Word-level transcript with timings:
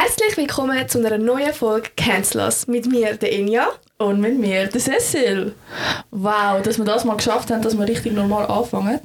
Herzlich 0.00 0.36
willkommen 0.36 0.88
zu 0.88 1.04
einer 1.04 1.18
neuen 1.18 1.52
Folge 1.52 1.88
Cancelers 1.96 2.68
mit 2.68 2.86
mir, 2.86 3.16
der 3.16 3.32
Enya. 3.32 3.66
Und 3.98 4.20
mit 4.20 4.38
mir, 4.38 4.68
der 4.68 4.80
Cecil. 4.80 5.56
Wow, 6.12 6.62
dass 6.62 6.78
wir 6.78 6.84
das 6.84 7.04
mal 7.04 7.16
geschafft 7.16 7.50
haben, 7.50 7.62
dass 7.62 7.76
wir 7.76 7.84
richtig 7.88 8.12
normal 8.12 8.46
anfangen. 8.46 9.00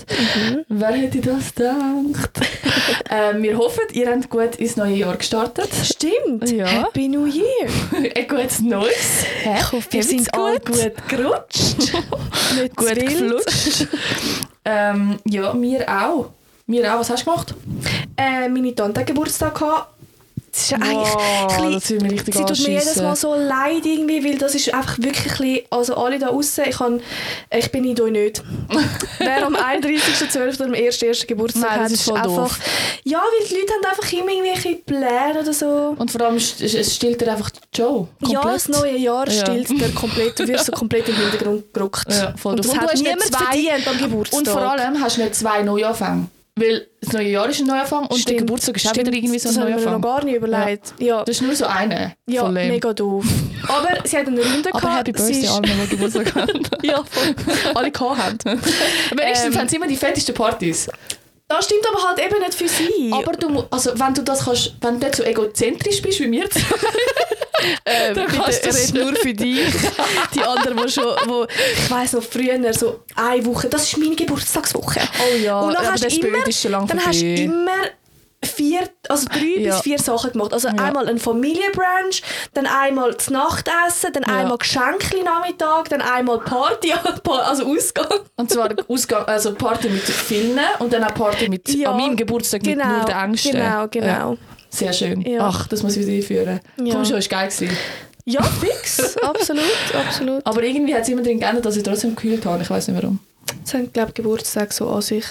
Wer 0.68 0.92
hätte 0.92 1.18
das 1.20 1.56
gedacht? 1.56 2.42
ähm, 3.10 3.42
wir 3.42 3.58
hoffen, 3.58 3.86
ihr 3.94 4.08
habt 4.08 4.30
gut 4.30 4.58
ins 4.58 4.76
neue 4.76 4.94
Jahr 4.94 5.18
gestartet. 5.18 5.70
Stimmt. 5.84 6.52
Ja. 6.52 6.68
Happy 6.68 7.08
New 7.08 7.26
Year. 7.26 7.70
Ein 8.16 8.28
gutes 8.28 8.60
Neues. 8.60 9.26
Ich 9.44 9.72
hoffe, 9.72 9.88
wir 9.90 10.04
sind 10.04 10.32
alle 10.32 10.60
gut? 10.60 10.76
gut 10.76 11.08
gerutscht. 11.10 11.78
Nicht 12.62 12.76
Gut 12.76 12.96
geflutscht. 12.96 13.88
ähm, 14.64 15.18
ja, 15.26 15.60
wir 15.60 15.90
auch. 15.90 16.30
Wir 16.68 16.94
auch. 16.94 17.00
Was 17.00 17.10
hast 17.10 17.26
du 17.26 17.32
gemacht? 17.32 17.56
Äh, 18.16 18.48
meine 18.48 18.76
Tante 18.76 19.00
hat 19.00 19.08
Geburtstag 19.08 19.58
gehabt. 19.58 19.93
Das 20.54 20.62
ist 20.62 20.70
ja 20.70 20.78
eigentlich 20.78 20.96
Wow, 21.14 21.18
ein 21.18 21.48
bisschen- 21.48 21.74
das 21.74 21.90
will 21.90 22.00
mir 22.02 22.12
richtig 22.12 22.36
Sie 22.36 22.46
tut 22.46 22.60
mir 22.60 22.70
jedes. 22.70 22.96
Mal 22.98 23.16
so 23.16 23.34
leid 23.34 23.84
irgendwie, 23.86 24.24
weil 24.24 24.38
das 24.38 24.54
ist 24.54 24.72
einfach 24.72 25.00
wirklich 25.00 25.26
ein 25.26 25.38
bisschen, 25.38 25.60
also 25.72 25.96
alle 25.98 26.20
da 26.20 26.28
außen, 26.28 26.66
ich, 26.70 26.78
kann, 26.78 27.02
ich 27.50 27.72
bin 27.72 27.84
in 27.86 28.00
euch 28.00 28.12
nicht. 28.12 28.44
Wer 29.18 29.48
am 29.48 29.56
31.12. 29.56 30.56
oder 30.58 30.66
am 30.66 30.74
1.1. 30.74 31.26
Geburtstag 31.26 31.64
Nein, 31.64 31.80
das 31.80 31.84
hat, 31.86 31.92
ist 31.92 32.04
voll 32.04 32.18
einfach... 32.18 32.30
doof. 32.50 32.60
Ja, 33.04 33.18
weil 33.18 33.48
die 33.48 33.56
Leute 33.56 33.74
haben 33.74 33.86
einfach 33.98 34.14
immer 34.14 34.32
irgendwelche 34.32 34.76
Pläne 34.76 35.40
oder 35.42 35.54
so. 35.54 35.96
Und 35.98 36.12
vor 36.12 36.22
allem, 36.22 36.36
es 36.36 36.96
stillt 36.96 37.20
dir 37.20 37.32
einfach 37.32 37.50
die 37.50 37.60
Show. 37.82 38.08
Ja, 38.22 38.40
Komplett. 38.42 38.56
das 38.56 38.70
neue 38.70 38.98
Jahr 38.98 39.28
Ja. 39.28 39.42
stillt 39.46 39.70
dir 39.70 39.90
komplett, 39.96 40.38
du 40.38 40.48
wirst 40.48 40.66
so 40.68 40.72
komplett 40.72 41.10
im 41.10 41.16
Hintergrund 41.16 41.74
gerückt. 41.74 42.06
Ja, 42.10 42.34
voll 42.38 42.52
und 42.52 42.60
das 42.60 42.68
Und 42.68 42.76
du 42.78 42.80
hat 42.82 42.92
hast 42.92 43.02
nicht 43.02 43.08
niemand 43.12 43.24
zwei- 43.24 43.46
verdient 43.46 43.88
am 43.88 43.98
Geburtstag. 43.98 44.38
Und 44.40 44.48
vor 44.50 44.62
allem 44.62 45.02
hast 45.02 45.18
du 45.18 45.22
nicht 45.24 45.34
zwei 45.36 45.64
Neuanfänge. 45.64 46.28
Weil 46.56 46.88
das 47.02 47.14
neue 47.14 47.30
Jahr 47.30 47.50
ist 47.50 47.62
ein 47.62 47.66
Neuanfang 47.68 48.04
und 48.04 48.12
der 48.12 48.18
Stimmt, 48.20 48.40
Geburtstag 48.42 48.76
ist 48.78 48.86
auch 48.86 48.90
stimmt. 48.92 49.08
wieder 49.08 49.18
irgendwie 49.18 49.40
so 49.40 49.50
ein 49.50 49.56
Das 49.56 49.62
habe 49.62 49.70
ich 49.72 49.76
mir 49.76 49.82
Neuanfang. 49.82 50.02
noch 50.02 50.08
gar 50.08 50.24
nicht 50.24 50.36
überlegt. 50.36 50.94
Ja, 51.00 51.24
Das 51.24 51.36
ist 51.38 51.42
nur 51.42 51.56
so 51.56 51.66
eine. 51.66 52.14
ja 52.28 52.48
mega 52.48 52.94
doof. 52.94 53.26
Aber 53.68 54.08
sie 54.08 54.18
hat 54.18 54.28
eine 54.28 54.40
Runde 54.40 54.70
Aber 54.72 54.80
gehabt. 54.80 55.08
Happy 55.08 55.20
sie 55.20 55.42
Birthday 55.42 55.48
allen, 55.50 55.64
die 55.84 55.90
Geburtstag 55.90 56.36
haben. 56.36 56.64
Ja, 56.84 57.04
voll. 57.04 57.36
Alle 57.74 57.92
gehabt 57.92 58.46
haben. 58.46 58.46
Wenigstens 59.16 59.56
Ähm, 59.56 59.60
haben 59.62 59.68
sie 59.70 59.76
immer 59.78 59.88
die 59.88 59.96
fettesten 59.96 60.36
Partys. 60.36 60.90
Das 61.56 61.66
stimmt 61.66 61.86
aber 61.88 62.04
halt 62.04 62.20
eben 62.20 62.40
nicht 62.40 62.54
für 62.56 62.68
sie. 62.68 63.12
Aber 63.14 63.34
du, 63.34 63.64
also, 63.70 63.92
wenn 63.96 64.14
du 64.14 64.24
das 64.24 64.46
kannst, 64.46 64.74
wenn 64.82 65.00
du 65.00 65.06
nicht 65.06 65.16
so 65.18 65.24
egozentrisch 65.24 66.02
bist 66.02 66.20
wie 66.20 66.32
wir 66.32 66.50
zwei, 66.50 66.62
äh, 67.84 68.14
dann 68.14 68.28
kannst 68.28 68.64
du 68.66 68.70
das 68.70 68.94
red 68.94 69.04
nur 69.04 69.16
für 69.16 69.34
dich. 69.34 69.60
Die 70.34 70.42
anderen, 70.42 70.78
die 70.78 70.92
schon, 70.92 71.06
wo, 71.26 71.46
ich 71.46 71.92
weiss 71.92 72.14
noch 72.14 72.24
früher, 72.24 72.74
so 72.74 73.02
eine 73.16 73.46
Woche, 73.46 73.70
das 73.70 73.84
ist 73.84 73.98
meine 73.98 74.16
Geburtstagswoche. 74.16 75.02
Oh 75.02 75.38
ja, 75.38 75.60
Und 75.60 75.74
dann 75.74 75.86
aber 75.86 75.94
hast 75.94 76.04
du 76.04 76.28
immer, 76.28 76.48
ist 76.48 76.62
schon 76.62 76.72
lange 76.72 76.88
dann 76.88 77.06
hast 77.06 77.22
du 77.22 77.26
vorbei. 77.26 77.44
immer 77.44 77.84
vier, 78.46 78.90
also 79.10 79.28
drei 79.28 79.60
Ja. 79.62 79.72
bis 79.74 79.82
vier 79.82 80.00
Sachen 80.00 80.32
gemacht. 80.34 80.54
Also 80.54 80.68
Ja. 80.70 80.76
einmal 80.76 81.08
ein 81.10 81.20
Familienbrunch, 81.20 82.22
dann 82.54 82.66
einmal 82.66 83.14
das 83.14 83.30
Nachtessen, 83.30 84.14
dann 84.14 84.24
Ja. 84.28 84.40
einmal 84.40 84.58
Geschenke 84.58 85.24
Nachmittag, 85.24 85.90
dann 85.90 86.02
einmal 86.02 86.40
Party, 86.40 86.94
also 87.30 87.66
Ausgang. 87.66 88.08
Und 88.36 88.50
zwar 88.52 88.70
Ausgang, 88.88 89.26
also 89.26 89.54
Party 89.54 89.90
mit 89.90 90.02
vielen 90.04 90.60
und 90.80 90.92
dann 90.94 91.04
auch 91.04 91.14
Party 91.14 91.50
mit 91.50 91.68
an 91.86 91.98
meinem 91.98 92.16
Geburtstag 92.16 92.66
mit 92.66 92.78
nur 92.78 93.06
den 93.06 93.16
Ängsten. 93.16 93.52
Genau, 93.54 93.88
genau. 93.90 94.38
Sehr 94.70 94.92
schön. 94.94 95.24
Ach, 95.40 95.68
das 95.68 95.84
muss 95.84 95.96
ich 95.96 96.06
wieder 96.08 96.18
einführen. 96.18 96.60
Ja. 96.84 96.94
Komm 96.96 97.06
schon, 97.06 97.18
ist 97.18 97.30
geil 97.30 97.48
gewesen. 97.50 97.78
Ja, 98.26 98.42
fix. 98.42 99.18
absolut, 99.22 99.64
absolut. 99.94 100.46
Aber 100.46 100.64
irgendwie 100.64 100.96
hat 100.96 101.02
es 101.04 101.10
immer 101.10 101.22
drin 101.22 101.40
geändert, 101.40 101.66
dass 101.66 101.76
ich 101.76 101.84
trotzdem 101.84 102.16
gekühlt 102.16 102.46
habe. 102.46 102.64
Ich 102.64 102.70
weiß 102.70 102.88
nicht 102.88 103.02
warum. 103.02 103.20
Das 103.64 103.74
haben, 103.74 103.92
glaube 103.94 104.12
Geburtstag 104.14 104.74
so 104.74 104.90
an 104.90 105.02
sich. 105.02 105.26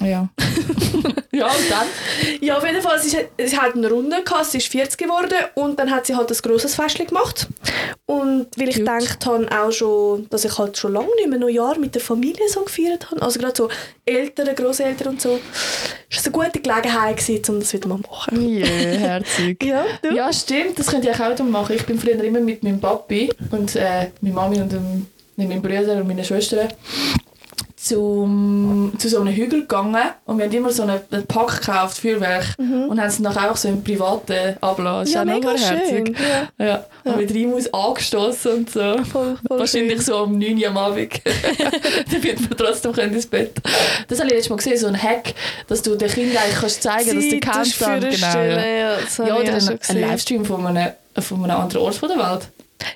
Ja. 0.00 0.28
ja, 1.32 1.46
und 1.46 1.70
dann? 1.70 1.86
Ja, 2.40 2.58
auf 2.58 2.64
jeden 2.66 2.82
Fall, 2.82 3.00
sie, 3.00 3.16
hat- 3.16 3.28
sie 3.42 3.56
hat 3.58 3.74
eine 3.74 3.88
Runde 3.88 4.22
gehabt, 4.22 4.46
sie 4.46 4.58
ist 4.58 4.68
40 4.68 4.98
geworden 4.98 5.32
und 5.54 5.78
dann 5.78 5.90
hat 5.90 6.06
sie 6.06 6.14
halt 6.14 6.30
ein 6.30 6.36
grosses 6.42 6.74
Festchen 6.74 7.06
gemacht. 7.06 7.48
Und 8.06 8.48
weil 8.56 8.68
ich 8.68 8.76
gedacht 8.76 9.24
habe 9.26 9.48
auch 9.50 9.70
schon, 9.72 10.26
dass 10.30 10.44
ich 10.44 10.58
halt 10.58 10.76
schon 10.76 10.92
lange 10.92 11.14
nicht 11.16 11.28
mehr 11.28 11.38
Neujahr 11.38 11.78
mit 11.78 11.94
der 11.94 12.02
Familie 12.02 12.48
so 12.48 12.60
gefeiert 12.62 13.10
habe, 13.10 13.22
also 13.22 13.38
gerade 13.38 13.54
so 13.56 13.68
Eltern, 14.04 14.54
Großeltern 14.54 15.08
und 15.08 15.22
so, 15.22 15.38
ist 16.10 16.26
eine 16.26 16.32
gute 16.32 16.60
Gelegenheit 16.60 17.16
gewesen, 17.18 17.42
um 17.54 17.60
das 17.60 17.72
wieder 17.72 17.88
mal 17.88 18.00
zu 18.02 18.10
machen. 18.10 18.48
Ja, 18.58 18.66
herzig. 18.66 19.62
Ja, 19.64 19.84
du? 20.02 20.14
Ja, 20.14 20.32
stimmt, 20.32 20.78
das 20.78 20.88
könnte 20.88 21.08
ich 21.08 21.20
auch 21.20 21.30
wieder 21.30 21.44
machen. 21.44 21.76
Ich 21.76 21.86
bin 21.86 21.98
früher 21.98 22.22
immer 22.22 22.40
mit 22.40 22.62
meinem 22.62 22.80
Papi 22.80 23.30
und 23.52 23.76
äh, 23.76 24.08
meiner 24.20 24.34
Mami 24.34 24.60
und 24.60 24.72
dem, 24.72 25.06
mit 25.36 25.48
meinen 25.48 25.62
Brüdern 25.62 26.00
und 26.00 26.08
meinen 26.08 26.24
Schwestern 26.24 26.68
zum, 27.90 28.92
zu 28.98 29.08
so 29.08 29.20
einem 29.20 29.34
Hügel 29.34 29.62
gegangen 29.62 29.96
und 30.24 30.38
wir 30.38 30.44
haben 30.44 30.52
immer 30.52 30.70
so 30.70 30.82
einen, 30.82 31.00
einen 31.10 31.26
Pack 31.26 31.60
gekauft, 31.60 31.98
Feuerwerk 31.98 32.54
und 32.58 33.00
haben 33.00 33.08
es 33.08 33.18
nachher 33.18 33.50
auch 33.50 33.56
so 33.56 33.68
im 33.68 33.82
privaten 33.82 34.56
abgelassen. 34.60 35.12
ja 35.12 35.24
mega 35.24 35.50
herzig. 35.50 36.14
schön. 36.16 36.16
Ja, 36.58 36.66
Ja, 36.66 36.84
und 37.04 37.16
mit 37.16 37.34
Reimus 37.34 37.72
angestoßen 37.72 38.52
und 38.52 38.70
so. 38.70 38.80
voll, 39.04 39.36
voll 39.46 39.58
Wahrscheinlich 39.58 39.96
schön. 39.96 40.04
so 40.04 40.18
um 40.22 40.38
9 40.38 40.56
Uhr 40.56 40.68
am 40.68 40.76
Abend. 40.76 41.12
Damit 42.12 42.48
wir 42.48 42.56
trotzdem 42.56 42.92
können 42.92 43.12
ins 43.14 43.26
Bett 43.26 43.60
Das 44.08 44.18
habe 44.18 44.28
ich 44.28 44.34
letztes 44.34 44.50
Mal 44.50 44.56
gesehen, 44.56 44.78
so 44.78 44.86
ein 44.86 45.02
Hack, 45.02 45.34
dass 45.66 45.82
du 45.82 45.96
den 45.96 46.08
Kindern 46.08 46.42
eigentlich 46.44 46.60
kannst 46.60 46.82
zeigen 46.82 47.16
dass 47.16 47.28
Zeit 47.28 47.32
du 47.32 47.50
kennst. 47.50 47.78
Genau, 47.80 48.30
Stellen, 48.30 48.58
ja. 48.58 48.98
ja, 49.24 49.26
ja, 49.26 49.36
oder 49.36 49.54
ein, 49.54 49.60
schon 49.60 49.70
ein 49.70 49.78
gesehen. 49.78 50.00
Livestream 50.00 50.44
von 50.44 50.66
einem, 50.66 50.92
von 51.18 51.44
einem 51.44 51.60
anderen 51.60 51.82
Ort 51.84 52.00
der 52.02 52.10
Welt. 52.10 52.48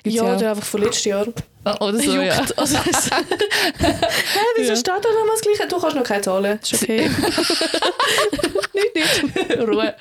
Gibt's 0.03 0.17
Ja, 0.17 0.35
oder 0.35 0.49
einfach 0.51 0.63
von 0.65 0.81
letztes 0.81 1.05
Jahr. 1.05 1.25
Ah, 1.63 1.75
Oder 1.83 1.97
so, 1.99 2.11
ja. 2.11 2.35
Juckt. 2.37 2.57
Also, 2.59 2.77
es- 2.89 3.09
Hä, 3.79 3.95
wieso 4.55 4.69
Ja. 4.71 4.75
steht 4.75 4.87
da 4.87 5.09
nochmal 5.09 5.31
das 5.35 5.41
Gleiche? 5.41 5.67
Du 5.67 5.79
kannst 5.79 5.95
noch 5.95 6.03
keine 6.03 6.21
zahlen. 6.21 6.59
Ist 6.61 6.73
okay. 6.75 7.09
nicht, 8.93 9.35
nicht. 9.35 9.59
Ruhe. 9.67 9.95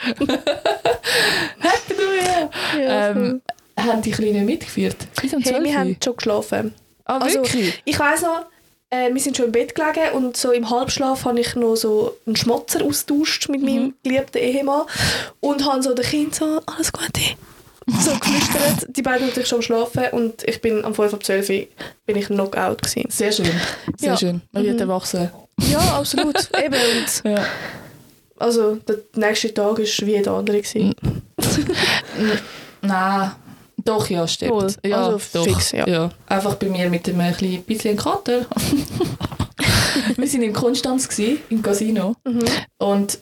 Happy 1.59 1.95
New 1.95 2.13
Year! 2.13 2.51
Ja, 2.79 3.09
ähm, 3.11 3.43
haben 3.79 4.03
die 4.03 4.11
Kleinen 4.11 4.45
mitgeführt? 4.47 4.97
Bis 5.21 5.33
um 5.35 5.41
Hey, 5.43 5.53
12 5.53 5.65
wir 5.65 5.79
haben 5.79 5.97
schon 6.03 6.17
geschlafen. 6.17 6.75
Ah, 7.07 7.19
Also, 7.19 7.37
wirklich? 7.39 7.81
ich 7.85 7.99
weiss 7.99 8.23
noch, 8.23 8.47
äh, 8.91 9.13
wir 9.13 9.21
sind 9.21 9.37
schon 9.37 9.47
im 9.47 9.53
Bett 9.53 9.75
gelegen 9.75 10.13
und 10.15 10.37
so 10.37 10.53
im 10.53 10.69
Halbschlaf 10.71 11.25
habe 11.25 11.41
ich 11.41 11.55
noch 11.55 11.77
so 11.77 12.17
einen 12.27 12.37
Schmotzer 12.37 12.83
austauscht 12.85 13.49
mit 13.49 13.61
Mhm. 13.63 13.67
meinem 13.67 13.95
geliebten 14.03 14.39
Ehemann 14.39 14.83
und 15.41 15.65
habe 15.67 15.83
so 15.83 15.95
den 15.95 16.05
Kind 16.05 16.35
so, 16.35 16.61
alles 16.67 16.93
Gute, 16.93 17.21
so 18.01 18.11
geflüstert. 18.13 18.97
Die 18.97 19.03
beiden 19.03 19.27
natürlich 19.27 19.49
schon 19.49 19.59
am 19.59 19.63
Schlafen 19.63 20.05
und 20.13 20.43
ich 20.49 20.61
bin 20.61 20.85
am 20.85 20.95
5 20.95 21.15
ab 21.15 21.23
12 21.25 21.49
Uhr 21.51 21.67
bin 22.07 22.17
ich 22.17 22.27
Knockout 22.27 22.83
gewesen. 22.83 23.05
Sehr 23.11 23.33
schön. 23.33 23.47
Sehr 23.99 24.11
Ja. 24.11 24.17
schön. 24.17 24.43
Man 24.53 24.65
wird 24.65 24.75
Mhm. 24.77 24.81
erwachsen. 24.81 25.31
Ja, 25.71 25.79
absolut. 25.99 26.37
Eben. 26.65 26.75
Und 26.75 27.31
Ja. 27.31 27.45
also 28.39 28.77
der 28.77 28.97
nächste 29.17 29.53
Tag 29.53 29.79
war 29.79 29.79
wie 29.79 30.11
jeder 30.11 30.33
andere. 30.33 30.61
Gewesen. 30.61 30.95
Nein. 32.83 33.33
Doch, 33.85 34.09
ja, 34.09 34.27
stimmt. 34.27 34.53
Wohl. 34.53 34.73
Ja, 34.83 35.09
Also 35.09 35.21
doch. 35.35 35.45
fix, 35.45 35.73
ja. 35.73 36.09
Einfach 36.27 36.55
bei 36.55 36.69
mir 36.69 36.89
mit 36.89 37.07
einem 37.07 37.35
kleinen 37.37 37.63
bisschen 37.65 37.97
Kater. 37.99 38.47
wir 40.17 40.33
waren 40.33 40.43
in 40.43 40.53
Konstanz, 40.55 41.07
gewesen, 41.07 41.39
im 41.51 41.61
Casino. 41.61 42.17
Mhm. 42.25 42.45
Und 42.79 43.19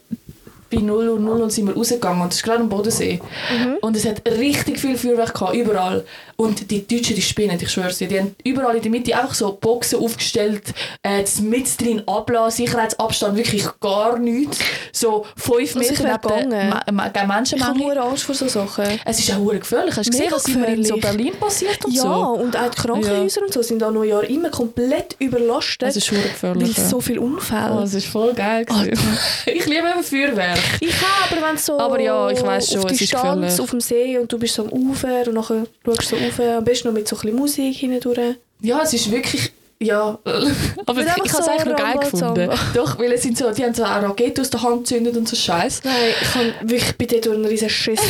bei 0.73 0.81
0 0.81 1.09
Uhr 1.09 1.21
0 1.21 1.43
und 1.43 1.51
sind 1.51 1.67
wir 1.67 1.75
rausgegangen 1.75 2.23
und 2.23 2.29
es 2.29 2.37
ist 2.37 2.43
gerade 2.43 2.61
am 2.61 2.69
Bodensee. 2.69 3.21
Mhm. 3.57 3.77
Und 3.81 3.97
es 3.97 4.07
hat 4.07 4.27
richtig 4.27 4.79
viel 4.79 4.97
Feuerwerk 4.97 5.35
gehabt, 5.35 5.55
überall. 5.55 6.05
Und 6.43 6.71
die 6.71 6.87
Deutschen, 6.87 7.15
die 7.15 7.23
spinnen, 7.23 7.59
ich 7.61 7.71
schwör's 7.71 7.99
dir, 7.99 8.09
die 8.09 8.19
haben 8.19 8.35
überall 8.45 8.77
in 8.77 8.83
der 8.83 8.91
Mitte 8.91 9.17
einfach 9.17 9.35
so 9.35 9.53
Boxen 9.53 10.01
aufgestellt, 10.01 10.63
äh, 11.03 11.23
mit 11.43 11.81
drin 11.81 12.03
ablassen, 12.07 12.65
Sicherheitsabstand, 12.67 13.37
wirklich 13.37 13.65
gar 13.81 14.19
nichts. 14.19 14.59
So 14.93 15.25
fünf 15.37 15.77
Also 15.77 15.79
Meter. 15.79 16.47
Ma- 16.69 16.83
Ma- 16.91 17.11
Ich 17.15 17.63
habe 17.63 18.01
Angst 18.03 18.25
vor 18.25 18.35
solchen 18.35 18.49
Sachen. 18.53 18.85
Es 19.05 19.19
ist 19.21 19.31
auch 19.33 19.47
gefährlich. 19.53 19.97
Hast 19.97 20.07
du 20.07 20.11
gesehen, 20.11 20.33
was 20.33 20.47
immer 20.49 20.69
in 20.69 20.85
so 20.85 20.95
gefährlich. 20.97 21.17
Berlin 21.19 21.35
passiert 21.41 21.85
und 21.85 21.93
Ja, 21.95 22.03
so? 22.03 22.09
und 22.43 22.57
auch 22.57 22.71
die 22.71 22.81
Krankenhäuser 22.81 23.43
und 23.43 23.53
so 23.53 23.63
sind 23.63 23.83
an 23.83 23.95
Neujahr 23.95 24.25
immer 24.25 24.51
komplett 24.51 25.15
überlastet. 25.19 25.89
Es 25.91 25.97
ist 25.97 26.11
hure 26.11 26.21
weil 26.23 26.29
gefährlich. 26.55 26.77
so 26.77 27.01
viele 27.01 27.21
Unfälle. 27.21 27.73
Oh, 27.77 27.81
das 27.81 27.95
ist 27.95 28.07
voll 28.07 28.33
geil. 28.35 28.65
gewesen. 28.65 29.19
ich 29.47 29.67
liebe 29.67 29.87
eben 29.89 30.03
Feuerwerk. 30.03 30.59
Ich 30.81 30.95
auch, 30.95 31.31
aber 31.31 31.47
wenn 31.49 31.57
so 31.57 31.79
Aber 31.79 32.01
ja, 32.01 32.31
ich 32.31 32.43
weiss 32.43 32.71
schon, 32.73 32.79
auf 32.81 32.87
es 32.87 32.93
ist 32.93 33.01
Distanz 33.03 33.23
gefährlich. 33.41 33.61
auf 33.61 33.71
dem 33.71 33.81
See 33.81 34.19
und 34.19 34.33
du 34.33 34.39
bist 34.39 34.55
so 34.55 34.65
am 34.65 34.71
Ufer 34.73 35.27
und 35.27 35.35
nachher 35.35 35.65
schaust 35.85 36.03
du 36.13 36.17
so 36.17 36.17
rauf, 36.39 36.59
am 36.59 36.65
besten 36.65 36.89
noch 36.89 36.95
mit 36.95 37.09
so 37.09 37.17
ein 37.17 37.23
bisschen 37.23 37.39
Musik 37.39 37.77
hindurch. 37.77 38.37
Ja, 38.61 38.83
es 38.83 38.95
ist 38.95 39.11
wirklich... 39.11 39.53
Ja, 39.81 40.17
aber 40.87 41.01
ich, 41.01 41.07
ich 41.07 41.13
habe 41.13 41.27
es 41.27 41.33
so 41.33 41.43
eigentlich 41.43 41.65
noch 41.65 41.77
geil 41.77 41.99
gefunden. 41.99 42.51
Doch, 42.73 43.01
weil 43.01 43.11
es 43.11 43.23
sind 43.23 43.37
so, 43.37 43.51
die 43.51 43.65
haben 43.65 43.75
so 43.75 43.83
eine 43.83 44.07
Rakete 44.07 44.41
aus 44.41 44.51
der 44.51 44.63
Hand 44.63 44.85
gezündet 44.85 45.17
und 45.17 45.29
so 45.29 45.35
Scheiß. 45.35 45.81
Nein, 45.83 45.95
ich 46.21 46.31
kann 46.31 46.71
wirklich 46.71 46.97
bei 46.97 47.07
dir 47.07 47.21
durch 47.21 47.35
einen 47.35 47.47
riesen 47.47 47.69
Schisser. 47.69 48.03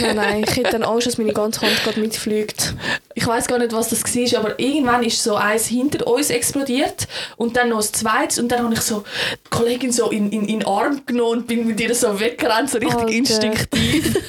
nein, 0.00 0.16
nein, 0.16 0.44
ich 0.48 0.56
hätte 0.56 0.70
dann 0.70 0.84
Angst, 0.84 1.06
dass 1.06 1.18
meine 1.18 1.34
ganze 1.34 1.60
Hand 1.60 1.84
gerade 1.84 2.00
mitfliegt. 2.00 2.72
Ich 3.18 3.26
weiß 3.26 3.48
gar 3.48 3.58
nicht, 3.58 3.72
was 3.72 3.88
das 3.88 4.04
war, 4.04 4.38
aber 4.38 4.60
irgendwann 4.60 5.02
ist 5.02 5.20
so 5.20 5.34
eins 5.34 5.66
hinter 5.66 6.06
uns 6.06 6.30
explodiert 6.30 7.08
und 7.36 7.56
dann 7.56 7.70
noch 7.70 7.78
das 7.78 7.90
zweites 7.90 8.38
und 8.38 8.46
dann 8.46 8.62
habe 8.62 8.74
ich 8.74 8.80
so 8.80 9.02
die 9.44 9.50
Kollegin 9.50 9.90
so 9.90 10.10
in, 10.10 10.30
in, 10.30 10.42
in 10.42 10.60
den 10.60 10.68
Arm 10.68 11.04
genommen 11.04 11.40
und 11.40 11.46
bin 11.48 11.66
mit 11.66 11.80
ihr 11.80 11.92
so 11.96 12.20
weggerannt, 12.20 12.70
so 12.70 12.78
richtig 12.78 12.96
Alter. 12.96 13.12
instinktiv. 13.12 14.16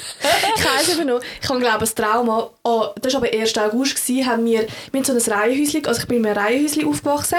Ich 0.56 0.66
weiss 0.66 0.98
eben 0.98 1.08
noch, 1.08 1.22
ich 1.42 1.48
habe 1.48 1.60
glaube 1.60 1.86
ein 1.86 1.96
Trauma, 1.96 2.50
oh, 2.64 2.88
das 3.02 3.14
war 3.14 3.22
aber 3.24 3.32
1. 3.32 3.58
August, 3.60 3.96
gewesen, 3.96 4.26
haben 4.26 4.44
wir, 4.46 4.66
wir 4.92 5.02
haben 5.02 5.06
so 5.06 5.14
ein 5.14 5.40
Reihenhäuschen, 5.40 5.86
also 5.86 6.02
ich 6.02 6.08
bin 6.08 6.18
in 6.18 6.26
einem 6.26 6.38
Reihenhäuschen 6.38 6.86
aufgewachsen 6.86 7.38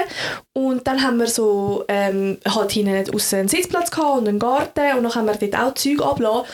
und 0.52 0.86
dann 0.86 1.02
haben 1.02 1.18
wir 1.18 1.26
so 1.26 1.84
ähm, 1.88 2.38
halt 2.48 2.70
hinten 2.72 3.12
aussen 3.14 3.40
einen 3.40 3.48
Sitzplatz 3.48 3.90
gehabt 3.90 4.18
und 4.18 4.28
einen 4.28 4.38
Garten 4.38 4.96
und 4.96 5.02
dann 5.02 5.14
haben 5.14 5.26
wir 5.26 5.34
dort 5.34 5.62
auch 5.62 5.74
Zeug 5.74 6.00
abgelassen 6.00 6.46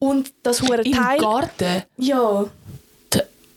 und 0.00 0.32
das 0.42 0.60
hure 0.60 0.82
Im 0.82 0.92
Teil... 0.92 1.18
Garten? 1.18 1.84
Ja. 1.96 2.46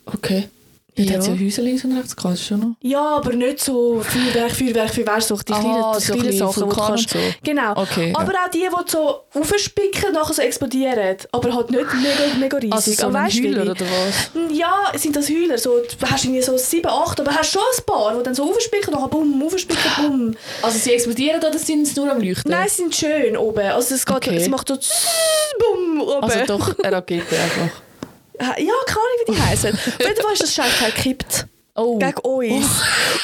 Okay. 0.05 0.49
Dort 0.95 1.07
Ja. 1.09 1.13
hat 1.15 1.21
es 1.21 1.27
ja 1.27 1.33
Häuser 1.39 1.61
links 1.63 1.83
und 1.85 1.97
rechts 1.97 2.15
gehabt, 2.15 2.37
schon 2.39 2.59
noch. 2.59 2.75
Ja, 2.81 3.01
aber 3.17 3.33
nicht 3.33 3.59
so 3.59 3.99
Feuerwerk, 4.01 4.51
Feuerwerk, 4.51 4.93
Feuerwerk, 4.93 5.21
so 5.23 5.35
die 5.37 5.51
Ah, 5.51 5.59
kleinen, 5.59 5.83
die 5.97 6.01
so 6.05 6.13
kleine 6.13 6.33
Sachen, 6.33 6.63
die 6.63 6.69
du 6.69 6.81
kannst... 6.81 7.09
so. 7.09 7.19
Genau. 7.43 7.71
Okay, 7.75 8.11
ja. 8.11 8.19
aber 8.19 8.31
auch 8.33 8.49
die, 8.53 8.59
die 8.59 8.91
so 8.91 9.21
aufspicken, 9.33 10.13
nachher 10.13 10.33
so 10.33 10.41
explodieren. 10.43 11.17
Aber 11.31 11.53
halt 11.53 11.71
nicht 11.71 11.93
mega, 11.95 12.35
mega 12.39 12.57
riesig. 12.57 12.73
Also 12.73 12.91
so 12.91 13.03
aber 13.07 13.13
weißt 13.15 13.39
Heuler 13.43 13.71
oder 13.71 13.85
was? 13.85 14.29
Ja, 14.55 14.91
sind 14.95 15.15
das 15.15 15.29
Heuler. 15.29 15.57
So, 15.57 15.79
du 15.79 16.07
hast 16.11 16.25
irgendwie 16.25 16.41
so 16.43 16.57
sieben, 16.57 16.87
acht, 16.89 17.19
aber 17.19 17.33
hast 17.33 17.51
schon 17.51 17.61
ein 17.61 17.85
paar, 17.85 18.15
die 18.15 18.23
dann 18.23 18.35
so 18.35 18.43
aufspicken, 18.49 18.93
nachher 18.93 19.07
bumm, 19.07 19.41
aufspicken, 19.43 19.91
bumm. 19.97 20.35
Also 20.61 20.77
sie 20.77 20.91
explodieren 20.93 21.39
oder 21.39 21.57
sind 21.57 21.87
sie 21.87 21.99
nur 21.99 22.11
am 22.11 22.21
Leuchten? 22.21 22.51
Nein, 22.51 22.67
sie 22.69 22.83
sind 22.83 22.95
schön 22.95 23.35
oben. 23.35 23.65
Also 23.65 23.95
es, 23.95 24.05
geht, 24.05 24.15
Okay. 24.15 24.35
es 24.37 24.47
macht 24.47 24.67
so 24.67 24.75
bumm 25.59 26.01
oben. 26.01 26.23
Also 26.23 26.39
doch 26.45 26.77
eine 26.79 26.95
Rakete 26.97 27.35
einfach. 27.35 27.81
Ja, 28.39 28.47
keine 28.55 28.67
Ahnung, 28.67 29.19
wie 29.27 29.31
die 29.33 29.41
heißen. 29.41 29.73
Auf 29.73 29.99
jeden 29.99 30.21
Fall 30.21 30.33
ist 30.33 30.43
das 30.43 30.53
Scheißteil 30.53 30.91
gekippt. 30.91 31.45
Oh. 31.75 31.97
Gegen 31.97 32.19
uns. 32.19 32.65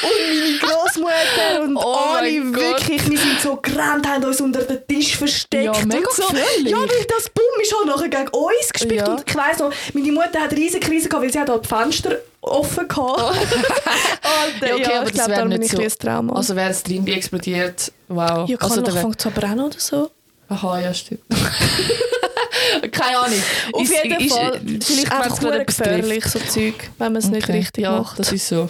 Und 0.01 0.09
meine 0.27 0.57
Großmutter 0.59 1.61
und 1.63 1.77
Oh 1.77 1.93
alle 2.15 2.51
wirklich, 2.55 3.07
wir 3.07 3.17
sind 3.19 3.39
so 3.43 3.57
gerannt, 3.57 4.07
haben 4.07 4.23
uns 4.23 4.41
unter 4.41 4.63
den 4.63 4.79
Tisch 4.87 5.15
versteckt. 5.17 5.65
Ja, 5.65 5.71
mega 5.85 5.97
und 5.99 6.11
so. 6.15 6.23
gefährlich. 6.27 6.71
Ja, 6.71 6.77
weil 6.79 7.05
das 7.07 7.29
Bumm 7.29 7.61
ist 7.61 7.75
halt 7.77 7.85
nachher 7.85 8.09
gegen 8.09 8.27
uns 8.29 8.73
gespielt. 8.73 8.93
Ja. 9.07 9.11
Und 9.13 9.23
ich 9.27 9.35
weiss 9.35 9.59
noch, 9.59 9.71
meine 9.93 10.11
Mutter 10.11 10.39
hat 10.41 10.51
riesige 10.53 10.79
Krise 10.87 11.09
gehabt, 11.09 11.23
weil 11.25 11.31
sie 11.31 11.39
hat 11.39 11.47
halt 11.49 11.63
die 11.63 11.67
Fenster 11.67 12.15
offen 12.41 12.87
gehabt. 12.87 13.19
Alter, 13.21 14.67
Ja, 14.67 14.75
okay, 14.75 14.95
aber 14.95 15.05
ich 15.05 15.11
das 15.11 15.25
glaube, 15.25 15.31
darum 15.33 15.49
bin 15.49 15.61
ich 15.61 15.71
so- 15.71 15.79
ein 15.79 15.89
Trauma. 15.99 16.35
Also 16.35 16.55
wäre 16.55 16.71
es 16.71 16.81
drin 16.81 17.05
explodiert, 17.05 17.91
wow. 18.07 18.49
ja, 18.49 18.57
kann 18.57 18.69
also, 18.71 18.81
noch 18.81 18.87
da 18.87 18.93
wär- 18.95 19.01
fängt 19.01 19.19
es 19.19 19.25
aber 19.27 19.43
an 19.47 19.59
oder 19.59 19.79
so. 19.79 20.09
Aha, 20.49 20.79
ja, 20.79 20.91
stimmt. 20.91 21.21
Keine 22.91 23.17
Ahnung. 23.17 23.39
Auf 23.73 23.83
Ist- 23.83 24.03
jeden 24.03 24.19
ist- 24.21 24.33
Fall. 24.33 24.59
Vielleicht 24.61 24.83
Vielleicht 24.85 25.09
gerade 25.09 25.35
sehr 25.35 25.53
etwas 25.61 25.77
gefährlich, 25.77 26.25
so 26.25 26.39
Zeug, 26.39 26.73
wenn 26.97 27.13
man 27.13 27.15
es 27.17 27.29
nicht 27.29 27.43
Okay. 27.43 27.57
richtig 27.57 27.83
ja, 27.83 27.97
macht. 27.99 28.17
das 28.19 28.31
ist 28.31 28.47
so. 28.47 28.69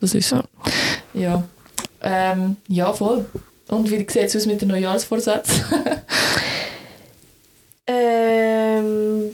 Das 0.00 0.14
ist 0.14 0.28
so. 0.28 0.40
Ja. 1.14 1.42
Ähm, 2.02 2.56
ja, 2.68 2.92
voll. 2.92 3.26
Und 3.68 3.90
wie 3.90 3.98
sieht 3.98 4.16
es 4.16 4.34
aus 4.36 4.46
mit 4.46 4.60
den 4.62 4.68
Neujahrsvorsätzen? 4.68 5.64
Ähm, 7.86 8.19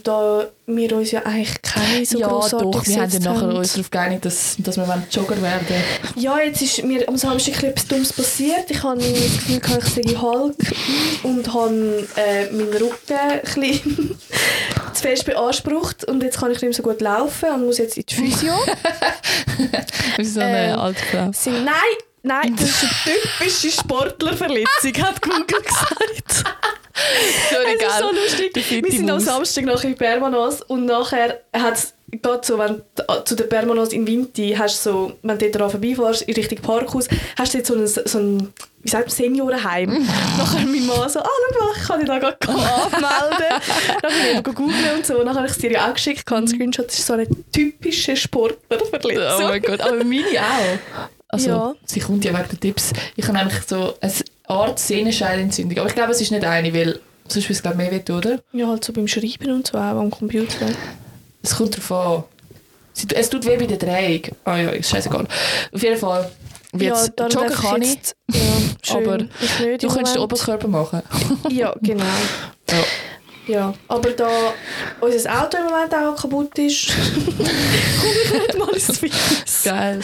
da 0.07 0.47
wir 0.67 0.95
uns 0.95 1.11
ja 1.11 1.21
eigentlich 1.23 1.61
keine 1.61 2.05
so 2.05 2.19
ja, 2.19 2.27
grossartig 2.27 2.71
doch. 2.71 2.87
Wir 2.87 3.01
haben 3.01 3.11
ja 3.11 3.19
nachher 3.19 3.49
uns 3.49 3.73
darauf 3.73 3.91
geeinigt, 3.91 4.25
dass, 4.25 4.55
dass 4.59 4.77
wir 4.77 5.03
Jogger 5.11 5.41
werden 5.41 5.83
Ja, 6.15 6.39
jetzt 6.39 6.61
ist 6.61 6.83
mir 6.83 7.07
am 7.09 7.17
Samstag 7.17 7.61
etwas 7.63 7.87
Dummes 7.87 8.13
passiert. 8.13 8.69
Ich 8.69 8.81
habe 8.83 8.99
das 8.99 9.09
Gefühl, 9.09 9.59
gehabt, 9.59 9.83
ich 9.85 9.93
sei 9.93 10.15
Hulk 10.15 10.55
und 11.23 11.53
habe 11.53 12.07
äh, 12.15 12.49
meinen 12.51 12.73
Rücken 12.73 13.17
ein 13.17 13.79
zu 14.93 15.01
fest 15.01 15.25
beansprucht. 15.25 16.05
Und 16.05 16.23
jetzt 16.23 16.39
kann 16.39 16.51
ich 16.51 16.61
nicht 16.61 16.63
mehr 16.63 16.73
so 16.73 16.83
gut 16.83 17.01
laufen 17.01 17.49
und 17.49 17.65
muss 17.65 17.77
jetzt 17.77 17.97
in 17.97 18.05
die 18.05 18.15
Physio. 18.15 18.53
Wie 20.17 20.23
so 20.23 20.39
eine 20.39 20.73
Ähm, 20.73 20.79
alte 20.79 21.03
Frau. 21.03 21.31
Nein, 21.51 21.75
nein, 22.23 22.55
das 22.55 22.69
ist 22.69 22.83
eine 22.83 23.15
typische 23.39 23.71
Sportlerverletzung, 23.71 25.03
hat 25.03 25.21
Google 25.21 25.45
gesagt. 25.63 26.45
Sorry, 27.51 27.77
Es 27.79 27.93
ist 27.93 27.99
so 27.99 28.11
lustig. 28.11 28.83
Wir 28.83 28.91
sind 28.91 29.09
am. 29.09 29.19
Samstag 29.19 29.65
noch 29.65 29.83
in 29.83 29.95
Permanos 29.95 30.61
und 30.63 30.85
nachher 30.85 31.41
hat 31.53 31.73
es 31.75 31.93
geht 32.09 32.45
so, 32.45 32.57
wenn 32.57 32.81
du 32.95 33.23
zu 33.25 33.35
den 33.35 33.49
Permanos 33.49 33.91
in 33.91 34.07
Winti 34.07 34.55
hast 34.57 34.81
so, 34.81 35.13
wenn 35.23 35.37
du 35.37 35.51
dort 35.51 35.71
vorbeifährst, 35.71 36.21
in 36.23 36.33
Richtung 36.35 36.59
Parkhaus, 36.59 37.07
hast 37.37 37.53
du 37.53 37.57
jetzt 37.57 37.67
so 37.67 37.75
ein, 37.75 37.85
so 37.87 38.17
ein 38.19 38.53
wie 38.81 38.89
sagt 38.89 39.07
man, 39.07 39.15
Seniorenheim. 39.15 39.89
nachher 40.37 40.65
mein 40.65 40.85
Mann 40.85 41.09
so, 41.09 41.19
ah, 41.19 41.27
schau 41.53 41.59
mal, 41.65 41.73
ich 41.75 41.87
kann 41.87 41.99
dich 41.99 42.07
da 42.07 42.19
gerade 42.19 42.37
anmelden. 42.47 43.61
dann 44.01 44.11
bin 44.11 44.21
ich 44.31 44.37
eben 44.37 44.55
googeln 44.55 44.95
und 44.95 45.05
so. 45.05 45.21
Nachher 45.23 45.35
habe 45.37 45.47
ich 45.47 45.51
es 45.53 45.57
dir 45.57 45.71
ja 45.73 45.89
auch 45.89 45.93
geschickt, 45.93 46.31
einen 46.31 46.47
Screenshot, 46.47 46.87
das 46.87 46.97
ist 46.97 47.07
so 47.07 47.13
eine 47.13 47.27
typische 47.51 48.15
Sportlerverletzung. 48.15 49.45
Oh 49.45 49.47
mein 49.49 49.61
Gott, 49.61 49.81
aber 49.81 50.03
meine 50.03 50.23
auch. 50.25 51.07
Also, 51.29 51.49
Ja. 51.49 51.75
sie 51.85 51.99
kommt 51.99 52.23
ja 52.23 52.31
wegen 52.31 52.47
der 52.49 52.59
Tipps. 52.59 52.93
Ich 53.17 53.27
habe 53.27 53.37
eigentlich 53.37 53.63
so 53.67 53.95
eine 53.99 54.13
Art 54.47 54.79
Sehnenscheidentzündung. 54.79 55.77
Aber 55.79 55.87
ich 55.89 55.95
glaube, 55.95 56.11
es 56.11 56.21
ist 56.21 56.31
nicht 56.31 56.43
eine, 56.45 56.73
weil 56.73 56.99
sonst 57.27 57.45
würde 57.45 57.53
es 57.53 57.61
glaube 57.61 57.77
mehr 57.77 57.91
wehtun, 57.91 58.17
oder? 58.17 58.39
Ja, 58.53 58.67
halt 58.67 58.83
so 58.83 58.93
beim 58.93 59.07
Schreiben 59.07 59.51
und 59.51 59.67
so, 59.67 59.77
auch 59.77 59.81
am 59.81 60.09
Computer. 60.09 60.67
Es 61.43 61.55
kommt 61.55 61.75
darauf 61.77 61.91
an. 61.91 62.23
Es 63.13 63.29
tut 63.29 63.45
weh 63.45 63.57
bei 63.57 63.67
der 63.67 63.77
Drehung. 63.77 64.21
Ah 64.45 64.57
ja, 64.57 64.69
ist 64.71 64.89
scheißegal. 64.89 65.27
Auf 65.71 65.83
jeden 65.83 65.97
Fall. 65.97 66.31
Jetzt, 66.77 67.13
darum 67.15 67.31
joggen 67.31 67.55
kann 67.55 67.81
ich, 67.81 67.93
jetzt- 67.95 68.15
Ja, 68.31 68.39
schön. 68.81 69.07
aber 69.07 69.17
du 69.77 69.87
kannst 69.87 70.15
den. 70.15 70.21
Oberkörper 70.21 70.67
machen. 70.67 71.01
Ja, 71.49 71.73
genau. 71.81 72.03
Ja. 72.69 72.83
Ja, 73.47 73.73
aber 73.87 74.11
da 74.11 74.29
unser 74.99 75.43
Auto 75.43 75.57
im 75.57 75.65
Moment 75.65 75.95
auch 75.95 76.21
kaputt 76.21 76.57
ist, 76.59 76.87
komme 76.89 77.49
ich 77.49 78.31
nicht 78.33 78.57
mal 78.57 78.69
ins 78.73 78.97
Fitness. 78.99 79.63
Geil. 79.63 79.99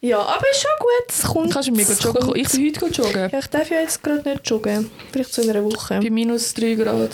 Ja, 0.00 0.18
aber 0.20 0.44
ist 0.50 0.60
schon 0.60 0.70
gut. 0.78 1.08
Es 1.08 1.22
kommt, 1.22 1.52
Kannst 1.52 1.68
du 1.68 1.72
mir 1.72 1.82
es 1.82 1.88
gut 1.88 2.04
joggen 2.04 2.20
kommen? 2.22 2.36
Ich 2.36 2.48
bin 2.50 2.66
heute 2.66 2.80
gut 2.80 2.96
joggen. 2.96 3.30
Ja, 3.30 3.38
ich 3.38 3.46
darf 3.46 3.70
ja 3.70 3.80
jetzt 3.80 4.02
gerade 4.02 4.28
nicht 4.28 4.48
joggen. 4.48 4.90
Vielleicht 5.10 5.32
so 5.32 5.42
in 5.42 5.50
einer 5.50 5.64
Woche. 5.64 6.00
Bei 6.00 6.10
minus 6.10 6.52
3 6.54 6.74
Grad. 6.74 7.10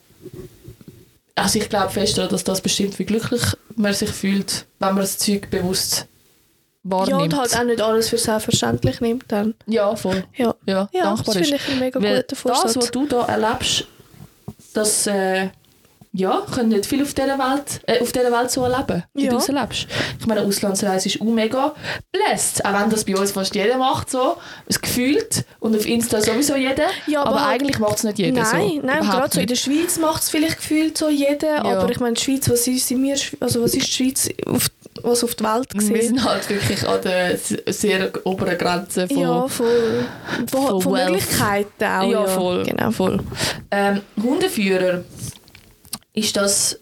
also 1.35 1.59
ich 1.59 1.67
glaube 1.69 1.89
fest 1.91 2.17
daran, 2.17 2.29
dass 2.29 2.43
das 2.45 2.61
bestimmt, 2.61 2.97
wie 2.97 3.03
glücklich 3.05 3.41
man 3.75 3.93
sich 3.93 4.09
fühlt, 4.09 4.65
wenn 4.79 4.89
man 4.89 4.99
das 4.99 5.17
Zeug 5.17 5.49
bewusst 5.51 6.07
Ja, 6.83 6.91
wahrnimmt. 6.91 7.21
und 7.33 7.37
halt 7.37 7.57
auch 7.57 7.63
nicht 7.65 7.81
alles 7.81 8.09
für 8.09 8.17
selbstverständlich 8.17 9.01
nimmt 9.01 9.25
dann. 9.27 9.53
Ja, 9.67 9.95
voll. 9.97 10.23
Ja, 10.37 10.55
Ja, 10.65 10.87
ja 10.93 11.03
dankbar 11.03 11.35
das 11.35 11.35
ist. 11.35 11.49
finde 11.49 11.55
ich 11.57 11.69
ein 11.73 11.79
mega 11.79 12.01
Weil 12.01 12.21
guter 12.21 12.35
Vorsatz. 12.37 12.63
das, 12.73 12.77
was 12.77 12.91
du 12.91 13.05
da 13.05 13.25
erlebst, 13.25 13.85
das 14.73 15.07
äh, 15.07 15.49
ja, 16.17 16.43
können 16.53 16.69
nicht 16.69 16.85
viele 16.85 17.03
auf 17.03 17.13
dieser 17.13 17.37
Welt, 17.37 17.81
äh, 17.87 17.99
auf 18.01 18.11
dieser 18.11 18.31
Welt 18.31 18.49
so 18.49 18.63
erleben, 18.63 19.03
wie 19.13 19.25
Ja. 19.25 19.31
du 19.31 19.37
es 19.37 19.49
erlebst. 19.49 19.87
Ich 20.19 20.25
meine, 20.27 20.41
Auslandsreise 20.41 21.07
ist 21.09 21.19
auch 21.21 21.25
mega 21.25 21.73
blessed, 22.11 22.63
auch 22.65 22.73
wenn 22.79 22.89
das 22.89 23.03
bei 23.03 23.15
uns 23.17 23.31
fast 23.31 23.53
jeder 23.53 23.77
macht, 23.77 24.09
so, 24.09 24.37
es 24.67 24.79
gefühlt 24.79 25.43
und 25.59 25.75
auf 25.75 25.85
Insta 25.85 26.21
sowieso 26.21 26.55
jeder, 26.55 26.87
Ja, 27.07 27.21
aber 27.21 27.31
aber, 27.41 27.47
eigentlich 27.47 27.79
macht 27.79 27.97
es 27.97 28.03
nicht 28.03 28.19
jeder 28.19 28.43
Nein, 28.43 28.79
so. 28.81 28.87
nein, 28.87 28.99
gerade 29.01 29.33
so 29.33 29.39
in 29.41 29.47
der 29.47 29.55
Schweiz 29.55 29.97
macht 29.99 30.23
es 30.23 30.29
vielleicht 30.29 30.57
gefühlt 30.57 30.97
so 30.97 31.09
jeder, 31.09 31.55
Ja. 31.57 31.63
aber 31.79 31.89
ich 31.91 31.99
meine, 31.99 32.13
die 32.13 32.21
Schweiz, 32.23 32.49
was 32.49 32.65
ist, 32.67 32.89
wir, 32.91 33.15
Schwe- 33.17 33.37
also 33.41 33.61
was 33.61 33.73
ist 33.73 33.87
die 33.87 33.91
Schweiz 33.91 34.29
auf, 34.45 34.69
was 35.03 35.23
auf 35.23 35.35
die 35.35 35.43
Welt 35.43 35.67
Wir 35.73 35.79
gesehen? 35.81 36.01
sind 36.15 36.23
halt 36.23 36.49
wirklich 36.49 36.87
an 36.87 37.01
der 37.03 37.37
sehr 37.73 38.11
oberen 38.25 38.57
Grenze 38.57 39.07
von... 39.07 39.17
Ja, 39.17 39.47
voll. 39.47 40.05
Von, 40.49 40.67
von 40.67 40.81
von. 40.81 40.93
Möglichkeiten 40.93 41.83
auch. 41.83 42.09
ja, 42.09 42.25
voll. 42.25 42.63
Genau. 42.63 42.91
voll. 42.91 43.19
Ähm, 43.71 44.01
Hundeführer, 44.23 45.03
ist 46.15 46.35
das, 46.37 46.79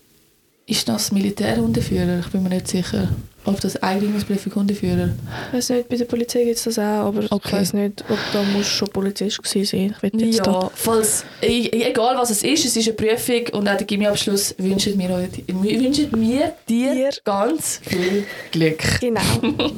ist 0.66 0.88
das 0.88 1.12
Militärhundeführer? 1.12 2.20
Ich 2.22 2.28
bin 2.28 2.44
mir 2.44 2.50
nicht 2.50 2.68
sicher. 2.68 3.10
Ob 3.46 3.60
das 3.60 3.84
Eignungsprüfung 3.84 4.56
Hundeführer? 4.56 5.10
Ich 5.50 5.58
weiß 5.58 5.70
nicht, 5.72 5.90
bei 5.90 5.98
der 5.98 6.06
Polizei 6.06 6.46
gibt 6.46 6.56
es 6.56 6.64
das 6.64 6.80
auch, 6.80 7.08
aber 7.08 7.24
ich 7.24 7.32
Okay. 7.32 7.52
weiß 7.52 7.74
nicht, 7.74 8.02
ob 8.10 8.18
da 8.32 8.42
muss 8.42 8.68
schon 8.68 8.88
Polizist 8.88 9.44
gewesen 9.44 9.66
sein. 9.66 9.96
Ich 10.02 10.14
will 10.14 10.26
jetzt 10.28 10.40
da. 10.48 10.52
Ja, 10.62 10.72
falls, 10.74 11.26
e- 11.42 11.68
egal 11.90 12.16
was 12.18 12.30
es 12.30 12.42
ist, 12.42 12.64
es 12.64 12.78
ist 12.78 12.88
eine 12.88 12.96
Prüfung 12.96 13.46
und 13.60 13.68
auch 13.68 13.76
der 13.76 13.86
Gimmiabschluss 13.86 14.56
wünschen 14.60 14.98
wir, 14.98 15.10
euch, 15.10 15.28
wir 15.46 15.80
wünschen 15.82 16.10
mir 16.18 16.54
dir 16.70 16.94
Dir. 16.94 17.10
ganz 17.26 17.82
viel 17.84 18.24
Glück. 18.54 18.82
Genau. 19.02 19.20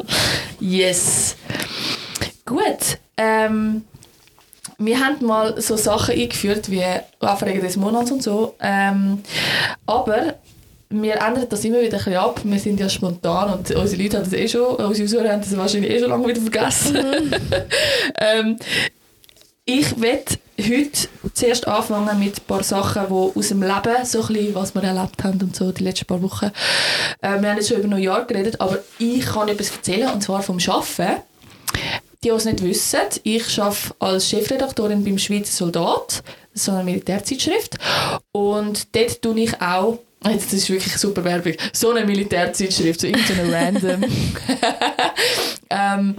Yes. 0.59 1.35
Gut. 2.45 2.99
Ähm, 3.17 3.83
wir 4.77 4.99
haben 4.99 5.25
mal 5.25 5.59
so 5.61 5.77
Sachen 5.77 6.15
eingeführt 6.15 6.69
wie 6.69 6.83
Aufregung 7.19 7.61
des 7.61 7.77
Monats 7.77 8.11
und 8.11 8.23
so. 8.23 8.55
Ähm, 8.59 9.21
aber 9.85 10.35
wir 10.89 11.15
ändern 11.15 11.47
das 11.49 11.63
immer 11.65 11.81
wieder 11.81 11.97
ein 11.97 12.03
bisschen 12.03 12.15
ab. 12.15 12.41
Wir 12.43 12.59
sind 12.59 12.79
ja 12.79 12.89
spontan 12.89 13.53
und 13.53 13.71
unsere 13.71 14.01
Leute 14.01 14.17
haben 14.17 14.23
das 14.25 14.33
eh 14.33 14.47
schon, 14.47 14.75
unsere 14.75 15.03
User 15.03 15.31
haben 15.31 15.41
das 15.41 15.57
wahrscheinlich 15.57 15.91
eh 15.91 15.99
schon 15.99 16.09
lange 16.09 16.27
wieder 16.27 16.41
vergessen. 16.41 16.97
ähm, 18.19 18.57
ich 19.65 19.99
werde 19.99 20.25
heute 20.59 21.07
zuerst 21.33 21.67
anfangen 21.67 22.19
mit 22.19 22.37
ein 22.37 22.45
paar 22.45 22.63
Sachen, 22.63 23.07
die 23.07 23.39
aus 23.39 23.47
dem 23.47 23.63
Leben, 23.63 24.05
so 24.05 24.21
ein 24.21 24.27
bisschen, 24.27 24.55
was 24.55 24.75
wir 24.75 24.83
erlebt 24.83 25.23
haben 25.23 25.41
und 25.41 25.55
so 25.55 25.71
die 25.71 25.83
letzten 25.83 26.05
paar 26.05 26.21
Wochen. 26.21 26.51
Äh, 27.21 27.41
wir 27.41 27.49
haben 27.49 27.57
jetzt 27.57 27.69
schon 27.69 27.79
über 27.79 27.87
Neujahr 27.87 28.25
geredet, 28.25 28.61
aber 28.61 28.77
ich 28.99 29.25
kann 29.25 29.49
etwas 29.49 29.71
erzählen, 29.71 30.11
und 30.11 30.21
zwar 30.21 30.43
vom 30.43 30.59
Arbeiten. 30.67 31.23
Die, 32.25 32.29
die 32.29 32.35
es 32.35 32.45
nicht 32.45 32.63
wissen, 32.63 32.99
ich 33.21 33.59
arbeite 33.59 33.95
als 33.99 34.29
Chefredaktorin 34.29 35.03
beim 35.03 35.19
Schweizer 35.19 35.51
Soldat, 35.51 36.23
so 36.55 36.71
eine 36.71 36.83
Militärzeitschrift. 36.83 37.77
Und 38.31 38.95
dort 38.95 39.21
tue 39.21 39.41
ich 39.41 39.61
auch 39.61 39.99
das 40.21 40.53
ist 40.53 40.71
wirklich 40.71 40.97
super 40.97 41.23
Werbung. 41.23 41.53
So 41.71 41.91
eine 41.91 42.03
Militärzeitschrift, 42.03 43.01
so 43.01 43.05
irgendeine 43.05 43.53
random. 43.53 44.03
ähm, 45.69 46.15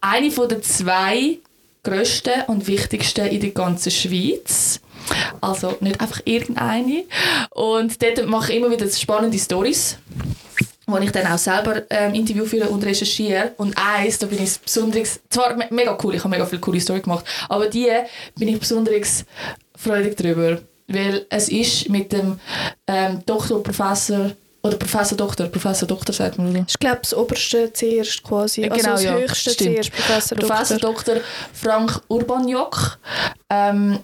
eine 0.00 0.30
von 0.30 0.48
den 0.48 0.62
zwei 0.62 1.36
grössten 1.82 2.44
und 2.46 2.66
wichtigsten 2.66 3.26
in 3.26 3.40
der 3.42 3.50
ganzen 3.50 3.90
Schweiz. 3.90 4.80
Also 5.42 5.76
nicht 5.80 6.00
einfach 6.00 6.22
irgendeine. 6.24 7.04
Und 7.50 8.02
dort 8.02 8.26
mache 8.26 8.52
ich 8.52 8.58
immer 8.58 8.70
wieder 8.70 8.88
spannende 8.88 9.38
Stories 9.38 9.98
wo 10.88 10.96
ich 10.98 11.12
dann 11.12 11.26
auch 11.26 11.38
selber 11.38 11.82
ähm, 11.90 12.14
Interview 12.14 12.46
führe 12.46 12.68
und 12.70 12.84
recherchiere. 12.84 13.52
Und 13.58 13.76
eins, 13.76 14.18
da 14.18 14.26
bin 14.26 14.42
ich 14.42 14.58
besonders, 14.58 15.20
zwar 15.28 15.54
me 15.54 15.66
mega 15.70 15.96
cool, 16.02 16.14
ich 16.14 16.20
habe 16.20 16.30
mega 16.30 16.46
viele 16.46 16.60
coole 16.60 16.80
Stories 16.80 17.02
gemacht, 17.02 17.24
aber 17.48 17.66
die 17.66 17.90
bin 18.36 18.48
ich 18.48 18.58
besonders 18.58 19.24
freudig 19.76 20.16
darüber, 20.16 20.58
weil 20.88 21.26
es 21.28 21.50
ist 21.50 21.90
mit 21.90 22.10
dem 22.10 22.40
ähm, 22.86 23.20
Doktor, 23.26 23.62
Professor 23.62 24.32
oder 24.62 24.76
Professor 24.76 25.16
Doktor, 25.16 25.46
Professor 25.48 25.86
Doktor 25.86 26.12
sagt 26.12 26.38
man, 26.38 26.50
oder? 26.50 26.64
Ich 26.66 26.78
glaube, 26.78 27.00
das 27.02 27.14
oberste 27.14 27.72
zuerst 27.72 28.22
quasi. 28.22 28.62
Genau, 28.62 28.74
also 28.74 28.90
das 28.90 29.04
ja, 29.04 29.16
höchste 29.16 29.50
stimmt. 29.50 29.74
zuerst, 29.74 29.92
Professor, 29.92 30.38
Professor 30.38 30.78
Doktor. 30.78 31.14
Dr. 31.16 31.24
Frank 31.52 32.00
Urbaniok. 32.08 32.98
Ähm, 33.50 34.00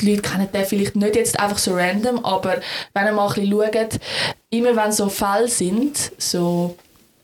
die 0.00 0.10
Leute 0.10 0.22
kennen 0.22 0.48
den 0.52 0.64
vielleicht 0.64 0.96
nicht 0.96 1.16
jetzt 1.16 1.38
einfach 1.38 1.58
so 1.58 1.74
random, 1.74 2.24
aber 2.24 2.60
wenn 2.94 3.06
ihr 3.06 3.12
mal 3.12 3.28
ein 3.28 3.34
bisschen 3.34 3.50
schaut, 3.50 4.00
immer 4.50 4.76
wenn 4.76 4.92
so 4.92 5.08
Fälle 5.08 5.48
sind, 5.48 6.12
so 6.18 6.76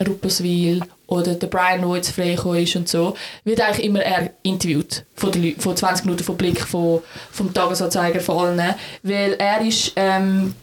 Rupperswil 0.06 0.82
oder 1.06 1.34
der 1.34 1.46
Brian, 1.46 1.80
der 1.80 1.96
jetzt 1.96 2.10
freigekommen 2.10 2.62
ist 2.62 2.76
und 2.76 2.88
so, 2.88 3.16
wird 3.44 3.60
eigentlich 3.60 3.86
immer 3.86 4.00
er 4.00 4.30
interviewt 4.42 5.04
von, 5.14 5.32
den 5.32 5.44
Leuten, 5.44 5.60
von 5.60 5.76
20 5.76 6.04
Minuten 6.04 6.24
vom 6.24 6.36
Blick 6.36 6.60
von, 6.60 7.02
vom 7.32 7.52
Tagesanzeiger 7.52 8.20
von 8.20 8.38
allen, 8.58 8.74
weil 9.02 9.34
er 9.34 9.60
ist 9.62 9.92
ähm, 9.96 10.54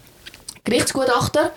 Gerichtsgutachter, 0.64 1.52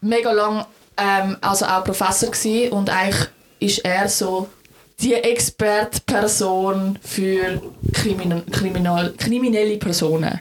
mega 0.00 0.32
lang 0.32 0.66
ähm, 0.96 1.36
also 1.40 1.66
auch 1.66 1.84
Professor 1.84 2.30
gewesen 2.30 2.72
und 2.72 2.90
eigentlich 2.90 3.28
ist 3.60 3.78
er 3.84 4.08
so 4.08 4.48
die 5.02 5.14
Expertperson 5.14 6.98
für 7.02 7.60
Krimin 7.92 8.42
Kriminal 8.50 9.12
kriminelle 9.18 9.76
Personen. 9.76 10.40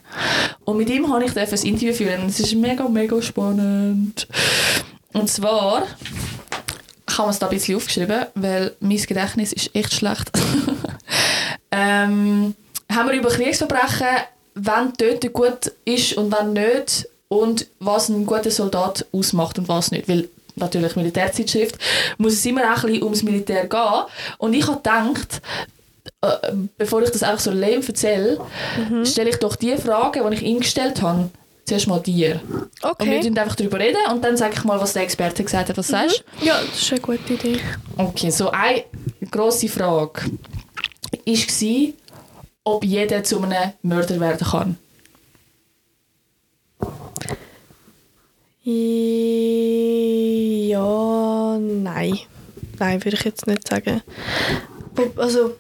Und 0.66 0.78
mit 0.78 0.90
ihm 0.90 1.12
habe 1.12 1.26
ich 1.26 1.36
ein 1.36 1.48
Interview 1.48 1.94
führen. 1.94 2.28
Es 2.28 2.40
ist 2.40 2.56
mega, 2.56 2.88
mega 2.88 3.22
spannend. 3.22 4.28
Und 5.14 5.30
zwar 5.30 5.84
ich 7.12 7.18
habe 7.18 7.30
es 7.30 7.40
da 7.40 7.48
ein 7.48 7.50
bisschen 7.50 7.76
aufgeschrieben, 7.76 8.26
weil 8.36 8.74
mein 8.80 8.98
Gedächtnis 8.98 9.52
ist 9.52 9.76
echt 9.76 9.94
schlecht. 9.94 10.32
ähm, 11.72 12.56
haben 12.90 13.10
wir 13.10 13.18
über 13.18 13.30
Kriegsverbrechen, 13.30 14.08
wann 14.56 14.94
Töten 14.94 15.34
gut 15.34 15.74
ist 15.84 16.14
und 16.14 16.32
wann 16.32 16.54
nicht 16.54 17.08
und 17.28 17.68
was 17.80 18.08
ein 18.08 18.26
guter 18.26 18.52
Soldat 18.52 19.06
ausmacht 19.12 19.60
und 19.60 19.68
was 19.68 19.92
nicht. 19.92 20.08
Weil 20.08 20.30
natürlich 20.56 20.96
Militärzeitschrift 20.96 21.78
muss 22.18 22.34
es 22.34 22.46
immer 22.46 22.62
auch 22.74 22.84
ein 22.84 22.88
bisschen 22.88 23.04
ums 23.04 23.24
Militär 23.24 23.68
gehen. 23.68 24.04
Und 24.38 24.54
ich 24.54 24.66
habe 24.68 24.78
gedacht, 24.78 25.42
äh, 26.22 26.52
bevor 26.78 27.02
ich 27.04 27.10
das 27.12 27.24
einfach 27.24 27.40
so 27.40 27.52
lame 27.52 27.82
erzähle, 27.88 28.40
stelle 29.04 29.30
ich 29.30 29.38
doch 29.38 29.56
die 29.56 29.76
Fragen, 29.78 30.30
die 30.30 30.36
ich 30.38 30.42
ihm 30.44 30.60
gestellt 30.60 31.02
habe, 31.02 31.30
zuerst 31.66 31.88
mal 31.88 32.00
dir. 32.00 32.42
Und 32.50 32.70
wir 32.84 32.90
Okay. 32.92 33.18
reden 33.18 33.38
einfach 33.38 33.56
darüber 33.56 33.80
reden 33.80 33.98
und 34.12 34.24
dann 34.24 34.36
sage 34.38 34.54
ich 34.56 34.64
mal, 34.64 34.80
was 34.80 34.94
der 34.94 35.04
Experte 35.04 35.44
gesagt 35.44 35.70
hat. 35.70 35.78
Was 35.78 35.88
sagst 35.88 36.24
du? 36.40 36.46
Ja, 36.46 36.60
das 36.60 36.82
ist 36.82 36.92
eine 36.92 37.02
gute 37.02 37.34
Idee. 37.34 37.60
Okay, 37.98 38.30
so 38.30 38.50
eine 38.52 38.84
grosse 39.30 39.68
Frage 39.70 40.22
war, 41.26 41.94
ob 42.64 42.84
jeder 42.84 43.24
zu 43.24 43.42
einem 43.42 43.74
Mörder 43.82 44.20
werden 44.20 44.48
kann. 44.48 44.78
Nein. 48.64 49.91
Nein, 52.82 53.06
würde 53.06 53.16
ich 53.16 53.24
jetzt 53.24 53.46
nicht 53.46 53.68
sagen. 53.68 54.02
Also, 55.16 55.54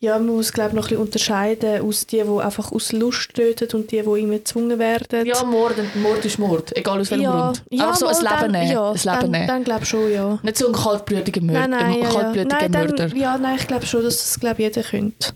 ja, 0.00 0.18
man 0.18 0.34
muss 0.34 0.52
glaube 0.52 0.74
noch 0.74 0.86
ein 0.86 0.88
bisschen 0.88 1.02
unterscheiden 1.02 1.88
aus 1.88 2.04
die, 2.04 2.20
die 2.20 2.40
einfach 2.40 2.72
aus 2.72 2.90
Lust 2.90 3.32
töten 3.32 3.68
und 3.76 3.92
die, 3.92 4.02
die 4.02 4.20
immer 4.20 4.34
gezwungen 4.34 4.76
werden. 4.80 5.24
Ja, 5.24 5.44
Mord, 5.44 5.76
Mord 5.94 6.24
ist 6.24 6.40
Mord, 6.40 6.76
egal 6.76 7.00
aus 7.00 7.12
welchem 7.12 7.22
ja, 7.22 7.30
Grund. 7.30 7.62
ja, 7.70 7.86
Einfach 7.86 7.96
so 7.96 8.06
ein 8.08 8.16
Leben 8.16 8.28
dann, 8.28 8.50
nehmen. 8.50 8.72
Ja, 8.72 8.90
ein 8.90 8.94
Leben 8.94 9.04
dann, 9.04 9.30
nehmen. 9.30 9.46
dann 9.46 9.64
glaube 9.64 9.82
ich 9.84 9.88
schon, 9.88 10.12
ja. 10.12 10.38
Nicht 10.42 10.58
so 10.58 10.66
ein 10.66 10.72
kaltblütiger 10.72 11.40
Mörder. 11.40 11.68
Nein, 11.68 11.70
nein, 11.70 11.84
ein 11.84 11.92
ja, 11.92 12.04
ja. 12.04 12.10
kaltblütiger 12.12 12.58
Nein, 12.58 12.70
Mörder. 12.72 13.08
dann, 13.08 13.16
ja, 13.16 13.38
nein, 13.38 13.56
ich 13.56 13.66
glaube 13.68 13.86
schon, 13.86 14.02
dass 14.02 14.16
das 14.16 14.40
glaube 14.40 14.62
jeder 14.62 14.82
könnte. 14.82 15.32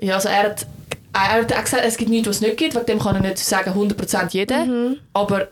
Ja, 0.00 0.14
also 0.14 0.30
er 0.30 0.44
hat, 0.44 0.66
er 1.12 1.42
hat 1.42 1.52
auch 1.52 1.62
gesagt, 1.62 1.82
es 1.84 1.98
gibt 1.98 2.10
nichts, 2.10 2.26
was 2.26 2.36
es 2.36 2.42
nicht 2.42 2.56
gibt. 2.56 2.74
Wegen 2.74 2.86
dem 2.86 2.98
kann 3.00 3.16
er 3.16 3.20
nicht 3.20 3.38
sagen 3.38 3.70
100% 3.70 4.28
jeder. 4.30 4.64
Mhm. 4.64 4.96
Aber 5.12 5.48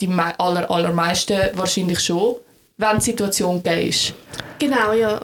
die 0.00 0.08
aller, 0.08 0.70
allermeisten 0.70 1.38
wahrscheinlich 1.54 2.00
schon, 2.00 2.36
wenn 2.76 2.98
die 2.98 3.04
Situation 3.04 3.62
gegeben 3.62 3.88
ist. 3.88 4.14
Genau, 4.58 4.92
ja. 4.92 5.20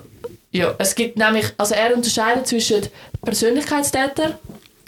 Ja, 0.50 0.74
es 0.78 0.94
gibt 0.94 1.18
nämlich, 1.18 1.46
also 1.58 1.74
er 1.74 1.94
unterscheidet 1.94 2.46
zwischen 2.46 2.86
Persönlichkeitstäter 3.22 4.38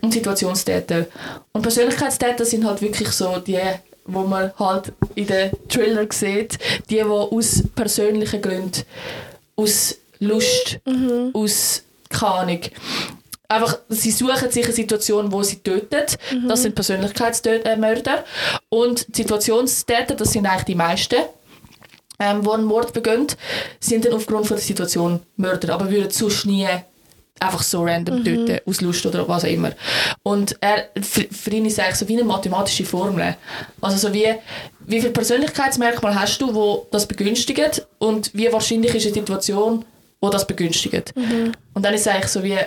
und 0.00 0.12
Situationstäter. 0.12 1.06
Und 1.52 1.62
Persönlichkeitstäter 1.62 2.44
sind 2.44 2.64
halt 2.64 2.80
wirklich 2.80 3.10
so 3.10 3.38
die, 3.38 3.60
wo 4.06 4.22
man 4.22 4.52
halt 4.58 4.92
in 5.14 5.26
den 5.26 5.50
Thriller 5.68 6.06
sieht, 6.10 6.58
die, 6.88 6.94
die 6.96 7.02
aus 7.02 7.62
persönlichen 7.74 8.40
Gründen, 8.40 8.82
aus 9.56 9.96
Lust, 10.18 10.80
aus 11.34 11.82
keine 12.08 12.32
Ahnung, 12.32 12.60
einfach, 13.48 13.78
sie 13.88 14.10
suchen 14.10 14.50
sich 14.50 14.64
eine 14.64 14.72
Situation, 14.72 15.30
wo 15.30 15.42
sie 15.42 15.56
töten. 15.56 16.06
Das 16.48 16.62
sind 16.62 16.74
Persönlichkeitsmörder. 16.74 18.24
Und 18.68 19.06
Situationstäter, 19.14 20.14
das 20.14 20.32
sind 20.32 20.46
eigentlich 20.46 20.64
die 20.64 20.74
meisten 20.74 21.16
ähm, 22.20 22.42
die 22.42 22.50
einen 22.50 22.64
Mord 22.64 22.92
begehen, 22.92 23.26
sind 23.80 24.04
dann 24.04 24.12
aufgrund 24.12 24.46
von 24.46 24.56
der 24.56 24.64
Situation 24.64 25.20
Mörder, 25.36 25.74
aber 25.74 25.90
würden 25.90 26.10
sonst 26.10 26.46
nie 26.46 26.68
einfach 27.40 27.62
so 27.62 27.82
random 27.82 28.22
töten, 28.22 28.58
aus 28.66 28.82
Lust 28.82 29.06
oder 29.06 29.26
was 29.26 29.44
auch 29.44 29.48
immer. 29.48 29.72
Und 30.22 30.56
er, 30.60 30.90
für, 31.00 31.22
für 31.22 31.50
ihn 31.50 31.64
ist 31.64 31.74
es 31.74 31.78
eigentlich 31.78 31.96
so 31.96 32.06
wie 32.06 32.12
eine 32.12 32.24
mathematische 32.24 32.84
Formel. 32.84 33.34
Also 33.80 34.08
so 34.08 34.14
wie, 34.14 34.26
wie 34.80 35.00
viele 35.00 35.12
Persönlichkeitsmerkmale 35.12 36.20
hast 36.20 36.40
du, 36.40 36.54
wo 36.54 36.86
das 36.90 37.06
begünstigen 37.06 37.70
und 37.98 38.30
wie 38.34 38.52
wahrscheinlich 38.52 38.94
ist 38.94 39.06
eine 39.06 39.14
Situation, 39.14 39.86
wo 40.20 40.28
das 40.28 40.46
begünstigt. 40.46 41.14
Und 41.72 41.82
dann 41.82 41.94
ist 41.94 42.02
es 42.02 42.08
eigentlich 42.08 42.30
so 42.30 42.42
wie 42.44 42.58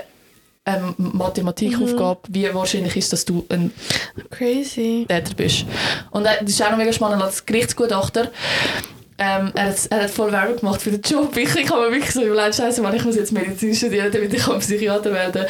eine 0.66 0.96
Mathematikaufgabe, 0.98 2.22
wie 2.30 2.54
wahrscheinlich 2.54 2.96
ist, 2.96 3.12
dass 3.14 3.26
du 3.26 3.46
ein 3.50 3.72
Crazy. 4.30 5.06
Täter 5.08 5.36
bist. 5.36 5.66
Und 6.12 6.26
äh, 6.26 6.38
das 6.42 6.52
ist 6.52 6.64
auch 6.64 6.72
noch 6.72 6.78
mega 6.78 6.94
spannend 6.94 7.22
als 7.22 7.46
Gerichtsgutachter. 7.46 8.32
Ähm, 9.18 9.52
er, 9.56 9.66
hat, 9.68 9.76
er 9.90 10.04
hat 10.04 10.10
voll 10.10 10.32
Werbung 10.32 10.58
gemacht 10.58 10.82
für 10.82 10.92
den 10.92 11.02
Job. 11.02 11.36
Ich, 11.38 11.56
ich 11.56 11.70
habe 11.70 11.82
mir 11.88 11.92
wirklich 11.96 12.12
so 12.12 12.24
überlegt, 12.24 12.56
scheiße, 12.56 12.82
Mann, 12.82 12.96
ich 12.96 13.06
muss 13.06 13.16
jetzt 13.16 13.32
Medizin 13.32 13.74
studieren, 13.76 14.12
damit 14.12 14.34
ich 14.34 14.42
kann 14.44 14.60
Psychiater 14.60 15.14
werden 15.14 15.46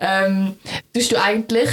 ähm, 0.00 0.56
Tust 0.92 1.12
du 1.12 1.22
eigentlich, 1.22 1.70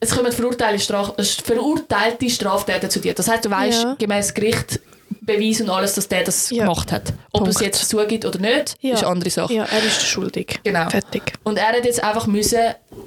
es 0.00 0.10
kommen 0.10 0.32
verurteilte, 0.32 0.80
Straf, 0.82 1.14
verurteilte 1.44 2.28
Straftäter 2.28 2.88
zu 2.88 2.98
dir. 3.00 3.14
Das 3.14 3.28
heißt, 3.28 3.44
du 3.44 3.50
weißt 3.50 3.82
Ja. 3.84 3.96
gemäß 3.98 4.34
Gericht 4.34 4.80
Beweis 5.22 5.60
und 5.60 5.68
alles, 5.70 5.94
dass 5.94 6.08
der 6.08 6.24
das 6.24 6.50
Ja. 6.50 6.62
gemacht 6.64 6.90
hat. 6.92 7.12
Ob 7.32 7.42
er 7.42 7.48
es 7.48 7.56
Punkt. 7.56 7.66
jetzt 7.76 7.88
zugibt 7.88 8.24
oder 8.24 8.38
nicht, 8.38 8.74
Ja. 8.80 8.94
ist 8.94 9.02
eine 9.02 9.12
andere 9.12 9.30
Sache. 9.30 9.52
Ja, 9.52 9.64
er 9.64 9.84
ist 9.84 10.02
schuldig. 10.02 10.60
Genau. 10.64 10.88
Fertig. 10.88 11.22
Und 11.44 11.58
er 11.58 11.68
hat 11.68 11.84
jetzt 11.84 12.02
einfach 12.02 12.26
müssen 12.26 12.60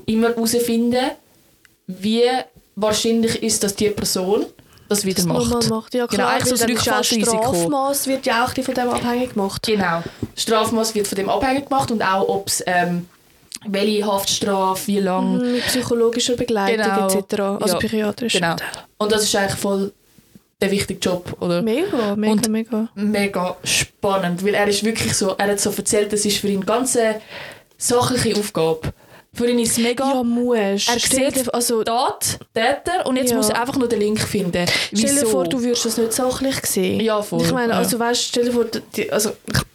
immer 0.06 0.30
herausfinden, 0.30 1.12
wie 1.88 2.24
wahrscheinlich 2.76 3.42
ist, 3.44 3.64
dass 3.64 3.76
die 3.76 3.90
Person 3.90 4.46
das 4.90 5.06
wieder 5.06 5.16
Das 5.16 5.26
macht. 5.26 5.70
macht. 5.70 5.94
Ja, 5.94 6.06
Genau, 6.06 6.24
klar, 6.24 6.30
eigentlich 6.36 6.46
so 6.46 6.52
weil 6.52 6.58
das 6.58 6.60
dann 6.60 6.70
ist 6.70 6.80
auch 6.82 6.86
Rückfallsrisiko. 6.98 7.54
Strafmaß 7.54 8.08
wird 8.08 8.26
ja 8.26 8.46
auch 8.46 8.54
von 8.54 8.74
dem 8.76 8.90
abhängig 8.90 9.34
gemacht. 9.34 9.64
Genau. 9.66 10.04
Strafmaß 10.36 10.96
wird 10.96 11.08
von 11.08 11.16
dem 11.16 11.30
abhängig 11.30 11.68
gemacht 11.70 11.92
und 11.92 12.02
auch, 12.02 12.28
ob 12.28 12.48
es 12.48 12.64
ähm, 12.66 13.08
welche 13.66 14.06
Haftstrafe, 14.06 14.88
wie 14.88 15.00
lang. 15.00 15.38
Mhm, 15.38 15.52
Mit 15.54 15.66
psychologischer 15.68 16.36
Begleitung 16.36 16.84
Genau. 16.86 17.08
etc. 17.08 17.40
Also 17.62 17.74
Ja, 17.76 17.80
psychiatrisch. 17.80 18.34
Genau. 18.34 18.56
Und 18.98 19.12
das 19.12 19.24
ist 19.24 19.36
eigentlich 19.36 19.60
voll 19.60 19.94
der 20.62 20.72
wichtige 20.72 21.00
Job, 21.00 21.36
oder? 21.42 21.62
Mega, 21.62 22.16
mega, 22.16 22.32
Und- 22.34 22.48
mega. 22.50 22.90
mega 22.96 23.58
spannend, 23.64 24.46
weil 24.46 24.54
er 24.54 24.68
ist 24.68 24.84
wirklich 24.84 25.14
so, 25.16 25.36
er 25.38 25.50
hat 25.52 25.60
so 25.60 25.72
erzählt, 25.72 26.14
es 26.14 26.26
ist 26.26 26.38
für 26.38 26.48
ihn 26.48 26.66
ganz 26.66 26.96
eine 26.96 27.20
sachliche 27.78 28.40
Aufgabe. 28.40 28.94
Für 29.36 29.50
ihn 29.50 29.58
ist 29.60 29.72
es 29.72 29.78
mega... 29.80 30.14
Ja, 30.14 30.24
musst. 30.24 30.90
Er 30.90 31.00
sieht 31.00 31.52
also, 31.54 31.84
Tat, 31.84 32.38
Täter 32.54 33.06
und 33.08 33.16
jetzt 33.18 33.32
Ja. 33.32 33.38
muss 33.38 33.50
er 33.50 33.60
einfach 33.60 33.78
nur 33.78 33.88
den 33.90 34.00
Link 34.00 34.20
finden. 34.20 34.66
Stell 34.68 35.00
dir 35.10 35.16
Wieso? 35.16 35.26
vor, 35.26 35.44
du 35.46 35.60
würdest 35.62 35.86
das 35.86 35.98
nicht 35.98 36.14
sachlich 36.14 36.56
sehen. 36.68 37.00
Ja, 37.00 37.20
voll, 37.24 37.42
Ich 37.42 37.52
meine, 37.52 37.74
also 37.74 37.98
weißt, 37.98 38.22
stell 38.26 38.46
dir 38.46 38.52
vor, 38.54 38.66
die, 38.96 39.12
also 39.12 39.32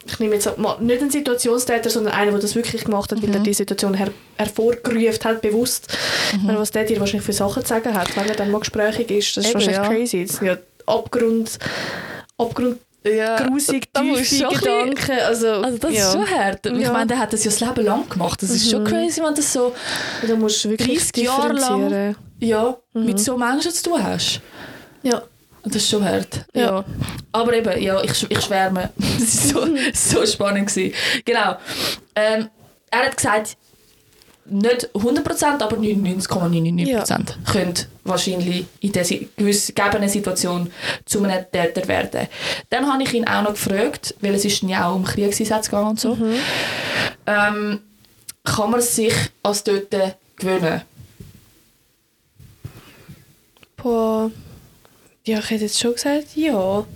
ich, 0.06 0.18
nehme 0.20 0.34
jetzt 0.36 0.56
mal 0.58 0.76
nicht 0.80 1.00
einen 1.00 1.10
Situationstäter, 1.10 1.90
sondern 1.90 2.12
einen, 2.14 2.30
der 2.30 2.40
das 2.40 2.54
wirklich 2.54 2.84
gemacht 2.84 3.10
hat, 3.10 3.20
weil 3.20 3.28
Mhm. 3.30 3.34
er 3.34 3.40
die 3.40 3.54
Situation 3.54 3.94
her, 3.94 4.10
hervorgerufen 4.36 5.24
hat, 5.24 5.42
bewusst. 5.42 5.88
Meine, 6.44 6.58
was 6.60 6.70
der 6.70 6.84
dir 6.84 7.00
wahrscheinlich 7.00 7.26
für 7.26 7.32
Sachen 7.32 7.62
zu 7.64 7.68
sagen 7.68 7.92
hat, 7.94 8.16
wenn 8.16 8.28
er 8.28 8.36
dann 8.36 8.52
mal 8.52 8.60
gesprächig 8.60 9.10
ist, 9.10 9.36
das 9.36 9.44
ist 9.44 9.50
Eben, 9.50 9.54
wahrscheinlich 9.66 9.76
ja. 9.82 9.88
crazy. 9.88 10.24
Das 10.24 10.36
sind 10.36 10.46
ja 10.46 10.56
Abgrund, 10.86 11.58
Abgrund, 12.38 12.78
ja, 13.14 13.36
grusig, 13.36 13.92
tiefe 13.92 14.48
Gedanken. 14.48 15.18
Also, 15.26 15.48
Also 15.48 15.78
das 15.78 15.92
ja. 15.92 16.06
ist 16.06 16.12
schon 16.12 16.30
hart. 16.30 16.66
Ich 16.66 16.78
Ja. 16.78 16.92
meine, 16.92 17.06
der 17.06 17.18
hat 17.18 17.32
das 17.32 17.44
ja 17.44 17.50
das 17.50 17.60
Leben 17.60 17.84
lang 17.84 18.08
gemacht. 18.08 18.42
Das 18.42 18.50
ist 18.50 18.70
schon 18.70 18.84
crazy, 18.84 19.22
wenn 19.22 19.34
das 19.34 19.52
so 19.52 19.74
Da 20.26 20.34
musst 20.36 20.64
du 20.64 20.70
wirklich 20.70 20.98
30 20.98 21.24
Jahre 21.24 21.52
lang 21.52 22.16
ja, 22.40 22.76
mit 22.94 23.18
so 23.18 23.36
Menschen 23.36 23.72
zu 23.72 23.90
tun 23.90 24.02
hast. 24.02 24.40
Ja. 25.02 25.22
Das 25.64 25.76
ist 25.76 25.90
schon 25.90 26.04
hart. 26.04 26.46
Ja. 26.54 26.62
Ja. 26.62 26.84
Aber 27.32 27.52
eben, 27.52 27.82
ja, 27.82 28.02
ich, 28.02 28.30
ich 28.30 28.40
schwärme. 28.40 28.90
Das 29.18 29.54
war 29.54 29.66
so, 29.66 30.18
so 30.20 30.26
spannend. 30.26 30.68
Gewesen. 30.68 30.94
Genau. 31.24 31.56
Ähm, 32.14 32.48
er 32.90 32.98
hat 33.00 33.16
gesagt, 33.16 33.56
nicht 34.50 34.88
100%, 34.94 35.62
aber 35.62 35.76
99,99% 35.76 37.50
können 37.50 37.74
wahrscheinlich 38.04 38.66
in 38.80 38.92
dieser 38.92 39.16
gewissen 39.36 39.74
gegebenen 39.74 40.08
Situation 40.08 40.72
zu 41.04 41.22
einem 41.22 41.44
Täter 41.50 41.86
werden. 41.88 42.28
Dann 42.70 42.90
habe 42.90 43.02
ich 43.02 43.12
ihn 43.12 43.26
auch 43.26 43.42
noch 43.42 43.52
gefragt, 43.52 44.14
weil 44.20 44.34
es 44.34 44.44
ist 44.44 44.62
ja 44.62 44.88
auch 44.88 44.96
um 44.96 45.04
Kriegseinsätze 45.04 45.70
gegangen 45.70 45.90
und 45.90 46.00
so. 46.00 46.16
Ähm, 47.26 47.80
kann 48.44 48.70
man 48.70 48.80
sich 48.80 49.14
als 49.42 49.62
Töter 49.62 50.16
gewöhnen? 50.36 50.82
Boah. 53.76 54.30
Ja, 55.24 55.38
ich 55.38 55.50
hätte 55.50 55.64
jetzt 55.64 55.78
schon 55.78 55.92
gesagt, 55.92 56.34
ja. 56.34 56.86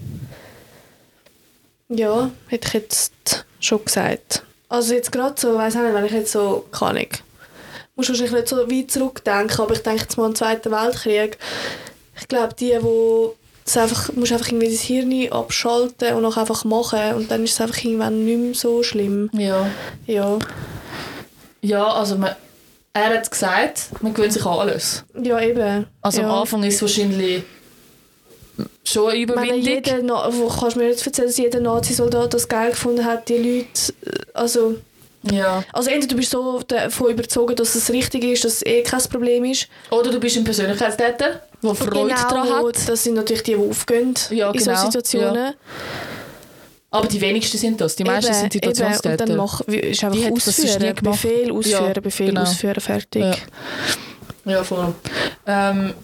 Ja, 1.89 2.31
hätte 2.49 2.69
ich 2.69 2.75
jetzt 2.75 3.45
schon 3.61 3.85
gesagt. 3.85 4.43
Also 4.69 4.95
jetzt 4.95 5.13
gerade 5.13 5.39
so, 5.39 5.55
weiß 5.55 5.75
nicht, 5.75 5.95
wenn 5.95 6.05
ich 6.07 6.13
jetzt 6.13 6.33
so, 6.33 6.67
keine 6.73 7.01
Ahnung, 7.01 7.09
muss 8.11 8.21
wahrscheinlich 8.21 8.33
nicht 8.35 8.49
so 8.49 8.57
weit 8.71 8.91
zurückdenken, 8.91 9.61
aber 9.61 9.75
ich 9.75 9.83
denke 9.83 10.03
jetzt 10.03 10.17
mal 10.17 10.25
an 10.27 10.31
den 10.33 10.37
Zweiten 10.37 10.71
Weltkrieg. 10.71 11.39
Ich 12.21 12.29
glaube, 12.29 12.55
die, 12.55 12.77
wo 12.81 13.35
das 13.65 13.77
einfach, 13.77 14.13
musst 14.15 14.33
einfach 14.33 14.49
irgendwie 14.49 14.71
das 14.71 14.81
Hirn 14.81 15.33
abschalten 15.33 16.15
und 16.15 16.25
auch 16.25 16.37
einfach 16.37 16.65
machen 16.65 17.15
und 17.15 17.31
dann 17.31 17.45
ist 17.45 17.53
es 17.53 17.61
einfach 17.61 17.83
irgendwann 17.85 18.25
nicht 18.25 18.39
mehr 18.39 18.55
so 18.55 18.83
schlimm. 18.83 19.31
Ja. 19.33 19.67
Ja, 20.07 20.39
Ja, 21.63 21.87
also 21.93 22.17
man, 22.17 22.35
er 22.93 23.05
hat 23.15 23.31
gesagt, 23.31 23.83
man 24.01 24.13
gewöhnt 24.15 24.33
sich 24.33 24.45
an 24.45 24.59
alles. 24.59 25.05
ja 25.23 25.41
eben. 25.41 25.87
Also 26.01 26.21
ja. 26.23 26.29
am 26.29 26.41
Anfang 26.41 26.63
ist 26.65 26.75
es 26.77 26.83
wahrscheinlich 26.83 27.45
schon 28.85 29.11
eine 29.11 29.19
Ich 29.21 29.29
meine, 29.29 29.43
Überwindung. 29.57 29.61
jeder, 29.63 30.03
Na- 30.03 30.31
kannst 30.59 30.77
du 30.77 30.81
mir 30.81 30.89
jetzt 30.89 31.07
erzählen, 31.07 31.29
dass 31.29 31.37
jeder 31.39 31.61
Nazi-Soldat 31.61 32.35
das 32.35 32.49
geil 32.49 32.71
gefunden 32.71 33.05
hat, 33.05 33.29
die 33.29 33.37
Leute, 33.37 33.93
äh, 34.05 34.25
also, 34.35 34.77
Ja. 35.31 35.63
also 35.73 35.89
entweder 35.91 36.09
du 36.09 36.17
bist 36.17 36.31
so 36.33 36.61
davon 36.67 37.11
überzogen, 37.13 37.55
dass 37.55 37.75
es 37.77 37.91
richtig 37.91 38.25
ist, 38.25 38.45
dass 38.45 38.55
es 38.55 38.67
eh 38.67 38.83
kein 38.83 39.01
Problem 39.05 39.45
ist. 39.45 39.69
Oder 39.91 40.11
du 40.11 40.19
bist 40.19 40.37
ein 40.37 40.43
Persönlichkeitstäter, 40.45 41.43
der 41.63 41.75
Freude 41.77 42.09
daran 42.15 42.49
wo- 42.49 42.69
hat. 42.69 42.89
Das 42.89 43.05
sind 43.05 43.15
natürlich 43.15 43.45
die, 43.45 43.55
die 43.55 43.61
aufgehen 43.71 44.15
Ja, 44.31 44.51
in 44.51 44.59
genau, 44.59 44.77
so 44.77 44.87
Situationen. 44.87 45.55
Aber 46.91 47.07
die 47.07 47.21
wenigsten 47.21 47.57
sind 47.57 47.81
das. 47.81 47.95
Die 47.97 48.05
meisten 48.05 48.33
Eben, 48.33 48.41
sind 48.41 48.55
eben. 48.57 48.67
Und 48.69 48.75
Situationstäter. 48.77 49.25
dann 49.27 49.37
mach, 49.37 49.61
ist 49.63 50.05
einfach 50.05 50.19
Die 50.19 50.31
ausführen. 50.33 50.95
Befehl 51.03 51.53
ausführen, 51.53 51.93
Ja, 51.95 52.01
Befehl 52.01 52.27
genau. 52.27 52.43
ausführen, 52.43 52.81
fertig. 52.81 53.23
Ja. 53.23 53.35
Ja, 54.53 54.65
voll. 54.65 54.93
Ähm, 55.47 55.95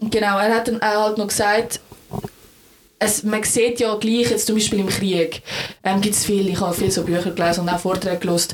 genau, 0.00 0.38
er 0.38 0.54
hat 0.54 0.68
dann 0.68 0.80
auch 0.82 1.04
halt 1.04 1.18
noch 1.18 1.28
gesagt, 1.28 1.80
es, 3.04 3.22
man 3.22 3.42
sieht 3.42 3.80
ja 3.80 3.94
gleich, 3.96 4.30
jetzt 4.30 4.46
zum 4.46 4.56
Beispiel 4.56 4.80
im 4.80 4.88
Krieg, 4.88 5.42
ähm, 5.84 6.00
gibt 6.00 6.14
es 6.14 6.24
viel, 6.24 6.48
ich 6.48 6.60
habe 6.60 6.74
viel 6.74 6.90
so 6.90 7.02
Bücher 7.02 7.30
gelesen 7.30 7.60
und 7.60 7.68
auch 7.68 7.78
Vorträge 7.80 8.18
gelesen, 8.18 8.48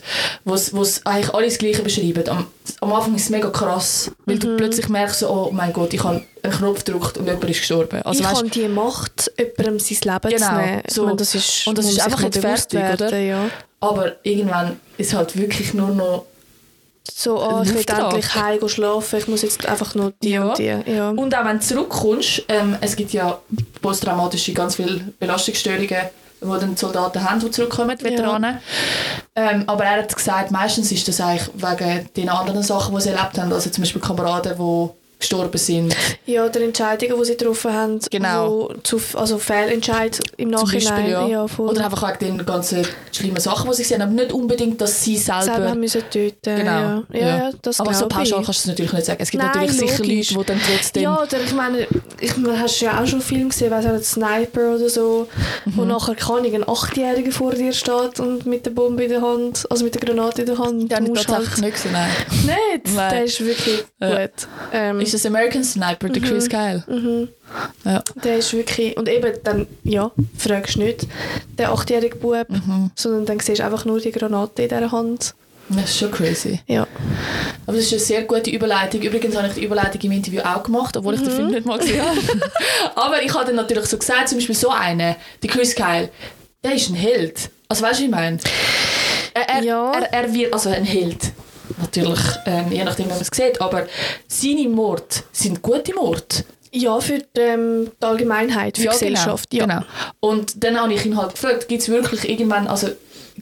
wo 0.45 0.55
es 0.55 1.05
eigentlich 1.07 1.35
alles 1.35 1.59
Gleiche 1.59 1.83
beschreiben. 1.83 2.29
Am, 2.29 2.47
am 2.81 2.93
Anfang 2.93 3.15
ist 3.15 3.23
es 3.25 3.31
mega 3.31 3.51
krass, 3.51 4.11
weil 4.27 4.37
Mhm. 4.37 4.41
du 4.41 4.57
plötzlich 4.57 4.89
merkst, 4.89 5.23
oh 5.25 5.51
mein 5.53 5.73
Gott, 5.73 5.93
ich 5.95 6.03
habe 6.03 6.23
einen 6.43 6.53
Knopf 6.53 6.85
gedrückt 6.85 7.19
und 7.19 7.27
jemand 7.27 7.45
ist 7.45 7.59
gestorben. 7.61 8.03
Also, 8.03 8.21
ich 8.21 8.27
weißt, 8.27 8.37
habe 8.37 8.49
die 8.51 8.69
Macht, 8.69 9.31
jemandem 9.39 9.79
sein 9.81 9.99
Leben 10.15 10.37
Genau, 10.37 10.47
zu 10.49 10.55
nehmen. 10.67 10.83
So. 10.89 11.05
meine, 11.05 11.17
das 11.17 11.35
ist, 11.35 11.67
Und 11.67 11.79
das 11.79 11.87
ist 11.87 12.01
einfach 12.01 12.21
nicht 12.23 12.39
fertig, 12.39 12.79
oder? 12.79 12.99
werden, 13.11 13.27
Ja. 13.29 13.51
aber 13.81 14.17
irgendwann 14.23 14.81
ist 14.97 15.15
halt 15.15 15.37
wirklich 15.37 15.75
nur 15.75 15.89
noch 15.91 16.27
So, 17.15 17.39
ah, 17.41 17.63
ich 17.63 17.71
will 17.71 17.79
Auftrag. 17.79 18.05
endlich 18.05 18.35
heim 18.35 18.69
schlafen, 18.69 19.19
ich 19.19 19.29
muss 19.29 19.43
jetzt 19.43 19.67
einfach 19.67 19.95
nur 19.95 20.13
die 20.23 20.31
Ja. 20.31 20.45
und 20.45 20.59
die. 20.59 20.77
Ja. 20.87 21.11
Und 21.11 21.35
auch 21.35 21.45
wenn 21.45 21.59
du 21.59 21.65
zurückkommst, 21.65 22.45
ähm, 22.49 22.77
es 22.81 22.95
gibt 22.97 23.13
ja 23.13 23.39
posttraumatische 23.83 24.53
ganz 24.53 24.77
viele 24.77 25.01
Belastungsstörungen, 25.19 25.89
die 25.89 26.47
dann 26.47 26.75
die 26.75 26.79
Soldaten 26.81 27.29
haben, 27.29 27.41
die 27.41 27.51
zurückkommen, 27.51 27.97
die 27.99 28.05
Veteranen. 28.05 28.59
Ähm, 29.35 29.65
aber 29.67 29.85
er 29.85 29.99
hat 30.03 30.15
gesagt, 30.15 30.51
meistens 30.51 30.93
ist 30.93 31.09
das 31.09 31.21
eigentlich 31.21 31.49
wegen 31.55 32.09
den 32.17 32.29
anderen 32.29 32.63
Sachen, 32.63 32.95
die 32.95 33.01
sie 33.01 33.11
erlebt 33.11 33.39
haben. 33.39 33.53
Also 33.53 33.71
zum 33.71 33.83
Beispiel 33.83 34.01
Kameraden, 34.01 34.55
die 34.57 34.89
gestorben 35.19 35.59
sind. 35.59 35.97
Ja, 36.27 36.45
oder 36.47 36.61
Entscheidungen, 36.61 37.19
die 37.19 37.25
sie 37.25 37.37
getroffen 37.37 37.73
haben, 37.73 37.99
Genau. 38.11 38.51
wo 38.51 38.75
zu, 38.83 39.01
also 39.15 39.39
Fehlentscheid 39.39 40.19
im 40.37 40.53
Zum 40.57 40.61
Nachhinein. 40.69 41.05
Beispiel, 41.13 41.31
ja. 41.33 41.49
voll. 41.49 41.69
Oder 41.71 41.85
einfach 41.87 42.19
wegen 42.21 42.37
den 42.39 42.47
ganzen 42.47 42.87
schlimmen 43.13 43.41
Sachen, 43.41 43.69
die 43.71 43.77
sie 43.77 43.83
gesehen 43.83 44.03
haben. 44.03 44.13
Aber 44.13 44.23
nicht 44.23 44.33
unbedingt, 44.33 44.81
dass 44.81 45.03
sie 45.03 45.17
selber... 45.17 45.43
selber 45.43 45.71
haben 45.71 45.81
müssen 45.81 46.03
töten. 46.11 46.57
Genau. 46.57 46.71
Ja, 46.71 47.05
ja, 47.13 47.27
ja 47.27 47.51
das 47.63 47.81
aber 47.81 47.93
so 47.95 48.07
pauschal 48.07 48.41
ich. 48.41 48.47
kannst 48.47 48.49
du 48.49 48.51
es 48.53 48.67
natürlich 48.67 48.93
nicht 48.93 49.07
sagen. 49.07 49.19
Es 49.23 49.31
gibt 49.31 49.43
Nein, 49.43 49.53
natürlich 49.55 49.73
sicher 49.77 50.03
logisch. 50.05 50.31
Leute, 50.31 50.53
die 50.53 50.59
dann 50.59 50.61
trotzdem... 50.77 51.03
Ja, 51.03 51.23
oder 51.23 51.41
ich 51.45 51.53
meine, 51.55 51.87
ich 52.21 52.37
meine, 52.37 52.61
hast 52.61 52.81
du 52.81 52.85
ja 52.85 53.03
auch 53.03 53.07
schon 53.07 53.21
Filme 53.21 53.49
gesehen, 53.49 53.71
weiss 53.71 53.85
nicht, 53.87 54.05
Sniper 54.05 54.75
oder 54.77 54.89
so, 54.89 55.27
wo 55.67 55.83
Mhm. 55.83 55.89
nachher 55.89 56.15
kann 56.15 56.45
ich 56.45 56.55
ein 56.55 56.69
Achtjähriger 56.69 57.33
vor 57.33 57.53
dir 57.53 57.73
steht 57.73 58.21
und 58.21 58.47
mit 58.47 58.65
der 58.67 58.71
Bombe 58.71 59.05
in 59.05 59.11
der 59.11 59.23
Hand, 59.23 59.67
also 59.71 59.85
mit 59.85 59.95
der 59.95 60.01
Granate 60.03 60.43
in 60.43 60.47
der 60.47 60.59
Hand. 60.59 60.93
Ich 60.93 61.01
musst 61.01 61.27
tatsächlich 61.29 61.51
halt 61.51 61.61
nicht 61.61 61.73
gesehen, 61.75 61.93
nein. 61.93 62.11
nicht. 62.45 62.95
Nein. 62.95 63.11
Der 63.11 63.25
ist 63.25 63.41
wirklich 63.45 63.85
Ja. 64.01 64.21
gut. 64.27 64.31
Ähm, 64.73 65.01
Ist 65.15 65.25
das 65.25 65.27
American 65.27 65.65
Sniper, 65.65 66.09
der 66.09 66.23
Chris 66.23 66.49
Kyle? 66.49 66.85
mhm. 66.87 67.29
Ja. 67.85 68.03
Der 68.25 68.39
ist 68.39 68.53
wirklich, 68.53 68.97
und 68.97 69.09
eben 69.09 69.33
dann, 69.45 69.67
ja, 69.85 70.11
fragst 70.37 70.77
du 70.77 70.81
nicht 70.81 71.07
den 71.59 71.67
achtjährigen 71.67 72.21
Bub, 72.21 72.49
Mhm. 72.51 72.91
sondern 72.95 73.27
dann 73.27 73.41
siehst 73.41 73.61
du 73.61 73.65
einfach 73.65 73.85
nur 73.85 74.01
die 74.01 74.11
Granate 74.13 74.63
in 74.63 74.69
dieser 74.69 74.93
Hand. 74.93 75.35
Das 75.71 75.85
ist 75.91 75.99
schon 75.99 76.11
crazy. 76.11 76.61
Ja. 76.67 76.87
Aber 77.67 77.77
das 77.77 77.87
ist 77.87 77.93
eine 77.93 78.01
sehr 78.01 78.23
gute 78.23 78.51
Überleitung. 78.51 79.03
Übrigens 79.03 79.37
habe 79.37 79.49
ich 79.49 79.55
die 79.55 79.65
Überleitung 79.65 80.01
im 80.01 80.13
Interview 80.13 80.41
auch 80.41 80.63
gemacht, 80.63 80.97
obwohl 80.97 81.15
ich 81.15 81.21
den 81.21 81.31
Film 81.31 81.51
nicht 81.51 81.67
mal 81.67 81.79
gesehen 81.79 82.01
habe. 82.03 82.19
Aber 82.95 83.23
ich 83.23 83.33
habe 83.35 83.45
dann 83.47 83.57
natürlich 83.57 83.85
so 83.87 83.99
gesagt, 83.99 84.29
zum 84.31 84.39
Beispiel 84.39 84.55
so 84.55 84.71
einen, 84.71 85.15
der 85.43 85.51
Chris 85.51 85.75
Kyle, 85.75 86.09
der 86.65 86.75
ist 86.75 86.89
ein 86.89 86.95
Held. 86.95 87.51
Also 87.69 87.83
weißt 87.83 88.01
du, 88.01 88.05
was 88.05 88.05
ich 88.05 88.11
meine? 88.11 88.39
Er, 89.35 89.49
er, 89.57 89.63
Ja. 89.63 89.93
er, 89.93 90.13
er 90.13 90.35
wird, 90.35 90.53
also 90.55 90.71
ein 90.71 90.85
Held. 90.85 91.33
Natürlich, 91.81 92.21
ähm, 92.47 92.73
je 92.73 92.85
nachdem, 92.85 93.07
wie 93.07 93.11
man 93.11 93.21
es 93.21 93.29
sieht. 93.33 93.61
Aber 93.61 93.87
seine 94.27 94.69
Mord 94.69 95.23
sind 95.33 95.63
gute 95.63 95.95
Mord. 95.95 96.45
Ja, 96.73 97.01
für 97.01 97.19
die, 97.19 97.41
ähm, 97.41 97.91
die 98.01 98.05
Allgemeinheit, 98.07 98.77
für 98.77 98.83
die 98.85 98.89
Gesellschaft. 98.89 99.49
Genau, 99.51 99.63
Ja. 99.67 99.79
genau. 99.79 99.87
Und 100.21 100.63
dann 100.65 100.81
habe 100.81 100.93
ich 100.93 101.07
ihn 101.07 101.17
halt 101.17 101.33
gefragt, 101.33 101.69
gibt 101.69 101.83
es 101.83 101.89
wirklich 101.89 102.29
irgendwann, 102.29 102.67
also 102.67 102.89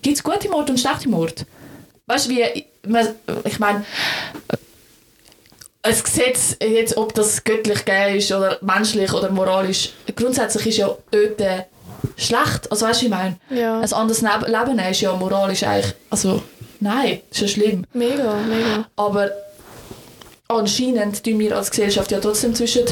gibt 0.03 0.16
es 0.16 0.22
gute 0.22 0.49
Mord 0.49 0.70
und 0.70 0.79
schlechte 0.79 1.09
Mord? 1.09 1.44
Weißt 2.07 2.27
du, 2.27 2.31
wie, 2.31 2.64
man- 2.87 3.09
ich 3.44 3.59
meine, 3.59 3.85
ein 5.83 5.94
Gesetz, 6.03 6.57
jetzt, 6.61 6.96
ob 6.96 7.14
das 7.14 7.42
göttlich 7.44 7.85
gegeben 7.85 8.16
ist 8.16 8.33
oder 8.33 8.59
menschlich 8.61 9.12
oder 9.12 9.31
moralisch, 9.31 9.90
grundsätzlich 10.16 10.66
ist 10.68 10.77
ja 10.79 10.96
Töten 11.11 11.62
schlecht. 12.16 12.70
Also 12.70 12.87
weißt 12.87 13.01
du, 13.01 13.05
wie 13.05 13.09
ich 13.09 13.11
meine? 13.14 13.37
Ja. 13.51 13.81
Ein 13.81 13.92
anderes 13.92 14.20
Leben 14.22 14.79
ist 14.79 15.01
ja 15.01 15.14
moralisch 15.14 15.62
eigentlich, 15.62 15.94
also 16.11 16.42
nein, 16.87 17.20
ist 17.31 17.40
ja 17.40 17.49
schlimm. 17.49 17.85
Mega, 17.92 18.37
mega. 18.49 18.88
Aber 18.96 19.31
anscheinend 20.49 21.22
tun 21.22 21.38
wir 21.38 21.57
als 21.57 21.70
Gesellschaft 21.70 22.11
ja 22.11 22.20
trotzdem 22.20 22.55
zwischen 22.55 22.85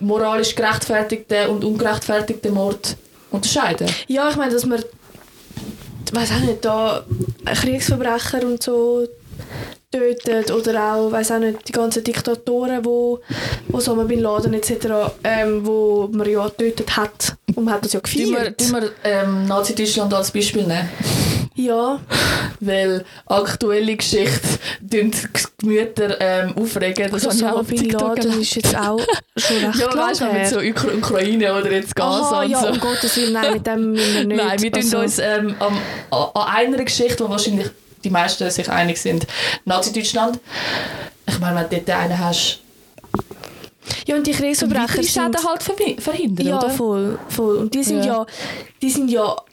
moralisch 0.00 0.54
gerechtfertigten 0.54 1.48
und 1.48 1.64
ungerechtfertigten 1.64 2.54
Mord 2.54 2.96
unterscheiden. 3.30 3.88
Ja, 4.08 4.30
ich 4.30 4.36
meine, 4.36 4.52
dass 4.52 4.66
man, 4.66 4.82
weiß 6.12 6.32
auch 6.32 6.40
nicht, 6.40 6.64
da 6.64 7.04
Kriegsverbrecher 7.44 8.44
und 8.44 8.62
so 8.62 9.06
tötet 9.90 10.50
oder 10.50 10.94
auch, 10.94 11.12
weiß 11.12 11.32
auch 11.32 11.38
nicht, 11.38 11.68
die 11.68 11.72
ganzen 11.72 12.02
Diktatoren, 12.02 12.84
wo, 12.84 13.20
wo 13.68 13.76
Osama 13.76 14.04
Bin 14.04 14.20
Laden 14.20 14.54
etc., 14.54 14.72
ähm, 15.22 15.66
wo 15.66 16.08
man 16.10 16.28
ja 16.28 16.44
getötet 16.48 16.96
hat 16.96 17.36
und 17.54 17.64
man 17.64 17.74
hat 17.74 17.84
das 17.84 17.92
ja 17.92 18.00
Tun 18.00 18.12
wir, 18.14 18.24
gefeiert. 18.24 18.58
tun 18.58 18.72
wir 18.72 18.90
ähm, 19.04 19.46
Nazi-Deutschland 19.46 20.12
als 20.14 20.30
Beispiel 20.30 20.62
nehmen? 20.62 20.88
Ja, 21.54 22.00
Weil 22.60 23.04
aktuelle 23.26 23.96
Geschichten 23.96 24.58
tun 24.90 25.10
die 25.10 25.28
Gemüter 25.58 26.20
ähm, 26.20 26.54
aufregen. 26.56 27.10
Das 27.10 27.24
habe 27.26 27.34
ich 27.34 27.44
auch 27.44 27.64
TikTok 27.64 28.18
ist 28.24 28.54
jetzt 28.54 28.76
auch 28.76 29.00
schon 29.36 29.56
recht 29.66 29.78
Ja, 29.78 29.94
weißt 29.96 30.20
du, 30.22 30.24
mit 30.32 30.46
so 30.48 30.58
Ukra 30.60 30.94
Ukraine 30.96 31.54
oder 31.54 31.70
jetzt 31.72 31.94
Gaza 31.94 32.20
Aha, 32.36 32.42
und 32.44 32.50
ja, 32.50 32.60
so. 32.60 32.68
um 32.68 32.80
Gottes 32.80 33.16
Willen, 33.16 33.32
nein, 33.34 33.52
mit 33.54 33.66
dem 33.66 33.92
müssen 33.92 34.14
wir 34.14 34.24
nicht. 34.26 34.36
Nein, 34.44 34.62
wir 34.62 34.72
tun 34.72 34.82
Also, 34.82 34.98
uns 34.98 35.18
ähm, 35.18 35.54
an, 35.60 35.78
an 36.10 36.48
einer 36.48 36.84
Geschichte, 36.84 37.24
wo 37.24 37.28
wahrscheinlich 37.30 37.68
die 38.04 38.10
meisten 38.10 38.50
sich 38.50 38.68
einig 38.70 38.98
sind, 38.98 39.26
Nazi-Deutschland. 39.64 40.40
Ich 41.28 41.38
meine, 41.38 41.56
wenn 41.60 41.68
du 41.70 41.84
dort 41.86 41.98
einen 41.98 42.18
hast, 42.18 42.60
Ja, 44.06 44.16
und 44.16 44.26
die 44.26 44.32
Kriegsverbrecher 44.32 44.82
weitere 44.88 45.02
sind... 45.04 45.36
Schäden 45.36 45.48
halt 45.48 45.62
verhindern, 46.02 46.46
Ja, 46.46 46.58
oder? 46.58 46.70
voll, 46.70 47.18
voll. 47.28 47.56
Und 47.56 47.74
die 47.74 47.84
sind 47.84 47.98
Ja. 48.04 48.18
ja, 48.18 48.26
die 48.80 48.90
sind 48.90 49.08
ja, 49.10 49.36
die, 49.36 49.51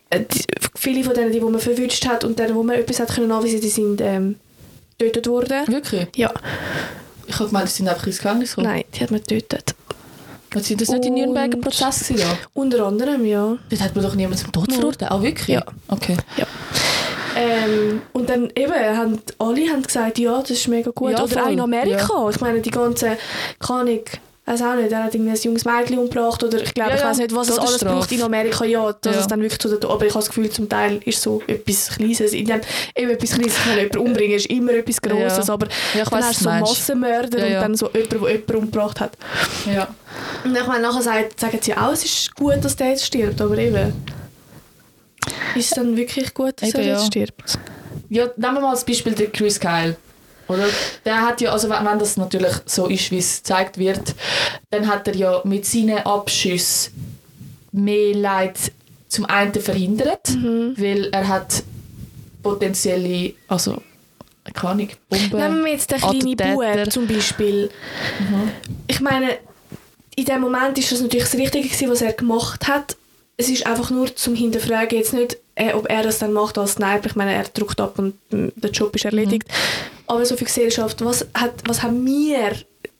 viele 0.75 1.03
von 1.03 1.13
denen, 1.13 1.31
die, 1.31 1.39
man 1.39 1.59
verwünscht 1.59 2.07
hat 2.07 2.23
und 2.23 2.39
denen, 2.39 2.55
wo 2.55 2.63
man 2.63 2.75
etwas 2.77 2.99
hat 2.99 3.09
können 3.13 3.31
anweisen, 3.31 3.61
die 3.61 3.69
sind 3.69 4.01
ähm, 4.01 4.35
getötet 4.97 5.27
worden. 5.27 5.67
Wirklich? 5.67 6.07
Ja, 6.15 6.31
Ich 7.27 7.35
habe 7.35 7.45
gemeint, 7.47 7.67
die 7.69 7.73
sind 7.73 7.87
einfach 7.87 8.07
ins 8.07 8.17
Gefängnis 8.17 8.49
gekommen. 8.55 8.73
nein, 8.73 8.83
die 8.93 8.99
hat 9.01 9.11
man 9.11 9.19
getötet. 9.21 9.75
Sind 10.55 10.81
das 10.81 10.89
nicht 10.89 11.03
die 11.03 11.09
Und- 11.09 11.15
Nürnberger 11.15 11.57
Prozess 11.59 12.07
gewesen? 12.07 12.21
Ja? 12.27 12.37
Unter 12.55 12.85
anderem, 12.87 13.23
ja. 13.23 13.55
Dort 13.69 13.81
hat 13.81 13.95
man 13.95 14.03
doch 14.03 14.15
niemand 14.15 14.39
zum 14.39 14.51
Tod 14.51 14.71
Ja. 14.71 14.77
verurteilt. 14.79 15.11
Ah, 15.11 15.21
wirklich? 15.21 15.47
Ja. 15.47 15.63
Okay. 15.87 16.17
Ähm, 17.37 18.01
und 18.13 18.29
dann 18.29 18.49
eben, 18.55 18.73
haben, 18.73 19.19
alle 19.37 19.69
haben 19.69 19.83
gesagt, 19.83 20.17
ja, 20.17 20.39
das 20.41 20.49
ist 20.49 20.67
mega 20.67 20.89
gut. 20.91 21.11
Ja, 21.11 21.23
Oder 21.23 21.27
voll. 21.33 21.43
auch 21.43 21.49
in 21.51 21.59
Amerika. 21.59 22.29
Ich 22.31 22.41
meine, 22.41 22.59
die 22.61 22.71
ganze, 22.71 23.17
kann 23.59 23.87
ich, 23.87 24.09
weiß 24.49 24.61
auch 24.63 24.75
nicht, 24.75 24.91
er 24.91 25.03
hat 25.03 25.13
irgendwie 25.13 25.31
ein 25.31 25.37
junges 25.37 25.63
Mädchen 25.63 25.99
umgebracht 25.99 26.43
oder 26.43 26.61
ich 26.61 26.73
glaube, 26.73 26.89
Ja, 26.91 26.97
ich 26.97 27.03
weiß 27.03 27.17
nicht, 27.19 27.35
was 27.35 27.49
es 27.49 27.57
alles 27.57 27.65
Todesstrafe. 27.71 27.95
braucht 27.95 28.11
in 28.11 28.21
Amerika, 28.23 28.65
ja, 28.65 28.91
dass 28.93 29.15
Ja. 29.15 29.21
es 29.21 29.27
dann 29.27 29.41
wirklich 29.41 29.59
zu 29.59 29.77
der, 29.77 29.89
aber 29.89 30.05
ich 30.05 30.11
habe 30.13 30.19
das 30.23 30.27
Gefühl, 30.29 30.49
zum 30.49 30.67
Teil 30.67 30.99
ist 31.05 31.21
so 31.21 31.41
etwas 31.47 31.89
Kleines, 31.95 32.19
in 32.33 32.45
dem, 32.45 32.61
eben 32.95 33.11
etwas 33.11 33.31
Kleines, 33.31 33.53
wenn 33.67 33.77
jemand 33.77 33.97
umbringen, 33.97 34.35
ist 34.37 34.47
immer 34.47 34.71
etwas 34.73 35.01
Grosses, 35.01 35.47
Ja. 35.47 35.53
aber 35.53 35.67
Ja, 35.93 36.01
ich 36.03 36.09
dann 36.09 36.19
weiss, 36.19 36.25
hast 36.27 36.39
du 36.39 36.43
so 36.43 36.49
meinst. 36.49 36.71
Massenmörder 36.71 37.45
und 37.45 37.53
dann 37.53 37.75
so 37.75 37.89
jemand, 37.93 38.11
der 38.11 38.19
jemanden 38.31 38.55
umgebracht 38.55 38.99
hat. 38.99 39.17
Ja. 39.73 39.87
Und 40.43 40.55
ich 40.57 40.67
meine, 40.67 40.81
nachher 40.81 41.01
sagt, 41.01 41.39
sagen 41.39 41.59
sie 41.61 41.75
auch, 41.75 41.91
es 41.93 42.03
ist 42.05 42.35
gut, 42.35 42.57
dass 42.63 42.75
der 42.75 42.89
jetzt 42.89 43.05
stirbt, 43.05 43.39
aber 43.41 43.57
eben, 43.57 43.93
ist 45.55 45.65
es 45.65 45.71
dann 45.71 45.95
wirklich 45.95 46.33
gut, 46.33 46.61
dass 46.61 46.69
Eben, 46.69 46.77
er 46.79 46.85
jetzt 46.85 47.01
ja. 47.01 47.05
stirbt? 47.07 47.59
Ja, 48.09 48.25
nehmen 48.37 48.55
wir 48.55 48.61
mal 48.61 48.69
als 48.71 48.83
Beispiel 48.83 49.13
den 49.13 49.31
Chris 49.31 49.59
Kyle. 49.59 49.95
Oder? 50.49 50.65
Der 51.05 51.21
hat 51.21 51.41
ja, 51.41 51.51
also 51.51 51.69
wenn 51.69 51.99
das 51.99 52.17
natürlich 52.17 52.53
so 52.65 52.87
ist, 52.87 53.11
wie 53.11 53.19
es 53.19 53.37
gezeigt 53.37 53.77
wird, 53.77 54.15
dann 54.71 54.87
hat 54.87 55.07
er 55.07 55.15
ja 55.15 55.41
mit 55.45 55.65
seinen 55.65 55.99
Abschüssen 55.99 56.91
mehr 57.71 58.15
Leid 58.15 58.57
zum 59.07 59.25
einen 59.25 59.53
verhindert, 59.53 60.27
weil 60.77 61.09
er 61.11 61.27
hat 61.27 61.63
potenzielle, 62.41 63.33
also 63.47 63.81
keine 64.53 64.71
Ahnung, 64.71 64.89
Bomben. 65.09 65.39
Nehmen 65.39 65.65
wir 65.65 65.71
jetzt 65.73 65.91
den 65.91 65.99
kleinen. 65.99 66.55
Bub 66.55 66.91
zum 66.91 67.07
Beispiel. 67.07 67.69
Ich 68.87 68.99
meine, 68.99 69.37
in 70.15 70.25
dem 70.25 70.41
Moment 70.41 70.77
ist 70.77 70.91
das 70.91 71.01
natürlich 71.01 71.29
das 71.29 71.35
Richtige 71.35 71.67
gewesen, 71.67 71.89
was 71.89 72.01
er 72.01 72.13
gemacht 72.13 72.67
hat. 72.67 72.97
Es 73.37 73.49
ist 73.49 73.65
einfach 73.65 73.89
nur 73.89 74.13
zum 74.15 74.35
Hinterfragen, 74.35 74.97
jetzt 74.97 75.13
nicht, 75.13 75.37
äh, 75.55 75.73
ob 75.73 75.89
er 75.89 76.03
das 76.03 76.19
dann 76.19 76.33
macht 76.33 76.57
als 76.57 76.73
Sniper. 76.73 77.05
Ich 77.05 77.15
meine, 77.15 77.33
er 77.33 77.43
drückt 77.43 77.79
ab 77.79 77.97
und 77.97 78.15
mm, 78.31 78.49
der 78.55 78.71
Job 78.71 78.93
ist 78.95 79.05
erledigt. 79.05 79.47
Aber 80.09 80.25
so 80.25 80.33
für 80.35 80.39
die 80.39 80.45
Gesellschaft, 80.45 81.03
was, 81.05 81.25
hat, 81.35 81.53
was 81.67 81.83
haben 81.83 82.03
wir, 82.05 82.51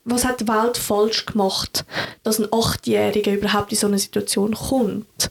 was 0.04 0.24
hat 0.24 0.40
die 0.40 0.48
Welt 0.48 0.76
falsch 0.78 1.26
gemacht, 1.26 1.84
dass 2.22 2.38
ein 2.38 2.46
Achtjähriger 2.52 3.32
überhaupt 3.32 3.72
in 3.72 3.78
so 3.78 3.88
eine 3.88 3.98
Situation 3.98 4.54
kommt? 4.54 5.28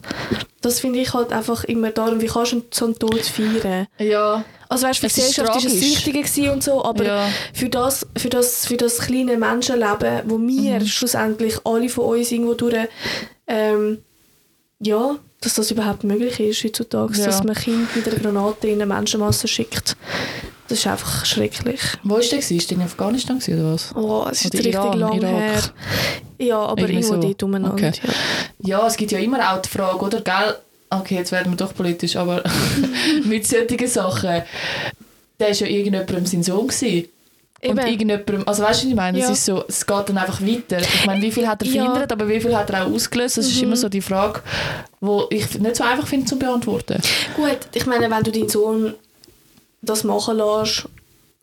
Das 0.60 0.80
finde 0.80 0.98
ich 1.00 1.14
halt 1.14 1.32
einfach 1.32 1.64
immer 1.64 1.90
darum, 1.90 2.20
wie 2.20 2.26
kannst 2.26 2.52
du 2.52 2.62
so 2.70 2.84
einen 2.84 2.98
Tod 2.98 3.22
feiern? 3.22 3.86
Ja, 3.98 4.44
Also 4.68 4.86
weißt, 4.86 5.00
für 5.00 5.06
die 5.06 5.12
Es 5.12 5.18
ist 5.18 5.36
Gesellschaft 5.36 5.56
ist 5.58 5.64
es 5.64 5.72
das 5.72 5.80
tragisch. 5.80 5.96
Wichtige 5.96 6.18
gewesen 6.22 6.50
und 6.50 6.62
so, 6.62 6.84
aber 6.84 7.04
Ja. 7.04 7.28
für, 7.54 7.68
das, 7.70 8.06
für, 8.18 8.28
das, 8.28 8.66
für 8.66 8.76
das 8.76 8.98
kleine 8.98 9.38
Menschenleben, 9.38 10.22
wo 10.26 10.38
wir 10.38 10.80
Mhm. 10.80 10.86
schlussendlich 10.86 11.56
alle 11.64 11.88
von 11.88 12.04
uns 12.18 12.30
irgendwo 12.30 12.52
durch, 12.54 12.76
ähm, 13.46 14.04
ja, 14.80 15.16
dass 15.40 15.54
das 15.54 15.70
überhaupt 15.70 16.04
möglich 16.04 16.38
ist 16.40 16.62
heutzutage, 16.62 17.18
Ja. 17.18 17.24
dass 17.26 17.42
man 17.42 17.54
Kind 17.56 17.96
mit 17.96 18.06
einer 18.06 18.18
Granate 18.18 18.68
in 18.68 18.74
eine 18.82 18.86
Menschenmasse 18.94 19.48
schickt. 19.48 19.96
Das 20.70 20.78
ist 20.78 20.86
einfach 20.86 21.26
schrecklich. 21.26 21.80
wo 22.04 22.14
war 22.14 22.20
der? 22.20 22.38
Ist 22.38 22.70
der 22.70 22.76
in 22.78 22.82
Afghanistan 22.84 23.38
oder 23.48 23.72
was? 23.74 23.92
Oh, 23.96 24.24
es 24.30 24.44
ist 24.44 24.54
Oder 24.54 24.58
richtig 24.64 24.74
Iran, 24.74 24.98
lang 25.00 25.12
Irak. 25.14 25.32
her. 25.32 25.62
Ja, 26.38 26.58
aber 26.60 26.78
Irgendwie 26.82 26.94
irgendwo 27.00 27.14
so. 27.14 27.20
dort 27.20 27.42
umeinander. 27.42 27.72
Okay. 27.88 27.92
Ja. 28.62 28.78
Ja, 28.78 28.86
es 28.86 28.96
gibt 28.96 29.10
ja 29.12 29.18
immer 29.18 29.52
auch 29.52 29.60
die 29.60 29.68
Frage, 29.68 29.98
oder? 29.98 30.20
Gell? 30.20 30.54
Okay, 30.90 31.16
jetzt 31.16 31.32
werden 31.32 31.52
wir 31.52 31.56
doch 31.56 31.74
politisch, 31.74 32.14
aber 32.16 32.42
mit 33.24 33.46
solchen 33.46 33.86
Sachen, 33.88 34.42
der 35.40 35.48
war 35.48 35.54
ja 35.54 35.66
irgendjemandem 35.66 36.24
sein 36.26 36.42
Sohn. 36.44 36.68
Gewesen. 36.68 37.08
Und 37.62 37.68
Eben. 37.70 37.78
irgendjemandem, 37.80 38.42
also 38.48 38.62
weißt 38.62 38.82
du, 38.82 38.86
was 38.86 38.90
ich 38.90 38.94
meine? 38.96 39.18
Ja. 39.18 39.24
Es, 39.26 39.30
ist 39.32 39.44
so, 39.44 39.64
es 39.68 39.84
geht 39.84 40.08
dann 40.08 40.18
einfach 40.18 40.40
weiter. 40.40 40.78
Ich 40.80 41.04
meine, 41.06 41.20
wie 41.20 41.30
viel 41.32 41.46
hat 41.48 41.60
er 41.62 41.68
Ja. 41.68 41.84
verhindert, 41.84 42.12
aber 42.12 42.26
wie 42.28 42.40
viel 42.40 42.56
hat 42.56 42.70
er 42.70 42.86
auch 42.86 42.90
ausgelöst? 42.92 43.36
Das 43.38 43.46
ist 43.46 43.56
Mhm. 43.58 43.64
immer 43.64 43.76
so 43.76 43.88
die 43.90 44.00
Frage, 44.00 44.40
die 45.02 45.36
ich 45.36 45.58
nicht 45.58 45.76
so 45.76 45.84
einfach 45.84 46.06
finde 46.06 46.26
zu 46.26 46.38
beantworten. 46.38 47.00
Gut, 47.36 47.58
ich 47.74 47.84
meine, 47.86 48.08
wenn 48.10 48.22
du 48.22 48.30
deinen 48.32 48.48
Sohn 48.48 48.94
das 49.82 50.04
machen 50.04 50.36
lässt, 50.38 50.86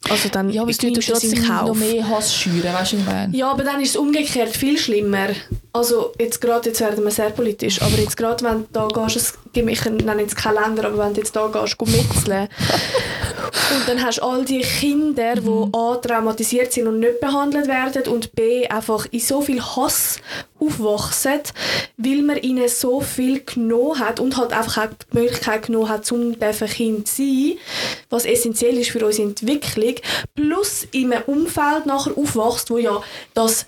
also 0.09 0.29
dann 0.29 0.49
Ja, 0.51 0.61
aber 0.61 0.71
es 0.71 0.77
tut 0.77 0.93
trotzdem 1.05 1.41
noch 1.47 1.73
mehr 1.73 2.07
Hass 2.07 2.33
schüren, 2.33 2.71
weißt 2.73 2.93
du, 2.93 2.97
ich 2.97 3.05
meine? 3.05 3.35
Ja, 3.35 3.49
aber 3.51 3.63
dann 3.63 3.81
ist 3.81 3.89
es 3.89 3.95
umgekehrt 3.97 4.55
viel 4.55 4.77
schlimmer. 4.77 5.29
Also 5.73 6.13
jetzt 6.19 6.39
gerade, 6.39 6.69
jetzt 6.69 6.79
werden 6.79 7.03
wir 7.03 7.11
sehr 7.11 7.31
politisch, 7.31 7.81
aber 7.81 7.97
jetzt 7.97 8.15
gerade, 8.15 8.43
wenn 8.45 8.59
du 8.61 8.67
da 8.71 8.87
gehst, 8.87 9.15
es 9.15 9.33
gibt- 9.53 9.69
ich 9.69 9.83
nenne 9.85 10.21
jetzt 10.21 10.35
keine 10.35 10.59
Länder, 10.61 10.85
aber 10.85 10.99
wenn 10.99 11.13
du 11.13 11.19
jetzt 11.21 11.35
da 11.35 11.47
gehst, 11.47 11.77
go 11.77 11.85
mitzeln 11.85 12.47
und 13.47 13.87
dann 13.87 14.03
hast 14.03 14.19
du 14.19 14.23
all 14.23 14.45
die 14.45 14.61
Kinder, 14.61 15.35
die 15.35 15.69
A, 15.73 15.95
traumatisiert 15.95 16.73
sind 16.73 16.87
und 16.87 16.99
nicht 16.99 17.19
behandelt 17.19 17.67
werden 17.67 18.11
und 18.11 18.33
B, 18.33 18.67
einfach 18.67 19.07
in 19.11 19.19
so 19.19 19.41
viel 19.41 19.61
Hass 19.61 20.19
aufwachsen, 20.59 21.41
weil 21.97 22.21
man 22.21 22.37
ihnen 22.37 22.67
so 22.67 23.01
viel 23.01 23.43
genommen 23.43 23.99
hat 23.99 24.19
und 24.19 24.37
halt 24.37 24.53
einfach 24.53 24.85
auch 24.85 24.89
die 25.11 25.17
Möglichkeit 25.17 25.67
genommen 25.67 25.89
hat, 25.89 26.11
um 26.11 26.39
dürfen 26.39 26.67
Kind 26.67 27.07
zu 27.07 27.15
sein, 27.17 27.57
was 28.09 28.25
essentiell 28.25 28.77
ist 28.77 28.91
für 28.91 29.05
unsere 29.05 29.27
Entwicklung, 29.27 29.95
plus 30.35 30.87
in 30.91 31.13
einem 31.13 31.23
Umfeld 31.25 31.85
nachher 31.85 32.17
aufwachst, 32.17 32.69
wo 32.69 32.77
ja 32.77 33.01
das 33.33 33.67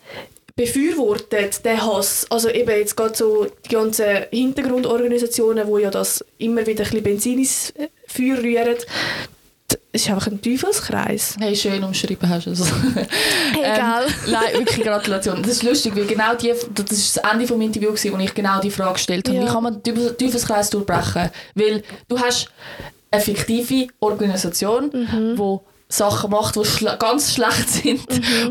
befürwortet, 0.59 1.63
den 1.63 1.81
Hass. 1.81 2.27
Also 2.29 2.49
eben 2.49 2.71
jetzt 2.71 2.97
gerade 2.97 3.15
so 3.15 3.47
die 3.65 3.69
ganzen 3.69 4.25
Hintergrundorganisationen, 4.29 5.65
wo 5.67 5.77
ja 5.77 5.89
das 5.89 6.25
immer 6.37 6.67
wieder 6.67 6.83
ein 6.83 6.89
bisschen 6.89 7.03
Benzin 7.03 7.39
ins 7.39 7.73
Feuer 8.07 8.39
rühren. 8.39 8.75
Es 9.91 10.03
ist 10.03 10.09
einfach 10.11 10.27
ein 10.27 10.39
Teufelskreis. 10.39 11.35
Hey, 11.39 11.55
schön 11.55 11.83
umschrieben 11.83 12.29
hast 12.29 12.45
du 12.45 12.51
es. 12.51 12.61
Egal. 13.59 14.05
Ähm, 14.05 14.13
nein, 14.31 14.53
wirklich 14.53 14.85
Gratulation. 14.85 15.41
Das 15.41 15.53
ist 15.53 15.63
lustig, 15.63 15.95
weil 15.95 16.05
genau 16.05 16.35
die, 16.35 16.53
das 16.75 16.91
ist 16.91 17.17
das 17.17 17.23
Ende 17.31 17.45
des 17.47 17.57
Interviews, 17.57 17.99
gewesen, 18.01 18.13
wo 18.19 18.23
ich 18.23 18.33
genau 18.33 18.59
die 18.59 18.69
Frage 18.69 18.93
gestellt 18.93 19.27
habe. 19.27 19.37
Ja. 19.39 19.45
Wie 19.45 19.47
kann 19.51 19.63
man 19.63 19.81
den 19.81 19.95
Teufel- 19.95 20.15
Teufelskreis 20.15 20.69
durchbrechen? 20.69 21.31
Weil 21.55 21.83
du 22.07 22.19
hast 22.19 22.49
eine 23.09 23.21
fiktive 23.21 23.87
Organisation, 23.99 24.91
Mhm. 24.93 25.35
die 25.35 25.57
Sachen 25.91 26.29
macht, 26.29 26.55
die 26.55 26.65
schle 26.65 26.95
ganz 26.99 27.33
schlecht 27.33 27.67
sind, 27.69 28.05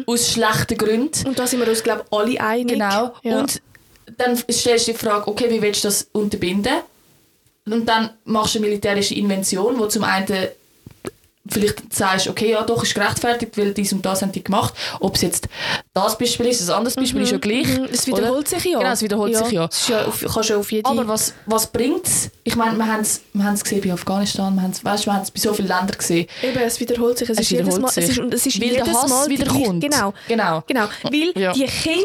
aus 0.06 0.32
schlechten 0.32 0.76
Gründen. 0.76 1.28
Und 1.28 1.38
da 1.38 1.46
sind 1.46 1.60
wir 1.60 1.68
uns, 1.68 1.84
glaube 1.84 2.02
ich, 2.10 2.18
alle 2.18 2.40
einig. 2.40 2.72
Genau. 2.74 3.14
Ja. 3.22 3.38
Und 3.40 3.62
dann 4.16 4.36
stellst 4.50 4.88
du 4.88 4.92
die 4.92 4.98
Frage, 4.98 5.28
okay, 5.28 5.46
wie 5.50 5.62
willst 5.62 5.84
du 5.84 5.88
das 5.88 6.08
unterbinden? 6.10 6.78
Und 7.66 7.86
dann 7.88 8.10
machst 8.24 8.54
du 8.54 8.58
eine 8.58 8.66
militärische 8.66 9.14
Invention, 9.14 9.78
wo 9.78 9.86
zum 9.86 10.02
einen 10.02 10.26
vielleicht 11.50 11.94
sagst, 11.94 12.28
okay, 12.28 12.50
ja 12.52 12.62
doch, 12.62 12.82
ist 12.82 12.94
gerechtfertigt, 12.94 13.56
weil 13.56 13.72
dies 13.74 13.92
und 13.92 14.04
das 14.04 14.22
haben 14.22 14.32
die 14.32 14.42
gemacht. 14.44 14.74
Ob 15.00 15.16
es 15.16 15.22
jetzt 15.22 15.48
das 15.94 16.16
Beispiel 16.18 16.46
ist, 16.46 16.68
ein 16.68 16.76
anderes 16.76 16.94
Beispiel 16.94 17.22
ist 17.22 17.32
ja 17.32 17.38
gleich. 17.38 17.66
Mhm, 17.66 17.88
Es 17.92 18.06
wiederholt 18.06 18.48
sich 18.48 18.64
ja. 18.64 18.78
Genau, 18.78 18.92
es 18.92 19.02
wiederholt 19.02 19.36
sich 19.36 19.50
ja. 19.52 19.64
Es 19.70 19.78
ist 19.80 19.88
ja 19.88 20.04
auf, 20.04 20.24
kannst 20.32 20.50
ja 20.50 20.56
auf 20.56 20.70
jede... 20.72 20.88
Aber 20.88 21.06
was, 21.08 21.34
was 21.46 21.66
bringt 21.66 22.06
es? 22.06 22.30
Ich 22.44 22.56
meine, 22.56 22.76
wir 22.76 22.86
haben 22.86 23.00
es 23.00 23.20
wir 23.32 23.44
haben's 23.44 23.62
gesehen 23.62 23.80
bei 23.84 23.92
Afghanistan, 23.92 24.54
wir 24.54 24.62
haben 24.62 24.72
es 25.22 25.30
bei 25.30 25.40
so 25.40 25.54
vielen 25.54 25.68
Ländern 25.68 25.96
gesehen. 25.96 26.26
Eben, 26.42 26.58
es 26.58 26.80
wiederholt 26.80 27.18
sich. 27.18 27.28
Es, 27.30 27.36
Es 27.38 27.42
ist 27.44 27.50
jedes 27.50 27.66
wiederholt 27.66 27.82
Mal, 27.82 27.90
sich. 27.92 28.04
Es 28.04 28.10
ist, 28.10 28.18
und 28.18 28.34
es 28.34 28.46
ist 28.46 28.60
Weil 28.60 28.68
jedes 28.68 28.88
Hass 28.88 29.08
Mal 29.10 29.28
wiederkommt. 29.28 29.80
Genau. 29.82 30.14
Genau. 30.26 30.62
Genau. 30.66 30.84
Weil 31.04 31.32
Ja. 31.36 31.52
die 31.52 31.64
Kinder, 31.64 32.04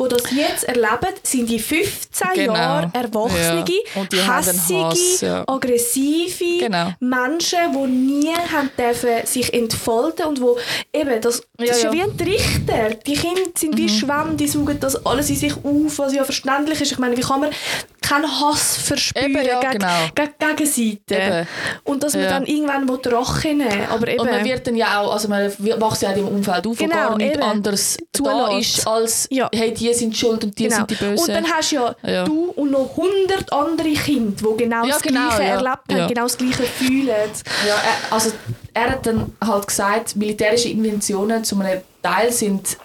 die 0.00 0.08
das 0.08 0.22
jetzt 0.34 0.64
erleben, 0.64 1.14
sind 1.22 1.48
die 1.48 1.58
15 1.58 2.28
Genau. 2.34 2.54
Jahre 2.54 2.90
Erwachsene, 2.92 3.64
Ja. 4.12 4.38
Hässige, 4.38 4.84
Hass, 4.84 5.20
ja. 5.20 5.44
aggressive 5.46 6.58
Genau. 6.58 6.92
Menschen, 7.00 7.58
die 7.72 7.86
nie 7.90 8.34
haben 8.52 8.70
dürfen 8.86 9.26
sich 9.26 9.52
entfalten 9.54 10.26
und 10.26 10.40
wo 10.40 10.58
eben, 10.92 11.20
das, 11.20 11.42
das 11.56 11.68
Ja, 11.68 11.74
ist 11.74 11.82
ja 11.84 11.92
wie 11.92 12.02
ein 12.02 12.16
Trichter. 12.16 12.90
Die 13.06 13.14
Kinder 13.14 13.42
sind 13.56 13.76
wie 13.76 13.88
Schwämme, 13.88 14.34
die 14.34 14.48
saugen 14.48 14.78
das 14.80 15.04
alles 15.06 15.30
in 15.30 15.36
sich 15.36 15.52
auf, 15.54 15.98
was 15.98 16.12
ja 16.14 16.24
verständlich 16.24 16.80
ist. 16.80 16.92
Ich 16.92 16.98
meine, 16.98 17.16
wie 17.16 17.20
kann 17.22 17.40
man 17.40 17.50
keinen 18.02 18.40
Hass 18.40 18.76
verspüren 18.76 19.30
Eben, 19.30 19.44
ja, 19.46 19.60
gegen, 19.60 19.72
genau. 19.78 20.08
gegen 20.14 20.56
Gegenseite? 20.56 21.14
Eben. 21.14 21.48
Und 21.84 22.02
dass 22.02 22.14
man 22.14 22.22
Ja. 22.24 22.28
dann 22.30 22.46
irgendwann 22.46 22.88
will 22.88 22.98
Rache 23.12 23.48
nehmen 23.48 23.86
Aber 23.90 24.08
eben, 24.08 24.20
Und 24.20 24.30
man 24.30 24.44
wird 24.44 24.66
dann 24.66 24.76
ja 24.76 25.00
auch, 25.00 25.12
also 25.12 25.28
man 25.28 25.50
wächst 25.58 26.02
ja 26.02 26.10
auch 26.10 26.16
im 26.16 26.28
Umfeld 26.28 26.66
auf, 26.66 26.76
Genau, 26.78 26.94
gar 26.94 27.16
nichts 27.16 27.34
eben. 27.36 27.42
anderes 27.42 27.96
da 28.12 28.18
Zulässt. 28.48 28.78
ist, 28.78 28.86
als 28.86 29.26
Ja. 29.30 29.48
hey, 29.54 29.72
die 29.72 29.92
sind 29.94 30.16
schuld 30.16 30.44
und 30.44 30.58
die 30.58 30.64
genau. 30.64 30.76
sind 30.76 30.90
die 30.90 30.94
Bösen. 30.96 31.18
Und 31.18 31.28
dann 31.28 31.50
hast 31.50 31.72
du 31.72 31.76
ja, 31.76 31.94
Ja. 32.02 32.24
du 32.24 32.52
und 32.56 32.70
noch 32.70 32.90
100 32.96 33.52
andere 33.52 33.92
Kinder, 33.92 34.34
die 34.52 34.64
genau 34.64 34.86
das 34.86 35.02
genau, 35.02 35.28
Gleiche 35.28 35.44
erlebt 35.44 35.92
haben, 35.92 36.08
genau 36.08 36.22
das 36.22 36.36
Gleiche 36.38 36.62
fühlen. 36.64 37.06
Ja, 37.66 37.74
er, 37.74 38.12
also 38.14 38.32
er 38.74 38.90
hat 38.90 39.06
dann 39.06 39.32
halt 39.44 39.66
gesagt, 39.66 40.16
militärische 40.16 40.68
Interventionen 40.68 41.44
zu 41.44 41.58
einem 41.58 41.80
Teil 42.02 42.30
sind, 42.32 42.76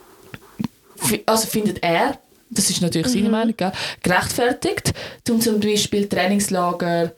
also 1.26 1.48
findet 1.48 1.84
er, 1.84 2.18
das 2.52 2.70
ist 2.70 2.82
natürlich 2.82 3.08
Mhm. 3.08 3.12
seine 3.12 3.30
Meinung, 3.30 3.54
gell, 3.58 3.72
gerechtfertigt, 4.02 4.94
um 5.30 5.40
zum 5.42 5.60
Beispiel 5.60 6.08
Trainingslager 6.08 7.12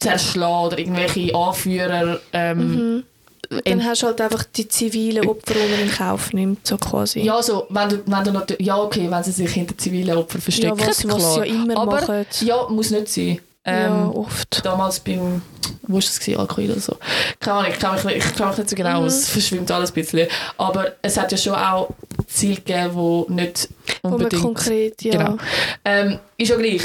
zerschlagen 0.00 0.66
oder 0.66 0.78
irgendwelche 0.78 1.34
Anführer 1.34 2.20
ähm, 2.32 3.04
Und 3.50 3.68
dann 3.68 3.84
hast 3.84 4.02
du 4.02 4.06
halt 4.06 4.20
einfach 4.20 4.44
die 4.44 4.66
zivilen 4.68 5.26
Opfer, 5.28 5.54
die 5.54 5.70
man 5.70 5.80
in 5.80 5.90
Kauf 5.90 6.32
nimmt, 6.32 6.66
so 6.66 6.76
quasi. 6.76 7.20
Ja, 7.20 7.36
also, 7.36 7.66
wenn 7.70 7.88
du, 7.88 8.02
wenn 8.06 8.24
du 8.24 8.32
natürlich, 8.32 8.66
ja, 8.66 8.76
okay, 8.80 9.06
wenn 9.10 9.22
sie 9.22 9.32
sich 9.32 9.50
hinter 9.52 9.76
zivilen 9.78 10.16
Opfern 10.16 10.40
verstecken, 10.40 10.78
Ja, 10.78 10.86
was- 10.86 11.06
was 11.08 11.16
klar. 11.16 11.20
sie 11.32 11.38
ja 11.40 11.44
immer 11.44 11.76
Aber, 11.76 11.92
machen. 12.00 12.26
Ja, 12.40 12.66
muss 12.68 12.90
nicht 12.90 13.08
sein. 13.08 13.40
Ja 13.66 13.86
Ähm, 13.86 14.10
oft. 14.10 14.64
damals 14.64 15.00
beim, 15.00 15.42
wo 15.82 15.94
war 15.94 16.00
das, 16.00 16.18
gewesen? 16.20 16.38
Alkohol 16.40 16.70
oder 16.70 16.80
so? 16.80 16.96
Keine 17.40 17.56
Ahnung, 17.58 17.70
ich 17.72 17.78
kann 17.78 17.94
mich, 17.94 18.04
nicht- 18.04 18.16
ich 18.18 18.34
kann 18.34 18.48
mich 18.48 18.58
nicht 18.58 18.70
so 18.70 18.76
genau 18.76 19.00
Mhm. 19.00 19.06
aus, 19.06 19.14
es 19.14 19.28
verschwimmt 19.30 19.70
alles 19.70 19.90
ein 19.90 19.94
bisschen. 19.94 20.28
Aber 20.58 20.92
es 21.02 21.16
hat 21.16 21.32
ja 21.32 21.38
schon 21.38 21.54
auch 21.54 21.88
Ziele 22.26 22.56
gegeben, 22.56 23.26
die 23.28 23.32
nicht 23.32 23.68
Wo 24.02 24.08
unbedingt... 24.10 24.42
konkret, 24.42 25.02
ja. 25.02 25.12
Genau. 25.12 25.36
Ähm, 25.84 26.18
ist 26.36 26.48
ja 26.50 26.56
gleich. 26.56 26.82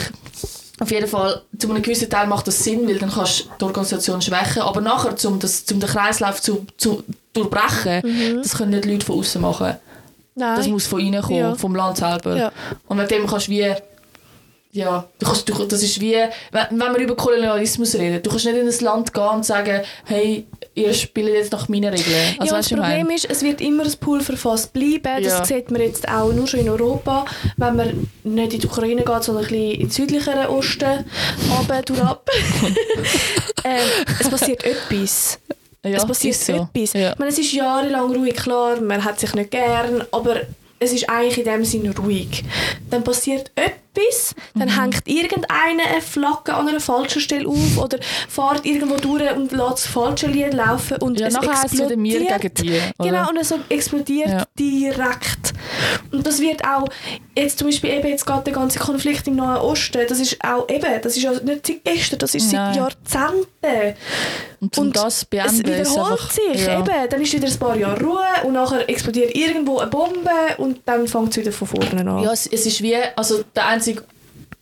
Auf 0.82 0.92
jeden 0.92 1.08
Fall, 1.08 1.42
zu 1.58 1.70
einem 1.70 1.82
gewissen 1.82 2.10
Teil 2.10 2.26
macht 2.28 2.48
das 2.48 2.64
Sinn, 2.64 2.88
weil 2.88 2.98
dann 2.98 3.12
kannst 3.12 3.42
du 3.42 3.46
die 3.60 3.66
Organisation 3.66 4.22
schwächen. 4.22 4.62
Aber 4.62 4.80
nachher, 4.80 5.14
um, 5.28 5.38
das, 5.38 5.66
um 5.74 5.80
den 5.82 5.90
Kreislauf 5.90 6.42
zu, 6.42 6.66
zu 6.78 7.04
durchbrechen, 7.34 8.40
das 8.42 8.56
können 8.56 8.72
nicht 8.72 8.86
Leute 8.86 9.06
von 9.06 9.20
außen 9.20 9.42
machen. 9.42 9.68
Mhm. 9.68 9.76
Nein. 10.36 10.56
Das 10.56 10.68
muss 10.68 10.88
von 10.88 11.02
innen 11.02 11.22
kommen, 11.22 11.36
Ja. 11.36 11.56
vom 11.56 11.76
Land 11.76 11.98
selber. 11.98 12.38
Ja. 12.38 12.52
Und 12.88 12.96
mit 12.96 13.12
dem 13.12 13.28
kannst 13.28 13.48
du 13.48 13.52
wie... 13.52 13.74
Ja, 14.72 15.08
du 15.18 15.26
kannst, 15.26 15.50
du, 15.50 15.66
das 15.66 15.82
ist 15.82 16.00
wie... 16.00 16.16
Wenn, 16.52 16.80
wenn 16.80 16.94
wir 16.94 17.00
über 17.00 17.16
Kolonialismus 17.16 17.96
reden, 17.96 18.22
du 18.22 18.30
kannst 18.30 18.46
nicht 18.46 18.56
in 18.56 18.68
ein 18.68 18.80
Land 18.82 19.14
gehen 19.14 19.24
und 19.24 19.46
sagen, 19.46 19.82
hey, 20.06 20.46
ihr 20.76 20.94
spielt 20.94 21.34
jetzt 21.34 21.52
nach 21.52 21.68
meinen 21.70 21.92
Regeln. 21.92 22.36
Also, 22.38 22.54
ja, 22.54 22.58
das 22.60 22.70
Problem 22.70 23.08
meine? 23.08 23.16
ist, 23.16 23.26
es 23.30 23.42
wird 23.42 23.62
immer 23.62 23.84
ein 23.84 23.94
Pulverfass 24.00 24.68
bleiben. 24.68 25.24
Ja. 25.24 25.40
Das 25.40 25.48
sieht 25.48 25.72
man 25.72 25.82
jetzt 25.82 26.08
auch 26.08 26.32
nur 26.32 26.48
schon 26.48 26.60
in 26.60 26.70
Europa, 26.70 27.26
wenn 27.58 27.76
man 27.76 28.08
nicht 28.24 28.54
in 28.54 28.60
die 28.60 28.68
Ukraine 28.68 29.04
geht, 29.04 29.24
sondern 29.24 29.46
ein 29.46 29.50
bisschen 29.50 29.72
in 29.72 29.80
den 29.80 29.90
südlicheren 29.90 30.48
Osten, 30.48 31.06
runter, 31.50 31.82
durch 31.82 32.02
ab. 32.02 32.30
ähm, 33.64 33.80
es 34.20 34.30
passiert 34.30 34.64
etwas. 34.64 35.40
Ja, 35.84 35.98
es 35.98 36.06
passiert 36.06 36.36
so. 36.36 36.70
etwas. 36.74 36.94
Ja. 36.94 37.14
Ich 37.14 37.20
meine, 37.20 37.32
es 37.32 37.40
ist 37.40 37.54
jahrelang 37.54 38.14
ruhig, 38.14 38.36
klar, 38.36 38.80
man 38.82 39.04
hat 39.04 39.20
sich 39.20 39.34
nicht 39.34 39.50
gern, 39.50 40.04
aber 40.12 40.42
es 40.80 40.94
ist 40.94 41.10
eigentlich 41.10 41.40
in 41.40 41.46
dem 41.46 41.66
Sinne 41.66 41.96
ruhig. 41.96 42.44
Dann 42.90 43.04
passiert 43.04 43.52
etwas, 43.56 43.80
dann 44.56 44.68
Mhm. 44.70 44.82
hängt 44.82 45.08
irgendeiner 45.08 45.84
eine 45.84 46.02
Flagge 46.02 46.54
an 46.54 46.68
einer 46.68 46.80
falschen 46.80 47.22
Stelle 47.22 47.48
auf 47.48 47.78
oder 47.78 47.98
fährt 48.28 48.66
irgendwo 48.66 48.96
durch 48.98 49.32
und 49.36 49.52
lässt 49.52 49.72
das 49.72 49.88
falsche 49.88 50.28
Lied 50.28 50.54
laufen 50.54 50.98
und 50.98 51.20
Ja, 51.20 51.28
es 51.28 51.36
explodiert. 51.36 52.42
gegen 52.42 52.54
die, 52.56 52.70
oder? 52.98 53.10
Genau, 53.10 53.30
und 53.30 53.38
es 53.38 53.54
explodiert 53.70 54.30
Ja. 54.30 54.44
direkt. 54.58 55.54
Und 56.12 56.26
das 56.26 56.40
wird 56.40 56.64
auch, 56.66 56.88
jetzt 57.36 57.60
zum 57.60 57.68
Beispiel 57.68 57.92
eben 57.92 58.08
jetzt 58.08 58.26
gerade 58.26 58.44
der 58.44 58.54
ganze 58.54 58.80
Konflikt 58.80 59.28
im 59.28 59.36
Nahen 59.36 59.58
Osten, 59.62 60.02
das 60.08 60.20
ist 60.20 60.38
auch 60.44 60.68
eben, 60.70 61.02
das 61.02 61.16
ist 61.18 61.24
ja 61.24 61.32
nicht 61.32 61.66
seit 61.68 61.84
gestern, 61.84 62.20
das 62.20 62.36
ist 62.36 62.52
Nein. 62.52 62.74
seit 62.74 62.76
Jahrzehnten. 63.14 63.96
Und 64.62 64.78
Und 64.78 64.96
das 64.98 65.24
beenden, 65.26 65.70
es 65.70 65.94
wiederholt 65.96 66.12
einfach, 66.12 66.32
sich, 66.32 66.66
ja. 66.66 66.80
eben. 66.80 67.10
Dann 67.10 67.22
ist 67.22 67.32
wieder 67.34 67.48
ein 67.48 67.58
paar 67.60 67.78
Jahre 67.78 68.02
Ruhe 68.04 68.20
und 68.44 68.54
nachher 68.54 68.90
explodiert 68.90 69.34
irgendwo 69.36 69.80
eine 69.80 69.90
Bombe 69.90 70.30
und 70.58 70.82
dann 70.86 71.08
fängt 71.08 71.32
es 71.32 71.38
wieder 71.38 71.52
von 71.54 71.68
vorne 71.68 72.02
an. 72.12 72.24
Ja, 72.24 72.34
es, 72.34 72.46
es 72.48 72.66
ist 72.66 72.82
wie, 72.82 72.98
also 73.16 73.42
der 73.56 73.68
einzige 73.80 74.04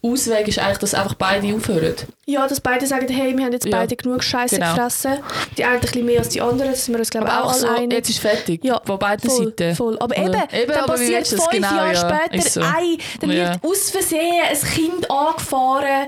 Ausweg 0.04 0.48
ist 0.48 0.60
eigentlich, 0.60 0.78
dass 0.78 0.94
einfach 0.94 1.16
beide 1.16 1.54
aufhören. 1.56 1.96
Ja, 2.28 2.48
dass 2.48 2.62
beide 2.62 2.86
sagen, 2.86 3.08
hey, 3.10 3.36
wir 3.36 3.46
haben 3.46 3.52
jetzt 3.54 3.66
Ja. 3.66 3.78
beide 3.80 3.96
genug 3.96 4.24
Scheiße 4.24 4.56
Genau. 4.56 4.76
gefressen. 4.76 5.18
Die 5.58 5.64
einen 5.64 5.76
ein 5.76 5.82
bisschen 5.82 6.06
mehr 6.06 6.20
als 6.20 6.30
die 6.30 6.40
anderen, 6.40 6.72
das 6.72 6.86
sind 6.86 6.94
wir 6.94 7.00
uns 7.00 7.10
glaube 7.10 7.28
ich 7.28 7.34
auch 7.34 7.46
auch 7.46 7.54
so, 7.54 7.68
einig. 7.68 7.94
jetzt 7.94 8.10
ist 8.10 8.20
fertig, 8.20 8.64
Ja, 8.64 8.80
von 8.86 9.00
beiden 9.00 9.28
voll, 9.30 9.46
Seiten. 9.46 9.76
Voll. 9.76 9.98
Aber 10.00 10.16
eben, 10.16 10.28
Eben, 10.28 10.68
dann 10.68 10.78
aber 10.84 10.94
passiert 10.94 11.28
fünf 11.28 11.50
genau, 11.50 11.76
Jahre 11.76 11.94
ja, 11.94 12.20
später, 12.30 12.50
so. 12.50 12.62
ei, 12.62 12.98
dann 13.22 13.32
Ja. 13.32 13.54
wird 13.54 13.64
aus 13.66 13.90
Versehen 13.90 14.44
ein 14.48 14.62
Kind 14.70 15.10
angefahren. 15.10 16.08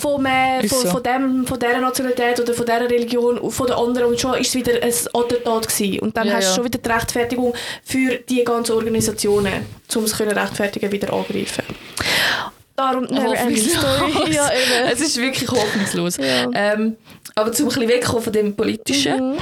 Vom, 0.00 0.26
äh, 0.26 0.66
von, 0.66 0.78
so. 0.82 0.88
von, 0.88 1.02
dem, 1.02 1.46
von 1.46 1.58
dieser 1.60 1.78
Nationalität 1.80 2.40
oder 2.40 2.54
von 2.54 2.66
dieser 2.66 2.90
Religion 2.90 3.50
von 3.50 3.66
der 3.68 3.76
anderen 3.78 4.08
und 4.08 4.20
schon 4.20 4.34
ist 4.34 4.48
es 4.48 4.54
wieder 4.56 4.72
ein 4.82 4.92
Attentat 5.14 5.68
gewesen. 5.68 6.00
Und 6.00 6.16
dann 6.16 6.32
hast 6.32 6.50
du 6.50 6.54
schon 6.56 6.64
wieder 6.64 6.78
die 6.78 6.90
Rechtfertigung 6.90 7.54
für 7.84 8.16
die 8.16 8.42
ganzen 8.42 8.72
Organisationen, 8.72 9.64
um 9.94 10.04
es 10.04 10.16
können 10.16 10.32
rechtfertigen 10.36 10.90
wieder 10.90 11.12
angreifen. 11.12 11.62
Darum 12.78 13.04
never 13.04 13.34
ending 13.36 13.56
story. 13.68 14.12
Ja, 14.32 14.48
eben. 14.50 14.92
es 14.92 15.00
ist 15.00 15.16
wirklich 15.16 15.50
hoffnungslos. 15.50 16.16
Ja. 16.18 16.48
Ähm, 16.54 16.96
aber 17.34 17.52
zum 17.52 17.66
ein 17.66 17.74
bisschen 17.74 17.88
wegkommen 17.88 18.22
von 18.22 18.32
dem 18.32 18.54
Politischen, 18.54 19.32
Mhm. 19.32 19.38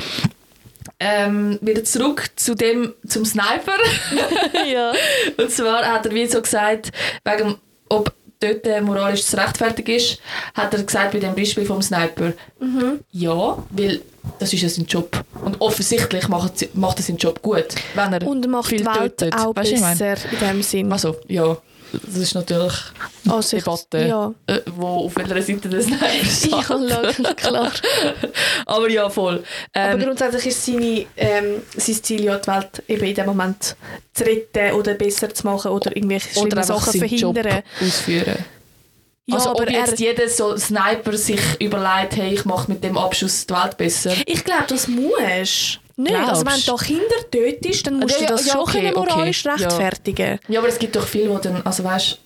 ähm, 1.01 1.59
wieder 1.61 1.85
zurück 1.85 2.31
zu 2.37 2.55
dem, 2.55 2.95
zum 3.07 3.25
Sniper. 3.27 3.77
ja. 4.73 4.93
Und 5.37 5.51
zwar 5.51 5.85
hat 5.85 6.07
er 6.07 6.13
wie 6.15 6.27
so 6.27 6.41
gesagt, 6.41 6.93
wegen, 7.25 7.57
ob 7.89 8.13
dort 8.41 8.67
äh, 8.67 8.81
moralisch 8.81 9.25
zu 9.25 9.37
rechtfertigen 9.37 9.97
ist, 9.97 10.19
hat 10.55 10.73
er 10.75 10.83
gesagt 10.83 11.13
bei 11.13 11.19
dem 11.19 11.35
Beispiel 11.35 11.65
vom 11.67 11.83
Sniper, 11.83 12.33
Mhm. 12.61 13.01
ja, 13.13 13.59
weil 13.71 14.01
das 14.39 14.53
ist 14.53 14.63
ja 14.63 14.69
sein 14.69 14.87
Job. 14.87 15.23
Und 15.45 15.61
offensichtlich 15.61 16.29
macht, 16.29 16.75
macht 16.75 16.99
er 16.99 17.03
seinen 17.03 17.19
Job 17.19 17.41
gut, 17.43 17.67
wenn 17.95 18.13
er 18.13 18.27
Und 18.27 18.47
macht 18.49 18.69
viel 18.69 18.79
die 18.81 18.87
Welt 18.87 19.19
tötet. 19.19 19.35
auch 19.35 19.55
meine? 19.55 19.71
besser 19.71 20.17
in 20.33 20.39
dem 20.49 20.63
Sinn. 20.63 20.91
Also, 20.93 21.17
ja, 21.29 21.57
das 22.05 22.17
ist 22.17 22.35
natürlich 22.35 22.73
Also 23.29 23.57
ich- 23.57 23.63
Debatte, 23.65 24.07
Ja. 24.07 24.35
äh, 24.47 24.61
wo 24.77 24.87
auf 25.07 25.17
welcher 25.17 25.43
Seite 25.43 25.69
des 25.69 25.87
Snipers 25.87 26.45
Ja, 26.51 27.13
steht. 27.13 27.37
klar. 27.37 27.73
Aber 28.67 28.91
ja, 28.91 29.09
voll. 29.11 29.43
Aber 29.73 29.93
Ähm, 29.93 30.01
grundsätzlich 30.01 30.47
ist 30.47 30.65
seine, 30.65 31.07
ähm, 31.17 31.63
sein 31.77 32.03
Ziel 32.03 32.25
ja, 32.25 32.39
die 32.39 32.47
Welt 32.49 32.83
eben 32.89 33.05
in 33.05 33.15
dem 33.15 33.27
Moment 33.27 33.77
zu 34.15 34.25
retten 34.25 34.73
oder 34.75 34.95
besser 34.95 35.33
zu 35.33 35.47
machen 35.47 35.71
oder 35.71 35.95
irgendwelche 35.97 36.31
schlimme 36.31 36.47
oder 36.49 36.63
Sachen 36.63 36.93
seinen 36.99 37.09
Job 37.15 37.35
verhindern. 37.35 37.63
ausführen. 37.81 38.37
Ja, 39.29 39.35
also 39.37 39.51
aber 39.51 39.63
ob 39.63 39.71
jetzt 39.71 39.99
jeder 39.99 40.29
so 40.29 40.57
Sniper 40.57 41.17
sich 41.17 41.41
überlegt, 41.59 42.15
hey, 42.17 42.33
ich 42.35 42.45
mache 42.45 42.71
mit 42.71 42.85
dem 42.85 42.97
Abschuss 42.97 43.45
die 43.47 43.55
Welt 43.55 43.77
besser. 43.77 44.13
ich 44.25 44.45
glaube, 44.45 44.65
das 44.69 44.87
musst 45.97 46.11
Nicht. 46.13 46.29
Also 46.29 46.45
wenn 46.47 46.61
Glaubst? 46.61 46.69
du 46.69 46.77
Kinder 46.95 47.31
tötest, 47.31 47.87
dann 47.87 47.99
musst 47.99 48.13
Ja, 48.13 48.19
du 48.19 48.25
ja, 48.25 48.31
das 48.31 48.47
ja, 48.47 48.53
schon 48.53 48.61
okay, 48.63 48.93
moralisch 48.95 49.47
okay, 49.47 49.61
ja. 49.61 49.67
rechtfertigen. 49.69 50.39
Ja, 50.49 50.61
aber 50.61 50.69
es 50.69 50.79
gibt 50.79 50.95
doch 50.97 51.07
viele, 51.07 51.35
die 51.35 51.41
dann, 51.49 51.63
also 51.65 51.85
weißt 51.85 52.19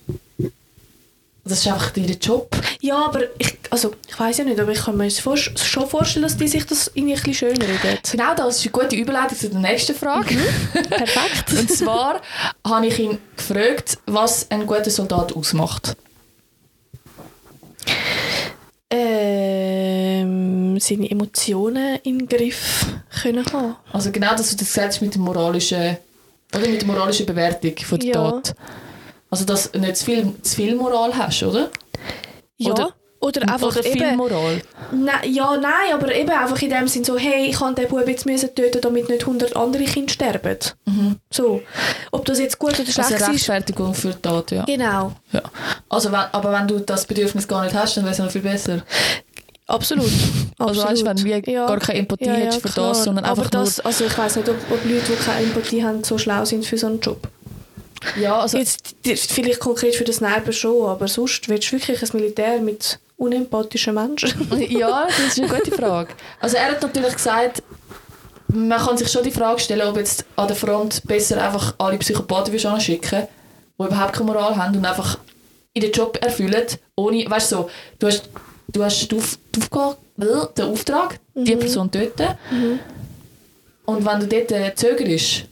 das 1.43 1.53
ist 1.53 1.67
einfach 1.67 1.97
ihr 1.97 2.05
Job. 2.17 2.55
Ja, 2.81 3.03
aber 3.05 3.21
ich, 3.39 3.57
also, 3.71 3.95
ich 4.07 4.19
weiß 4.19 4.37
ja 4.37 4.43
nicht, 4.43 4.59
aber 4.59 4.73
ich 4.73 4.79
kann 4.83 4.95
mir 4.95 5.09
vor- 5.09 5.35
schon 5.37 5.89
vorstellen, 5.89 6.21
dass 6.21 6.37
die 6.37 6.47
sich 6.47 6.67
das 6.67 6.91
irgendwie 6.93 7.15
ein 7.15 7.23
bisschen 7.23 7.33
schön 7.33 7.57
reden. 7.59 7.97
Genau 8.11 8.35
das 8.35 8.57
ist 8.57 8.61
eine 8.65 8.71
gute 8.71 8.95
Überleitung 8.95 9.35
zu 9.39 9.49
der 9.49 9.59
nächsten 9.59 9.95
Frage. 9.95 10.35
Perfekt. 10.89 11.51
Und 11.57 11.71
zwar 11.71 12.21
habe 12.65 12.85
ich 12.85 12.99
ihn 12.99 13.17
gefragt, 13.35 13.97
was 14.05 14.51
ein 14.51 14.67
guter 14.67 14.91
Soldat 14.91 15.35
ausmacht. 15.35 15.95
Ähm, 18.91 20.79
seine 20.79 21.09
Emotionen 21.09 21.99
in 22.03 22.19
den 22.19 22.27
Griff 22.27 22.85
können 23.21 23.45
haben. 23.51 23.75
Also 23.91 24.11
genau 24.11 24.31
das, 24.31 24.41
was 24.41 24.55
du 24.57 24.65
gesagt 24.65 24.87
hast 24.87 25.01
mit 25.01 25.13
der 25.13 25.21
moralischen, 25.21 25.97
oder 26.53 26.67
mit 26.67 26.81
der 26.81 26.87
moralischen 26.87 27.25
Bewertung 27.25 27.73
von 27.77 27.99
der 27.99 28.09
Ja. 28.09 28.31
Tat. 28.31 28.55
Also 29.29 29.45
dass 29.45 29.71
du 29.71 29.79
nicht 29.79 29.95
zu 29.97 30.05
viel, 30.05 30.33
zu 30.41 30.55
viel 30.55 30.75
Moral 30.75 31.15
hast, 31.17 31.41
oder? 31.43 31.69
Ja. 32.57 32.71
Oder- 32.71 32.93
Oder, 33.21 33.41
einfach 33.43 33.67
oder 33.67 33.83
viel 33.83 34.01
eben, 34.01 34.17
Moral. 34.17 34.61
Nein, 34.91 35.31
ja, 35.31 35.55
nein, 35.55 35.93
aber 35.93 36.13
eben 36.13 36.31
einfach 36.31 36.59
in 36.59 36.71
dem 36.71 36.87
Sinn 36.87 37.03
so, 37.03 37.17
hey, 37.17 37.45
ich 37.45 37.59
kann 37.59 37.75
den 37.75 37.87
Bub 37.87 38.07
jetzt 38.07 38.25
müssen 38.25 38.53
töten, 38.55 38.81
damit 38.81 39.09
nicht 39.09 39.21
100 39.21 39.55
andere 39.55 39.83
Kinder 39.83 40.11
sterben. 40.11 40.57
So. 41.29 41.61
Ob 42.11 42.25
das 42.25 42.39
jetzt 42.39 42.57
gut 42.57 42.73
oder 42.79 42.91
schlecht 42.91 42.99
Also 42.99 43.13
eine 43.13 43.23
ist. 43.25 43.29
Rechtfertigung 43.29 43.93
für 43.93 44.09
die 44.09 44.21
Tat, 44.21 44.49
ja. 44.49 44.63
Genau. 44.65 45.13
ja. 45.31 45.43
Also 45.87 46.11
wenn, 46.11 46.19
aber 46.31 46.51
wenn 46.51 46.67
du 46.67 46.79
das 46.79 47.05
Bedürfnis 47.05 47.47
gar 47.47 47.63
nicht 47.63 47.75
hast, 47.75 47.95
dann 47.95 48.05
wäre 48.05 48.13
es 48.13 48.19
noch 48.19 48.31
viel 48.31 48.41
besser. 48.41 48.81
Absolut. 49.67 50.11
Also 50.57 50.81
weißt, 50.81 50.89
Absolut. 50.89 51.05
wenn 51.07 51.17
du 51.17 51.47
wie 51.47 51.53
gar 51.53 51.79
keine 51.79 51.99
Empathie 51.99 52.29
hättest 52.29 52.61
für 52.61 52.67
das, 52.67 52.73
klar. 52.75 52.93
sondern 52.93 53.25
aber 53.25 53.41
einfach 53.41 53.49
das, 53.49 53.79
Also 53.79 54.05
ich 54.05 54.15
weiß 54.15 54.35
nicht, 54.35 54.47
ob, 54.47 54.55
ob 54.69 54.85
Leute, 54.85 55.11
die 55.11 55.15
keine 55.15 55.43
Empathie 55.43 55.83
haben, 55.83 56.03
so 56.03 56.19
schlau 56.19 56.45
sind 56.45 56.67
für 56.67 56.77
so 56.77 56.85
einen 56.85 56.99
Job. 56.99 57.27
nur... 58.15 58.23
Ja, 58.23 58.39
also... 58.39 58.59
Jetzt 58.59 58.95
vielleicht 59.31 59.59
konkret 59.59 59.95
für 59.95 60.03
den 60.03 60.13
Sniper 60.13 60.51
schon, 60.51 60.87
aber 60.87 61.07
sonst 61.07 61.49
willst 61.49 61.71
du 61.71 61.77
wirklich 61.77 62.01
ein 62.03 62.09
Militär 62.13 62.61
mit 62.61 62.99
unempathischen 63.21 63.93
Menschen. 63.93 64.49
ja, 64.69 65.05
das 65.05 65.19
ist 65.19 65.39
eine 65.39 65.47
gute 65.47 65.71
Frage. 65.71 66.13
Also 66.39 66.57
er 66.57 66.71
hat 66.71 66.81
natürlich 66.81 67.13
gesagt, 67.13 67.61
man 68.47 68.79
kann 68.79 68.97
sich 68.97 69.09
schon 69.09 69.23
die 69.23 69.31
Frage 69.31 69.59
stellen, 69.59 69.87
ob 69.87 69.97
jetzt 69.97 70.25
an 70.35 70.47
der 70.47 70.55
Front 70.55 71.03
besser 71.05 71.41
einfach 71.41 71.75
alle 71.77 71.97
Psychopathen 71.99 72.51
würdest 72.51 72.65
anschicken, 72.65 73.27
die 73.79 73.83
überhaupt 73.83 74.13
keine 74.13 74.25
Moral 74.25 74.55
haben 74.57 74.75
und 74.75 74.85
einfach 74.85 75.19
in 75.73 75.81
den 75.83 75.91
Job 75.91 76.17
erfüllen, 76.21 76.65
ohne, 76.95 77.29
weißt 77.29 77.51
du, 77.51 77.55
so, 77.55 77.69
du 77.99 78.07
hast, 78.07 78.29
du 78.67 78.83
hast 78.83 79.09
die, 79.09 79.15
Auf, 79.15 79.37
die 79.55 79.61
Aufgabe, 79.61 79.97
äh, 80.19 80.53
den 80.57 80.65
Auftrag, 80.65 81.19
die 81.35 81.55
Person 81.55 81.89
töten 81.89 82.27
und 83.85 84.05
wenn 84.05 84.19
du 84.19 84.27
dort 84.27 84.51
äh, 84.51 84.73
zögerst, 84.75 85.45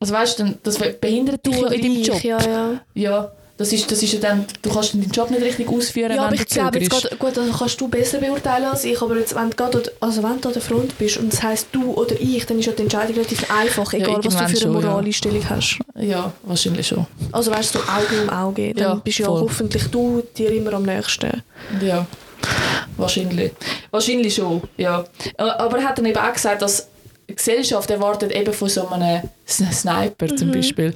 also 0.00 0.14
weißt 0.14 0.38
du, 0.40 0.58
das 0.62 0.78
behindert 0.78 1.44
dich 1.46 1.56
in 1.56 1.82
deinem 1.82 2.02
Job. 2.02 2.22
Ja, 2.24 2.40
ja. 2.40 2.80
Ja, 2.94 3.32
das 3.58 3.72
ist, 3.72 3.90
das 3.90 4.02
ist 4.02 4.12
ja 4.12 4.18
dann, 4.20 4.44
du 4.60 4.70
kannst 4.70 4.92
deinen 4.92 5.10
Job 5.10 5.30
nicht 5.30 5.42
richtig 5.42 5.66
ausführen, 5.68 6.12
Ja, 6.12 6.22
aber 6.22 6.32
wenn 6.32 6.34
ich 6.40 6.46
du 6.46 6.54
glaube, 6.54 6.78
jetzt 6.78 6.90
gerade, 6.90 7.16
gut, 7.16 7.36
das 7.36 7.58
kannst 7.58 7.80
du 7.80 7.88
besser 7.88 8.18
beurteilen 8.18 8.64
als 8.66 8.84
ich, 8.84 9.00
aber 9.00 9.16
jetzt, 9.16 9.34
wenn 9.34 9.48
du, 9.50 9.56
gerade, 9.56 9.92
also 10.00 10.22
wenn 10.22 10.40
du 10.40 10.48
an 10.48 10.52
der 10.54 10.62
Front 10.62 10.98
bist 10.98 11.16
und 11.16 11.32
das 11.32 11.42
heisst 11.42 11.68
du 11.72 11.92
oder 11.94 12.14
ich, 12.20 12.44
dann 12.44 12.58
ist 12.58 12.66
ja 12.66 12.72
die 12.72 12.82
Entscheidung 12.82 13.14
relativ 13.16 13.50
einfach, 13.50 13.92
Ja, 13.94 13.98
egal 14.00 14.16
was 14.16 14.24
du 14.24 14.30
für 14.30 14.44
eine 14.44 14.56
schon, 14.56 14.74
ja. 14.74 14.80
Moraleinstellung 14.80 15.48
hast. 15.48 15.78
Ja, 15.98 16.32
wahrscheinlich 16.42 16.86
schon. 16.86 17.06
Also 17.32 17.50
weißt 17.50 17.74
du, 17.74 17.78
Auge 17.78 18.22
um 18.22 18.28
Auge, 18.28 18.74
dann 18.74 18.82
Ja, 18.82 18.94
bist 18.96 19.18
ja 19.18 19.26
voll. 19.26 19.40
hoffentlich 19.40 19.84
du 19.90 20.22
dir 20.36 20.50
immer 20.52 20.74
am 20.74 20.82
nächsten. 20.82 21.42
Ja, 21.80 22.06
wahrscheinlich. 22.98 23.52
Wahrscheinlich 23.90 24.34
schon, 24.34 24.62
ja. 24.76 25.04
Aber 25.38 25.78
er 25.78 25.84
hat 25.88 25.98
dann 25.98 26.04
eben 26.06 26.18
auch 26.18 26.32
gesagt, 26.32 26.62
dass 26.62 26.88
die 27.28 27.34
Gesellschaft 27.34 27.90
erwartet 27.90 28.32
eben 28.32 28.52
von 28.52 28.68
so 28.68 28.86
einem 28.88 29.22
Sniper 29.46 30.26
Mhm. 30.26 30.36
zum 30.36 30.52
Beispiel, 30.52 30.94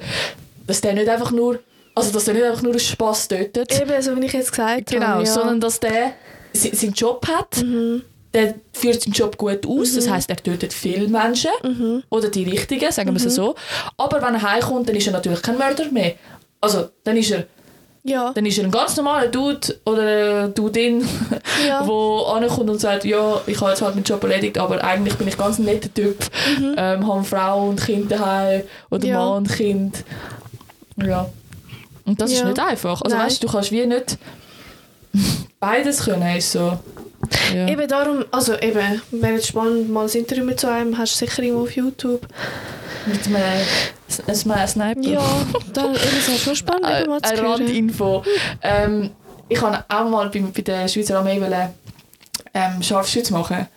dass 0.67 0.79
der 0.81 0.93
nicht 0.93 1.09
einfach 1.09 1.31
nur, 1.31 1.59
also 1.95 2.11
dass 2.11 2.25
der 2.25 2.33
nicht 2.33 2.43
einfach 2.45 2.61
nur 2.61 2.75
aus 2.75 2.83
Spass 2.85 3.27
tötet, 3.27 3.81
Eben, 3.81 4.01
so 4.01 4.15
wie 4.15 4.25
ich 4.25 4.33
jetzt 4.33 4.51
gesagt 4.51 4.89
genau, 4.91 5.05
habe. 5.07 5.23
Ja. 5.25 5.31
sondern 5.33 5.59
dass 5.59 5.79
der 5.79 6.13
se- 6.53 6.75
seinen 6.75 6.93
Job 6.93 7.25
hat, 7.27 7.63
Mhm. 7.63 8.03
der 8.33 8.55
führt 8.73 9.01
seinen 9.01 9.13
Job 9.13 9.37
gut 9.37 9.65
aus, 9.67 9.93
das 9.95 10.09
heißt, 10.09 10.29
er 10.29 10.37
tötet 10.37 10.73
viele 10.73 11.07
Menschen 11.07 11.51
Mhm. 11.63 12.03
oder 12.09 12.29
die 12.29 12.43
richtigen, 12.43 12.91
sagen 12.91 13.09
wir 13.17 13.25
es 13.25 13.35
so. 13.35 13.55
Aber 13.97 14.21
wenn 14.21 14.35
er 14.35 14.41
heimkommt, 14.41 14.87
dann 14.87 14.95
ist 14.95 15.07
er 15.07 15.13
natürlich 15.13 15.41
kein 15.41 15.57
Mörder 15.57 15.85
mehr. 15.91 16.13
Also, 16.61 16.89
dann 17.03 17.17
ist 17.17 17.31
er 17.31 17.45
ja. 18.03 18.31
dann 18.33 18.45
ist 18.47 18.57
er 18.57 18.63
ein 18.65 18.71
ganz 18.71 18.95
normaler 18.97 19.27
Dude 19.27 19.75
oder 19.85 20.47
Dudin, 20.47 21.05
Ja. 21.67 21.85
wo 21.85 22.19
ankommt 22.23 22.69
und 22.69 22.79
sagt, 22.79 23.03
ja, 23.05 23.41
ich 23.45 23.59
habe 23.59 23.71
jetzt 23.71 23.81
halt 23.81 23.95
meinen 23.95 24.03
Job 24.05 24.23
erledigt, 24.23 24.57
aber 24.57 24.83
eigentlich 24.83 25.15
bin 25.15 25.27
ich 25.27 25.37
ganz 25.37 25.59
ein 25.59 25.65
netter 25.65 25.93
Typ, 25.93 26.17
ähm, 26.77 27.05
habe 27.05 27.13
eine 27.13 27.23
Frau 27.23 27.67
und 27.69 27.81
Kind 27.81 28.11
daheim 28.11 28.61
oder 28.89 29.03
Mhm. 29.05 29.09
Ja. 29.11 29.19
Mann 29.25 29.37
und 29.37 29.51
Kind. 29.51 30.03
Ja. 30.97 31.29
Und 32.11 32.21
das 32.21 32.31
ist 32.31 32.39
Ja. 32.39 32.45
nicht 32.45 32.59
einfach. 32.59 33.01
Also 33.01 33.15
Nein. 33.15 33.25
weißt 33.25 33.41
du, 33.41 33.47
du 33.47 33.53
kannst 33.53 33.71
wie 33.71 33.85
nicht 33.85 34.17
beides 35.59 36.03
können, 36.05 36.35
ist 36.37 36.51
so. 36.51 36.77
Ja. 37.55 37.67
Eben 37.67 37.87
darum, 37.87 38.25
also 38.31 38.55
eben, 38.59 39.01
wäre 39.11 39.33
jetzt 39.33 39.47
spannend, 39.47 39.89
mal 39.89 40.05
ein 40.07 40.11
Interview 40.11 40.43
mit 40.43 40.59
so 40.59 40.67
einem, 40.67 40.97
hast 40.97 41.13
du 41.21 41.25
sicher 41.25 41.43
irgendwo 41.43 41.63
auf 41.63 41.71
YouTube. 41.75 42.27
Mit 43.05 43.25
einem 43.27 43.35
einem 44.51 44.67
Sniper. 44.67 45.01
Ja, 45.01 45.21
dann 45.73 45.93
das 45.93 46.27
wäre 46.27 46.37
schon 46.39 46.55
spannend, 46.55 46.87
eben 47.01 47.09
mal 47.09 47.21
zu 47.21 47.31
eine. 47.33 47.41
Randinfo. 47.49 48.23
ähm, 48.61 49.11
ich 49.49 49.59
kann 49.59 49.77
auch 49.87 50.09
mal 50.09 50.29
bei, 50.29 50.39
bei 50.39 50.61
der 50.61 50.87
Schweizer 50.87 51.19
Armee 51.19 51.39
wollen, 51.41 51.69
ähm, 52.53 52.81
Scharfschütz 52.83 53.29
machen. 53.29 53.67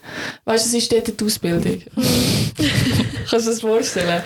Weißt 0.44 0.66
du, 0.66 0.70
das 0.70 0.82
ist 0.82 0.92
dort 0.92 1.20
die 1.20 1.24
Ausbildung. 1.24 1.82
Kannst 1.96 3.32
du 3.32 3.38
dir 3.38 3.44
das 3.50 3.60
vorstellen? 3.60 4.22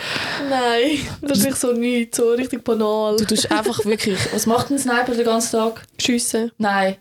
Nein, 0.48 0.98
das 1.22 1.38
ist 1.38 1.44
nicht 1.44 1.56
so 1.58 1.72
nichts, 1.72 2.16
so 2.16 2.30
richtig 2.30 2.64
banal. 2.64 3.16
Du 3.16 3.24
tust 3.24 3.50
einfach 3.50 3.84
wirklich. 3.84 4.18
Was 4.32 4.46
macht 4.46 4.70
ein 4.70 4.78
Sniper 4.78 5.14
den 5.14 5.24
ganzen 5.24 5.52
Tag? 5.52 5.82
Schiessen, 6.00 6.50
Nein, 6.58 6.96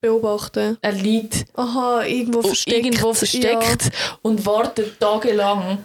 beobachten. 0.00 0.78
er 0.80 0.92
liegt 0.92 1.44
Aha, 1.54 2.04
irgendwo 2.04 2.42
versteckt. 2.42 2.76
irgendwo 2.86 3.12
versteckt 3.14 3.90
und 4.22 4.44
wartet 4.46 4.98
tagelang, 5.00 5.78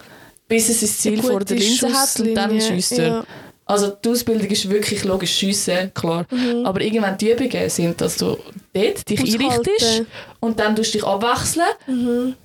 bis 0.48 0.70
es 0.70 0.80
sein 0.80 0.90
Ziel 1.16 1.22
vor 1.24 1.40
der 1.44 1.58
Linse 1.58 1.92
hat 1.92 2.20
und 2.20 2.36
dann 2.36 2.60
schießt 2.62 3.00
er. 3.00 3.08
ja. 3.08 3.26
Also 3.66 3.90
die 3.90 4.10
Ausbildung 4.10 4.48
ist 4.48 4.68
wirklich 4.68 5.04
logisch 5.04 5.32
schiessen, 5.36 5.94
klar. 5.94 6.26
Aber 6.64 6.82
irgendwann 6.82 7.16
die 7.20 7.30
Übungen 7.32 7.70
sind, 7.70 8.02
dass 8.02 8.18
du 8.18 8.36
dort 8.74 9.10
dich 9.10 9.20
einrichtest 9.20 10.04
und 10.40 10.60
dann 10.60 10.76
tust 10.76 10.94
du 10.94 10.98
dich 11.00 11.08
abwechseln 11.08 12.36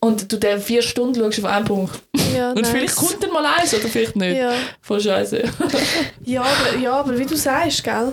und 0.00 0.32
du 0.32 0.36
dann 0.38 0.60
vier 0.60 0.82
Stunden 0.82 1.20
schaust 1.20 1.38
auf 1.38 1.44
einen 1.44 1.64
Punkt. 1.64 2.00
Ja, 2.36 2.50
Und 2.52 2.62
nice. 2.62 2.70
vielleicht 2.70 2.96
kommt 2.96 3.22
dann 3.22 3.32
mal 3.32 3.44
eins 3.44 3.74
oder 3.74 3.88
vielleicht 3.88 4.16
nicht. 4.16 4.36
Ja. 4.38 4.52
Voll 4.80 5.00
scheiße. 5.00 5.42
Ja, 6.24 6.42
aber, 6.42 6.78
ja, 6.78 6.92
aber 6.92 7.18
wie 7.18 7.24
du 7.24 7.36
sagst, 7.36 7.82
gell? 7.82 8.12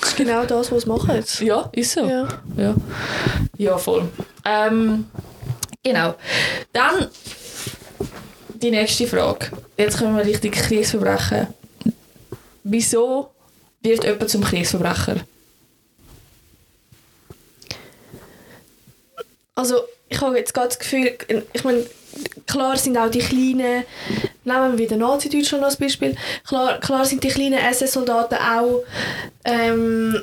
Das 0.00 0.10
ist 0.10 0.16
genau 0.16 0.44
das, 0.44 0.70
was 0.70 0.82
sie 0.82 0.88
machen. 0.88 1.24
ja, 1.40 1.68
ist 1.72 1.92
so. 1.92 2.06
Ja. 2.06 2.28
Ja, 2.56 2.74
ja 3.58 3.76
voll. 3.78 4.08
Ähm, 4.44 5.06
genau. 5.82 6.14
Dann 6.72 7.08
die 8.62 8.70
nächste 8.70 9.06
Frage. 9.06 9.46
Jetzt 9.76 9.98
kommen 9.98 10.16
wir 10.16 10.24
richtig 10.24 10.52
Kriegsverbrechen. 10.52 11.48
Wieso 12.62 13.30
wird 13.82 14.04
jemand 14.04 14.30
zum 14.30 14.44
Kriegsverbrecher? 14.44 15.16
Also, 19.56 19.80
ich 20.08 20.20
habe 20.20 20.38
jetzt 20.38 20.54
gerade 20.54 20.68
das 20.68 20.78
Gefühl, 20.78 21.16
ich 21.52 21.64
meine, 21.64 21.84
klar 22.46 22.76
sind 22.76 22.96
auch 22.96 23.10
die 23.10 23.18
kleinen, 23.18 23.84
nehmen 24.44 24.72
wir 24.72 24.78
wieder 24.78 24.96
Nazi-Deutschland 24.96 25.64
als 25.64 25.76
Beispiel, 25.76 26.14
klar, 26.46 26.78
klar 26.78 27.04
sind 27.04 27.24
die 27.24 27.28
kleinen 27.28 27.58
SS-Soldaten 27.58 28.36
auch 28.36 28.84
ähm, 29.44 30.22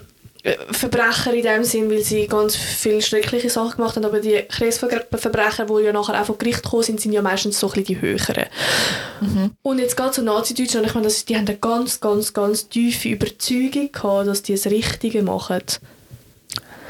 Verbrecher 0.72 1.34
in 1.34 1.44
dem 1.44 1.64
Sinn, 1.64 1.90
weil 1.90 2.04
sie 2.04 2.28
ganz 2.28 2.56
viele 2.56 3.02
schreckliche 3.02 3.50
Sachen 3.50 3.78
gemacht 3.78 3.96
haben, 3.96 4.04
aber 4.06 4.20
die 4.20 4.42
Kriegsverbrecher, 4.42 5.66
die 5.66 5.84
ja 5.84 5.94
nachher 5.94 6.22
auch 6.22 6.26
vor 6.26 6.38
Gericht 6.38 6.64
gekommen 6.64 6.84
sind, 6.84 7.02
sind 7.02 7.14
ja 7.14 7.22
meistens 7.22 7.60
so 7.60 7.68
ein 7.68 7.74
bisschen 7.74 7.86
die 7.86 8.02
höheren. 8.02 8.46
Und 9.62 9.80
jetzt 9.80 9.96
gerade 9.96 10.14
so 10.14 10.22
Nazi-Deutschland, 10.22 10.86
ich 10.86 10.94
meine, 10.94 11.08
das, 11.08 11.24
die 11.24 11.38
haben 11.38 11.48
eine 11.48 11.58
ganz, 11.58 12.02
ganz, 12.02 12.34
ganz 12.34 12.68
tiefe 12.68 13.10
Überzeugung 13.10 13.92
gehabt, 13.92 14.28
dass 14.28 14.44
die 14.44 14.54
das 14.54 14.66
Richtige 14.68 15.24
machen. 15.24 15.62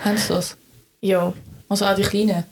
Haben 0.03 0.17
sie 0.17 0.27
das? 0.29 0.57
Ja. 1.01 1.31
Also 1.69 1.85
auch 1.85 1.95
die 1.95 2.03
Kleinen? 2.03 2.43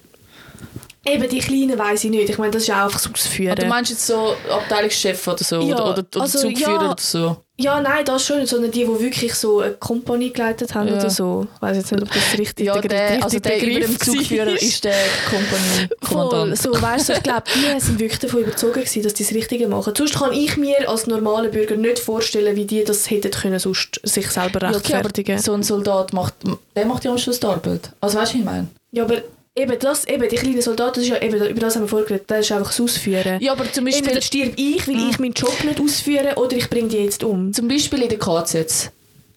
Eben 1.03 1.27
die 1.27 1.39
Kleinen 1.39 1.79
weiss 1.79 2.03
ich 2.03 2.11
nicht. 2.11 2.29
Ich 2.29 2.37
meine, 2.37 2.51
das 2.51 2.61
ist 2.61 2.67
ja 2.67 2.85
einfach 2.85 3.01
das 3.01 3.11
Ausführen. 3.11 3.53
Oder 3.53 3.65
meinst 3.65 3.89
du 3.89 3.93
jetzt 3.95 4.05
so 4.05 4.35
Abteilungschef 4.51 5.27
oder 5.27 5.43
so? 5.43 5.59
Ja, 5.61 5.75
oder 5.75 5.83
oder, 5.93 5.99
oder 6.15 6.21
also, 6.21 6.39
Zugführer 6.39 6.71
ja. 6.83 6.91
oder 6.91 6.95
so? 7.01 7.37
ja, 7.57 7.79
nein, 7.79 8.05
das 8.05 8.23
schon 8.25 8.39
nicht, 8.39 8.49
sondern 8.49 8.69
die, 8.71 8.85
die 8.85 8.99
wirklich 8.99 9.33
so 9.35 9.59
eine 9.61 9.73
Kompanie 9.73 10.31
geleitet 10.31 10.73
haben 10.75 10.87
Ja. 10.89 10.95
oder 10.99 11.09
so. 11.09 11.47
Ich 11.55 11.61
weiss 11.61 11.77
jetzt 11.77 11.91
nicht, 11.91 12.03
ob 12.03 12.11
das 12.11 12.37
richtig 12.37 12.65
Ja, 12.67 12.79
der, 12.79 12.89
der, 13.17 13.23
also 13.23 13.39
der 13.39 13.57
über 13.57 13.65
dem 13.79 13.93
Begriff 13.93 13.99
Zugführer 13.99 14.45
war. 14.47 14.61
ist 14.61 14.83
der 14.83 14.95
Kompanie-Kommandant. 15.29 16.57
so, 16.57 16.71
weißt 16.81 17.09
du, 17.09 17.13
ich 17.13 17.23
glaube, 17.23 17.43
die 17.55 17.79
sind 17.79 17.99
wirklich 17.99 18.19
davon 18.19 18.41
überzogen 18.41 18.73
gewesen, 18.73 19.03
dass 19.03 19.13
die 19.13 19.23
das 19.23 19.33
Richtige 19.33 19.67
machen. 19.67 19.93
Sonst 19.95 20.15
kann 20.15 20.33
ich 20.33 20.57
mir 20.57 20.87
als 20.89 21.07
normaler 21.07 21.49
Bürger 21.49 21.75
nicht 21.77 21.99
vorstellen, 21.99 22.55
wie 22.55 22.65
die 22.65 22.83
das 22.83 23.09
hätten 23.09 23.31
können, 23.31 23.59
sonst 23.59 23.99
sich 24.03 24.29
selber 24.29 24.61
Ja, 24.61 24.69
okay, 24.77 24.93
rechtfertigen. 24.93 25.39
so 25.39 25.53
ein 25.53 25.63
Soldat 25.63 26.13
macht, 26.13 26.35
der 26.75 26.85
macht 26.85 27.05
ja 27.05 27.11
am 27.11 27.17
Schluss 27.17 27.39
die 27.39 27.47
Arbeit. 27.47 27.91
Also 28.01 28.17
weißt 28.19 28.33
du, 28.33 28.37
was 28.37 28.39
ich 28.39 28.45
meine? 28.45 28.67
Ja, 28.91 29.03
aber 29.03 29.17
eben, 29.55 29.79
das, 29.79 30.05
eben 30.05 30.27
die 30.29 30.35
kleinen 30.35 30.61
Soldaten, 30.61 30.95
das 30.95 31.03
ist 31.03 31.09
ja, 31.09 31.21
eben, 31.21 31.35
über 31.45 31.59
das 31.61 31.75
haben 31.75 31.83
wir 31.83 31.87
vorgeredet, 31.89 32.25
das 32.27 32.41
ist 32.41 32.51
einfach 32.51 32.67
das 32.71 32.81
Ausführen. 32.81 33.39
Ja, 33.41 33.53
aber 33.53 33.71
zum 33.71 33.85
Beispiel, 33.85 34.03
Entweder 34.03 34.21
stirb 34.21 34.53
ich, 34.57 34.87
weil 34.87 35.09
ich 35.09 35.19
meinen 35.19 35.33
Job 35.33 35.63
nicht 35.63 35.79
ausführe, 35.79 36.35
oder 36.35 36.55
ich 36.57 36.69
bringe 36.69 36.89
die 36.89 36.97
jetzt 36.97 37.23
um. 37.23 37.53
zum 37.53 37.67
Beispiel 37.67 38.01
in 38.03 38.09
den 38.09 38.19
KZs, 38.19 38.91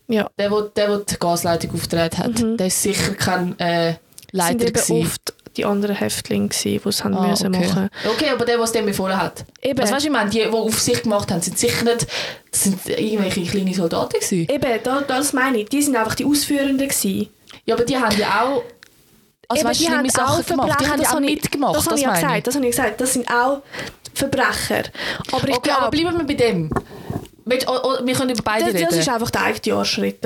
Ja. 0.09 0.29
der, 0.39 0.49
der, 0.51 0.87
der 0.89 0.99
die 0.99 1.15
Gasleitung 1.19 1.73
aufgetragen 1.75 2.19
hat, 2.19 2.61
der 2.61 2.67
ist 2.67 2.83
sicher 2.83 3.15
kein 3.15 3.59
äh, 3.59 3.95
Leiter 4.33 4.67
sind 4.81 4.91
eben 4.97 5.07
oft 5.07 5.35
die 5.57 5.65
anderen 5.65 5.95
Häftlinge, 5.95 6.49
gewesen, 6.49 6.81
die 6.83 6.89
es 6.89 7.05
haben 7.05 7.15
Ah, 7.15 7.29
müssen 7.29 7.55
okay. 7.55 7.65
machen 7.69 7.91
okay, 8.11 8.31
aber 8.31 8.45
der, 8.45 8.57
der 8.57 8.65
es 8.65 8.73
dem 8.73 8.87
befohlen 8.87 9.17
hat. 9.17 9.45
Eben. 9.63 9.79
Also 9.79 9.95
weißt 9.95 10.05
du, 10.05 10.09
ich 10.09 10.13
meine, 10.13 10.29
die, 10.31 10.39
die 10.41 10.47
auf 10.49 10.81
sich 10.81 11.01
gemacht 11.05 11.31
haben, 11.31 11.41
sind 11.43 11.57
sicher 11.57 11.85
nicht 11.85 12.09
das 12.51 12.65
sind 12.65 12.85
irgendwelche 12.89 13.43
kleine 13.45 13.73
Soldaten 13.73 14.15
gewesen. 14.19 14.49
Eben, 14.53 14.79
da, 14.83 15.03
das 15.03 15.33
meine 15.33 15.59
ich. 15.59 15.69
Die 15.69 15.81
sind 15.81 15.95
einfach 15.95 16.17
die 16.17 16.25
Ausführenden 16.25 16.89
gewesen. 16.89 17.29
Ja, 17.67 17.77
aber 17.77 17.85
die 17.85 17.97
haben 17.97 18.19
ja 18.19 18.43
auch 18.43 18.65
also 19.57 19.61
Eben, 19.61 19.69
weißt, 19.71 19.81
du, 19.81 19.85
schlimme 19.85 20.11
Sachen 20.11 20.47
gemacht. 20.47 20.81
Die 20.81 20.87
haben 20.87 21.01
ja 21.03 21.09
auch 21.09 21.13
habe 21.15 21.25
ich- 21.27 21.35
mitgemacht, 21.43 21.77
Das 21.77 21.85
habe 21.87 21.91
das 21.93 22.01
ich 22.01 22.07
ja 22.07 22.13
ich. 22.15 22.21
gesagt. 22.21 22.47
Das 22.47 22.55
habe 22.55 22.65
ich 22.67 22.71
gesagt. 22.71 23.01
Das 23.01 23.13
sind 23.13 23.31
auch 23.31 23.63
Verbrecher. 24.15 24.83
Aber 25.33 25.49
ich 25.49 25.57
Okay, 25.57 25.71
aber 25.71 25.91
glaube, 25.91 25.91
bleiben 25.91 26.19
wir 26.19 26.27
bei 26.27 26.35
dem. 26.35 26.71
Oh, 27.67 27.79
oh, 27.83 28.07
wir 28.07 28.15
können 28.15 28.31
über 28.31 28.43
beide 28.43 28.65
das, 28.67 28.73
das 28.75 28.83
reden. 28.91 29.01
ist 29.01 29.09
einfach 29.09 29.31
der 29.31 29.43
eigene 29.43 29.77
Arschritt. 29.77 30.25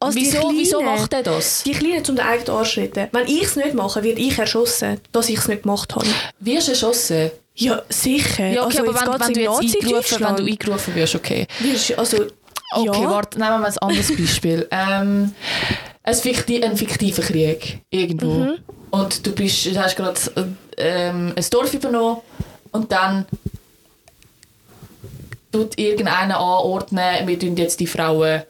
Also 0.00 0.16
die 0.18 0.24
wieso, 0.26 0.38
Kleinen, 0.40 0.58
wieso 0.58 0.80
macht 0.82 1.12
er 1.12 1.22
das? 1.22 1.62
Die 1.64 1.72
Kleinen 1.72 2.04
zum 2.04 2.16
den 2.16 2.24
eigenen 2.26 2.56
Arschritt. 2.56 2.96
Wenn 2.96 3.26
ich 3.26 3.42
es 3.42 3.56
nicht 3.56 3.74
mache, 3.74 4.02
werde 4.02 4.20
ich 4.20 4.38
erschossen, 4.38 5.00
dass 5.12 5.28
ich 5.28 5.38
es 5.38 5.48
nicht 5.48 5.62
gemacht 5.64 5.94
habe. 5.94 6.06
Wirst 6.40 6.68
du 6.68 6.72
erschossen? 6.72 7.30
Ja, 7.54 7.82
sicher. 7.88 8.46
Ja, 8.48 8.64
okay, 8.66 8.78
also, 8.78 8.90
aber 8.92 9.12
wenn, 9.18 9.20
wenn, 9.26 9.34
du 9.34 9.40
jetzt 9.40 9.76
eingerufen, 9.84 10.20
wenn 10.24 10.36
du 10.36 10.44
eingerufen 10.44 10.94
wirst, 10.94 11.14
okay. 11.16 11.46
Wirst, 11.60 11.98
also, 11.98 12.26
Okay, 12.70 13.00
ja. 13.02 13.10
warte, 13.10 13.38
nehmen 13.38 13.50
wir 13.52 13.58
mal 13.60 13.66
ein 13.70 13.78
anderes 13.78 14.14
Beispiel. 14.14 14.68
ähm, 14.72 15.34
ein, 16.08 16.14
fikti 16.14 16.62
ein 16.62 16.76
fiktiver 16.76 17.22
Krieg 17.22 17.80
irgendwo. 17.90 18.30
Mhm. 18.32 18.58
Und 18.90 19.26
du 19.26 19.32
bist, 19.32 19.66
du 19.66 19.76
hast 19.78 19.96
gerade 19.96 20.18
ähm, 20.76 21.32
ein 21.36 21.44
Dorf 21.50 21.74
übernommen 21.74 22.18
und 22.72 22.90
dann 22.90 23.26
tut 25.52 25.78
irgendeiner 25.78 26.38
anordnen, 26.38 27.26
wir 27.26 27.38
tun 27.38 27.56
jetzt 27.56 27.80
die 27.80 27.86
Frauen 27.86 28.42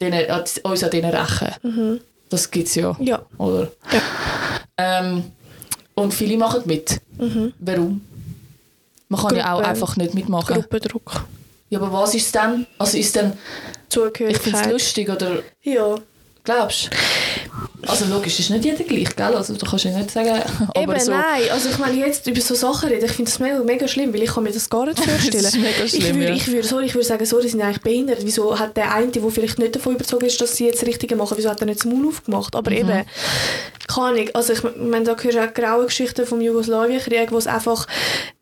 denen, 0.00 0.30
an- 0.30 0.44
uns 0.64 0.84
an 0.84 0.90
denen 0.90 1.10
rächen. 1.14 2.00
Das 2.28 2.50
gibt 2.50 2.68
es 2.68 2.74
ja, 2.74 2.96
Mhm. 2.98 3.06
Ja. 3.06 3.22
oder? 3.38 3.70
Ja. 3.92 4.00
Ähm, 4.78 5.24
und 5.94 6.14
viele 6.14 6.36
machen 6.36 6.62
mit. 6.64 7.00
Mhm. 7.18 7.52
Warum? 7.58 8.00
Man 9.08 9.20
kann 9.20 9.36
ja 9.36 9.52
auch 9.52 9.58
Gruppe- 9.58 9.68
einfach 9.68 9.96
nicht 9.96 10.14
mitmachen. 10.14 10.54
Gruppendruck. 10.54 11.24
Ja, 11.68 11.78
aber 11.80 11.92
was 11.92 12.14
ist 12.14 12.34
denn? 12.34 12.66
Also 12.78 12.96
ist 12.98 13.14
denn, 13.14 13.32
ich 13.32 13.34
finde 13.34 13.68
es 13.76 13.88
Zugehörigkeit. 13.90 14.70
lustig 14.72 15.10
oder 15.10 15.42
Ja. 15.62 15.96
Glaubst 16.44 16.86
du? 16.86 16.96
Also 17.88 18.04
logisch, 18.04 18.38
ist 18.38 18.50
nicht 18.50 18.64
jeder 18.64 18.84
gleich, 18.84 19.14
gell? 19.16 19.34
Also 19.34 19.54
du 19.54 19.66
kannst 19.66 19.84
ja 19.84 19.90
nicht 19.90 20.10
sagen, 20.10 20.40
aber 20.68 20.80
Eben, 20.80 21.00
so... 21.00 21.10
nein. 21.10 21.50
Also 21.50 21.68
ich 21.68 21.78
meine, 21.78 21.96
jetzt 21.96 22.26
über 22.28 22.40
so 22.40 22.54
Sachen 22.54 22.88
reden, 22.90 23.04
ich 23.04 23.12
finde 23.12 23.30
das 23.30 23.40
mega, 23.40 23.58
mega 23.58 23.88
schlimm, 23.88 24.14
weil 24.14 24.22
ich 24.22 24.32
kann 24.32 24.44
mir 24.44 24.52
das 24.52 24.70
gar 24.70 24.86
nicht 24.86 24.98
vorstellen. 25.04 25.42
Das 25.42 25.54
ist 25.54 25.60
mega 25.60 25.84
ich 25.84 25.90
schlimm, 25.90 26.16
würde, 26.16 26.28
ja. 26.28 26.34
ich 26.36 26.46
würde, 26.46 26.66
sorry, 26.66 26.86
ich 26.86 26.94
würde 26.94 27.06
sagen, 27.06 27.26
sorry, 27.26 27.42
die 27.42 27.48
sind 27.48 27.60
eigentlich 27.60 27.82
behindert. 27.82 28.20
Wieso 28.22 28.56
hat 28.56 28.76
der 28.76 28.94
eine, 28.94 29.08
der 29.08 29.30
vielleicht 29.30 29.58
nicht 29.58 29.74
davon 29.74 29.96
überzeugt 29.96 30.22
ist, 30.22 30.40
dass 30.40 30.56
sie 30.56 30.66
jetzt 30.66 30.80
das 30.80 30.88
Richtige 30.88 31.16
machen, 31.16 31.36
wieso 31.36 31.50
hat 31.50 31.60
er 31.60 31.66
nicht 31.66 31.80
das 31.80 31.92
Maul 31.92 32.06
aufgemacht? 32.06 32.54
Mhm. 32.54 32.58
Aber 32.58 32.70
eben, 32.70 33.04
keine 33.88 34.06
Ahnung. 34.06 34.28
Also 34.34 34.52
ich 34.52 34.62
meine, 34.76 35.04
da 35.04 35.16
hörst 35.16 35.36
du 35.36 35.44
auch 35.44 35.52
graue 35.54 35.86
Geschichten 35.86 36.24
vom 36.24 36.40
Jugoslawienkrieg, 36.40 37.32
wo 37.32 37.38
es 37.38 37.48
einfach, 37.48 37.88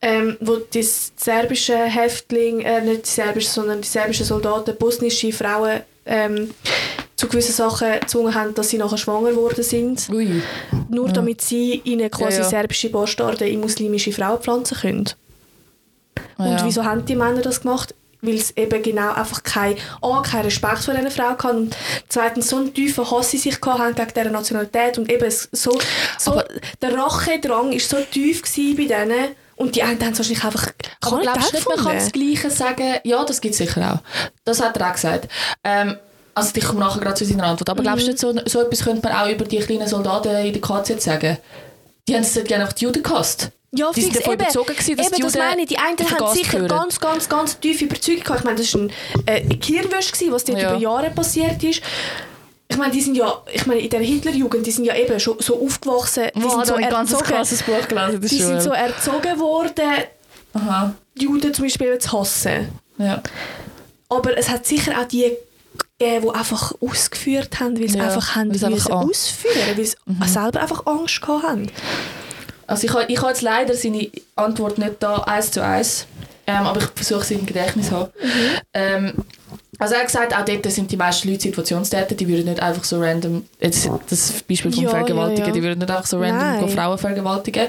ähm, 0.02 0.36
wo 0.40 0.56
die 0.56 0.82
serbischen 0.82 1.82
Häftlinge, 1.82 2.62
äh, 2.64 2.82
nicht 2.82 3.06
die 3.06 3.10
serbischen, 3.10 3.52
sondern 3.52 3.80
die 3.80 3.88
serbischen 3.88 4.26
Soldaten, 4.26 4.76
bosnische 4.76 5.32
Frauen 5.32 5.80
ähm, 6.04 6.50
zu 7.20 7.28
gewissen 7.28 7.52
Sachen 7.52 8.00
gezwungen 8.00 8.34
haben, 8.34 8.54
dass 8.54 8.70
sie 8.70 8.78
nachher 8.78 8.96
schwanger 8.98 9.30
geworden 9.30 9.62
sind. 9.62 10.08
Ui. 10.10 10.42
Nur 10.88 11.08
damit 11.10 11.40
sie 11.42 11.80
ihnen 11.84 12.10
quasi 12.10 12.38
Ja, 12.38 12.42
ja. 12.44 12.48
serbische 12.48 12.88
Bastarde 12.90 13.48
in 13.48 13.60
muslimische 13.60 14.12
Frauen 14.12 14.40
pflanzen 14.40 14.76
können. 14.78 15.10
Und 16.38 16.46
Ja. 16.46 16.64
wieso 16.64 16.84
haben 16.84 17.04
die 17.04 17.14
Männer 17.16 17.42
das 17.42 17.60
gemacht? 17.62 17.94
Weil 18.22 18.34
es 18.36 18.50
eben 18.56 18.82
genau 18.82 19.12
einfach 19.14 19.42
kein, 19.42 19.76
A, 20.02 20.20
keinen 20.22 20.44
Respekt 20.44 20.80
vor 20.80 20.92
dieser 20.94 21.10
Frau 21.10 21.24
hatten 21.30 21.46
und 21.56 21.76
zweitens 22.08 22.48
so 22.50 22.56
einen 22.56 22.74
tiefen 22.74 23.10
Hass 23.10 23.32
in 23.32 23.40
sich 23.40 23.58
hatten 23.62 23.94
gegen 23.94 24.10
diese 24.14 24.30
Nationalität 24.30 24.98
und 24.98 25.10
eben 25.10 25.30
so, 25.52 25.78
so 26.18 26.32
Aber- 26.32 26.44
der 26.82 26.94
Rachedrang 26.98 27.72
war 27.72 27.80
so 27.80 27.96
tief 28.10 28.42
bei 28.76 28.84
denen 28.84 29.28
und 29.56 29.74
die 29.74 29.82
einen 29.82 30.00
haben 30.00 30.12
es 30.12 30.18
wahrscheinlich 30.18 30.44
einfach 30.44 30.66
Aber 31.02 31.20
glaubst 31.20 31.52
du 31.52 31.56
nicht, 31.56 31.68
man 31.68 31.78
kann 31.78 31.94
das. 31.96 32.12
Gleiche 32.12 32.50
sagen? 32.50 32.96
Ja, 33.04 33.24
das 33.24 33.40
gibt 33.40 33.52
es 33.52 33.58
sicher 33.58 33.94
auch. 33.94 34.30
Das 34.44 34.60
hat 34.60 34.76
er 34.76 34.88
auch 34.88 34.92
gesagt. 34.94 35.28
Ähm, 35.64 35.96
also 36.46 36.52
ich 36.56 36.64
komme 36.64 36.80
nachher 36.80 37.00
gerade 37.00 37.14
zu 37.14 37.24
seiner 37.24 37.44
Antwort. 37.44 37.68
Aber 37.70 37.82
glaubst 37.82 38.06
du 38.06 38.10
nicht, 38.10 38.18
so, 38.18 38.34
so 38.46 38.60
etwas 38.62 38.82
könnte 38.84 39.06
man 39.08 39.16
auch 39.16 39.28
über 39.30 39.44
die 39.44 39.58
kleinen 39.58 39.86
Soldaten 39.88 40.34
in 40.46 40.52
der 40.52 40.60
KZ 40.62 41.00
sagen? 41.02 41.38
Die 42.08 42.14
haben 42.14 42.22
es 42.22 42.32
die 42.32 42.40
haben 42.54 42.60
einfach 42.62 42.72
die 42.72 42.84
Juden 42.84 43.02
gehasst. 43.02 43.50
Ja, 43.72 43.90
Die 43.94 44.00
sind 44.00 44.12
fix, 44.12 44.24
davon 44.24 44.32
eben, 44.34 44.42
überzogen 44.42 44.74
gewesen, 44.74 44.96
dass 44.96 45.06
eben, 45.06 45.16
die 45.16 45.22
das 45.22 45.34
Juden 45.34 45.46
meine 45.46 45.62
ich. 45.62 45.68
Die 45.68 45.78
einen 45.78 45.96
in 45.96 46.10
haben 46.10 46.34
sicher 46.34 46.50
gehören. 46.58 46.68
ganz, 46.68 47.00
ganz, 47.00 47.28
ganz 47.28 47.60
tiefe 47.60 47.84
Überzeugung 47.84 48.24
gehabt. 48.24 48.40
Ich 48.40 48.44
meine, 48.44 48.58
das 48.58 48.74
war 48.74 48.80
ein 48.80 48.90
äh, 49.26 49.54
gewesen, 50.12 50.32
was 50.32 50.44
dort 50.44 50.58
Ja. 50.58 50.70
über 50.70 50.80
Jahre 50.80 51.10
passiert 51.10 51.62
ist. 51.62 51.80
Ich 52.66 52.76
meine, 52.76 52.92
die 52.92 53.00
sind 53.00 53.16
ja, 53.16 53.42
ich 53.52 53.66
meine, 53.66 53.80
in 53.80 53.90
der 53.90 54.00
Hitlerjugend, 54.00 54.64
die 54.66 54.70
sind 54.70 54.84
ja 54.84 54.94
eben 54.96 55.18
schon 55.20 55.36
so 55.40 55.60
aufgewachsen, 55.64 56.28
die 56.34 56.40
sind 56.40 56.66
so 56.66 56.74
erzogen, 56.74 56.82
Buch 57.66 57.88
gelesen. 57.88 58.20
die 58.20 58.28
sind 58.28 58.62
so 58.62 58.70
erzogen 58.70 59.38
worden, 59.40 59.90
Aha. 60.52 60.94
Juden 61.18 61.52
zum 61.54 61.64
Beispiel 61.64 61.98
zu 61.98 62.12
hassen. 62.12 62.68
Ja. 62.98 63.22
Aber 64.08 64.36
es 64.36 64.48
hat 64.48 64.66
sicher 64.66 65.00
auch 65.00 65.06
die 65.06 65.32
gegeben, 66.00 66.26
die 66.28 66.34
einfach 66.38 66.72
ausgeführt 66.80 67.60
haben, 67.60 67.78
weil 67.78 67.88
sie 67.88 67.98
Ja, 67.98 68.04
einfach 68.06 68.34
haben 68.34 68.50
weil 68.50 68.58
sie 68.58 68.64
einfach 68.66 68.76
müssen 68.78 68.92
an- 68.92 69.08
ausführen, 69.10 69.76
weil 69.76 69.84
sie 69.86 69.96
selber 70.32 70.60
einfach 70.60 70.86
Angst 70.86 71.20
gehabt 71.22 71.44
haben. 71.44 71.66
Also 72.66 72.86
ich, 72.86 72.92
ha- 72.94 73.04
ich 73.08 73.18
habe 73.18 73.28
jetzt 73.28 73.42
leider 73.42 73.74
seine 73.74 74.10
Antwort 74.36 74.78
nicht 74.78 74.94
da 75.00 75.16
eins 75.18 75.50
zu 75.50 75.62
eins, 75.62 76.06
ähm, 76.46 76.66
aber 76.66 76.80
ich 76.80 76.86
versuche 76.94 77.24
sie 77.24 77.34
im 77.34 77.46
Gedächtnis 77.46 77.88
zu 77.88 77.96
haben. 77.96 78.10
Ähm, 78.74 79.12
also 79.80 79.94
er 79.94 80.00
hat 80.00 80.06
gesagt, 80.06 80.36
auch 80.36 80.44
dort 80.44 80.70
sind 80.70 80.92
die 80.92 80.96
meisten 80.96 81.28
Leute 81.28 81.40
Situationstäter, 81.42 82.14
die 82.14 82.28
würden 82.28 82.44
nicht 82.44 82.62
einfach 82.62 82.84
so 82.84 83.00
random, 83.00 83.44
jetzt 83.60 83.88
das 84.08 84.42
Beispiel 84.48 84.72
vom 84.72 84.84
Ja, 84.84 84.90
Vergewaltigen, 84.90 85.40
ja, 85.40 85.46
ja. 85.48 85.52
die 85.52 85.62
würden 85.62 85.78
nicht 85.80 85.90
einfach 85.90 86.06
so 86.06 86.20
random 86.20 86.68
Frauen 86.68 86.98
vergewaltigen, 86.98 87.66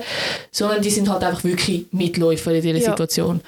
sondern 0.52 0.82
die 0.84 0.90
sind 0.92 1.10
halt 1.10 1.24
einfach 1.24 1.44
wirklich 1.44 1.86
Mitläufer 1.92 2.52
in 2.54 2.62
dieser. 2.62 2.80
Situation. 2.92 3.42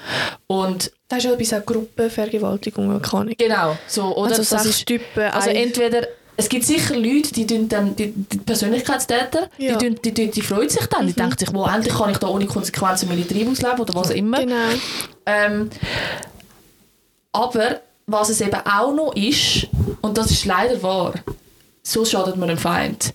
Und 0.48 0.90
Das 1.08 1.18
ist 1.18 1.24
ja 1.24 1.32
etwas 1.32 1.52
auch 1.54 1.66
Gruppenvergewaltigung, 1.66 3.00
keine 3.00 3.20
Ahnung. 3.20 3.34
genau, 3.38 3.76
so, 3.86 4.16
oder? 4.16 4.30
Also 4.30 4.42
sechs 4.42 4.64
ist, 4.64 4.86
Typen. 4.86 5.22
also 5.22 5.50
entweder 5.50 6.08
es 6.36 6.48
gibt 6.48 6.64
sicher 6.64 6.96
Leute, 6.96 7.32
die, 7.32 7.46
tun 7.46 7.68
dann, 7.68 7.94
die, 7.94 8.12
die 8.12 8.38
Persönlichkeitstäter, 8.38 9.48
Ja. 9.56 9.76
die, 9.76 9.86
tun- 9.86 10.00
die, 10.04 10.12
die, 10.12 10.30
die 10.32 10.40
freuen 10.42 10.68
sich 10.68 10.84
dann, 10.86 11.06
die 11.06 11.12
denken 11.12 11.38
sich, 11.38 11.52
wow, 11.52 11.70
endlich 11.72 11.94
kann 11.94 12.10
ich 12.10 12.16
da 12.18 12.26
ohne 12.26 12.46
Konsequenzen 12.46 13.08
meine 13.08 13.24
Triebe 13.24 13.52
ausleben 13.52 13.78
oder 13.78 13.94
was 13.94 14.10
auch 14.10 14.14
immer. 14.16 14.40
Genau. 14.40 14.56
Ähm, 15.26 15.70
aber 17.32 17.80
was 18.06 18.28
es 18.30 18.40
eben 18.40 18.60
auch 18.66 18.92
noch 18.94 19.14
ist, 19.16 19.66
und 20.02 20.16
das 20.18 20.30
ist 20.30 20.44
leider 20.44 20.82
wahr, 20.82 21.14
so 21.82 22.04
schadet 22.04 22.36
man 22.36 22.48
dem 22.48 22.58
Feind. 22.58 23.14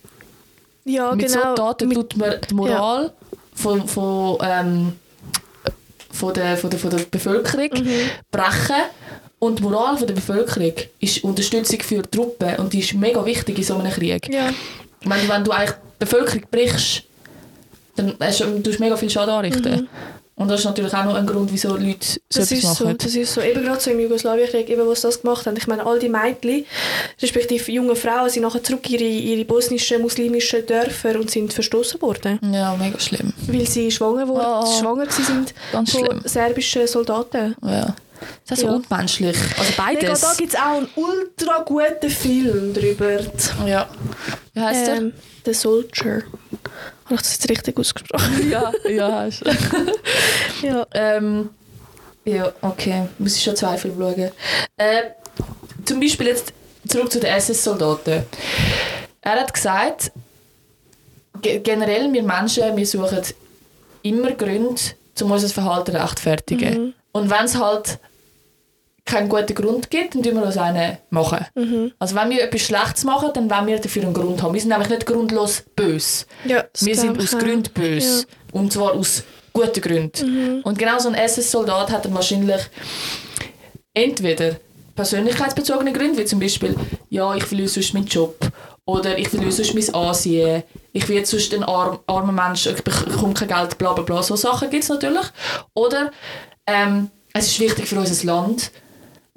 Ja, 0.86 1.14
Mit 1.16 1.28
genau. 1.28 1.50
so 1.50 1.56
Taten 1.56 1.90
tut 1.92 2.18
man 2.18 2.36
die 2.50 2.54
Moral 2.54 3.12
von, 3.54 3.88
von, 3.88 4.38
ähm, 4.42 4.94
von, 6.12 6.34
der, 6.34 6.58
von, 6.58 6.70
der, 6.70 6.80
von 6.80 6.90
der 6.90 7.00
Bevölkerung 7.00 7.70
Mhm. 7.74 8.10
brechen. 8.32 8.76
Und 9.38 9.60
die 9.60 9.64
Moral 9.64 9.98
von 9.98 10.06
der 10.08 10.16
Bevölkerung 10.16 10.74
ist 11.00 11.24
Unterstützung 11.24 11.80
für 11.82 12.02
die 12.02 12.10
Truppen 12.10 12.56
und 12.58 12.74
die 12.74 12.80
ist 12.80 12.94
mega 12.94 13.24
wichtig 13.26 13.58
in 13.58 13.64
so 13.64 13.76
einem 13.78 13.92
Krieg. 13.92 14.28
ja. 14.32 14.50
Wenn, 15.02 15.30
wenn 15.30 15.44
du 15.46 15.52
eigentlich 15.52 15.72
die 15.78 16.00
Bevölkerung 16.00 16.44
brichst, 16.52 17.04
dann 17.96 18.16
hast 18.20 18.42
du, 18.42 18.46
mega 18.80 18.98
viel 18.98 19.10
Schaden 19.10 19.34
anrichten. 19.34 19.88
Und 20.40 20.48
das 20.48 20.62
ist 20.62 20.66
natürlich 20.66 20.94
auch 20.94 21.04
noch 21.04 21.16
ein 21.16 21.28
Grund, 21.28 21.52
wieso 21.52 21.76
Leute 21.76 21.98
so. 22.30 22.40
Das 22.40 22.52
etwas 22.52 22.52
ist, 22.64 22.76
so, 22.78 22.86
machen. 22.86 22.98
das 22.98 23.14
ist 23.14 23.34
so. 23.34 23.42
Eben 23.42 23.62
gerade 23.62 23.82
so 23.82 23.92
im 23.92 24.00
Jugoslawienkrieg, 24.00 24.70
eben, 24.70 24.86
wo 24.86 24.96
sie 24.96 25.02
das 25.02 25.22
gemacht 25.22 25.46
haben. 25.46 25.58
Ich 25.58 25.68
meine, 25.68 25.86
all 25.86 26.00
die 26.00 26.08
Mädchen, 26.08 26.66
respektive 27.22 27.70
junge 27.72 27.96
Frauen, 27.96 28.30
sind 28.30 28.44
nachher 28.44 28.64
zurück 28.64 28.90
in 28.90 28.94
ihre, 29.00 29.04
ihre 29.04 29.46
bosnischen, 29.46 30.02
muslimischen 30.02 30.66
Dörfer 30.66 31.16
und 31.20 31.30
sind 31.30 31.52
verstoßen 31.54 32.02
worden. 32.02 32.40
Ja, 32.54 32.74
mega 32.78 32.98
schlimm. 33.00 33.34
Weil 33.48 33.68
sie 33.68 33.92
schwanger, 33.92 34.28
wurden, 34.30 34.46
Oh. 34.48 34.80
schwanger 34.80 35.06
gewesen 35.08 35.26
sind 35.26 35.54
Ganz 35.74 35.92
von 35.92 36.06
schlimm. 36.06 36.22
serbischen 36.24 36.88
Soldaten. 36.88 37.56
Ja. 37.62 37.94
Das 38.48 38.60
ist 38.60 38.64
Ja. 38.66 38.72
unmenschlich. 38.72 39.38
Also 39.58 39.72
Mega, 39.72 39.84
beides. 40.08 40.22
da 40.22 40.34
gibt 40.38 40.54
es 40.54 40.60
auch 40.60 40.78
einen 40.78 40.90
ultra 40.96 41.64
guten 41.64 42.10
Film 42.10 42.74
drüber. 42.74 43.20
ja. 43.66 43.90
Wie 44.54 44.60
der? 44.62 44.96
Ähm, 44.96 45.14
The 45.46 45.54
Soldier. 45.54 46.24
Habe 47.10 47.16
ich 47.16 47.22
das 47.22 47.34
jetzt 47.34 47.50
richtig 47.50 47.76
ausgesprochen? 47.80 48.50
Ja, 48.52 48.72
ja, 48.88 49.12
hast 49.24 49.42
du. 49.42 49.50
ja. 50.68 50.86
ähm, 50.94 51.50
ja, 52.24 52.52
okay. 52.62 53.08
Muss 53.18 53.36
ich 53.36 53.44
schon 53.44 53.56
zwei 53.56 53.78
Filme 53.78 54.14
schauen. 54.16 54.32
Äh, 54.78 55.02
zum 55.86 56.00
Beispiel 56.00 56.28
jetzt 56.28 56.54
zurück 56.88 57.12
zu 57.12 57.20
den 57.20 57.32
SS-Soldaten. 57.32 58.26
Er 59.22 59.42
hat 59.42 59.52
gesagt, 59.52 60.12
ge 61.42 61.60
generell 61.62 62.14
wir 62.14 62.22
Menschen, 62.22 62.78
wir 62.78 62.86
suchen 62.86 63.22
immer 64.04 64.32
Gründe, 64.34 64.80
um 65.20 65.32
unser 65.32 65.50
Verhalten 65.50 65.96
rechtfertigen. 65.96 66.94
Und 67.12 67.32
wenn 67.32 67.46
es 67.46 67.58
halt 67.58 67.98
keinen 69.10 69.30
guten 69.30 69.54
Grund 69.56 69.90
gibt, 69.90 70.16
dann 70.16 70.24
tun 70.24 70.36
wir 70.36 70.44
uns 70.44 70.58
einen 70.58 70.98
machen. 71.10 71.46
Also 72.00 72.16
wenn 72.16 72.30
wir 72.30 72.44
etwas 72.44 72.62
Schlechtes 72.62 73.04
machen, 73.04 73.30
dann 73.34 73.50
wollen 73.50 73.68
wir 73.68 73.80
dafür 73.80 74.04
einen 74.04 74.14
Grund 74.14 74.42
haben. 74.42 74.54
Wir 74.54 74.62
sind 74.62 74.70
nämlich 74.70 74.90
nicht 74.90 75.06
grundlos 75.06 75.64
böse. 75.76 76.26
ja 76.46 76.64
Wir 76.80 76.96
sind 76.96 77.18
aus. 77.18 77.38
Gründen 77.38 77.74
böse. 77.74 78.26
Und 78.52 78.74
zwar 78.74 78.94
aus 78.94 79.24
guten 79.54 79.82
Gründen. 79.82 80.62
Und 80.64 80.78
genau 80.78 81.00
so 81.00 81.10
ein 81.10 81.16
SS-Soldat 81.16 81.92
hat 81.92 82.06
dann 82.06 82.14
wahrscheinlich 82.14 82.62
entweder 83.94 84.56
persönlichkeitsbezogene 84.96 85.94
Gründe, 85.94 86.18
wie 86.20 86.26
zum 86.26 86.40
Beispiel, 86.40 86.76
ja, 87.10 87.34
ich 87.36 87.44
verliere 87.44 87.70
sonst 87.70 87.94
meinen 87.94 88.06
Job. 88.08 88.36
Oder 88.86 89.18
ich 89.18 89.30
verliere 89.30 89.52
sonst 89.52 89.74
mein 89.76 89.94
Ansehen. 89.94 90.64
Ich 90.94 91.08
werde 91.08 91.26
sonst 91.26 91.54
ein 91.54 91.64
arm, 91.64 92.00
armer 92.08 92.32
Mensch, 92.32 92.66
ich 92.66 92.84
bekomme 92.84 93.34
kein 93.34 93.48
Geld, 93.48 93.78
bla 93.78 93.94
bla 93.94 94.04
bla. 94.04 94.24
So 94.24 94.36
Sachen 94.36 94.70
gibt 94.70 94.84
es 94.84 94.90
natürlich. 94.90 95.26
Oder 95.74 96.12
ähm, 96.66 97.10
es 97.34 97.48
ist 97.48 97.60
wichtig 97.60 97.88
für 97.88 98.00
unser 98.00 98.26
Land. 98.26 98.72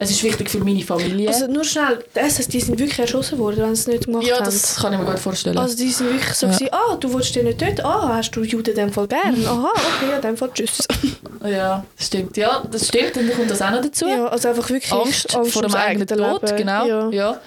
Es 0.03 0.11
ist 0.11 0.23
wichtig 0.25 0.51
für 0.51 0.59
meine 0.59 0.83
Familie. 0.83 1.29
Also 1.29 1.47
nur 1.47 1.63
schnell, 1.65 2.05
die 2.15 2.19
SS, 2.19 2.49
die 2.49 2.61
sind 2.61 2.79
wirklich 2.79 2.99
erschossen 2.99 3.39
worden, 3.39 3.59
wenn 3.63 3.75
sie 3.75 3.83
es 3.83 3.87
nicht 3.87 4.05
gemacht 4.07 4.27
ja, 4.27 4.37
haben. 4.37 4.45
das 4.45 4.77
kann 4.77 4.93
ich 4.93 4.99
mir 4.99 5.05
gut 5.05 5.19
vorstellen. 5.19 5.57
Also 5.59 5.77
die 5.77 5.91
sind 5.91 6.11
wirklich 6.11 6.35
so, 6.35 6.47
Ja. 6.47 6.53
gewesen, 6.53 6.69
ah, 6.73 6.97
du 6.97 7.15
willst 7.15 7.35
dich 7.37 7.43
nicht 7.43 7.59
töten, 7.59 7.85
ah, 7.85 8.17
hast 8.17 8.33
du 8.33 8.43
Juden 8.43 8.71
in 8.71 8.77
dem 8.77 8.93
Fall 8.93 9.07
gern? 9.07 9.47
Aha, 9.47 9.69
okay, 9.75 10.11
ja, 10.11 10.17
in 10.17 10.23
dem 10.23 10.37
Fall 10.37 10.51
tschüss. 10.53 10.79
ja, 11.45 11.85
das 11.97 12.07
stimmt. 12.07 12.37
Ja, 12.37 12.63
das 12.71 12.89
stimmt. 12.89 13.17
Und 13.17 13.29
dann 13.29 13.37
kommt 13.37 13.51
das 13.51 13.63
auch 13.63 13.71
noch 13.71 13.83
dazu. 13.83 14.07
ja, 14.09 14.27
also 14.27 14.49
einfach 14.49 14.69
wirklich 14.69 14.93
Angst, 14.93 15.33
vor 15.33 15.63
dem 15.63 15.75
eigenen 15.75 16.07
Tod, 16.09 16.43
Leben. 16.43 16.57
genau. 16.57 16.87
Ja. 16.87 17.11
Ja. 17.11 17.41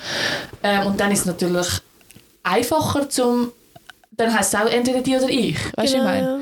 Ähm, 0.64 0.88
und 0.88 1.00
dann 1.00 1.12
ist 1.12 1.20
es 1.20 1.26
natürlich 1.26 1.68
einfacher 2.44 3.10
zum, 3.10 3.52
dann 4.12 4.34
heisst 4.38 4.54
es 4.54 4.60
auch 4.62 4.68
entweder 4.68 5.02
die 5.02 5.16
oder 5.18 5.30
ich, 5.30 5.58
weißt 5.76 5.94
du, 5.94 5.98
Genau, 5.98 6.14
ich 6.14 6.22
meine, 6.22 6.40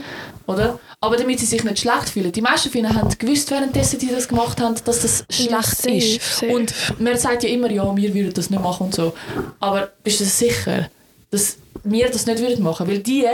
oder? 0.47 0.79
Aber 0.99 1.17
damit 1.17 1.39
sie 1.39 1.45
sich 1.45 1.63
nicht 1.63 1.79
schlecht 1.79 2.09
fühlen. 2.09 2.31
Die 2.31 2.41
meisten 2.41 2.69
von 2.69 2.79
ihnen 2.79 2.95
haben 2.95 3.09
gewusst, 3.17 3.49
währenddessen 3.51 3.99
die 3.99 4.07
das 4.09 4.27
gemacht 4.27 4.59
haben, 4.61 4.75
dass 4.85 5.01
das 5.01 5.25
Ja, 5.29 5.61
schlecht 5.61 5.77
safe, 5.77 5.95
ist. 5.95 6.39
safe. 6.39 6.53
Und 6.53 6.73
man 6.99 7.17
sagt 7.17 7.43
ja 7.43 7.49
immer, 7.49 7.69
ja, 7.71 7.95
wir 7.95 8.13
würden 8.13 8.33
das 8.33 8.49
nicht 8.49 8.61
machen 8.61 8.87
und 8.87 8.95
so. 8.95 9.13
Aber 9.59 9.91
bist 10.03 10.19
du 10.19 10.25
sicher, 10.25 10.89
dass 11.31 11.57
wir 11.83 12.09
das 12.09 12.25
nicht 12.25 12.39
würden 12.39 12.63
machen? 12.63 12.87
Weil 12.87 12.99
die 12.99 13.25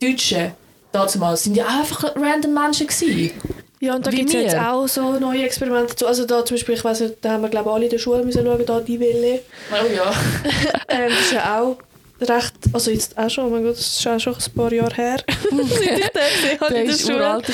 Deutschen 0.00 0.52
damals 0.92 1.44
sind 1.44 1.56
ja 1.56 1.66
auch 1.66 1.80
einfach 1.80 2.16
random 2.16 2.54
Menschen 2.54 2.86
gewesen. 2.86 3.32
Ja, 3.78 3.94
und 3.94 4.06
da 4.06 4.10
gibt 4.10 4.30
es 4.30 4.34
jetzt 4.34 4.56
auch 4.56 4.86
so 4.88 5.18
neue 5.18 5.44
Experimente. 5.44 5.88
dazu. 5.90 6.06
Also 6.06 6.24
da 6.24 6.44
zum 6.44 6.56
Beispiel, 6.56 6.74
ich 6.76 6.84
weiß 6.84 7.00
nicht, 7.00 7.16
da 7.20 7.32
haben 7.32 7.42
wir 7.42 7.50
glaube 7.50 7.68
ich 7.68 7.74
alle 7.74 7.84
in 7.84 7.90
der 7.90 7.98
Schule 7.98 8.24
müssen 8.24 8.44
schauen, 8.44 8.64
da 8.64 8.80
die 8.80 8.98
Welle. 8.98 9.40
Oh 9.70 9.94
ja. 9.94 10.12
ähm, 10.88 11.10
das 11.10 11.20
ist 11.20 11.32
ja 11.32 11.60
auch 11.60 11.76
recht 12.20 12.54
also 12.72 12.90
jetzt 12.90 13.16
auch 13.18 13.28
schon, 13.28 13.46
oh 13.46 13.50
mein 13.50 13.62
Gott, 13.62 13.76
das 13.76 13.98
ist 13.98 14.06
auch 14.06 14.18
schon 14.18 14.34
ein 14.34 14.52
paar 14.54 14.72
Jahre 14.72 14.94
her, 14.94 15.16
seit 15.50 15.52
ich 15.52 16.08
den 16.08 16.10
gesehen 16.10 16.60
habe 16.60 16.74
in 16.74 16.86
der 16.86 16.94
ist 16.94 17.02
Schule. 17.02 17.42
Gell, 17.42 17.52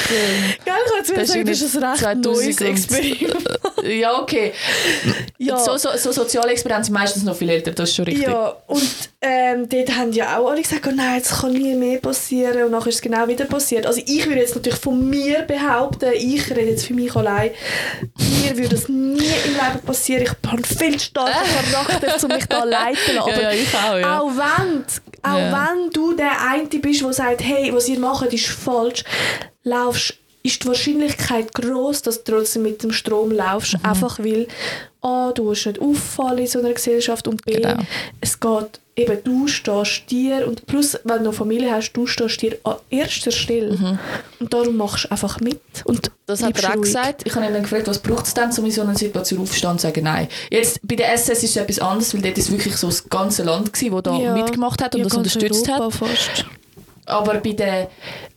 ich 0.64 0.64
kann 0.64 1.18
jetzt 1.18 1.32
sagen, 1.32 1.46
das 1.46 1.60
ist 1.62 1.76
ein 1.76 1.84
recht 1.84 2.00
2000 2.00 2.24
neues 2.24 2.60
Experiment. 2.60 3.36
Ja, 3.82 4.20
okay. 4.20 4.52
Ja. 5.38 5.58
So, 5.58 5.76
so, 5.76 5.88
so 5.96 6.12
soziale 6.12 6.52
Experimente 6.52 6.86
sind 6.86 6.94
meistens 6.94 7.24
noch 7.24 7.34
viel 7.34 7.50
älter, 7.50 7.72
das 7.72 7.88
ist 7.88 7.96
schon 7.96 8.04
richtig. 8.04 8.28
Ja, 8.28 8.54
und 8.68 9.10
ähm, 9.20 9.68
dort 9.68 9.96
haben 9.96 10.12
ja 10.12 10.38
auch 10.38 10.50
alle 10.50 10.62
gesagt, 10.62 10.86
oh 10.86 10.92
nein, 10.94 11.20
das 11.20 11.40
kann 11.40 11.52
nie 11.52 11.74
mehr 11.74 11.98
passieren. 11.98 12.62
Und 12.62 12.70
nachher 12.70 12.88
ist 12.88 12.96
es 12.96 13.02
genau 13.02 13.26
wieder 13.26 13.44
passiert. 13.46 13.86
Also 13.86 14.00
ich 14.06 14.24
würde 14.26 14.40
jetzt 14.40 14.54
natürlich 14.54 14.78
von 14.78 15.08
mir 15.10 15.42
behaupten, 15.42 16.12
ich 16.14 16.48
rede 16.50 16.70
jetzt 16.70 16.86
für 16.86 16.94
mich 16.94 17.14
allein, 17.16 17.50
mir 18.18 18.56
würde 18.56 18.76
das 18.76 18.88
nie 18.88 19.18
im 19.44 19.54
Leben 19.54 19.84
passieren. 19.84 20.22
Ich 20.22 20.30
habe 20.30 20.48
einen 20.50 20.64
viel 20.64 21.00
starken 21.00 21.32
Charakter, 21.72 22.24
um 22.24 22.34
mich 22.36 22.46
da 22.46 22.62
leiten 22.62 22.98
zu 23.04 23.12
lassen. 23.14 23.30
Ja, 23.30 23.40
ja, 23.40 23.50
ich 23.50 23.74
auch, 23.74 23.96
ja. 23.98 24.20
Auch 24.20 24.30
wenn, 24.36 24.51
auch 25.22 25.36
Ja. 25.38 25.52
wenn 25.74 25.90
du 25.90 26.14
der 26.14 26.40
eine 26.50 26.66
bist, 26.66 27.02
der 27.02 27.12
sagt, 27.12 27.42
hey, 27.42 27.72
was 27.74 27.88
ihr 27.88 27.98
macht, 27.98 28.32
ist 28.32 28.46
falsch, 28.48 29.04
laufst 29.64 30.14
ist 30.44 30.64
die 30.64 30.68
Wahrscheinlichkeit 30.68 31.54
groß, 31.54 32.02
dass 32.02 32.24
du 32.24 32.32
trotzdem 32.32 32.62
mit 32.64 32.82
dem 32.82 32.92
Strom 32.92 33.30
laufst, 33.30 33.74
Mhm. 33.74 33.84
einfach 33.84 34.18
weil 34.18 34.48
A, 35.00 35.30
du 35.32 35.46
willst 35.48 35.66
nicht 35.66 35.80
auffallen 35.80 36.38
in 36.38 36.46
so 36.48 36.58
einer 36.58 36.72
Gesellschaft 36.72 37.28
und 37.28 37.44
B, 37.44 37.54
Genau. 37.54 37.76
es 38.20 38.38
geht 38.40 38.80
eben, 38.96 39.18
du 39.24 39.46
stehst 39.48 40.10
dir 40.10 40.46
und 40.46 40.66
plus, 40.66 40.98
wenn 41.04 41.24
du 41.24 41.32
Familie 41.32 41.72
hast, 41.72 41.92
du 41.92 42.06
stehst 42.06 42.42
dir 42.42 42.58
an 42.64 42.76
erster 42.90 43.30
Stelle 43.30 43.98
und 44.38 44.52
darum 44.52 44.76
machst 44.76 45.04
du 45.06 45.10
einfach 45.10 45.40
mit 45.40 45.60
und 45.84 46.08
Mhm. 46.08 46.12
Das 46.26 46.42
hat 46.42 46.62
er 46.62 46.70
auch 46.70 46.74
ruhig. 46.76 46.82
gesagt. 46.84 47.22
Ich 47.26 47.34
habe 47.34 47.44
ihn 47.46 47.52
dann 47.52 47.62
gefragt, 47.62 47.88
was 47.88 47.98
braucht 47.98 48.26
es 48.26 48.32
denn, 48.32 48.50
um 48.56 48.64
in 48.64 48.70
so 48.70 48.82
einer 48.82 48.94
Situation 48.94 49.40
aufzustehen 49.40 49.72
und 49.72 49.80
zu 49.80 49.86
sagen, 49.88 50.04
nein. 50.04 50.28
Jetzt, 50.50 50.78
bei 50.82 50.94
der 50.94 51.12
SS 51.12 51.42
ist 51.42 51.50
es 51.50 51.56
etwas 51.56 51.78
anderes, 51.80 52.14
weil 52.14 52.22
dort 52.22 52.38
ist 52.38 52.50
wirklich 52.50 52.76
so 52.76 52.86
das 52.86 53.06
ganze 53.08 53.42
Land 53.42 53.72
gewesen, 53.72 53.92
das 53.92 54.02
da 54.04 54.16
Ja. 54.18 54.32
mitgemacht 54.34 54.80
hat 54.82 54.94
und 54.94 55.00
Ja, 55.00 55.04
das 55.08 55.14
unterstützt 55.16 55.68
hat. 55.68 55.80
Europa 55.80 56.06
Fast. 56.06 56.44
Aber 57.06 57.34
bei, 57.34 57.52
der, 57.52 57.90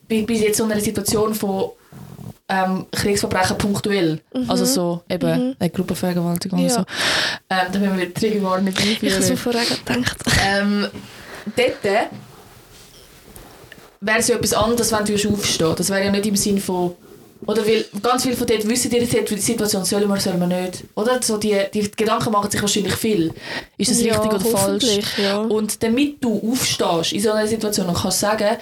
bei, 0.10 0.24
bei 0.28 0.34
jetzt 0.34 0.58
so 0.58 0.64
einer 0.66 0.82
Situation 0.82 1.34
von 1.36 1.70
ähm, 2.48 2.86
Kriegsverbrechen 2.92 3.58
punktuell, 3.58 4.22
also 4.48 4.66
so 4.66 5.02
eben 5.10 5.56
eine 5.60 5.70
Gruppenvergewaltigung 5.72 6.60
Mhm. 6.62 6.68
Ja. 6.68 6.78
und 6.78 6.86
so, 6.88 6.94
ähm, 7.50 7.68
da 7.72 7.80
müssen 7.80 7.98
wir 7.98 8.14
Triggerwarnung 8.14 8.68
Ich 8.68 8.76
habe 8.78 8.90
einführen. 8.92 9.24
so 9.24 9.36
vorher 9.36 9.64
gedacht. 9.66 10.18
Ähm, 10.48 10.88
dort 11.56 11.84
wäre 14.02 14.20
es 14.20 14.28
ja 14.28 14.36
etwas 14.36 14.54
anderes, 14.54 14.92
wenn 14.92 15.06
du 15.06 15.30
aufstehen 15.34 15.74
Das 15.76 15.90
wäre 15.90 16.06
ja 16.06 16.12
nicht 16.12 16.26
im 16.28 16.36
Sinn 16.36 16.60
von. 16.60 16.94
Oder 17.48 17.66
weil 17.68 17.86
ganz 18.02 18.24
viele 18.24 18.36
von 18.36 18.48
dort 18.48 18.68
wissen 18.68 18.90
die 18.90 19.00
die 19.00 19.38
Situation, 19.38 19.84
sollen 19.86 20.08
wir, 20.08 20.20
sollen 20.20 20.40
wir 20.40 20.48
nicht. 20.48 20.84
Oder? 20.96 21.22
So 21.22 21.38
die, 21.38 21.56
die 21.74 21.92
Gedanken 21.92 22.32
machen 22.32 22.50
sich 22.50 22.62
wahrscheinlich 22.62 22.96
viel. 22.96 23.34
Ist 23.78 23.92
das 23.92 24.02
Ja, 24.02 24.20
richtig 24.20 24.42
oder 24.48 24.58
falsch? 24.58 25.00
ja. 25.22 25.38
Und 25.40 25.84
damit 25.84 26.24
du 26.24 26.42
aufstehst 26.52 27.14
in 27.14 27.22
so 27.22 27.32
einer 27.32 27.48
Situation 27.48 27.88
und 27.88 27.98
kannst 27.98 28.20
sagen, 28.22 28.58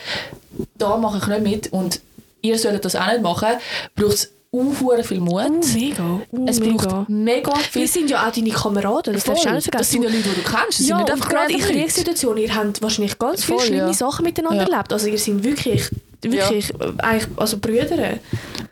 da 0.77 0.97
mache 0.97 1.19
ich 1.19 1.27
nicht 1.27 1.43
mit 1.43 1.73
und 1.73 2.01
ihr 2.43 2.59
sollt 2.59 2.85
das 2.85 2.95
auch 2.95 3.07
nicht 3.07 3.21
machen, 3.23 3.47
braucht 3.95 4.13
es 4.13 4.31
unhuere 4.51 5.03
viel 5.03 5.19
Mut. 5.19 5.41
Oh, 5.49 5.61
mega. 5.73 6.21
Oh, 6.31 6.45
es 6.45 6.59
mega. 6.59 6.75
braucht 6.85 7.09
mega 7.09 7.55
viel 7.55 7.81
Wir 7.81 7.87
sind 7.87 8.09
ja 8.11 8.27
auch 8.27 8.31
deine 8.31 8.51
Kameraden, 8.51 9.13
das 9.13 9.23
darfst 9.23 9.45
du 9.45 9.49
auch 9.49 9.53
nicht 9.53 9.63
vergessen. 9.63 9.79
Das 9.79 9.89
sind 9.89 10.03
ja 10.03 10.09
Leute, 10.09 10.29
die 10.29 10.35
du 10.35 10.41
kennst. 10.43 10.79
Das 10.79 10.87
ja, 10.87 10.97
sind 10.97 11.05
nicht 11.05 11.11
einfach 11.11 11.29
gerade 11.29 11.53
in. 11.53 11.59
Kriegssituationen, 11.59 12.43
ihr 12.43 12.53
habt 12.55 12.81
wahrscheinlich 12.83 13.17
ganz 13.17 13.43
viele 13.45 13.59
schlimme 13.61 13.87
ja. 13.87 13.93
Sachen 13.93 14.23
miteinander 14.23 14.67
Ja. 14.67 14.69
erlebt. 14.69 14.93
Also 14.93 15.07
ihr 15.07 15.17
seid 15.17 15.43
wirklich, 15.43 15.89
wirklich 16.21 16.69
äh, 16.69 16.93
eigentlich, 16.99 17.27
also 17.37 17.57
Brüder 17.57 17.95
oder 17.95 18.19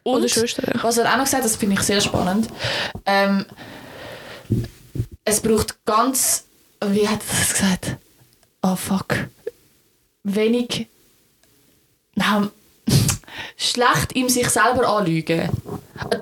Und 0.04 0.30
Schwestern. 0.30 0.80
was 0.84 0.98
er 1.00 1.12
auch 1.12 1.18
noch 1.18 1.24
gesagt 1.24 1.44
hat, 1.44 1.50
das 1.50 1.56
finde 1.56 1.76
ich 1.76 1.82
sehr 1.82 2.00
spannend. 2.02 2.48
Ähm, 3.08 3.46
es 5.26 5.40
braucht 5.40 5.84
ganz, 5.86 6.44
wie 6.86 7.08
hat 7.08 7.22
er 7.22 7.40
das 7.40 7.54
gesagt? 7.54 7.96
Oh 8.62 8.76
fuck. 8.76 9.16
Wenig, 10.24 10.86
nein, 12.14 12.50
schlecht 13.72 14.14
im 14.14 14.30
sich 14.30 14.50
selber 14.50 14.88
anlügen. 14.88 15.50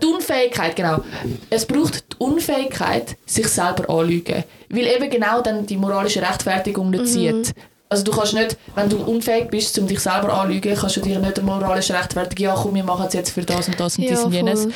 Die 0.02 0.06
Unfähigkeit, 0.06 0.76
genau. 0.76 1.02
Es 1.50 1.66
braucht 1.66 2.04
die 2.12 2.16
Unfähigkeit, 2.18 3.16
sich 3.26 3.48
selber 3.48 3.90
anlügen. 3.90 4.44
Weil 4.70 4.88
eben 4.88 5.10
genau 5.10 5.42
dann 5.42 5.66
die 5.66 5.78
moralische 5.78 6.22
Rechtfertigung 6.22 6.90
nicht 6.90 7.08
zieht. 7.08 7.54
Also 7.92 8.04
du 8.04 8.12
kannst 8.12 8.34
nicht, 8.36 8.56
wenn 8.76 8.88
du 8.88 8.98
unfähig 8.98 9.50
bist, 9.50 9.80
um 9.80 9.88
dich 9.88 10.00
selber 10.00 10.32
anlügen, 10.34 10.76
kannst 10.76 10.98
du 10.98 11.02
dir 11.02 11.18
nicht 11.20 11.40
eine 11.40 11.46
moralische 11.46 11.94
Rechtfertigung, 11.96 12.46
ja 12.46 12.54
komm, 12.56 12.76
wir 12.76 12.84
machen 12.84 13.06
es 13.08 13.14
jetzt 13.14 13.32
für 13.32 13.42
das 13.42 13.68
und 13.68 13.80
das 13.80 13.98
und 13.98 14.04
Ja, 14.04 14.12
dies 14.12 14.20
und 14.20 14.32
jenes. 14.32 14.62
voll. 14.64 14.74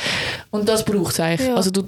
Und 0.49 0.67
das 0.67 0.83
braucht 0.83 1.13
es 1.13 1.19
eigentlich. 1.19 1.47
Ja. 1.47 1.55
Also 1.55 1.69
du, 1.69 1.83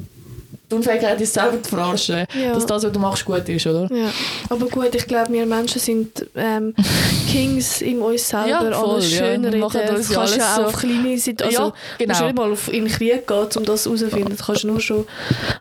die 0.69 0.75
Unfähigkeit 0.75 1.19
ist 1.21 1.33
selber 1.33 1.61
zu 1.61 1.69
verarschen, 1.69 2.25
Ja. 2.33 2.53
dass 2.53 2.65
das, 2.65 2.83
was 2.83 2.91
du 2.91 2.99
machst, 2.99 3.25
gut 3.25 3.47
ist, 3.49 3.67
oder? 3.67 3.87
Ja, 3.95 4.09
aber 4.49 4.67
gut, 4.67 4.93
ich 4.95 5.05
glaube, 5.07 5.31
wir 5.33 5.45
Menschen 5.45 5.79
sind 5.79 6.25
ähm, 6.35 6.73
Kings 7.31 7.81
in 7.81 8.01
uns 8.01 8.27
selber, 8.29 8.47
Ja, 8.49 8.59
voll, 8.59 8.73
alles 8.73 9.11
ja. 9.11 9.17
schön 9.25 9.43
Wir 9.43 9.49
reden. 9.49 9.59
machen 9.59 9.81
uns 9.81 10.07
Du 10.07 10.13
ja 10.13 10.19
kannst 10.19 10.37
ja 10.37 10.51
auch 10.53 10.55
so- 10.57 10.63
auf 10.65 10.77
kleine 10.77 11.17
Situationen, 11.17 11.71
also 11.71 11.75
Ja, 11.99 12.05
genau. 12.05 12.21
musst 12.23 12.35
mal 12.35 12.51
auf, 12.51 12.67
in 12.73 12.85
den 12.85 12.93
Krieg 12.93 13.27
gehen, 13.27 13.47
um 13.55 13.65
das 13.65 13.85
herauszufinden. 13.85 14.35
Du 14.37 14.43
kannst 14.43 14.63
nur 14.63 14.79
schon, 14.79 15.07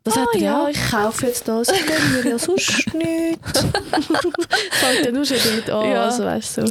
Das 0.05 0.17
ah 0.17 0.21
hat 0.21 0.29
er 0.35 0.41
ja, 0.41 0.63
ja. 0.65 0.69
ich 0.71 0.91
kaufe 0.91 1.27
jetzt 1.27 1.47
das, 1.49 1.69
ich 1.71 1.87
gönne 1.87 2.23
mir 2.23 2.31
ja 2.31 2.39
sonst 2.39 2.87
nichts. 2.95 3.65
Fängt 4.71 5.07
dann 5.07 5.15
nur 5.15 5.25
schon 5.25 5.37
damit 5.45 5.71
an, 5.71 5.91
Ja. 5.91 6.05
also 6.05 6.25
weißt 6.25 6.59
du. 6.59 6.63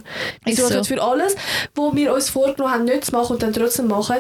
Wir 0.44 0.54
Ist 0.54 0.60
suchen 0.62 0.84
so. 0.84 0.84
für 0.84 1.02
alles, 1.02 1.36
was 1.76 1.96
wir 1.96 2.14
uns 2.14 2.30
vorgenommen 2.30 2.74
haben, 2.74 2.86
nicht 2.86 3.06
zu 3.06 3.12
machen 3.12 3.34
und 3.34 3.44
dann 3.44 3.54
trotzdem 3.54 3.88
machen, 3.88 4.16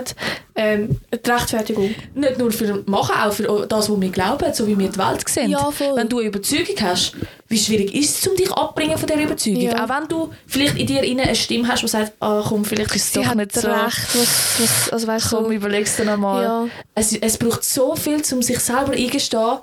ähm, 0.55 0.99
die 1.11 1.29
Rechtfertigung. 1.29 1.95
Nicht 2.13 2.37
nur 2.37 2.51
für 2.51 2.83
machen, 2.85 3.15
auch 3.15 3.33
für 3.33 3.65
das, 3.67 3.89
was 3.89 4.01
wir 4.01 4.09
glauben, 4.09 4.53
so 4.53 4.67
wie 4.67 4.77
wir 4.77 4.89
die 4.89 4.97
Welt 4.97 5.27
sehen. 5.27 5.49
Ja. 5.49 5.69
Wenn 5.95 6.07
du 6.07 6.19
eine 6.19 6.27
Überzeugung 6.27 6.75
hast, 6.81 7.13
wie 7.47 7.57
schwierig 7.57 7.93
ist 7.95 8.19
es, 8.19 8.27
um 8.27 8.35
dich 8.35 8.51
abbringen 8.51 8.97
von 8.97 9.07
dieser 9.07 9.21
Überzeugung? 9.21 9.61
Ja. 9.61 9.83
Auch 9.83 9.89
wenn 9.89 10.07
du 10.07 10.29
vielleicht 10.45 10.77
in 10.77 10.87
dir 10.87 11.01
eine 11.01 11.35
Stimme 11.35 11.67
hast, 11.67 11.81
die 11.81 11.87
sagt, 11.87 12.13
ah 12.19 12.43
komm, 12.47 12.65
vielleicht 12.65 12.95
ist 12.95 13.05
es 13.05 13.11
doch 13.13 13.35
nicht 13.35 13.53
so. 13.53 13.67
recht, 13.67 14.15
was, 14.15 14.59
was, 14.59 14.89
also 14.89 15.07
weißt 15.07 15.29
Komm, 15.29 15.45
so, 15.45 15.51
überlegst 15.51 15.99
du 15.99 16.05
nochmal. 16.05 16.43
Ja. 16.43 16.67
Es, 16.93 17.13
es 17.13 17.37
braucht 17.37 17.63
so 17.63 17.95
viel, 17.95 18.21
um 18.31 18.41
sich 18.41 18.59
selber 18.59 18.93
eingestehen, 18.93 19.59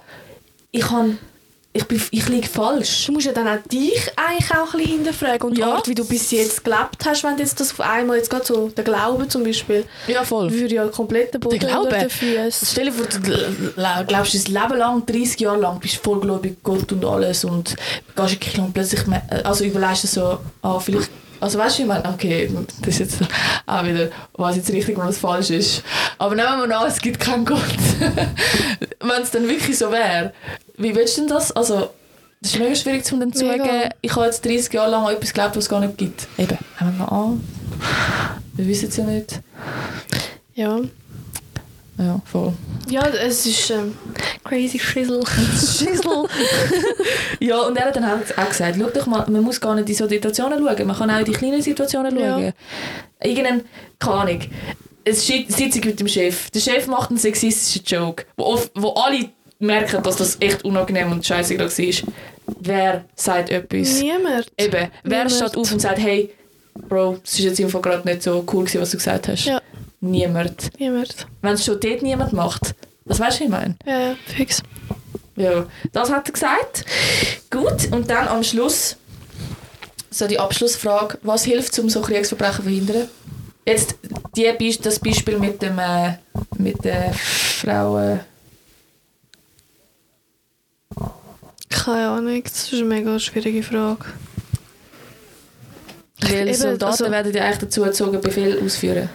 ich, 0.72 0.82
kann, 0.82 1.18
ich, 1.72 1.84
bin, 1.86 2.02
ich 2.10 2.28
liege 2.28 2.48
falsch. 2.48 3.06
Du 3.06 3.12
musst 3.12 3.26
ja 3.26 3.32
dann 3.32 3.46
auch 3.46 3.62
dich 3.70 4.10
eigentlich 4.16 4.50
auch 4.50 4.74
ein 4.74 4.78
bisschen 4.80 4.96
hinterfragen 4.96 5.48
und 5.48 5.56
die 5.56 5.60
Ja. 5.60 5.74
Art, 5.74 5.86
wie 5.86 5.94
du 5.94 6.04
bis 6.04 6.30
jetzt 6.32 6.64
gelebt 6.64 7.04
hast, 7.06 7.22
wenn 7.22 7.36
du 7.36 7.42
jetzt 7.44 7.60
das 7.60 7.70
auf 7.70 7.80
einmal, 7.80 8.16
jetzt 8.16 8.28
gerade 8.28 8.44
so, 8.44 8.68
der 8.70 8.82
Glaube 8.82 9.28
zum 9.28 9.44
Beispiel, 9.44 9.84
Ja, 10.08 10.24
voll. 10.24 10.50
würde 10.50 10.74
ja 10.74 10.86
komplett 10.88 11.32
den 11.32 11.40
Boden 11.40 11.60
Der 11.60 11.68
Glaube? 11.68 11.84
unter 11.84 11.98
den 12.00 12.10
Füßen. 12.10 12.68
Stell 12.72 12.86
dir 12.86 12.92
vor, 12.92 13.06
du 13.06 13.18
gl- 13.18 14.04
glaubst 14.06 14.34
dein 14.34 14.52
Leben 14.52 14.78
lang, 14.78 15.06
30 15.06 15.40
Jahre 15.40 15.60
lang, 15.60 15.78
bist 15.78 15.96
vollgläubig 15.96 16.56
Gott 16.64 16.90
und 16.90 17.04
alles 17.04 17.44
und 17.44 17.76
gehst 18.16 18.18
in 18.18 18.26
die 18.30 18.36
Kirche 18.38 18.62
und 18.62 18.72
plötzlich, 18.74 19.00
also 19.44 19.64
überlegst 19.64 20.02
du 20.04 20.08
so, 20.08 20.38
ah, 20.62 20.80
vielleicht, 20.80 21.08
also 21.40 21.58
weißt 21.58 21.78
du, 21.78 21.82
ich 21.82 21.88
meine, 21.88 22.08
okay, 22.08 22.50
das 22.82 22.88
ist 22.88 22.98
jetzt 22.98 23.18
auch 23.66 23.84
wieder, 23.84 24.10
was 24.34 24.56
jetzt 24.56 24.70
richtig 24.70 24.96
und 24.98 25.06
was 25.06 25.18
falsch 25.18 25.50
ist. 25.50 25.82
Aber 26.18 26.34
nehmen 26.34 26.60
wir 26.60 26.66
mal 26.66 26.84
an, 26.84 26.88
es 26.88 27.00
gibt 27.00 27.18
keinen 27.20 27.44
Gott. 27.44 27.60
Wenn 29.00 29.22
es 29.22 29.30
dann 29.30 29.48
wirklich 29.48 29.78
so 29.78 29.90
wäre, 29.90 30.32
wie 30.76 30.94
willst 30.94 31.16
du 31.16 31.22
denn 31.22 31.30
das? 31.30 31.52
Also, 31.52 31.90
das 32.42 32.52
ist 32.52 32.58
mega 32.58 32.74
schwierig, 32.74 33.12
um 33.12 33.32
zu 33.32 33.44
Mega. 33.44 33.64
sagen, 33.64 33.88
ich 34.00 34.14
habe 34.16 34.26
jetzt 34.26 34.44
30 34.44 34.72
Jahre 34.72 34.90
lang 34.90 35.06
an 35.06 35.14
etwas 35.14 35.30
geglaubt, 35.32 35.56
was 35.56 35.64
es 35.64 35.70
gar 35.70 35.80
nicht 35.80 35.98
gibt. 35.98 36.26
Eben, 36.38 36.58
nehmen 36.80 36.98
wir 36.98 37.06
mal 37.06 37.08
an. 37.08 37.44
Wir 38.54 38.66
wissen 38.66 38.88
es 38.88 38.96
ja 38.96 39.04
nicht. 39.04 39.40
Ja. 40.54 40.78
Ja, 42.00 42.20
voll. 42.24 42.54
ja, 42.88 43.06
es 43.08 43.44
ist 43.44 43.70
ähm, 43.70 43.94
crazy 44.42 44.78
shizzle. 44.78 45.20
Schissel. 45.26 46.26
ja, 47.40 47.58
und 47.60 47.76
er 47.76 47.86
hat 47.86 47.96
dann 47.96 48.04
auch 48.04 48.38
auch 48.38 48.48
gesagt, 48.48 48.76
schau 48.78 48.88
doch 48.88 49.06
mal, 49.06 49.26
man 49.28 49.42
muss 49.42 49.60
gar 49.60 49.74
nicht 49.74 49.88
in 49.88 49.94
so 49.94 50.08
Situationen 50.08 50.58
schauen, 50.66 50.86
man 50.86 50.96
kann 50.96 51.10
auch 51.10 51.18
in 51.18 51.24
die 51.26 51.32
kleinen 51.32 51.60
Situationen 51.62 52.18
Ja. 52.18 52.38
schauen. 52.38 52.52
Irgendein, 53.22 53.62
keine 53.98 54.14
Ahnung, 54.16 54.40
eine 55.04 55.14
Sitzung 55.14 55.84
mit 55.84 56.00
dem 56.00 56.08
Chef. 56.08 56.50
Der 56.50 56.60
Chef 56.60 56.86
macht 56.86 57.10
einen 57.10 57.18
sexistischen 57.18 57.84
Joke, 57.84 58.24
wo, 58.36 58.44
oft, 58.44 58.70
wo 58.74 58.90
alle 58.94 59.28
merken, 59.58 60.02
dass 60.02 60.16
das 60.16 60.38
echt 60.40 60.64
unangenehm 60.64 61.12
und 61.12 61.24
scheiße 61.26 61.58
war. 61.58 61.68
Wer 62.60 63.04
sagt 63.14 63.50
etwas? 63.50 64.00
Niemand. 64.00 64.46
Eben, 64.58 64.88
wer 65.04 65.24
Niemand. 65.24 65.32
steht 65.32 65.56
auf 65.56 65.70
und 65.72 65.80
sagt, 65.80 65.98
hey, 65.98 66.30
Bro, 66.88 67.18
das 67.22 67.34
ist 67.34 67.40
jetzt 67.40 67.60
einfach 67.60 67.82
gerade 67.82 68.08
nicht 68.08 68.22
so 68.22 68.42
cool 68.52 68.64
gewesen, 68.64 68.80
was 68.80 68.90
du 68.92 68.96
gesagt 68.96 69.28
hast. 69.28 69.44
Ja. 69.44 69.60
Niemand. 70.00 70.70
Niemand. 70.78 71.26
Wenn 71.42 71.52
es 71.54 71.64
schon 71.64 71.78
dort 71.80 72.02
niemand 72.02 72.32
macht, 72.32 72.74
das 73.04 73.18
weißt 73.20 73.40
du, 73.40 73.44
was 73.44 73.46
ich 73.46 73.48
meine? 73.48 73.76
Ja, 73.84 73.98
ja, 74.10 74.16
fix. 74.26 74.62
Ja, 75.36 75.66
das 75.92 76.10
hat 76.10 76.28
er 76.28 76.32
gesagt. 76.32 76.84
Gut, 77.50 77.92
und 77.92 78.08
dann 78.10 78.28
am 78.28 78.42
Schluss 78.42 78.96
so 80.10 80.26
die 80.26 80.38
Abschlussfrage, 80.38 81.18
was 81.22 81.44
hilft, 81.44 81.78
um 81.78 81.88
so 81.88 82.00
Kriegsverbrechen 82.00 82.56
zu 82.56 82.62
verhindern? 82.62 83.08
Jetzt 83.66 83.94
die, 84.36 84.78
das 84.82 84.98
Beispiel 84.98 85.38
mit 85.38 85.62
dem 85.62 85.78
äh, 85.78 86.14
mit 86.58 86.84
der 86.84 87.12
Frau. 87.14 87.98
Äh, 87.98 88.18
Keine 91.68 92.08
Ahnung, 92.08 92.42
das 92.42 92.64
ist 92.64 92.74
eine 92.74 92.84
mega 92.84 93.18
schwierige 93.18 93.62
Frage. 93.62 94.04
weil 96.22 96.48
Eben, 96.48 96.54
Soldaten 96.54 96.84
also- 96.92 97.10
werden 97.10 97.32
ja 97.34 97.44
eigentlich 97.44 97.58
dazu 97.58 97.84
erzogen, 97.84 98.20
Befehl 98.20 98.60
ausführen. 98.64 99.08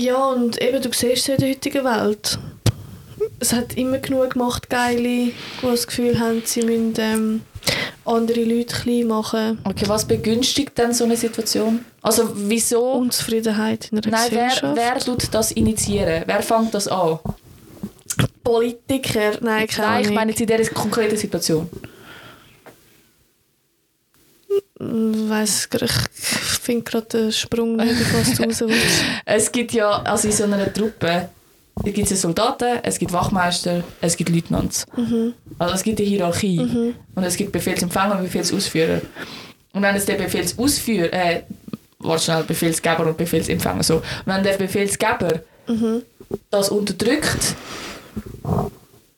Ja, 0.00 0.26
und 0.26 0.60
eben, 0.62 0.80
du 0.80 0.90
siehst 0.92 1.22
es 1.22 1.28
in 1.28 1.36
der 1.38 1.48
heutigen 1.50 1.84
Welt. 1.84 2.38
Es 3.40 3.52
hat 3.52 3.76
immer 3.76 3.98
genug 3.98 4.30
gemacht, 4.34 4.70
Geile, 4.70 5.02
die 5.02 5.32
das 5.62 5.86
Gefühl 5.86 6.18
haben, 6.20 6.42
sie 6.44 6.62
müssen 6.62 6.94
ähm, 6.98 7.40
andere 8.04 8.44
Leute 8.44 8.76
klein 8.76 9.08
machen. 9.08 9.58
Okay, 9.64 9.88
was 9.88 10.06
begünstigt 10.06 10.78
denn 10.78 10.92
so 10.92 11.02
eine 11.04 11.16
Situation? 11.16 11.84
Also 12.00 12.30
wieso? 12.34 12.92
Unzufriedenheit 12.92 13.88
in 13.90 13.98
einer 13.98 14.10
Nein, 14.10 14.28
wer, 14.30 14.44
Gesellschaft. 14.48 14.76
wer 14.76 14.98
tut 15.00 15.34
das 15.34 15.50
initiieren? 15.52 16.22
Wer 16.26 16.42
fängt 16.42 16.74
das 16.74 16.86
an? 16.88 17.18
Politiker? 18.44 19.32
Nein, 19.40 19.66
keine 19.66 19.88
Nein, 19.88 20.04
ich 20.04 20.10
meine 20.10 20.30
jetzt 20.30 20.40
in 20.40 20.46
dieser 20.46 20.70
konkreten 20.72 21.16
Situation. 21.16 21.68
Ich 24.80 25.28
weiss, 25.28 25.68
gar- 25.68 25.82
ich 25.82 25.90
finde 26.68 26.82
gerade 26.82 27.06
den 27.06 27.32
Sprung 27.32 27.76
nicht, 27.76 27.94
was 28.12 28.34
du 28.34 28.42
raus 28.42 28.60
willst. 28.60 29.02
Es 29.24 29.50
gibt 29.50 29.72
ja, 29.72 30.02
also 30.02 30.28
in 30.28 30.34
so 30.34 30.44
einer 30.44 30.70
Truppe, 30.70 31.30
es 31.82 31.92
gibt 31.94 32.08
Soldaten, 32.08 32.80
es 32.82 32.98
gibt 32.98 33.10
Wachmeister, 33.10 33.82
es 34.02 34.16
gibt 34.16 34.28
Leutnants. 34.28 34.84
Also 35.58 35.74
es 35.74 35.82
gibt 35.82 35.98
eine 35.98 36.08
Hierarchie. 36.08 36.58
Und 37.14 37.24
es 37.24 37.36
gibt 37.36 37.52
Befehlsempfänger 37.52 38.16
und 38.16 38.24
Befehlsausführer. 38.24 39.00
Und 39.72 39.82
wenn 39.82 39.94
es 39.94 40.04
der 40.04 40.16
Befehlsausführer, 40.16 41.10
äh, 41.10 41.42
warte 42.00 42.24
schnell, 42.24 42.42
Befehlsgeber 42.42 43.06
und 43.06 43.16
Befehlsempfänger 43.16 43.82
so. 43.82 44.02
Wenn 44.26 44.42
der 44.42 44.58
Befehlsgeber 44.58 45.40
das 46.50 46.68
unterdrückt, 46.68 47.54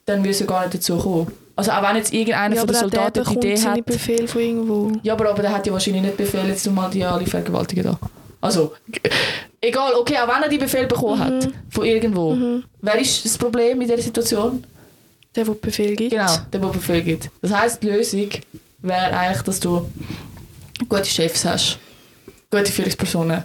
dann 0.07 0.21
würde 0.21 0.31
es 0.31 0.41
ja 0.41 0.47
gar 0.47 0.63
nicht 0.63 0.75
dazu 0.75 0.99
kommen. 0.99 1.33
Also 1.61 1.73
auch 1.73 1.83
wenn 1.83 1.97
jetzt 1.97 2.11
irgendeiner 2.15 2.55
Ja, 2.55 2.61
von 2.63 2.69
den 2.69 2.77
Soldaten 2.77 3.23
die 3.23 3.35
Idee 3.35 3.61
hat, 3.61 3.85
Befehl 3.85 4.27
von 4.27 4.41
irgendwo. 4.41 4.93
ja, 5.03 5.13
aber, 5.13 5.29
aber 5.29 5.43
der 5.43 5.53
hat 5.53 5.67
ja 5.67 5.73
wahrscheinlich 5.75 6.03
nicht 6.03 6.17
Befehl, 6.17 6.49
jetzt 6.49 6.71
mal 6.71 6.89
die 6.89 7.05
alle 7.05 7.27
vergewaltigen 7.27 7.85
da. 7.85 7.99
Also, 8.41 8.73
egal, 9.61 9.93
okay, 9.93 10.17
auch 10.17 10.29
wenn 10.35 10.43
er 10.43 10.49
die 10.49 10.57
Befehl 10.57 10.87
bekommen 10.87 11.19
hat, 11.23 11.51
von 11.69 11.85
irgendwo. 11.85 12.35
Wer 12.81 12.99
ist 12.99 13.27
das 13.27 13.37
Problem 13.37 13.79
in 13.83 13.89
dieser 13.89 14.01
Situation? 14.03 14.65
Der, 15.37 15.45
der 15.45 15.53
Befehl 15.53 15.95
gibt. 15.97 16.13
Genau, 16.13 16.35
der, 16.51 16.61
der 16.61 16.69
Befehl 16.69 17.03
gibt. 17.03 17.29
Das 17.43 17.53
heisst, 17.53 17.83
die 17.83 17.91
Lösung 17.91 18.31
wäre 18.79 19.15
eigentlich, 19.15 19.43
dass 19.43 19.61
du 19.61 19.87
gute 20.89 21.05
Chefs 21.05 21.45
hast. 21.45 21.79
Gute 22.51 22.73
Führungspersonen. 22.73 23.45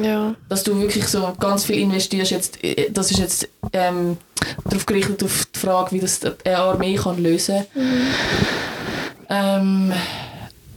Ja. 0.00 0.36
Dass 0.48 0.62
du 0.62 0.80
wirklich 0.80 1.08
so 1.08 1.32
ganz 1.40 1.64
viel 1.64 1.78
investierst. 1.78 2.30
Jetzt, 2.30 2.64
äh, 2.64 2.90
das 2.92 3.10
ist 3.10 3.18
jetzt 3.18 3.48
ähm, 3.72 4.16
darauf 4.64 4.86
gerichtet 4.86 5.22
auf 5.22 5.46
die 5.54 5.58
Frage, 5.58 5.92
wie 5.92 6.00
das 6.00 6.20
eine 6.44 6.58
Armee 6.58 6.96
kann 6.96 7.22
lösen 7.22 7.66
kann. 7.74 7.82
Ähm, 9.28 9.92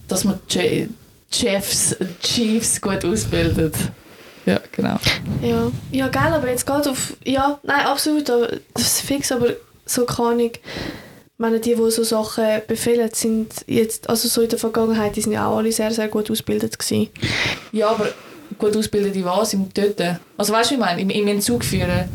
dass 0.07 0.23
man 0.23 0.39
die 0.51 0.89
Chefs, 1.31 1.95
Chiefs 2.21 2.81
gut 2.81 3.05
ausbildet. 3.05 3.75
Ja, 4.45 4.59
genau. 4.71 4.97
Ja, 5.41 5.71
ja 5.91 6.07
geil, 6.07 6.33
aber 6.33 6.49
jetzt 6.49 6.65
geht 6.65 6.87
auf... 6.87 7.13
Ja, 7.23 7.59
nein, 7.63 7.85
absolut, 7.85 8.29
aber 8.29 8.47
das 8.73 8.83
ist 8.83 9.01
fix, 9.01 9.31
aber 9.31 9.53
so 9.85 10.05
keine 10.05 10.29
Ahnung. 10.29 10.51
Ich 10.53 11.41
meine, 11.41 11.59
die, 11.59 11.75
die 11.75 11.91
so 11.91 12.03
Sachen 12.03 12.43
befehlen, 12.67 13.09
sind 13.13 13.53
jetzt, 13.67 14.09
also 14.09 14.27
so 14.27 14.41
in 14.41 14.49
der 14.49 14.59
Vergangenheit, 14.59 15.15
die 15.15 15.21
sind 15.21 15.33
ja 15.33 15.47
auch 15.47 15.57
alle 15.57 15.71
sehr, 15.71 15.91
sehr 15.91 16.07
gut 16.07 16.29
ausgebildet 16.29 16.77
gewesen. 16.77 17.09
Ja, 17.71 17.91
aber 17.91 18.09
gut 18.57 18.75
ausgebildet 18.75 19.15
in 19.15 19.25
was? 19.25 19.53
Im 19.53 19.73
Töten? 19.73 20.19
Also 20.37 20.51
weißt 20.51 20.71
du, 20.71 20.75
wie 20.75 20.79
ich 20.79 20.85
meine? 20.85 21.01
Im, 21.01 21.09
im 21.09 21.27
Entzug 21.27 21.63
führen. 21.63 22.09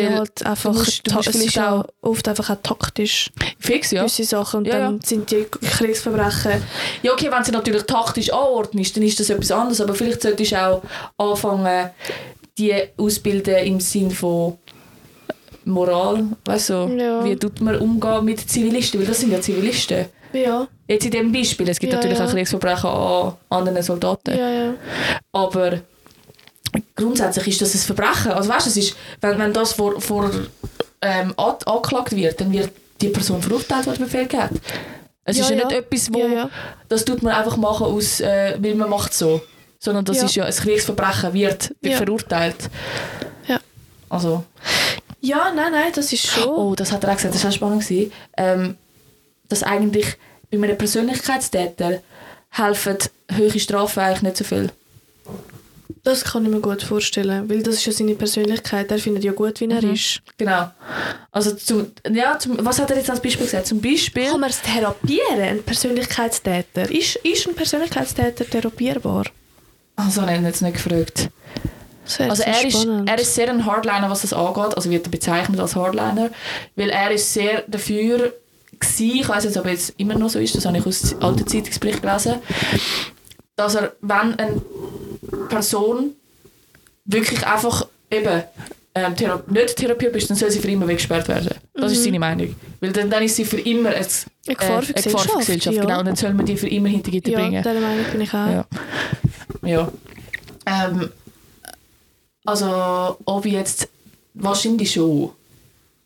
Weil 0.00 0.18
halt 0.18 0.46
einfach, 0.46 0.72
du 0.72 0.78
musst- 0.78 1.06
du 1.06 1.14
musst 1.14 1.28
es 1.28 1.34
ist 1.34 1.40
vielleicht 1.52 1.58
auch 1.60 1.84
oft 2.00 2.26
einfach 2.28 2.50
auch 2.50 2.56
taktisch, 2.62 3.30
Fix, 3.58 3.90
ja. 3.90 4.00
gewisse 4.02 4.24
Sachen, 4.24 4.58
und 4.58 4.66
Ja, 4.66 4.78
dann 4.78 5.00
sind 5.00 5.30
die 5.30 5.44
Kriegsverbrechen... 5.44 6.62
Ja, 7.02 7.12
okay, 7.12 7.28
wenn 7.30 7.44
sie 7.44 7.52
natürlich 7.52 7.82
taktisch 7.84 8.32
anordnest, 8.32 8.96
dann 8.96 9.02
ist 9.04 9.20
das 9.20 9.30
etwas 9.30 9.50
anderes. 9.50 9.80
Aber 9.80 9.94
vielleicht 9.94 10.22
solltest 10.22 10.52
du 10.52 10.56
auch 10.56 10.82
anfangen, 11.18 11.90
die 12.58 12.74
ausbilden 12.96 13.56
im 13.66 13.80
Sinn 13.80 14.10
von 14.10 14.58
Moral. 15.64 16.24
Weißt 16.44 16.70
du, 16.70 16.74
Ja. 16.98 17.24
wie 17.24 17.36
tut 17.36 17.60
man 17.60 17.76
umgehen 17.78 18.24
mit 18.24 18.40
Zivilisten? 18.48 19.00
Weil 19.00 19.06
das 19.06 19.20
sind 19.20 19.30
ja 19.32 19.40
Zivilisten. 19.40 20.06
Ja, 20.32 20.66
Jetzt 20.88 21.04
in 21.04 21.10
diesem 21.10 21.30
Beispiel, 21.32 21.68
es 21.68 21.78
gibt 21.78 21.92
Ja, 21.92 21.98
natürlich 21.98 22.18
ja. 22.18 22.24
auch 22.26 22.30
Kriegsverbrechen 22.30 22.88
an 22.90 23.34
anderen 23.50 23.82
Soldaten. 23.82 24.36
ja, 24.36 24.50
ja. 24.50 24.74
Aber 25.32 25.80
grundsätzlich 26.96 27.48
ist 27.48 27.62
das 27.62 27.74
ein 27.74 27.78
Verbrechen. 27.80 28.32
Also 28.32 28.48
weißt 28.48 28.66
es 28.66 28.76
ist, 28.76 28.96
wenn, 29.20 29.38
wenn 29.38 29.52
das 29.52 29.72
vor, 29.74 30.00
vor 30.00 30.30
ähm, 31.00 31.34
an, 31.36 31.54
angeklagt 31.66 32.12
wird, 32.14 32.40
dann 32.40 32.52
wird 32.52 32.70
die 33.00 33.08
Person 33.08 33.42
verurteilt, 33.42 33.86
die 33.86 33.98
Befehl 34.02 34.28
hat. 34.38 34.50
Es 35.24 35.36
Ja, 35.38 35.44
ist 35.44 35.50
ja, 35.50 35.56
ja. 35.56 35.64
nicht 35.66 35.76
etwas, 35.76 36.12
wo 36.12 36.18
Ja, 36.26 36.50
das 36.88 37.04
tut 37.04 37.22
man 37.22 37.34
einfach 37.34 37.56
machen 37.56 37.86
aus, 37.86 38.20
äh, 38.20 38.56
weil 38.60 38.74
man 38.74 38.90
macht 38.90 39.12
so. 39.14 39.40
Sondern 39.78 40.04
das 40.04 40.18
Ja. 40.18 40.24
ist 40.24 40.34
ja 40.36 40.44
ein 40.44 40.52
Kriegsverbrechen, 40.54 41.32
wird 41.32 41.74
Ja. 41.82 41.96
verurteilt. 41.96 42.56
Ja. 43.46 43.58
Also, 44.08 44.44
Ja, 45.20 45.52
nein, 45.54 45.70
nein, 45.72 45.92
das 45.94 46.12
ist 46.12 46.26
schon... 46.26 46.48
oh, 46.48 46.74
das 46.74 46.90
hat 46.92 47.04
er 47.04 47.10
auch 47.12 47.16
gesagt, 47.16 47.34
das 47.34 47.44
war 47.44 47.52
spannend. 47.52 47.82
gewesen, 47.82 48.12
Ähm, 48.36 48.76
dass 49.48 49.62
eigentlich 49.62 50.06
bei 50.50 50.56
einem 50.58 50.76
Persönlichkeitstäter 50.78 52.00
helfen 52.50 52.98
hohe 53.36 53.58
Strafen 53.60 54.00
eigentlich 54.00 54.22
nicht 54.22 54.36
so 54.38 54.44
viel. 54.44 54.70
Das 56.04 56.24
kann 56.24 56.44
ich 56.44 56.50
mir 56.50 56.60
gut 56.60 56.82
vorstellen, 56.82 57.48
weil 57.48 57.62
das 57.62 57.76
ist 57.76 57.86
ja 57.86 57.92
seine 57.92 58.14
Persönlichkeit. 58.14 58.90
Er 58.90 58.98
findet 58.98 59.22
ja 59.24 59.32
gut, 59.32 59.60
wie 59.60 59.68
er 59.70 59.82
Mhm. 59.82 59.92
ist. 59.92 60.20
Genau. 60.36 60.70
Also, 61.30 61.54
zum, 61.54 61.92
ja, 62.10 62.38
zum, 62.38 62.64
was 62.64 62.80
hat 62.80 62.90
er 62.90 62.96
jetzt 62.96 63.10
als 63.10 63.20
Beispiel 63.20 63.46
gesagt? 63.46 63.66
Zum 63.66 63.80
Beispiel... 63.80 64.26
Kann 64.30 64.40
man 64.40 64.50
es 64.50 64.60
therapieren, 64.60 65.40
ein 65.40 65.62
Persönlichkeitstäter? 65.62 66.90
Ist, 66.90 67.16
ist 67.16 67.46
ein 67.46 67.54
Persönlichkeitstäter 67.54 68.44
therapierbar? 68.46 69.24
Also, 69.96 70.22
hat 70.22 70.30
ihn 70.36 70.44
jetzt 70.44 70.62
nicht 70.62 70.74
gefragt. 70.74 71.28
Also 72.18 72.42
er 72.42 72.64
ist, 72.66 72.84
er 73.06 73.18
ist 73.18 73.34
sehr 73.34 73.48
ein 73.48 73.64
Hardliner, 73.64 74.10
was 74.10 74.22
das 74.22 74.32
angeht. 74.32 74.74
Also 74.76 74.90
wird 74.90 75.06
er 75.06 75.10
bezeichnet 75.10 75.60
als 75.60 75.76
Hardliner. 75.76 76.30
Weil 76.74 76.90
er 76.90 77.12
ist 77.12 77.32
sehr 77.32 77.62
dafür 77.68 78.34
gewesen, 78.72 79.20
ich 79.20 79.28
weiß 79.28 79.44
jetzt, 79.44 79.56
ob 79.56 79.66
jetzt 79.66 79.94
immer 79.98 80.16
noch 80.16 80.28
so 80.28 80.40
ist, 80.40 80.54
das 80.56 80.66
habe 80.66 80.76
ich 80.78 80.84
aus 80.84 81.14
alten 81.20 81.46
Zeitungsberichten 81.46 82.02
gelesen, 82.02 82.34
dass 83.54 83.76
er, 83.76 83.92
wenn 84.00 84.34
eine 84.36 84.60
Person 85.48 86.12
wirklich 87.04 87.46
einfach 87.46 87.86
eben 88.10 88.42
ähm, 88.94 89.16
thera 89.16 89.42
nicht 89.48 89.76
therapiert 89.76 90.14
ist, 90.16 90.28
dann 90.28 90.36
soll 90.36 90.50
sie 90.50 90.60
für 90.60 90.70
immer 90.70 90.86
weggesperrt 90.86 91.28
werden. 91.28 91.50
Das 91.74 91.92
ist 91.92 92.04
seine 92.04 92.18
Meinung. 92.18 92.54
Weil 92.80 92.92
dann, 92.92 93.08
dann 93.08 93.22
ist 93.22 93.36
sie 93.36 93.44
für 93.44 93.60
immer 93.60 93.90
ein, 93.90 94.06
Mhm. 94.46 94.50
Eine 94.50 94.56
Gefahr 94.56 94.82
für 94.82 94.94
eine 94.94 95.02
Gefahr 95.04 95.20
für 95.20 95.38
Gesellschaft, 95.38 95.76
ja. 95.76 95.82
Genau, 95.82 95.98
und 96.00 96.06
dann 96.06 96.16
soll 96.16 96.34
man 96.34 96.46
die 96.46 96.56
für 96.56 96.68
immer 96.68 96.88
hinter 96.88 97.10
Gitter 97.10 97.30
ja, 97.30 97.38
bringen. 97.40 97.62
dieser 97.62 97.80
Meinung 97.80 98.04
bin 98.10 98.20
ich 98.20 98.34
auch. 98.34 98.34
Ja. 98.34 98.66
ja. 99.62 99.92
Ähm, 100.66 101.10
also, 102.44 103.16
ob 103.24 103.46
ich 103.46 103.52
jetzt. 103.52 103.88
Wahrscheinlich 104.34 104.92
schon. 104.92 105.30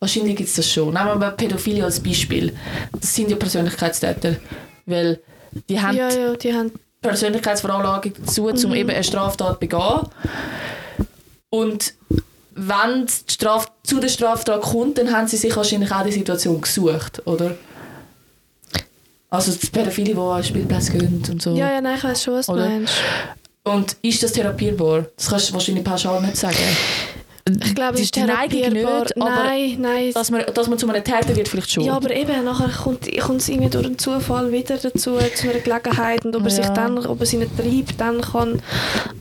Wahrscheinlich 0.01 0.37
gibt 0.37 0.49
es 0.49 0.57
das 0.57 0.71
schon. 0.71 0.93
Nehmen 0.93 1.07
wir 1.07 1.15
mal 1.15 1.31
Pädophilie 1.31 1.85
als 1.85 2.01
Beispiel. 2.01 2.55
Das 2.93 3.15
sind 3.15 3.31
ja 3.31 3.37
Persönlichkeitstäter. 3.37 4.37
Weil 4.85 5.21
die 5.69 5.81
haben 5.81 5.97
Ja, 5.97 6.11
ja, 6.11 6.35
die 6.35 6.53
haben... 6.53 6.73
Persönlichkeitsveranlagung 7.09 8.13
dazu, 8.19 8.47
um 8.47 8.75
eben 8.75 8.91
eine 8.91 9.05
Straftat 9.05 9.55
zu 9.55 9.61
begehen. 9.61 10.01
Und 11.51 11.95
wenn 12.55 13.07
die 13.07 13.33
Straf 13.33 13.71
zu 13.83 14.01
der 14.01 14.09
Straftat 14.09 14.63
kommt, 14.63 14.99
dann 14.99 15.13
haben 15.13 15.27
sie 15.29 15.37
sich 15.37 15.55
wahrscheinlich 15.57 15.93
auch 15.93 16.05
die 16.05 16.13
Situation 16.13 16.61
gesucht, 16.61 17.27
oder? 17.27 17.55
Also 19.29 19.53
die 19.53 19.67
Pädophile, 19.67 20.15
die 20.15 20.19
an 20.19 20.45
Spielplätze 20.45 20.93
gehen 20.93 21.23
und 21.29 21.43
so. 21.43 21.55
Ja, 21.55 21.71
ja, 21.71 21.81
nein, 21.81 21.97
ich 21.97 22.05
weiß 22.05 22.23
schon, 22.23 22.35
was 22.35 22.47
du 22.47 22.55
meinst. 22.55 22.95
Und 23.65 23.97
ist 24.01 24.23
das 24.23 24.33
therapierbar? 24.33 25.07
Das 25.17 25.29
kannst 25.29 25.51
du 25.51 25.55
wahrscheinlich 25.55 25.85
pauschal 25.85 26.21
nicht 26.23 26.37
sagen. 26.37 26.57
Ich 27.49 27.75
glaube, 27.77 27.93
es 27.95 27.99
Die- 27.99 28.03
ist 28.05 28.17
die 28.17 28.23
Neigung 28.25 28.73
nicht, 28.73 28.85
aber 28.87 29.07
nein, 29.17 29.77
nein. 29.79 30.13
Dass 30.13 30.33
man, 30.33 30.43
dass 30.53 30.67
man 30.69 30.79
zu 30.79 30.89
einem 30.89 31.05
Täter 31.05 31.37
wird, 31.37 31.49
vielleicht 31.49 31.71
schon. 31.71 31.85
Ja, 31.85 31.93
aber 31.95 32.11
eben, 32.11 32.45
nachher 32.45 32.69
kommt, 32.71 33.09
kommt 33.21 33.41
es 33.41 33.49
irgendwie 33.49 33.71
durch 33.71 33.87
einen 33.87 33.99
Zufall 33.99 34.51
wieder 34.51 34.77
dazu, 34.77 35.17
zu 35.35 35.49
einer 35.49 35.61
Gelegenheit. 35.61 36.25
Und 36.25 36.35
ob 36.35 36.43
er, 36.43 36.51
sich 36.51 36.65
Ja. 36.65 36.73
dann, 36.75 36.99
ob 37.07 37.21
er 37.21 37.27
seinen 37.27 37.57
Trieb 37.57 37.97
dann 37.99 38.21
kann... 38.21 38.61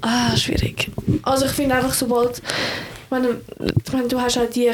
Ah, 0.01 0.35
schwierig. 0.35 0.89
Also 1.21 1.45
ich 1.45 1.51
finde 1.51 1.75
einfach, 1.75 1.93
sobald... 1.93 2.39
Ich 2.39 3.11
meine, 3.11 3.41
ich 3.85 3.93
meine, 3.93 4.07
du 4.07 4.19
hast 4.19 4.39
auch 4.39 4.49
die, 4.49 4.71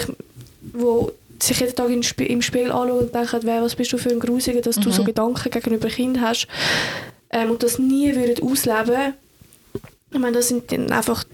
die 0.61 1.43
sich 1.43 1.59
jeden 1.59 1.75
Tag 1.75 1.89
im, 1.89 2.03
Spie 2.03 2.27
im 2.27 2.41
Spiegel 2.41 2.71
anschauen 2.71 2.99
und 2.99 3.13
denken, 3.13 3.39
wer, 3.43 3.61
was 3.61 3.75
bist 3.75 3.91
du 3.91 3.97
für 3.97 4.11
ein 4.11 4.19
Grusiger, 4.21 4.61
dass 4.61 4.77
du 4.77 4.87
Mhm. 4.87 4.93
so 4.93 5.03
Gedanken 5.03 5.49
gegenüber 5.51 5.89
Kindern 5.89 6.23
hast 6.23 6.47
ähm, 7.31 7.51
und 7.51 7.61
das 7.63 7.79
nie 7.79 8.15
würden 8.15 8.41
ausleben 8.49 9.13
Ich 10.13 10.19
meine, 10.19 10.37
das 10.37 10.47
sind 10.47 10.71
dann 10.71 10.89
einfach 10.91 11.25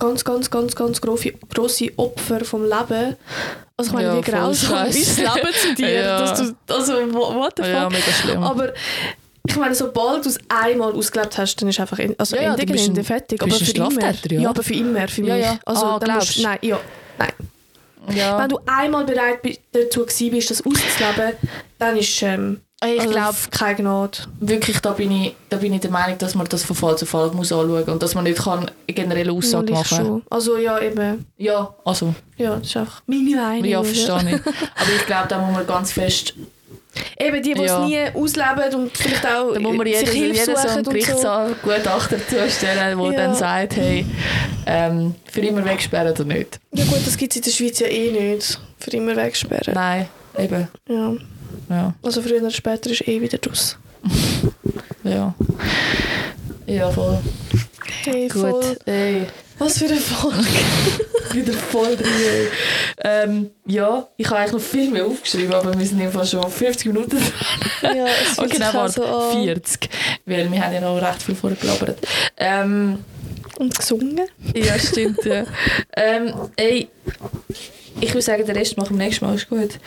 ganz, 0.00 0.24
ganz, 0.24 0.50
ganz, 0.50 0.74
ganz 0.74 1.00
grosse, 1.00 1.32
grosse 1.54 1.88
Opfer 1.96 2.44
vom 2.44 2.64
Leben. 2.64 3.16
Also 3.76 3.90
ich 3.90 3.92
meine, 3.92 4.08
Ja, 4.08 4.16
wie 4.16 4.20
grausam 4.22 4.86
ist 4.88 5.18
das 5.18 5.34
Leben 5.34 5.54
zu 5.54 5.74
dir? 5.76 5.90
Ja. 6.02 6.18
Dass 6.20 6.38
du, 6.40 6.54
also, 6.74 6.92
what 7.14 7.52
the 7.56 7.62
fuck? 7.62 7.72
ja, 7.72 7.88
mega 7.88 8.12
schlimm. 8.12 8.42
Aber 8.42 8.72
ich 9.46 9.56
meine, 9.56 9.74
sobald 9.74 10.24
du 10.24 10.28
es 10.28 10.38
einmal 10.48 10.92
ausgelebt 10.92 11.38
hast, 11.38 11.56
dann 11.56 11.68
ist 11.68 11.80
einfach 11.80 11.98
in, 11.98 12.14
also 12.18 12.36
Ja, 12.36 12.42
ja, 12.42 12.50
Ende 12.54 12.66
Gelände 12.66 13.04
fertig. 13.04 13.40
Aber 13.42 13.52
für 13.54 13.70
immer. 13.72 13.90
Straftäter, 13.90 14.34
ja. 14.34 14.50
aber 14.50 14.62
für 14.62 14.74
immer, 14.74 15.08
für 15.08 15.22
Ja, 15.22 15.34
mich. 15.34 15.44
ja. 15.44 15.58
Also, 15.64 15.84
Ah, 15.86 15.98
dann 15.98 16.14
musst, 16.16 16.42
nein, 16.42 16.58
ja, 16.62 16.78
nein. 17.18 17.32
ja. 18.14 18.38
Wenn 18.38 18.48
du 18.48 18.58
einmal 18.66 19.04
bereit 19.04 19.40
bist, 19.42 19.60
dazu 19.72 20.04
bist, 20.04 20.50
das 20.50 20.58
auszuleben, 20.64 21.36
dann 21.78 21.96
ist 21.96 22.22
ähm, 22.22 22.60
ich 22.84 23.00
also 23.00 23.12
glaube 23.12 23.36
keine 23.50 23.74
Gnade. 23.76 24.18
wirklich, 24.40 24.80
da 24.80 24.92
bin, 24.92 25.10
ich, 25.12 25.34
da 25.50 25.58
bin 25.58 25.72
ich 25.74 25.80
der 25.80 25.90
Meinung, 25.90 26.16
dass 26.18 26.34
man 26.34 26.46
das 26.48 26.64
von 26.64 26.74
Fall 26.74 26.96
zu 26.96 27.04
Fall 27.06 27.30
muss 27.32 27.52
anschauen 27.52 27.78
muss 27.80 27.88
und 27.88 28.02
dass 28.02 28.14
man 28.14 28.24
nicht 28.24 28.38
kann 28.42 28.60
eine 28.60 28.70
generelle 28.94 29.32
Aussage 29.32 29.72
machen 29.72 29.96
kann. 29.96 30.06
schon. 30.06 30.22
Also 30.30 30.56
ja, 30.56 30.78
eben. 30.80 31.26
Ja, 31.36 31.74
also, 31.84 32.14
Ja, 32.36 32.56
das 32.56 32.66
ist 32.68 32.76
einfach 32.78 33.02
meine 33.06 33.36
Meinung. 33.36 33.64
ja, 33.66 33.82
verstehe 33.82 34.04
ich. 34.34 34.46
Aber 34.46 34.92
ich 34.96 35.06
glaube, 35.06 35.28
da 35.28 35.38
muss 35.38 35.54
man 35.54 35.66
ganz 35.66 35.92
fest 35.92 36.34
Eben 37.18 37.40
die, 37.42 37.54
die 37.54 37.62
Ja. 37.62 37.82
es 37.84 37.88
nie 37.88 38.20
ausleben 38.20 38.74
und 38.74 38.96
vielleicht 38.96 39.24
auch 39.24 39.52
Da 39.52 39.60
muss 39.60 39.76
man 39.76 39.86
sich 39.86 39.96
jeder, 40.00 40.10
Hilfe 40.12 40.40
jeder 40.40 40.44
so 40.44 40.56
suchen 40.56 40.68
einen 40.70 40.78
und 40.78 40.84
so. 40.86 40.90
Gerichtsgutachter 40.90 42.18
zustellen, 42.28 42.98
der 42.98 43.06
Ja. 43.06 43.12
dann 43.12 43.34
sagt, 43.34 43.76
hey, 43.76 44.04
ähm, 44.66 45.14
für 45.30 45.40
immer 45.40 45.64
wegsperren 45.64 46.10
oder 46.12 46.24
nicht. 46.24 46.58
Ja 46.72 46.84
gut, 46.86 47.06
das 47.06 47.16
gibt 47.16 47.32
es 47.32 47.36
in 47.36 47.42
der 47.42 47.50
Schweiz 47.52 47.78
ja 47.78 47.86
eh 47.86 48.10
nicht. 48.10 48.60
Für 48.78 48.90
immer 48.90 49.14
wegsperren. 49.14 49.72
Nein, 49.74 50.08
eben. 50.36 50.68
Ja. 50.88 51.12
Ja, 51.70 51.94
Also 52.02 52.20
früher 52.20 52.40
oder 52.40 52.50
später 52.50 52.90
ist 52.90 53.06
eh 53.08 53.20
wieder 53.20 53.38
draus. 53.38 53.78
ja. 55.04 55.34
Ja, 56.66 56.90
voll. 56.90 57.18
Hey, 58.04 58.28
Gut. 58.28 58.40
voll. 58.42 58.76
Ey, 58.86 59.26
Was 59.58 59.78
für 59.78 59.86
eine 59.86 59.96
Folge. 59.96 60.46
wieder 61.32 61.52
voll 61.52 61.96
drin. 61.96 62.06
ey. 62.06 62.48
Ähm, 63.04 63.50
ja, 63.66 64.08
ich 64.16 64.26
habe 64.26 64.38
eigentlich 64.40 64.52
noch 64.52 64.60
viel 64.60 64.90
mehr 64.90 65.06
aufgeschrieben, 65.06 65.54
aber 65.54 65.78
wir 65.78 65.86
sind 65.86 66.00
einfach 66.02 66.26
schon 66.26 66.48
50 66.50 66.86
Minuten 66.88 67.18
dran. 67.82 67.96
ja, 67.96 68.06
es 68.06 68.38
Okay, 68.38 68.48
sich 68.50 68.58
nein, 68.58 68.68
auch 68.70 68.74
warte, 68.74 68.92
so 68.94 69.04
an. 69.04 69.44
40. 69.44 69.88
Weil 70.26 70.50
wir 70.52 70.64
haben 70.64 70.74
ja 70.74 70.80
noch 70.80 70.96
recht 71.00 71.22
viel 71.22 71.34
vorher 71.36 71.58
gelabert. 71.58 71.98
Ähm, 72.36 72.98
Und 73.58 73.76
gesungen. 73.78 74.20
ja, 74.54 74.78
stimmt. 74.78 75.24
Ja. 75.24 75.44
ähm, 75.96 76.32
ey, 76.56 76.88
ich 78.00 78.10
würde 78.10 78.22
sagen, 78.22 78.46
den 78.46 78.56
Rest 78.56 78.76
machen 78.76 78.98
wir 78.98 79.04
nächstes 79.04 79.22
Mal. 79.26 79.34
Ist 79.34 79.48
gut. 79.48 79.78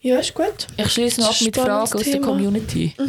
Ja, 0.00 0.18
ist 0.18 0.34
gut. 0.34 0.66
Ich 0.76 0.92
schließe 0.92 1.20
noch 1.20 1.30
ab 1.30 1.36
mit 1.40 1.56
Fragen 1.56 1.70
aus 1.70 1.90
der 1.90 2.00
Thema. 2.00 2.26
Community. 2.26 2.94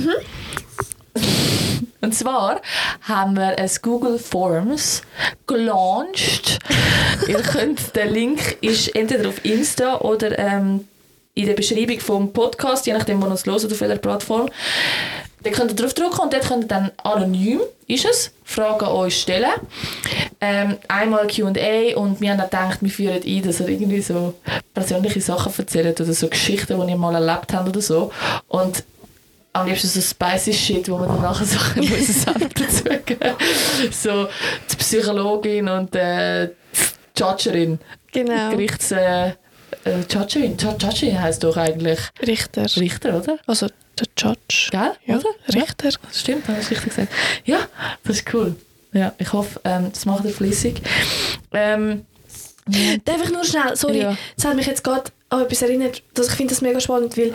Und 2.02 2.14
zwar 2.14 2.62
haben 3.02 3.36
wir 3.36 3.58
ein 3.58 3.70
Google 3.82 4.20
Forms 4.20 5.02
gelauncht. 5.46 6.60
Ihr 7.28 7.42
könnt, 7.42 7.96
der 7.96 8.06
Link 8.06 8.58
ist 8.62 8.96
entweder 8.96 9.30
auf 9.30 9.44
Insta 9.44 10.00
oder 10.02 10.38
ähm, 10.38 10.88
in 11.34 11.46
der 11.48 11.54
Beschreibung 11.54 12.00
vom 12.00 12.34
Podcast, 12.34 12.86
je 12.86 12.94
nachdem, 12.94 13.22
wo 13.22 13.28
ihr 13.28 13.34
es 13.34 13.46
hört, 13.46 13.66
auf 13.66 13.82
welcher 13.82 13.98
Plattform. 13.98 14.50
Da 15.44 15.52
könnt 15.52 15.72
ihr 15.72 15.76
drauf 15.76 15.94
drücken 15.94 16.20
und 16.20 16.34
dort 16.34 16.48
könnt 16.48 16.64
ihr 16.64 16.68
dann 16.68 16.92
anonym, 17.04 17.62
ist 17.88 18.06
es, 18.06 18.32
Fragen 18.50 18.86
an 18.86 18.92
euch 18.94 19.20
stellen. 19.22 19.52
Ähm, 20.40 20.78
einmal 20.88 21.28
Q&A 21.28 21.98
und 21.98 22.22
wir 22.22 22.32
haben 22.32 22.40
auch 22.40 22.46
gedacht, 22.46 22.78
wir 22.82 22.90
führen 22.90 23.22
ein, 23.26 23.42
dass 23.44 23.60
ihr 23.60 23.68
irgendwie 23.68 24.02
so 24.02 24.36
persönliche 24.74 25.20
Sachen 25.20 25.52
erzählt 25.58 26.00
oder 26.00 26.14
so 26.14 26.28
Geschichten, 26.30 26.80
die 26.80 26.92
ihr 26.92 26.98
mal 26.98 27.14
erlebt 27.16 27.54
habt 27.54 27.68
oder 27.68 27.82
so. 27.82 28.12
Und 28.48 28.84
am 29.54 29.68
liebsten 29.68 29.88
so 29.88 30.00
spicy 30.00 30.54
Shit, 30.54 30.90
wo 30.90 30.98
man 30.98 31.10
dann 31.10 31.22
nachher 31.22 31.46
so 31.46 31.58
ein 31.76 31.82
bisschen 31.82 32.14
selber 32.14 32.48
dazugeben 32.54 33.34
So 33.92 34.28
die 34.72 34.76
Psychologin 34.78 35.68
und 35.68 35.94
äh, 35.96 36.48
die 37.18 37.22
Judgerin. 37.22 37.80
Genau. 38.14 38.52
Gerichts... 38.52 38.92
Äh, 38.92 39.30
äh, 39.84 40.00
Judgerin. 40.10 40.56
Ju- 40.58 40.78
Judgerin 40.82 41.22
heisst 41.22 41.44
doch 41.44 41.58
eigentlich 41.58 42.00
Richter. 42.26 42.66
Richter, 42.78 43.18
oder? 43.18 43.40
Also 43.46 43.68
der 44.00 44.08
Judge. 44.18 44.70
Gell? 44.72 44.92
Ja, 45.06 45.16
oder? 45.18 45.30
Richter. 45.62 45.90
Ja, 45.90 45.98
das 46.02 46.20
stimmt, 46.20 46.48
habe 46.48 46.60
ich 46.62 46.70
richtig 46.72 46.90
gesagt. 46.90 47.12
Ja, 47.46 47.60
das 48.04 48.18
ist 48.18 48.34
cool. 48.34 48.56
Ja, 48.94 49.14
ich 49.18 49.32
hoffe, 49.34 49.60
ähm, 49.64 49.90
das 49.92 50.06
macht 50.06 50.26
ihr 50.26 50.32
flüssig. 50.32 50.82
Ähm, 51.52 52.06
Darf 53.06 53.24
ich 53.24 53.30
nur 53.32 53.46
schnell, 53.46 53.76
sorry, 53.78 54.00
Ja. 54.02 54.18
das 54.36 54.44
hat 54.46 54.56
mich 54.58 54.66
jetzt 54.66 54.84
gerade 54.84 55.10
an 55.30 55.42
etwas 55.44 55.62
erinnert, 55.62 56.04
dass 56.16 56.28
ich 56.28 56.34
finde 56.34 56.54
das 56.54 56.62
mega 56.62 56.82
spannend, 56.82 57.18
weil 57.18 57.34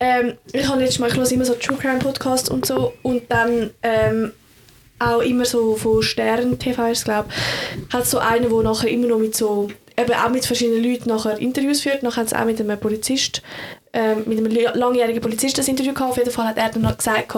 ähm, 0.00 0.34
ich 0.52 0.68
habe 0.68 0.80
letztes 0.80 0.98
Mal, 0.98 1.08
ich 1.08 1.16
höre 1.16 1.30
immer 1.32 1.46
so 1.46 1.54
True 1.54 1.78
Crime 1.78 1.98
Podcast 1.98 2.50
und 2.50 2.66
so 2.66 2.92
und 3.02 3.22
dann 3.30 3.70
ähm, 3.82 4.32
auch 4.98 5.20
immer 5.20 5.46
so 5.46 5.76
von 5.76 6.02
Stern 6.02 6.58
TV, 6.58 6.90
ich 6.90 7.04
glaube, 7.04 7.28
hat 7.90 8.06
so 8.06 8.18
einen, 8.18 8.50
der 8.50 8.62
nachher 8.62 8.90
immer 8.90 9.06
noch 9.06 9.18
mit 9.18 9.34
so, 9.34 9.68
eben 9.96 10.12
auch 10.12 10.28
mit 10.28 10.44
verschiedenen 10.44 10.84
Leuten 10.84 11.08
nachher 11.08 11.38
Interviews 11.38 11.80
führt, 11.80 12.02
nachher 12.02 12.20
haben 12.20 12.28
sie 12.28 12.36
auch 12.38 12.44
mit 12.44 12.60
einem 12.60 12.78
Polizist, 12.78 13.40
ähm, 13.96 14.24
mit 14.26 14.38
einem 14.38 14.74
langjährigen 14.74 15.22
Polizist 15.22 15.56
das 15.56 15.68
Interview 15.68 15.94
gehabt, 15.94 16.10
auf 16.10 16.18
jeden 16.18 16.30
Fall 16.30 16.48
hat 16.48 16.58
er 16.58 16.68
dann 16.68 16.82
noch 16.82 16.96
gesagt, 16.96 17.34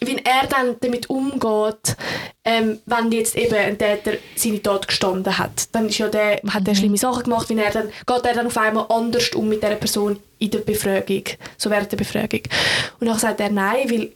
wie 0.00 0.16
er 0.16 0.46
dann 0.48 0.76
damit 0.80 1.10
umgeht, 1.10 1.96
ähm, 2.44 2.80
wenn 2.86 3.12
jetzt 3.12 3.36
eben 3.36 3.54
ein 3.54 3.76
Täter 3.78 4.12
seine 4.34 4.62
Tat 4.62 4.88
gestanden 4.88 5.36
hat. 5.36 5.68
Dann 5.72 5.88
ist 5.88 5.98
ja 5.98 6.08
der, 6.08 6.40
hat 6.48 6.66
er 6.66 6.74
schlimme 6.74 6.96
Sachen 6.96 7.24
gemacht, 7.24 7.48
wie 7.50 7.58
er 7.58 7.70
dann, 7.70 7.88
geht 7.88 8.24
er 8.24 8.34
dann 8.34 8.46
auf 8.46 8.56
einmal 8.56 8.86
anders 8.88 9.30
um 9.34 9.48
mit 9.48 9.62
dieser 9.62 9.74
Person 9.74 10.18
in 10.38 10.50
der 10.50 10.58
Befragung, 10.60 11.24
so 11.58 11.70
während 11.70 11.92
der 11.92 11.96
Befragung. 11.98 12.42
Und 13.00 13.08
dann 13.08 13.18
sagt 13.18 13.40
er 13.40 13.50
nein, 13.50 13.90
weil 13.90 14.12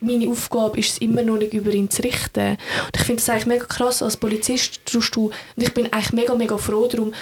meine 0.00 0.28
Aufgabe 0.28 0.78
ist 0.78 0.92
es 0.92 0.98
immer 0.98 1.22
noch 1.22 1.38
nicht 1.38 1.54
über 1.54 1.72
ihn 1.72 1.90
zu 1.90 2.02
richten. 2.02 2.50
Und 2.50 2.96
ich 2.96 3.02
finde 3.02 3.20
das 3.20 3.30
eigentlich 3.30 3.46
mega 3.46 3.64
krass, 3.64 4.02
als 4.02 4.16
Polizist 4.16 4.86
tust 4.86 5.14
du, 5.16 5.26
und 5.26 5.62
ich 5.62 5.74
bin 5.74 5.92
eigentlich 5.92 6.12
mega, 6.12 6.34
mega 6.34 6.56
froh 6.56 6.86
darum, 6.86 7.12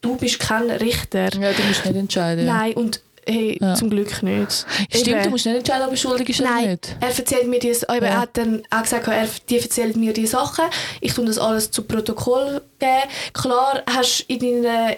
du 0.00 0.16
bist 0.16 0.38
kein 0.38 0.70
Richter. 0.70 1.28
ja, 1.40 1.52
du 1.52 1.62
musst 1.64 1.84
nicht 1.84 1.96
entscheiden. 1.96 2.46
Nein, 2.46 2.74
und 2.74 3.00
hey, 3.26 3.58
Ja. 3.60 3.74
zum 3.74 3.90
Glück 3.90 4.22
nicht. 4.22 4.66
Stimmt, 4.90 5.08
Eben. 5.08 5.22
du 5.24 5.30
musst 5.30 5.46
nicht 5.46 5.56
entscheiden, 5.56 5.84
ob 5.86 5.90
er 5.92 5.96
schuldig 5.96 6.28
ist 6.28 6.40
oder 6.40 6.60
nicht. 6.60 6.96
er 7.00 7.08
erzählt 7.08 7.46
mir 7.48 7.58
die, 7.58 7.68
eben, 7.68 7.84
Ja. 7.88 7.96
er 7.98 8.20
hat 8.20 8.36
dann 8.36 8.62
auch 8.70 8.82
gesagt, 8.82 9.06
er, 9.08 9.28
die 9.48 9.58
erzählt 9.58 9.96
mir 9.96 10.12
die 10.12 10.26
Sachen. 10.26 10.64
Ich 11.00 11.14
tue 11.14 11.24
das 11.24 11.38
alles 11.38 11.70
zu 11.70 11.82
Protokoll 11.82 12.62
geben. 12.78 12.92
Klar 13.32 13.82
hast 13.86 14.24
du 14.28 14.34
in 14.34 14.62
deinen 14.62 14.96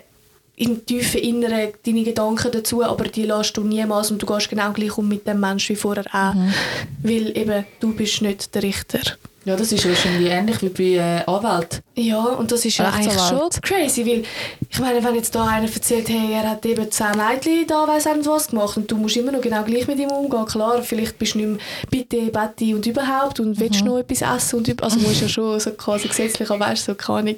im 0.57 0.87
tiefen 0.87 1.20
Inneren 1.20 1.72
deine 1.85 2.05
Gedanken 2.05 2.53
dazu, 2.53 2.85
aber 2.85 3.05
die 3.09 3.25
lässt 3.25 3.57
du 3.57 3.64
niemals 3.64 4.12
und 4.12 4.22
du 4.22 4.27
gehst 4.27 4.49
genau 4.49 4.70
gleich 4.72 4.97
um 4.97 5.09
mit 5.09 5.27
dem 5.27 5.41
Menschen 5.41 5.75
wie 5.75 5.79
vorher 5.81 6.05
auch. 6.12 6.35
Mhm. 6.35 6.55
Weil 7.03 7.37
eben, 7.37 7.66
du 7.81 7.93
bist 7.93 8.22
nicht 8.22 8.55
der 8.55 8.62
Richter. 8.62 9.01
Ja, 9.47 9.57
das 9.57 9.72
ist 9.72 9.86
wahrscheinlich 9.86 10.30
ähnlich 10.30 10.62
wie 10.62 10.68
bei 10.70 10.84
äh, 11.03 11.24
Anwälten. 11.30 11.80
Ja, 11.97 12.22
und 12.24 12.51
das 12.51 12.64
ist 12.64 12.78
ja 12.78 12.88
eigentlich 12.90 13.12
schon 13.20 13.51
crazy, 13.61 14.07
weil 14.07 14.22
ich 14.70 14.78
meine, 14.80 15.05
wenn 15.05 15.14
jetzt 15.16 15.34
da 15.34 15.45
einer 15.47 15.70
erzählt, 15.70 16.09
hey, 16.09 16.32
er 16.32 16.51
hat 16.51 16.64
eben 16.64 16.90
zehn 16.90 17.12
Mädchen 17.16 17.66
da 17.66 17.86
weiss 17.86 18.07
nicht 18.07 18.26
was 18.26 18.49
gemacht 18.49 18.76
und 18.78 18.90
du 18.90 18.97
musst 18.97 19.16
immer 19.18 19.32
noch 19.32 19.42
genau 19.42 19.62
gleich 19.62 19.86
mit 19.86 19.99
ihm 19.99 20.11
umgehen, 20.11 20.47
klar, 20.47 20.82
vielleicht 20.82 21.18
bist 21.18 21.34
du 21.34 21.38
nicht 21.40 21.49
mehr 21.49 21.59
bitte, 21.90 22.30
Betty 22.30 22.74
und 22.74 22.86
überhaupt 22.86 23.38
und 23.38 23.61
willst 23.61 23.82
Mhm. 23.82 23.88
noch 23.88 23.99
etwas 23.99 24.22
essen 24.22 24.57
und 24.61 24.82
also 24.82 24.99
musst 24.99 25.20
ja 25.20 25.28
schon 25.28 25.61
so 25.61 25.72
quasi 25.72 26.09
gesetzlich, 26.09 26.51
aber 26.51 26.61
weißt 26.66 26.88
du, 26.88 26.92
so 26.92 26.97
keine 26.97 27.18
Ahnung. 27.18 27.36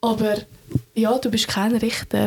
Aber 0.00 0.34
ja, 0.94 1.16
du 1.16 1.30
bist 1.30 1.46
kein 1.46 1.76
Richter. 1.76 2.26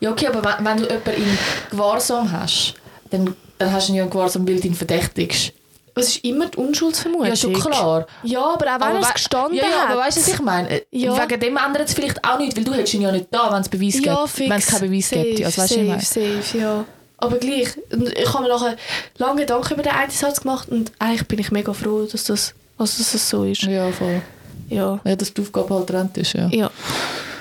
Ja, 0.00 0.10
okay, 0.10 0.28
aber 0.28 0.42
wenn, 0.42 0.64
wenn 0.64 0.76
du 0.78 0.84
jemanden 0.84 1.10
in 1.22 1.38
Gewahrsam 1.70 2.32
hast, 2.32 2.74
dann, 3.10 3.34
dann 3.58 3.72
hast 3.72 3.88
du 3.90 3.92
ja 3.92 4.04
in 4.04 4.10
Gewahrsam, 4.10 4.48
weil 4.48 4.58
du 4.58 4.68
ihn 4.68 4.74
verdächtigst. 4.74 5.52
Es 6.00 6.08
ist 6.16 6.24
immer 6.24 6.46
die 6.48 6.58
Unschuldsvermutung. 6.58 7.26
Ja, 7.26 7.36
schon 7.36 7.52
klar. 7.52 8.06
Ja, 8.22 8.40
aber 8.40 8.54
auch 8.54 8.60
wenn 8.60 8.82
Aber 8.82 8.94
er 8.94 9.00
es 9.00 9.14
gestanden 9.14 9.54
ja, 9.56 9.64
ja, 9.64 9.70
hat. 9.70 9.90
aber 9.90 10.00
weißt 10.00 10.16
du, 10.16 10.20
was 10.22 10.28
ich 10.28 10.40
meine? 10.40 10.82
Ja. 10.90 11.28
Wegen 11.28 11.40
dem 11.40 11.56
ändert 11.56 11.88
es 11.88 11.94
vielleicht 11.94 12.24
auch 12.24 12.38
nicht, 12.38 12.56
weil 12.56 12.64
du 12.64 12.72
hättest 12.74 12.94
ihn 12.94 13.02
ja 13.02 13.12
nicht 13.12 13.26
da, 13.30 13.52
wenn 13.52 13.60
es 13.60 13.68
Beweis 13.68 14.00
ja, 14.04 14.16
gibt. 14.16 14.28
fix. 14.30 14.50
Wenn 14.50 14.58
es 14.58 14.66
keinen 14.66 14.90
Beweis 14.90 15.08
safe, 15.08 15.22
gibt. 15.22 15.44
Also, 15.44 15.62
weißt 15.62 15.76
ich 15.76 16.08
safe, 16.08 16.42
safe, 16.42 16.58
ja. 16.58 16.84
Aber 17.18 17.36
gleich, 17.36 17.68
ich 18.16 18.32
habe 18.32 18.42
mir 18.44 18.48
nachher 18.48 18.76
lange 19.18 19.40
Gedanken 19.42 19.74
über 19.74 19.82
den 19.82 19.92
einen 19.92 20.10
Satz 20.10 20.40
gemacht 20.40 20.68
und 20.70 20.90
eigentlich 20.98 21.28
bin 21.28 21.38
ich 21.38 21.50
mega 21.50 21.72
froh, 21.74 22.06
dass 22.10 22.24
das, 22.24 22.54
also 22.78 22.98
dass 22.98 23.12
das 23.12 23.28
so 23.28 23.44
ist. 23.44 23.62
Ja, 23.62 23.90
voll. 23.92 24.22
Ja, 24.70 24.98
Ja, 25.04 25.16
dass 25.16 25.34
die 25.34 25.42
Aufgabe 25.42 25.74
halt 25.74 25.88
trennt 25.88 26.16
ist, 26.16 26.32
ja. 26.32 26.48
ja, 26.48 26.70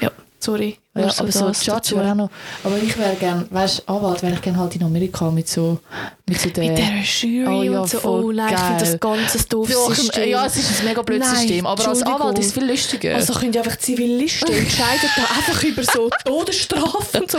ja, 0.01 0.11
sorry. 0.39 0.77
Ja, 0.99 1.13
aber 1.17 1.31
so 1.31 1.47
das 1.47 1.65
Judge 1.65 1.77
dazu. 1.77 1.95
wäre 1.97 2.11
auch 2.11 2.15
noch... 2.15 2.29
Aber 2.63 2.77
ich 2.77 2.97
wäre 2.97 3.15
gerne, 3.15 3.45
weißt 3.49 3.83
du, 3.87 3.93
Anwalt 3.93 4.21
wäre 4.23 4.33
ich 4.33 4.41
gerne 4.41 4.57
halt 4.59 4.75
in 4.75 4.83
Amerika 4.83 5.29
mit 5.31 5.47
so... 5.47 5.79
Mit, 6.27 6.39
so 6.39 6.49
der, 6.49 6.63
Mit 6.63 6.77
dieser 6.77 7.27
Jury 7.27 7.47
Oh 7.57 7.63
ja, 7.63 7.81
und 7.81 7.89
so, 7.89 7.99
oh 8.03 8.31
nein, 8.31 8.53
ich 8.53 8.59
finde 8.59 8.83
geil. 8.83 8.91
das 8.91 8.99
ganze 8.99 9.47
doofes 9.47 9.75
Ja, 9.75 9.95
System. 9.95 10.29
Ja, 10.29 10.45
es 10.45 10.57
ist 10.57 10.79
ein 10.81 10.85
mega 10.85 11.01
blödes 11.01 11.27
Nein, 11.27 11.37
System, 11.37 11.65
aber 11.65 11.87
als. 11.87 12.03
Anwalt 12.03 12.39
ist 12.39 12.45
es 12.47 12.53
viel 12.53 12.69
lustiger. 12.69 13.15
Also 13.15 13.33
können 13.33 13.53
ja 13.53 13.61
einfach 13.61 13.77
Zivilisten 13.79 14.53
entscheiden 14.55 15.09
da 15.15 15.21
einfach 15.23 15.63
über 15.63 15.83
so 15.83 16.09
Todesstrafen 16.25 17.21
und 17.21 17.31
so. 17.31 17.37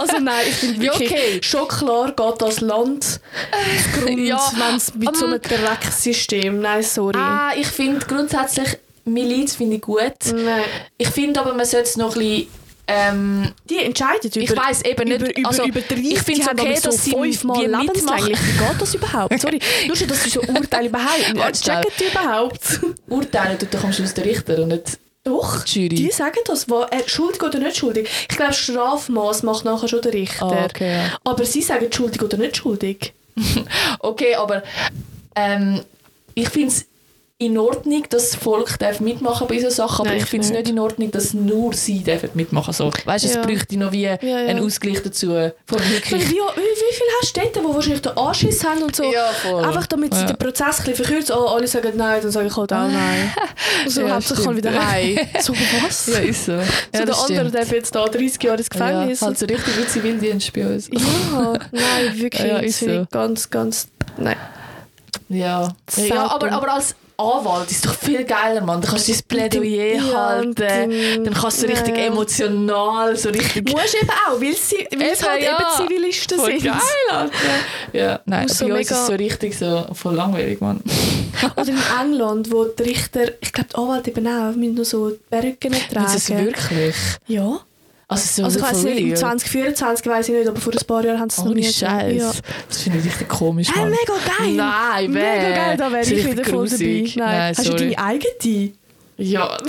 Also 0.00 0.18
nein, 0.18 0.46
ich 0.48 0.54
finde 0.54 0.84
Ja, 0.86 0.92
wirklich 0.92 1.10
okay. 1.12 1.40
schon 1.42 1.68
klar 1.68 2.12
geht 2.12 2.40
das 2.42 2.60
Land 2.60 3.20
Grund, 3.94 4.18
Ja, 4.18 4.40
wenn 4.56 4.76
es 4.76 4.94
mit 4.94 5.14
so 5.16 5.26
ähm, 5.26 5.32
einem 5.32 5.42
Drecksystem, 5.42 6.60
nein, 6.60 6.82
sorry. 6.82 7.18
ah, 7.18 7.50
ich 7.56 7.66
finde 7.66 8.04
grundsätzlich 8.06 8.78
Miliz 9.04 9.56
finde 9.56 9.76
ich 9.76 9.82
gut. 9.82 10.00
Nein. 10.32 10.62
Ich 10.96 11.08
finde 11.08 11.40
aber, 11.40 11.54
man 11.54 11.66
sollte 11.66 11.88
es 11.88 11.96
noch 11.96 12.14
ein 12.14 12.20
bisschen... 12.20 12.46
Ähm, 12.88 13.52
Die 13.70 13.78
entscheiden 13.78 14.28
über, 14.34 14.40
ich 14.42 14.56
weiß 14.56 14.82
eben 14.84 15.08
nicht, 15.08 15.20
über, 15.20 15.36
über, 15.38 15.48
also, 15.48 15.64
über 15.64 15.80
30, 15.80 16.12
ich 16.12 16.18
finde 16.20 16.40
es 16.42 16.48
okay, 16.48 16.76
so 16.76 16.90
dass 16.90 17.04
sie 17.04 17.10
fünfmal 17.12 17.64
lebenslänglich. 17.66 18.38
Wie 18.38 18.58
geht 18.58 18.80
das 18.80 18.94
überhaupt? 18.94 19.40
Sorry, 19.40 19.60
nur 19.86 19.96
schon, 19.96 20.08
dass 20.08 20.24
sie 20.24 20.30
so 20.30 20.40
Urteile 20.40 20.88
überhaupt 21.30 21.62
checken 21.62 21.90
die 21.98 22.04
überhaupt? 22.04 22.80
urteilen 23.08 23.58
tut 23.58 23.72
doch 23.72 23.84
am 23.84 23.92
Schluss 23.92 24.14
der 24.14 24.24
Richter 24.24 24.58
und 24.58 24.68
nicht 24.68 24.98
Doch, 25.22 25.62
die 25.64 25.82
Jury. 25.84 25.94
die 25.94 26.10
sagen 26.10 26.40
das. 26.46 26.68
Wo, 26.68 26.82
äh, 26.82 27.02
schuldig 27.06 27.40
oder 27.42 27.60
nicht 27.60 27.76
schuldig. 27.76 28.08
Ich 28.28 28.36
glaube, 28.36 28.52
Strafmaß 28.52 29.44
macht 29.44 29.64
nachher 29.64 29.86
schon 29.88 30.02
der 30.02 30.12
Richter. 30.12 30.46
Ah, 30.46 30.64
okay, 30.64 30.92
ja. 30.96 31.18
Aber 31.22 31.44
sie 31.44 31.62
sagen 31.62 31.86
schuldig 31.92 32.20
oder 32.20 32.36
nicht 32.36 32.56
schuldig. 32.56 33.12
Okay, 34.00 34.34
aber 34.34 34.62
ähm, 35.36 35.80
ich 36.34 36.48
finde 36.48 36.68
es 36.68 36.86
in 37.46 37.58
Ordnung, 37.58 38.04
dass 38.10 38.30
das 38.30 38.40
Volk 38.40 38.78
darf 38.78 39.00
mitmachen 39.00 39.46
bei 39.46 39.58
solchen 39.58 39.74
Sachen, 39.74 40.00
aber 40.00 40.10
Nein, 40.10 40.18
ich 40.18 40.26
finde 40.26 40.46
es 40.46 40.52
nicht. 40.52 40.68
in 40.68 40.78
Ordnung, 40.78 41.10
dass 41.10 41.34
nur 41.34 41.72
sie 41.74 42.00
dürfen 42.00 42.30
mitmachen 42.34 42.72
so. 42.72 42.90
Weißt 43.04 43.24
du, 43.24 43.28
es 43.28 43.34
Ja. 43.34 43.42
bräuchte 43.42 43.76
noch 43.76 43.92
wie 43.92 44.02
ja. 44.04 44.16
einen 44.18 44.64
Ausgleich 44.64 45.02
dazu. 45.02 45.28
Von 45.66 45.78
Wie, 45.78 46.10
wie, 46.10 46.20
wie 46.20 46.30
viel 46.30 47.06
hast 47.20 47.36
du 47.36 47.40
dort, 47.40 47.56
die 47.56 47.60
wahrscheinlich 47.74 48.02
den 48.02 48.16
Anschiss 48.16 48.64
haben 48.64 48.82
und 48.82 48.94
so? 48.96 49.04
Ja, 49.04 49.26
voll. 49.42 49.64
Einfach 49.64 49.86
damit 49.86 50.14
sie 50.14 50.20
Ja. 50.20 50.26
den 50.26 50.36
Prozess 50.38 50.80
ein 50.80 50.84
bisschen 50.86 51.04
verkürzen. 51.04 51.36
Oh, 51.38 51.46
alle 51.46 51.66
sagen 51.66 51.92
nein, 51.96 52.20
dann 52.22 52.30
sage 52.30 52.46
ich 52.46 52.56
halt 52.56 52.72
auch 52.72 52.88
nein. 52.88 53.32
So, 53.88 54.02
Ja, 54.02 54.14
Hauptsache 54.16 54.40
ich 54.40 54.46
kann 54.46 54.56
wieder 54.56 54.86
heim. 54.86 55.18
So, 55.40 55.52
was? 55.84 56.06
Ja, 56.06 56.18
ist 56.18 56.44
so. 56.46 56.52
so, 56.52 56.58
Ja, 56.58 57.04
der 57.04 57.16
andere 57.16 57.24
stimmt. 57.24 57.54
darf 57.54 57.72
jetzt 57.72 57.94
da 57.94 58.04
30 58.06 58.42
Jahre 58.42 58.58
ins 58.58 58.70
Gefängnis. 58.70 59.20
Ja, 59.20 59.26
halt 59.26 59.38
so 59.38 59.46
richtig 59.46 59.76
wie 59.78 59.86
Zivildienst 59.86 60.52
bei 60.52 60.66
uns. 60.66 60.88
Ja, 60.92 61.52
nein, 61.72 62.12
wirklich. 62.14 62.46
Ja, 62.48 62.58
ist 62.58 62.78
finde 62.78 63.00
so. 63.00 63.06
ganz, 63.10 63.50
ganz. 63.50 63.88
Nein. 64.16 64.36
Ja, 65.28 65.72
ja 65.96 66.26
aber, 66.30 66.52
aber 66.52 66.74
als 66.74 66.94
Anwalt 67.22 67.70
ist 67.70 67.86
doch 67.86 67.94
viel 67.94 68.24
geiler, 68.24 68.60
Mann. 68.60 68.80
Da 68.80 68.88
kannst 68.88 69.08
du 69.08 69.12
dein 69.12 69.22
Plädoyer 69.28 69.94
Ja, 69.96 70.26
halten, 70.28 70.54
dann- 70.54 71.34
kannst 71.34 71.62
du 71.62 71.66
richtig 71.68 71.96
ja. 71.96 72.04
emotional, 72.04 73.16
so 73.16 73.28
richtig... 73.30 73.70
Musst 73.70 73.94
eben 73.94 74.10
auch, 74.10 74.40
weil 74.40 74.54
sie 74.54 74.86
weil 74.90 75.02
Eben, 75.02 75.22
halt 75.28 75.42
ja. 75.42 75.58
eben 75.58 75.88
Zivilisten 75.88 76.38
Voll 76.38 76.50
sind. 76.52 76.64
geil, 76.64 76.80
Alter. 77.10 77.32
Ja, 77.92 78.20
nein, 78.26 78.48
so 78.48 78.66
bei 78.68 78.74
uns 78.78 78.90
ist 78.90 79.06
so 79.06 79.12
richtig 79.14 79.58
so 79.58 79.86
voll 79.92 80.14
langweilig, 80.14 80.60
Mann. 80.60 80.80
Oder 81.56 81.68
in 81.68 81.78
England, 82.00 82.50
wo 82.52 82.64
die 82.64 82.82
Richter, 82.82 83.22
ich 83.40 83.52
glaube 83.52 83.68
die 83.70 83.76
Anwälte 83.76 84.10
eben 84.10 84.26
auch, 84.26 84.54
müssen 84.54 84.74
nur 84.74 84.84
so 84.84 85.12
Perücken 85.30 85.72
tragen. 85.92 86.06
Ist 86.06 86.14
es 86.16 86.30
wirklich? 86.30 86.94
Ja. 87.26 87.60
Also, 88.12 88.42
so 88.42 88.44
Also 88.44 88.58
ich 88.58 88.64
weiß 88.64 88.82
nicht, 88.84 88.98
im 89.00 89.06
real? 89.06 89.16
2024 89.16 90.06
weiß 90.06 90.28
ich 90.28 90.34
nicht, 90.34 90.48
aber 90.48 90.60
vor 90.60 90.72
ein 90.72 90.86
paar 90.86 91.04
Jahren 91.04 91.20
haben 91.20 91.30
sie 91.30 91.34
es 91.40 91.44
noch 91.44 91.50
Ohne 91.52 91.60
nie 91.60 91.72
Scheiß. 91.72 92.16
Ja. 92.16 92.32
Das 92.68 92.78
finde 92.82 92.98
ich 92.98 93.04
richtig 93.06 93.28
komisch, 93.28 93.68
Mann. 93.74 93.90
mega 93.90 94.14
geil! 94.38 94.52
Nein, 94.52 95.10
Mega 95.10 95.26
weh. 95.48 95.54
geil, 95.54 95.76
da 95.76 95.92
wäre 95.92 96.02
ich 96.02 96.26
wieder 96.26 96.44
voll 96.44 96.68
dabei. 96.68 96.84
Nein. 96.84 97.12
Nein, 97.16 97.40
Hast 97.50 97.58
du 97.60 97.64
sorry. 97.70 97.78
deine 97.94 97.98
eigene? 97.98 98.72
Ja. 99.18 99.56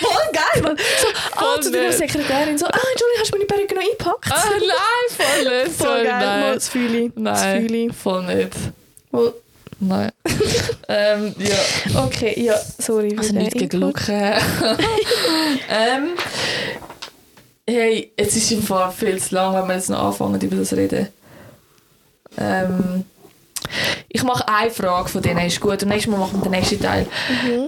Voll 0.00 0.32
geil, 0.32 0.62
Mann. 0.62 0.76
So, 0.76 1.08
ah, 1.34 1.40
Voll 1.40 1.62
zu 1.62 1.70
deiner. 1.72 1.92
Sekretärin 1.92 2.56
so, 2.56 2.64
ah, 2.66 2.70
Entschuldigung, 2.70 3.20
hast 3.20 3.32
du 3.32 3.36
meine 3.36 3.46
Perücke 3.46 3.74
noch 3.74 3.82
eingepackt? 3.82 4.32
Ah, 4.32 4.44
nein, 4.50 5.16
voll 5.44 5.62
nicht. 5.64 5.76
Voll 5.76 6.04
geil, 6.04 6.18
nein. 6.20 6.40
Mal, 6.40 6.54
das 6.54 6.68
fühle 6.68 6.98
ich. 6.98 7.12
Das 7.16 7.22
Nein, 7.42 7.60
fühle 7.66 7.76
ich. 7.86 7.92
voll 7.94 8.22
nicht. 8.34 8.50
Voll. 9.10 9.34
Nein. 9.80 10.10
ähm, 10.88 11.34
ja. 11.38 12.02
Okay, 12.04 12.40
ja, 12.40 12.54
sorry. 12.78 13.14
Also 13.18 13.32
nicht. 13.34 13.72
Luca. 13.74 14.12
ähm, 15.68 16.08
hey, 17.68 18.12
jetzt 18.18 18.36
ist 18.36 18.50
im 18.50 18.62
Fall 18.62 18.90
viel 18.92 19.20
zu 19.20 19.34
lang, 19.34 19.54
wenn 19.54 19.68
wir 19.68 19.74
jetzt 19.74 19.90
noch 19.90 20.02
anfangen 20.02 20.40
über 20.40 20.56
das 20.56 20.72
reden. 20.72 21.08
Ähm, 22.38 23.04
ich 24.08 24.22
mache 24.22 24.48
eine 24.48 24.70
Frage 24.70 25.08
von 25.08 25.20
denen, 25.20 25.46
ist 25.46 25.60
gut. 25.60 25.82
Und 25.82 25.88
nächstes 25.88 26.10
Mal 26.10 26.18
machen 26.18 26.38
wir 26.38 26.44
den 26.44 26.52
nächsten 26.52 26.80
Teil. 26.80 27.06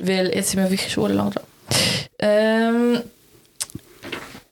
Weil 0.01 0.35
jetzt 0.35 0.51
sind 0.51 0.63
wir 0.63 0.71
wirklich 0.71 0.91
schon 0.91 1.13
lang 1.13 1.31
dran. 1.31 1.45
Ähm, 2.19 3.03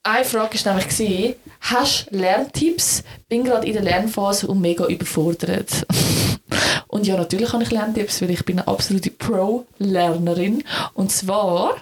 eine 0.03 0.25
Frage 0.25 0.65
war 0.65 0.75
nämlich, 0.75 0.89
gewesen, 0.89 1.35
hast 1.61 2.07
du 2.11 2.17
Lerntipps? 2.17 3.03
Bin 3.29 3.45
gerade 3.45 3.67
in 3.67 3.73
der 3.73 3.83
Lernphase 3.83 4.47
und 4.47 4.61
mega 4.61 4.85
überfordert. 4.87 5.87
und 6.89 7.07
ja, 7.07 7.17
natürlich 7.17 7.53
habe 7.53 7.63
ich 7.63 7.71
Lerntipps, 7.71 8.21
weil 8.21 8.31
ich 8.31 8.45
bin 8.45 8.59
eine 8.59 8.69
absolute 8.69 9.11
Pro-Lernerin. 9.11 10.63
Und 10.93 11.11
zwar 11.11 11.77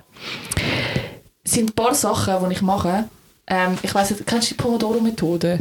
sind 1.42 1.70
ein 1.70 1.74
paar 1.74 1.94
Sachen, 1.94 2.48
die 2.48 2.54
ich 2.54 2.62
mache. 2.62 3.08
Ähm, 3.48 3.78
ich 3.82 3.94
weiss 3.94 4.10
nicht, 4.10 4.26
kennst 4.26 4.50
du 4.50 4.54
die 4.54 4.62
Pomodoro-Methode? 4.62 5.60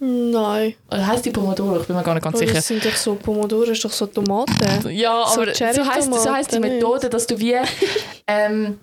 Nein. 0.00 0.74
Oder 0.90 1.06
heisst 1.06 1.26
die 1.26 1.30
Pomodoro? 1.30 1.80
Ich 1.80 1.86
bin 1.86 1.94
mir 1.94 2.02
gar 2.02 2.14
nicht 2.14 2.24
ganz 2.24 2.34
Aber 2.34 2.38
sicher. 2.44 2.54
das 2.54 2.66
sind 2.66 2.84
doch 2.84 2.96
so 2.96 3.14
Pomodoro, 3.16 3.64
ist 3.70 3.84
doch 3.84 3.92
so 3.92 4.06
Tomaten. 4.06 4.90
Ja, 4.90 5.26
So 5.26 5.42
aber 5.42 5.54
so 5.54 5.86
heisst, 5.86 6.12
so 6.12 6.32
heisst 6.32 6.52
die 6.52 6.58
Methode, 6.58 7.10
dass 7.10 7.26
du 7.26 7.38
wie 7.38 7.54
ähm, 8.26 8.78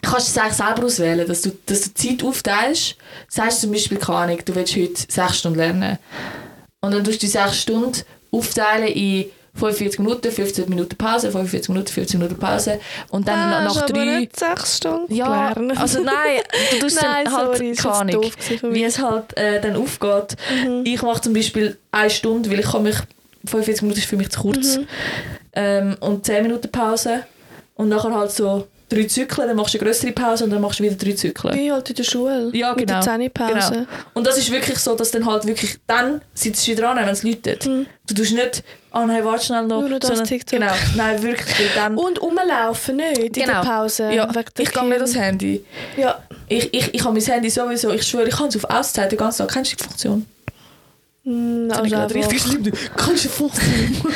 kannst 0.00 0.28
es 0.28 0.38
eigentlich 0.38 0.54
selber 0.54 0.84
auswählen, 0.84 1.26
dass 1.28 1.42
du, 1.42 1.50
dass 1.66 1.82
du 1.82 1.94
Zeit 1.94 2.24
aufteilst. 2.24 2.96
Sagst 3.28 3.60
zum 3.60 3.72
Beispiel, 3.72 3.98
keine 3.98 4.18
Ahnung, 4.18 4.38
du 4.44 4.54
willst 4.54 4.74
heute 4.74 4.94
6 5.08 5.38
Stunden 5.38 5.58
lernen. 5.58 5.98
Und 6.80 6.92
dann 6.92 7.04
tust 7.04 7.16
du 7.22 7.26
die 7.26 7.32
6 7.32 7.56
Stunden 7.56 8.02
aufteilen 8.32 8.88
in 8.88 9.26
45 9.54 10.00
Minuten, 10.00 10.30
15 10.32 10.68
Minuten 10.68 10.96
Pause, 10.96 11.30
45 11.30 11.68
Minuten, 11.68 11.88
15 11.92 12.18
Minuten 12.20 12.38
Pause. 12.40 12.80
Und 13.10 13.28
dann 13.28 13.38
Ah, 13.38 13.64
nach 13.64 13.86
drei... 13.86 14.18
nicht 14.18 14.36
sechs 14.38 14.78
Stunden 14.78 15.14
Ja, 15.14 15.28
lernen. 15.52 15.76
also 15.76 16.00
nein, 16.02 16.40
du 16.72 16.78
tust 16.80 16.96
Nein, 17.02 17.24
dann 17.24 17.34
halt, 17.36 17.56
sorry, 17.56 17.72
keine 17.72 17.94
Ahnung, 17.94 18.30
wie 18.62 18.84
es 18.84 18.98
halt 19.00 19.36
äh, 19.36 19.60
dann 19.60 19.76
aufgeht. 19.76 20.36
Mhm. 20.66 20.82
Ich 20.84 21.00
mache 21.02 21.20
zum 21.20 21.32
Beispiel 21.34 21.78
eine 21.92 22.10
Stunde, 22.10 22.50
weil 22.50 22.60
ich 22.60 22.66
kann 22.66 22.82
mich, 22.82 22.96
45 23.46 23.82
Minuten 23.82 24.00
ist 24.00 24.08
für 24.08 24.16
mich 24.16 24.30
zu 24.30 24.40
kurz. 24.40 24.78
Mhm. 24.78 24.86
Ähm, 25.52 25.96
und 26.00 26.26
10 26.26 26.42
Minuten 26.42 26.70
Pause. 26.70 27.24
Und 27.76 27.88
nachher 27.90 28.14
halt 28.14 28.32
so 28.32 28.66
drei 28.94 29.04
Zyklen, 29.04 29.48
dann 29.48 29.56
machst 29.56 29.74
du 29.74 29.78
eine 29.78 29.86
größere 29.88 30.12
Pause 30.12 30.44
und 30.44 30.50
dann 30.50 30.60
machst 30.60 30.78
du 30.78 30.84
wieder 30.84 30.94
drei 30.96 31.12
Zyklen. 31.12 31.54
Wie 31.54 31.70
halt 31.72 31.88
in 31.90 31.96
der 31.96 32.04
Schule. 32.04 32.50
Ja, 32.52 32.70
Mit 32.74 32.86
genau. 32.86 33.00
der 33.00 33.12
Zähnepause. 33.12 33.70
Genau. 33.72 33.86
Und 34.14 34.26
das 34.26 34.38
ist 34.38 34.50
wirklich 34.50 34.78
so, 34.78 34.94
dass 34.94 35.10
dann 35.10 35.26
halt 35.26 35.46
wirklich, 35.46 35.76
dann 35.86 36.20
sitzt 36.34 36.66
du 36.66 36.72
wieder 36.72 36.90
an, 36.90 36.96
wenn 36.98 37.08
es 37.08 37.22
läutet. 37.22 37.66
Mhm. 37.66 37.86
Du 38.06 38.14
tust 38.14 38.32
nicht, 38.34 38.62
ah 38.90 39.04
nein, 39.06 39.24
warte 39.24 39.46
schnell 39.46 39.62
noch. 39.66 39.80
Nur 39.80 39.88
noch 39.90 39.98
das 39.98 40.08
sondern- 40.08 40.26
TikTok. 40.26 40.58
Genau, 40.60 40.72
nein, 40.96 41.22
wirklich, 41.22 41.68
dann... 41.74 41.96
Und 41.98 42.20
rumlaufen 42.20 42.96
nicht 42.96 43.18
in 43.18 43.32
Genau. 43.32 43.62
der 43.62 43.68
Pause. 43.68 44.12
ja, 44.12 44.28
ich 44.58 44.72
gehe 44.72 44.84
nicht 44.84 44.96
ans 44.96 45.16
Handy. 45.16 45.64
Ja. 45.96 46.22
Ich, 46.48 46.72
ich, 46.74 46.94
ich 46.94 47.04
habe 47.04 47.14
mein 47.18 47.22
Handy 47.24 47.48
sowieso, 47.50 47.90
ich 47.92 48.02
schwöre, 48.06 48.28
ich 48.28 48.36
kann 48.36 48.48
es 48.48 48.56
auf 48.56 48.64
Auszeit 48.64 49.10
den 49.10 49.18
ganzen 49.18 49.38
Tag. 49.46 49.52
Kennst 49.54 49.72
du 49.72 49.76
die 49.76 49.84
Funktion? 49.84 50.26
Das 51.26 51.78
habe 51.78 51.86
ich 51.86 51.96
Also, 51.96 52.14
gerade 52.14 52.14
richtig 52.14 52.42
schlimm. 52.42 52.64
Du 52.64 52.70
kannst 52.96 53.24
die 53.24 53.28
Funktion. 53.28 54.12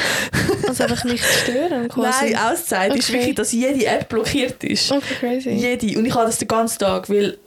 also 0.69 0.83
einfach 0.85 1.05
nicht 1.05 1.25
stören 1.25 1.89
quasi. 1.89 2.33
Nein, 2.33 2.37
Auszeit 2.53 2.95
ist 2.95 3.09
Okay. 3.09 3.19
wirklich, 3.19 3.35
dass 3.37 3.53
jede 3.53 3.87
App 3.87 4.09
blockiert 4.09 4.63
ist. 4.65 4.93
Okay, 4.93 5.15
crazy. 5.19 5.51
Jede. 5.51 5.99
Und 5.99 6.05
ich 6.05 6.15
habe 6.15 6.27
das 6.27 6.37
den 6.39 6.49
ganzen 6.49 6.79
Tag, 6.81 7.09
weil 7.09 7.39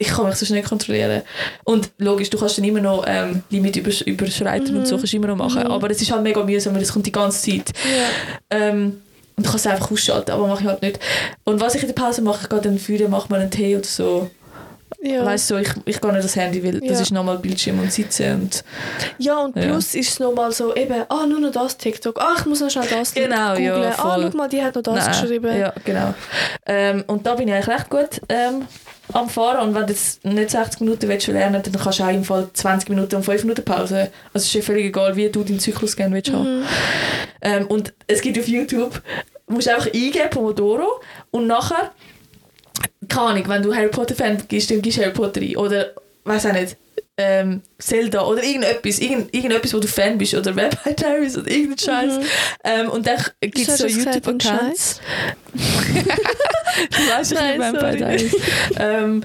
ich 0.00 0.06
kann 0.06 0.26
mich 0.26 0.36
so 0.36 0.46
schnell 0.46 0.62
kontrollieren. 0.62 1.22
Und 1.64 1.90
logisch, 1.98 2.30
du 2.30 2.38
kannst 2.38 2.58
dann 2.58 2.64
immer 2.64 2.80
noch 2.80 3.04
ähm, 3.08 3.42
Limit 3.50 3.74
übersch 3.76 4.02
überschreiten 4.02 4.76
und 4.76 4.86
so 4.86 4.96
kannst 4.96 5.12
du 5.12 5.16
immer 5.16 5.26
noch 5.26 5.36
machen. 5.36 5.64
Mhm. 5.64 5.70
Aber 5.72 5.90
es 5.90 6.00
ist 6.00 6.12
halt 6.12 6.22
mega 6.22 6.44
mühsam, 6.44 6.74
weil 6.76 6.82
es 6.82 6.92
kommt 6.92 7.06
die 7.06 7.10
ganze 7.12 7.50
Zeit. 7.50 7.72
Ja. 7.84 8.56
Ähm, 8.56 9.02
und 9.36 9.46
du 9.46 9.50
kannst 9.50 9.66
es 9.66 9.72
einfach 9.72 9.90
ausschalten, 9.90 10.30
aber 10.30 10.46
mache 10.46 10.62
ich 10.62 10.68
halt 10.68 10.82
nicht. 10.82 11.00
Und 11.44 11.60
was 11.60 11.74
ich 11.74 11.82
in 11.82 11.88
der 11.88 11.94
Pause 11.94 12.22
mache, 12.22 12.42
ich 12.44 12.48
gehe 12.48 12.60
dann 12.60 12.78
führen, 12.78 13.10
mache 13.10 13.28
mal 13.30 13.40
einen 13.40 13.50
Tee 13.50 13.74
oder 13.76 13.84
so. 13.84 14.30
Ja. 15.00 15.24
Weißt 15.24 15.50
du, 15.50 15.56
ich, 15.56 15.68
ich 15.84 16.00
gehe 16.00 16.12
nicht 16.12 16.24
das 16.24 16.34
Handy, 16.36 16.62
weil 16.64 16.80
das 16.80 16.90
Ja. 16.90 17.00
ist 17.02 17.12
nochmal 17.12 17.38
Bildschirm 17.38 17.78
und 17.80 17.92
Sitzen. 17.92 18.34
Und 18.42 18.64
ja, 19.18 19.36
und 19.38 19.56
Ja. 19.56 19.62
plus 19.62 19.94
ist 19.94 20.08
es 20.10 20.18
nochmal 20.20 20.50
so, 20.52 20.74
eben, 20.74 21.04
ah, 21.08 21.26
nur 21.26 21.40
noch 21.40 21.52
das 21.52 21.76
TikTok, 21.76 22.20
ah, 22.20 22.34
ich 22.38 22.46
muss 22.46 22.60
noch 22.60 22.70
schnell 22.70 22.86
das 22.88 23.14
Genau, 23.14 23.54
ja, 23.54 23.74
googlen. 23.74 23.92
ah, 23.96 24.02
voll. 24.14 24.28
schau 24.32 24.36
mal, 24.36 24.48
die 24.48 24.62
hat 24.62 24.74
noch 24.74 24.82
das 24.82 25.06
Nein, 25.06 25.20
geschrieben. 25.22 25.56
Ja, 25.58 25.72
genau. 25.84 26.14
Ähm, 26.66 27.04
und 27.06 27.26
da 27.26 27.34
bin 27.34 27.48
ich 27.48 27.54
eigentlich 27.54 27.68
recht 27.68 27.90
gut 27.90 28.20
ähm, 28.28 28.66
am 29.12 29.28
Fahren. 29.28 29.68
Und 29.68 29.74
wenn 29.74 29.86
du 29.86 29.92
jetzt 29.92 30.24
nicht 30.24 30.50
60 30.50 30.80
Minuten 30.80 31.08
willst 31.08 31.26
lernen 31.28 31.62
dann 31.62 31.72
kannst 31.82 31.98
du 31.98 32.04
auch 32.04 32.08
im 32.08 32.24
Fall 32.24 32.48
20 32.52 32.88
Minuten 32.90 33.16
und 33.16 33.22
5 33.24 33.42
Minuten 33.44 33.64
Pause. 33.64 33.98
Also 34.00 34.10
es 34.34 34.44
ist 34.46 34.54
ja 34.54 34.62
völlig 34.62 34.86
egal, 34.86 35.14
wie 35.16 35.28
du 35.30 35.44
deinen 35.44 35.60
Zyklus 35.60 35.96
gerne 35.96 36.14
willst 36.14 36.32
haben. 36.32 36.60
Mhm. 36.60 36.64
Ähm, 37.40 37.66
und 37.68 37.94
es 38.06 38.20
gibt 38.20 38.38
auf 38.38 38.48
YouTube, 38.48 39.00
du 39.46 39.54
musst 39.54 39.68
einfach 39.68 39.86
eingeben, 39.86 40.28
Pomodoro, 40.30 41.00
und 41.30 41.46
nachher, 41.46 41.92
keine 43.08 43.28
Ahnung, 43.28 43.48
wenn 43.48 43.62
du 43.62 43.74
Harry 43.74 43.88
Potter 43.88 44.14
Fan 44.14 44.38
bist, 44.48 44.70
dann 44.70 44.82
gibst 44.82 44.98
du 44.98 45.02
Harry 45.02 45.12
Potter 45.12 45.40
ein. 45.40 45.56
Oder, 45.56 45.92
weiß 46.24 46.46
auch 46.46 46.52
nicht, 46.52 46.76
ähm, 47.18 47.62
Zelda 47.78 48.24
oder 48.24 48.42
irgendetwas, 48.42 49.00
irgend, 49.00 49.34
irgendetwas, 49.34 49.74
wo 49.74 49.80
du 49.80 49.88
Fan 49.88 50.16
bist, 50.16 50.34
oder 50.34 50.54
Vampire 50.56 50.94
Diaries 50.94 51.36
oder 51.36 51.50
irgendein 51.50 51.78
Scheiß. 51.78 52.18
Mhm. 52.18 52.24
Ähm, 52.64 52.90
und 52.90 53.06
dann 53.06 53.18
gibt 53.40 53.58
es 53.58 53.78
so 53.78 53.86
YouTube-Accounts. 53.86 55.00
du 55.54 57.10
weißt, 57.10 57.34
Nein, 57.34 57.60
liebe 57.60 57.64
Vampire. 57.64 57.96
Diaries. 57.96 58.36
ähm, 58.78 59.24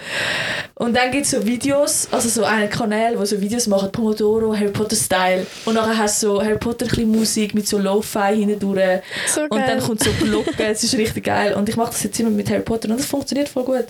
und 0.76 0.96
dann 0.96 1.12
gibt 1.12 1.26
es 1.26 1.32
so 1.32 1.46
Videos, 1.46 2.08
also 2.12 2.30
so 2.30 2.44
einen 2.44 2.70
Kanal, 2.70 3.18
wo 3.18 3.26
so 3.26 3.40
Videos 3.40 3.68
machen, 3.68 3.92
Pomodoro, 3.92 4.56
Harry 4.56 4.72
Potter 4.72 4.96
Style. 4.96 5.46
Und 5.66 5.76
nachher 5.76 5.98
hast 6.00 6.24
du 6.24 6.28
so 6.28 6.44
Harry 6.44 6.58
Potter 6.58 6.88
ein 6.98 7.08
Musik 7.08 7.54
mit 7.54 7.68
so 7.68 7.78
Lo-Fi 7.78 8.36
hindurch. 8.36 9.02
So 9.28 9.42
Und 9.44 9.60
dann 9.60 9.80
kommt 9.80 10.04
so 10.04 10.10
Glocken, 10.20 10.66
es 10.66 10.84
ist 10.84 10.98
richtig 10.98 11.26
geil. 11.26 11.54
Und 11.54 11.70
ich 11.70 11.76
mache 11.76 11.92
das 11.92 12.02
jetzt 12.02 12.20
immer 12.20 12.32
mit 12.32 12.50
Harry 12.50 12.64
Potter 12.64 12.90
und 12.90 12.98
das 12.98 13.06
funktioniert 13.06 13.50
voll 13.50 13.66
gut. 13.66 13.86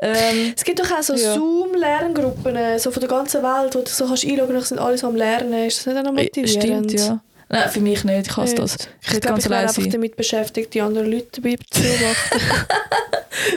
Ähm, 0.00 0.52
Es 0.56 0.64
gibt 0.64 0.78
doch 0.78 0.90
auch 0.92 1.02
so 1.02 1.14
Ja. 1.14 1.34
Zoom-Lerngruppen, 1.34 2.54
äh, 2.56 2.78
so 2.78 2.90
von 2.90 3.00
der 3.00 3.08
ganzen 3.08 3.42
Welt, 3.42 3.74
wo 3.74 3.80
du 3.80 3.90
so 3.90 4.06
kannst 4.06 4.24
einloggen 4.24 4.54
kannst, 4.54 4.68
sind 4.68 4.78
alle 4.78 4.96
so 4.96 5.08
am 5.08 5.16
Lernen. 5.16 5.66
Ist 5.66 5.78
das 5.78 5.86
nicht 5.86 5.98
auch 5.98 6.02
noch 6.04 6.12
motivierend? 6.12 6.90
stimmt, 6.90 6.92
ja. 6.92 7.20
Nein, 7.50 7.70
für 7.70 7.80
mich 7.80 8.04
nicht, 8.04 8.26
ich 8.30 8.36
hasse 8.36 8.54
Ja. 8.54 8.62
das. 8.62 8.76
Ich 9.02 9.14
Ich 9.14 9.20
glaube, 9.20 9.38
ich 9.40 9.48
wäre 9.50 9.62
einfach 9.62 9.86
damit 9.86 10.16
beschäftigt, 10.16 10.74
die 10.74 10.82
anderen 10.82 11.10
Leute 11.10 11.40
dabei 11.40 11.56
zu 11.70 11.82
beobachten. 11.82 12.40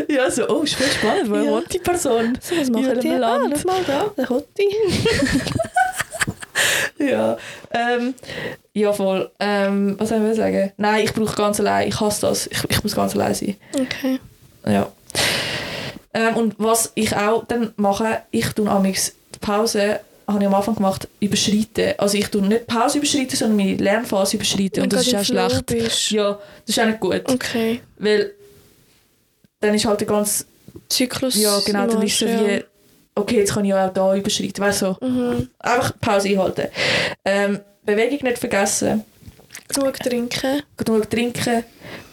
Ja, 0.08 0.30
so, 0.30 0.48
oh, 0.48 0.62
ist 0.62 0.76
voll 0.76 0.88
spannend, 0.88 1.30
wo 1.32 1.36
Ja. 1.36 1.52
wohnt 1.52 1.74
die 1.74 1.80
Person? 1.80 2.38
so, 2.42 2.56
was 2.56 2.70
machen 2.70 3.00
die? 3.00 3.10
Ah, 3.10 3.18
Land? 3.18 3.56
schau 3.60 3.68
mal 3.68 3.84
da, 3.86 4.06
der 4.16 4.30
Hotti. 4.30 4.70
Ja, 7.00 7.38
ähm, 7.72 8.14
ja 8.74 8.94
voll. 8.94 9.32
Ähm, 9.39 9.96
was 10.00 10.10
soll 10.10 10.30
ich 10.30 10.38
sagen? 10.38 10.72
Nein, 10.78 11.04
ich 11.06 11.14
brauche 11.14 11.36
ganz 11.36 11.60
allein. 11.60 11.88
Ich 11.88 12.00
hasse 12.00 12.22
das. 12.22 12.46
Ich, 12.48 12.64
ich 12.70 12.84
muss 12.84 12.96
ganz 12.96 13.16
allein 13.16 13.34
sein. 13.34 13.56
Okay. 13.74 14.20
Ja. 14.68 14.92
Ähm, 16.14 16.36
und 16.36 16.55
was 16.57 16.91
ich 16.95 17.16
auch 17.16 17.45
dann 17.45 17.74
mache, 17.78 18.22
ich 18.32 18.47
tue 18.53 18.70
amigs 18.70 19.14
die 19.34 19.39
Pause 19.39 20.01
habe 20.28 20.43
ich 20.43 20.47
am 20.47 20.53
Anfang 20.53 20.76
gemacht, 20.76 21.07
überschreiten. 21.20 21.93
Also 21.97 22.18
ich 22.18 22.28
tue 22.28 22.41
nicht 22.41 22.68
Pause 22.68 22.97
überschreiten, 22.97 23.36
sondern 23.36 23.57
meine 23.57 23.76
Lernphase 23.76 24.38
überschreiten. 24.38 24.84
Und 24.84 24.93
das 24.93 25.07
ist 25.07 25.16
auch 25.16 25.24
schlecht. 25.24 25.66
Bist. 25.66 26.12
Ja, 26.12 26.39
das 26.66 26.78
ist 26.78 26.80
auch 26.80 26.86
nicht 26.86 26.99
gut. 26.99 27.22
Okay. 27.30 27.82
Weil 27.97 28.34
dann 29.59 29.74
ist 29.74 29.86
halt 29.86 29.99
der 29.99 30.07
ganze... 30.07 30.45
Zyklus. 30.88 31.36
Ja, 31.36 31.59
genau, 31.66 31.88
dann 31.88 32.01
ist 32.01 32.18
so 32.18 32.26
ja. 32.26 32.39
wie... 32.47 32.64
Okay, 33.14 33.39
jetzt 33.39 33.53
kann 33.53 33.66
ich 33.66 33.74
auch 33.74 33.91
da 33.91 34.16
überschreiten. 34.16 34.64
Weißt 34.64 34.82
du, 34.84 34.97
so. 34.99 35.05
Mhm. 35.05 35.49
einfach 35.59 35.99
Pause 35.99 36.30
einhalten. 36.30 36.68
Ähm, 37.26 37.59
Bewegung 37.84 38.20
nicht 38.24 38.38
vergessen. 38.38 39.03
Genug 39.68 39.99
trinken. 39.99 40.64
Genug 40.78 41.09
trinken. 41.09 41.64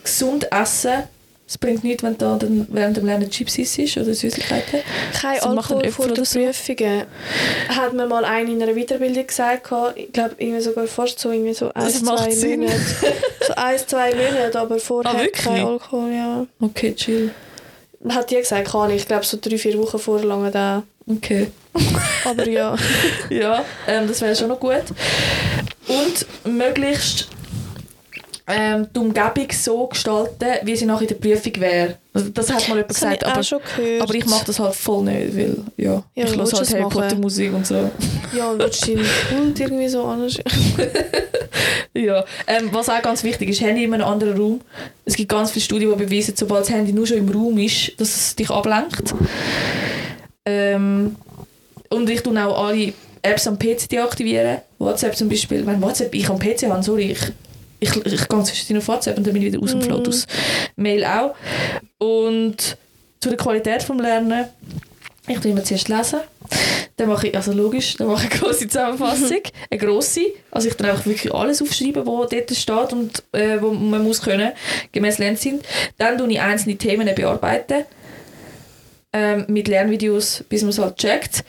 Gesund 0.02 0.50
essen. 0.50 1.04
Es 1.48 1.56
bringt 1.56 1.82
nichts, 1.82 2.02
wenn 2.02 2.12
du 2.12 2.18
da 2.18 2.36
dann 2.36 2.66
während 2.70 2.98
dem 2.98 3.06
Lernen 3.06 3.30
Chips 3.30 3.56
isst 3.56 3.96
oder 3.96 4.12
Süßigkeiten. 4.12 4.80
Kein 5.18 5.40
Also 5.40 5.54
macht 5.54 5.72
Alkohol 5.72 5.90
vor 5.92 6.04
oder 6.12 6.24
so? 6.26 6.38
Prüfungen. 6.40 7.04
Hat 7.68 7.92
mir 7.94 8.06
mal 8.06 8.24
eine 8.26 8.52
in 8.52 8.62
einer 8.62 8.74
Weiterbildung 8.74 9.26
gesagt, 9.26 9.66
ich 9.96 10.12
glaube 10.12 10.34
irgendwie 10.36 10.60
sogar 10.60 10.86
fast 10.86 11.18
so, 11.18 11.30
irgendwie 11.30 11.54
so 11.54 11.72
ein, 11.72 11.84
Das 11.86 12.02
zwei 12.04 12.30
Sinn. 12.32 12.60
Monate. 12.60 12.78
so 13.46 13.54
ein, 13.56 13.78
zwei 13.86 14.14
Monate, 14.14 14.60
aber 14.60 14.78
vorher 14.78 15.10
Ah, 15.14 15.26
kein 15.32 15.64
Alkohol, 15.64 16.12
ja. 16.12 16.46
Okay, 16.60 16.94
chill. 16.94 17.30
Hat 18.10 18.30
die 18.30 18.36
gesagt, 18.36 18.68
kann 18.70 18.90
ich, 18.90 18.96
ich 18.96 19.06
glaube 19.08 19.24
so 19.24 19.38
drei, 19.40 19.56
vier 19.56 19.78
Wochen 19.78 19.98
vorher 19.98 20.26
lange 20.26 20.50
da. 20.50 20.82
Okay. 21.06 21.48
Aber 22.26 22.46
ja. 22.46 22.76
Ja, 23.30 23.64
ähm, 23.86 24.06
das 24.06 24.20
wäre 24.20 24.36
schon 24.36 24.48
noch 24.48 24.60
gut. 24.60 24.82
Und 25.88 26.26
möglichst 26.52 27.28
ähm, 28.48 28.88
die 28.94 28.98
Umgebung 28.98 29.48
so 29.52 29.86
gestalten, 29.86 30.46
wie 30.62 30.76
sie 30.76 30.86
nach 30.86 31.00
in 31.00 31.08
der 31.08 31.16
Prüfung 31.16 31.52
wäre. 31.60 31.98
Also 32.14 32.30
das 32.30 32.50
hat 32.50 32.68
mal 32.68 32.76
jemand 32.76 32.90
Das 32.90 32.96
gesagt, 32.96 33.24
aber, 33.24 33.40
aber 34.00 34.14
ich 34.14 34.26
mache 34.26 34.46
das 34.46 34.58
halt 34.58 34.74
voll 34.74 35.04
nicht, 35.04 35.36
weil 35.36 35.56
ja, 35.76 36.02
Ja, 36.14 36.24
ich 36.24 36.36
höre 36.36 36.46
halt 36.46 36.74
Harry. 36.74 36.82
Potter 36.88 37.16
Musik 37.16 37.52
und 37.52 37.66
so. 37.66 37.90
Ja, 38.34 38.50
und 38.50 38.58
willst 38.58 38.88
deinen 38.88 39.04
Hund 39.30 39.60
irgendwie 39.60 39.88
so 39.88 40.04
anders... 40.04 40.38
Ja, 41.94 42.24
ähm, 42.46 42.68
was 42.70 42.88
auch 42.88 43.02
ganz 43.02 43.24
wichtig 43.24 43.48
ist, 43.48 43.60
Handy 43.60 43.82
in 43.82 43.92
einem 43.92 44.06
anderen 44.06 44.38
Raum. 44.38 44.60
Es 45.04 45.16
gibt 45.16 45.30
ganz 45.30 45.50
viele 45.50 45.64
Studien, 45.64 45.90
die 45.90 46.04
beweisen, 46.04 46.34
sobald 46.36 46.62
das 46.62 46.70
Handy 46.70 46.92
nur 46.92 47.06
schon 47.06 47.16
im 47.16 47.28
Raum 47.28 47.58
ist, 47.58 48.00
dass 48.00 48.14
es 48.14 48.36
dich 48.36 48.50
ablenkt. 48.50 49.14
Ähm, 50.44 51.16
und 51.90 52.08
ich 52.08 52.22
tue 52.22 52.46
auch 52.46 52.66
alle 52.66 52.92
Apps 53.22 53.46
am 53.48 53.58
PC 53.58 53.88
deaktivieren. 53.88 54.58
WhatsApp 54.78 55.16
zum 55.16 55.28
Beispiel. 55.28 55.66
Wenn 55.66 55.82
WhatsApp 55.82 56.14
ich 56.14 56.28
am 56.28 56.38
PC 56.38 56.64
habe, 56.68 56.82
sorry, 56.82 57.12
ich, 57.12 57.32
ich, 57.80 57.94
ich 57.94 58.28
gehe 58.28 58.42
zwischendurch 58.42 58.78
auf 58.78 58.88
WhatsApp 58.88 59.18
und 59.18 59.26
dann 59.26 59.34
bin 59.34 59.42
ich 59.42 59.52
wieder 59.52 59.62
aus 59.62 59.70
dem 59.70 59.82
Flow 59.82 60.02
aus. 60.06 60.26
Mail 60.76 61.04
auch. 61.04 61.34
Und 61.98 62.76
zu 63.20 63.28
der 63.28 63.38
Qualität 63.38 63.82
des 63.82 63.88
Lernen, 63.88 64.46
ich 65.26 65.38
tue 65.38 65.50
immer 65.50 65.64
zuerst 65.64 65.88
lesen. 65.88 66.20
Dann 66.96 67.08
mache 67.08 67.28
ich, 67.28 67.36
also 67.36 67.52
logisch, 67.52 67.96
dann 67.96 68.08
mache 68.08 68.26
ich 68.26 68.32
eine 68.32 68.40
grosse 68.40 68.66
Zusammenfassung, 68.66 69.42
eine 69.70 69.78
grosse. 69.78 70.32
Also 70.50 70.68
ich 70.68 70.74
dann 70.74 70.90
einfach 70.90 71.06
wirklich 71.06 71.32
alles 71.32 71.62
aufschreiben, 71.62 72.04
was 72.06 72.30
dort 72.30 72.50
steht 72.50 72.92
und 72.92 73.22
äh, 73.32 73.60
wo 73.60 73.70
man 73.70 74.02
muss 74.02 74.20
können, 74.22 74.52
gemäß 74.90 75.18
Lernziel. 75.18 75.60
Dann 75.98 76.18
tue 76.18 76.32
ich 76.32 76.40
einzelne 76.40 76.76
Themen 76.76 77.08
bearbeiten 77.14 77.84
ähm, 79.12 79.44
mit 79.48 79.68
Lernvideos, 79.68 80.44
bis 80.48 80.62
man 80.62 80.70
es 80.70 80.78
halt 80.78 80.96
checkt. 80.96 81.44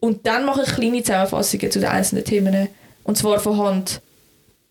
Und 0.00 0.26
dann 0.26 0.44
mache 0.44 0.62
ich 0.62 0.74
kleine 0.74 1.02
Zusammenfassungen 1.02 1.70
zu 1.70 1.80
den 1.80 1.88
einzelnen 1.88 2.24
Themen. 2.24 2.68
Und 3.04 3.18
zwar 3.18 3.38
von 3.38 3.58
Hand 3.58 4.00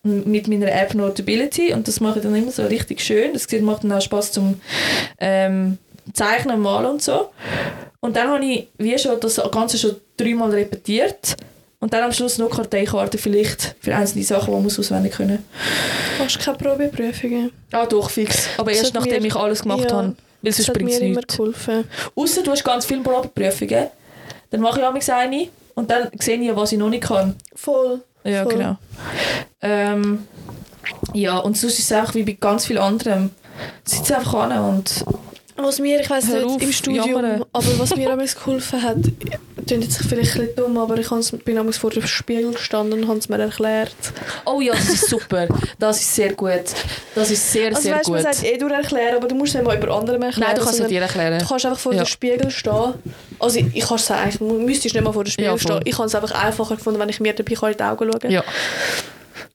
mit 0.06 0.47
meiner 0.47 0.72
App 0.72 0.93
Notability 0.93 1.74
und 1.74 1.88
das 1.88 1.99
mache 1.99 2.20
ich 2.20 2.24
dann 2.24 2.36
immer 2.36 2.51
so 2.51 2.64
richtig 2.64 3.01
schön. 3.01 3.34
Das 3.34 3.47
macht 3.62 3.84
dann 3.84 3.91
auch 3.91 4.01
Spaß 4.01 4.32
zum 4.32 4.62
ähm, 5.20 5.78
Zeichnen, 6.14 6.60
Malen 6.62 6.86
und 6.91 7.01
so. 7.01 7.30
Und 7.99 8.16
dann 8.16 8.30
habe 8.30 8.45
ich 8.45 8.68
wie 8.78 8.97
schon 8.99 9.20
das 9.20 9.41
Ganze 9.51 9.78
schon 9.78 9.95
dreimal 10.18 10.51
repetiert. 10.51 11.36
Und 11.80 11.93
dann 11.93 12.03
am 12.03 12.12
Schluss 12.12 12.38
noch 12.38 12.49
Karteikarten 12.49 13.20
vielleicht 13.20 13.76
für 13.80 13.93
einzelne 13.95 14.24
Sachen, 14.24 14.45
die 14.47 14.51
man 14.51 14.64
muss 14.64 14.80
auswendig 14.80 15.14
können. 15.14 15.43
Du 16.18 16.39
keine 16.43 16.58
Probeprüfungen? 16.58 17.51
Ah, 17.72 17.86
doch, 17.86 18.10
fix. 18.10 18.47
Aber 18.58 18.72
Das 18.72 18.80
erst 18.82 18.93
nachdem 18.95 19.22
mir- 19.22 19.28
ich 19.28 19.36
alles 19.36 19.62
gemacht 19.62 19.84
ja, 19.89 19.91
habe. 19.97 20.16
Weil 20.41 20.51
sonst 20.51 20.74
bringt 20.74 20.91
es 20.91 20.99
mir 20.99 21.06
immer 21.08 21.16
nichts. 21.18 21.38
geholfen. 21.38 21.84
Ausser 22.16 22.43
du 22.43 22.51
hast 22.51 22.64
ganz 22.64 22.86
viele 22.86 23.01
Probeprüfungen. 23.01 23.88
Dann 24.51 24.62
mache 24.62 24.80
ich 24.80 24.86
amigs 24.86 25.10
eine 25.10 25.47
und 25.76 25.91
dann 25.91 26.10
sehe 26.20 26.38
ich, 26.38 26.56
was 26.56 26.72
ich 26.72 26.80
noch 26.80 26.89
nicht 26.89 27.03
kann. 27.03 27.36
Voll. 27.56 28.01
Ja, 28.26 28.43
Voll. 28.43 28.53
genau. 28.53 28.78
Ähm, 29.61 30.28
ja, 31.13 31.38
und 31.38 31.57
sonst 31.57 31.80
ist 31.80 31.86
es 31.86 31.91
einfach 31.91 32.15
wie 32.15 32.23
bei 32.23 32.34
ganz 32.34 32.65
viel 32.65 32.78
anderem. 32.78 33.32
Sitz 33.86 34.11
einfach 34.11 34.34
an 34.34 34.51
und 34.76 35.05
Was 35.58 35.80
mir, 35.80 36.01
ich 36.01 36.10
weiß 36.10 36.26
nicht, 36.28 36.43
auf, 36.43 36.62
im 36.62 36.72
Studium, 36.72 37.08
jammern. 37.08 37.45
aber 37.53 37.80
was 37.80 37.95
mir 37.95 38.10
damals 38.10 38.36
geholfen 38.36 38.84
hat, 38.84 38.97
klingt 39.66 39.84
jetzt 39.86 39.97
vielleicht 39.97 40.36
ein 40.36 40.47
bisschen 40.47 40.56
dumm, 40.58 40.78
aber 40.78 40.97
ich 40.97 41.08
bin 41.45 41.56
damals 41.56 41.78
vor 41.78 41.91
dem 41.91 42.06
Spiegel 42.06 42.51
gestanden 42.51 43.03
und 43.03 43.08
habe 43.08 43.20
es 43.20 43.30
mir 43.30 43.39
erklärt. 43.39 43.95
Oh 44.45 44.60
ja, 44.60 44.74
das 44.74 44.89
ist 44.89 45.10
super. 45.10 45.47
Das 45.80 46.01
ist 46.01 46.14
sehr 46.14 46.34
gut. 46.34 46.51
Das 47.16 47.32
ist 47.32 47.51
sehr, 47.53 47.70
Also 47.70 47.82
sehr 47.84 47.95
weißt, 47.95 48.10
man 48.10 48.22
gut. 48.24 48.34
sagt 48.34 48.43
eh 48.45 48.58
durch 48.58 48.74
erklären, 48.74 49.16
aber 49.16 49.28
du 49.30 49.36
musst 49.36 49.56
es 49.56 49.62
nicht 49.62 49.66
mal 49.66 49.78
über 49.78 49.95
andere 49.95 50.16
erklären. 50.20 50.39
Nein, 50.49 50.56
du 50.58 50.64
kannst 50.64 50.80
es 50.82 50.88
dir 50.88 51.01
erklären. 51.01 51.39
Du 51.39 51.47
kannst 51.47 51.66
einfach 51.66 51.80
vor 51.80 51.93
Ja. 51.93 52.03
dem 52.03 52.08
Spiegel 52.08 52.51
stehen. 52.51 52.93
Also 53.39 53.60
ich, 53.60 53.74
ich 53.76 53.86
kann 53.88 53.95
es 53.95 54.12
eigentlich, 54.12 54.38
du 54.39 54.45
müsstest 54.60 54.93
nicht 54.93 55.03
mal 55.06 55.14
vor 55.14 55.24
dem 55.24 55.32
Spiegel 55.32 55.51
Ja, 55.51 55.58
stehen. 55.58 55.80
Ich 55.86 55.97
habe 55.97 56.08
es 56.08 56.16
einfach 56.16 56.32
einfacher 56.43 56.76
gefunden, 56.76 56.99
wenn 56.99 57.10
ich 57.10 57.20
mir 57.22 57.34
dabei 57.34 57.53
in 57.72 57.78
die 57.78 57.84
Augen 57.84 58.12
schauen 58.12 58.20
kann. 58.20 58.32
Ja, 58.32 58.43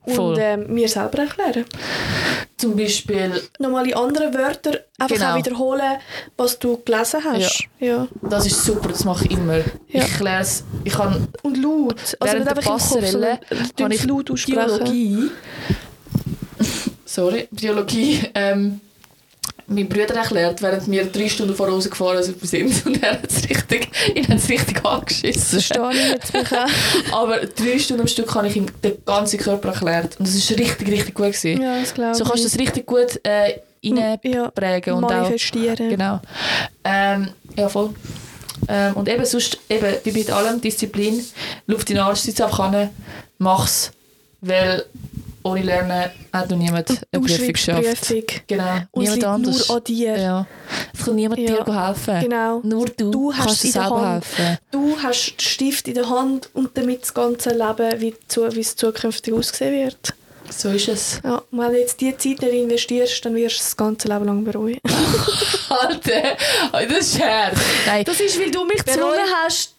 voll. 0.06 0.34
Und 0.34 0.38
ähm, 0.40 0.66
mir 0.74 0.88
selber 0.88 1.18
erklären. 1.18 1.64
zum 2.56 2.76
Beispiel, 2.76 3.40
Nochmal 3.58 3.86
in 3.88 3.94
anderen 3.94 4.34
Wörtern 4.34 4.76
einfach 4.98 5.16
Genau. 5.16 5.32
auch 5.32 5.36
wiederholen, 5.38 5.98
was 6.36 6.58
du 6.58 6.76
gelesen 6.84 7.20
hast. 7.24 7.64
Ja. 7.78 8.06
das 8.22 8.46
ist 8.46 8.64
super, 8.64 8.88
das 8.88 9.04
mache 9.04 9.24
ich 9.24 9.30
immer. 9.32 9.58
Ja. 9.88 10.04
Ich 10.04 10.20
lerne 10.20 10.40
es, 10.42 10.64
ich 10.84 10.92
kann 10.92 11.28
Und 11.42 11.56
laut. 11.62 11.94
Also 12.20 12.34
Während 12.34 12.38
nicht 12.44 12.46
der 12.46 12.56
einfach 12.56 12.62
im 12.62 12.68
Kopf, 12.68 12.82
Passerelle 12.82 13.40
sondern 13.48 13.68
habe 13.82 13.94
ich 13.94 14.00
ich 14.00 14.06
laut 14.06 14.30
aussprechen. 14.30 14.66
Biologie. 14.68 15.30
Sorry, 17.04 17.48
Biologie. 17.50 18.20
Ähm, 18.34 18.80
mein 19.70 19.88
Bruder 19.88 20.16
erklärt, 20.16 20.60
während 20.62 20.90
wir 20.90 21.04
drei 21.06 21.28
Stunden 21.28 21.54
vor 21.54 21.70
Hause 21.70 21.90
gefahren 21.90 22.22
sind 22.22 22.86
und 22.86 23.02
er 23.02 23.12
hat 23.12 23.30
es 23.30 23.48
richtig, 23.48 23.88
ihn 24.14 24.26
hat 24.26 24.38
es 24.38 24.48
richtig 24.48 24.84
angeschissen. 24.84 25.58
Das 25.58 25.64
stehe 25.64 25.90
ich 25.92 26.08
jetzt 26.08 26.34
auch. 26.34 27.12
Aber 27.22 27.38
drei 27.46 27.78
Stunden 27.78 28.02
am 28.02 28.08
Stück 28.08 28.34
habe 28.34 28.48
ich 28.48 28.56
ihm 28.56 28.66
den 28.82 29.04
ganzen 29.04 29.38
Körper 29.38 29.68
erklärt 29.68 30.18
und 30.18 30.26
das 30.26 30.34
ist 30.34 30.50
richtig, 30.50 30.88
richtig 30.88 31.14
gut 31.14 31.32
gewesen. 31.32 31.62
Ja, 31.62 31.80
das 31.80 31.94
glaube 31.94 32.14
So 32.16 32.24
kannst 32.24 32.42
du 32.42 32.46
ich. 32.48 32.52
das 32.52 32.60
richtig 32.60 32.86
gut 32.86 33.20
äh, 33.22 33.60
reinprägen 33.84 34.92
ja, 34.92 34.98
und 34.98 35.04
auch 35.04 35.10
manifestieren. 35.10 35.88
Genau. 35.88 36.20
Ähm, 36.84 37.28
ja, 37.56 37.68
voll. 37.68 37.90
Ähm, 38.68 38.94
und 38.94 39.08
eben 39.08 39.24
sonst, 39.24 39.58
eben, 39.68 39.94
wie 40.04 40.24
bei 40.24 40.32
allem, 40.32 40.60
Disziplin, 40.60 41.24
Luft 41.66 41.88
in 41.90 41.96
den 41.96 42.04
Arsch, 42.04 42.20
sitz 42.20 42.40
einfach 42.40 42.60
an, 42.60 42.90
mach's. 43.38 43.92
Weil 44.42 44.84
ohne 45.42 45.62
Lernen 45.62 46.10
hat 46.32 46.50
noch 46.50 46.56
niemand 46.58 46.90
eine 47.12 47.22
Prüfung 47.24 47.52
geschafft. 47.52 48.14
Genau. 48.46 48.64
Und 48.92 49.04
es 49.04 49.14
niemand 49.14 49.24
anders. 49.24 49.68
nur 49.68 49.76
an 49.76 49.84
dir. 49.84 50.18
Ja. 50.18 50.46
Es 50.96 51.04
kann 51.04 51.14
niemand 51.14 51.40
Ja. 51.40 51.62
dir 51.64 51.86
helfen. 51.86 52.20
Genau. 52.20 52.60
Nur 52.62 52.86
du, 52.86 53.10
Du 53.10 53.32
hast 53.34 53.46
kannst 53.46 53.64
dir 53.64 53.72
selber 53.72 54.00
Hand. 54.02 54.24
helfen. 54.38 54.58
Du 54.70 54.96
hast 55.02 55.26
den 55.30 55.40
Stift 55.40 55.88
in 55.88 55.94
der 55.94 56.08
Hand 56.08 56.50
und 56.54 56.76
damit 56.76 57.02
das 57.02 57.14
ganze 57.14 57.50
Leben, 57.50 58.00
wie, 58.00 58.14
zu, 58.28 58.54
wie 58.54 58.60
es 58.60 58.76
zukünftig 58.76 59.32
aussehen 59.32 59.72
wird. 59.86 60.14
So 60.50 60.68
ist 60.70 60.88
es. 60.88 61.20
Ja, 61.22 61.42
wenn 61.52 61.72
du 61.72 61.78
jetzt 61.78 62.00
diese 62.00 62.16
Zeit 62.18 62.42
nicht 62.42 62.52
investierst, 62.54 63.24
dann 63.24 63.34
wirst 63.36 63.56
du 63.56 63.62
das 63.62 63.76
ganze 63.76 64.08
Leben 64.08 64.24
lang 64.24 64.44
bereuen. 64.44 64.78
Alter, 65.68 66.36
das 66.72 66.98
ist 66.98 67.16
Scherz. 67.16 67.56
Nein, 67.86 68.04
Das 68.04 68.18
ist, 68.20 68.38
weil 68.40 68.50
du 68.50 68.64
mich 68.64 68.84
gezwungen 68.84 69.18
hast, 69.44 69.74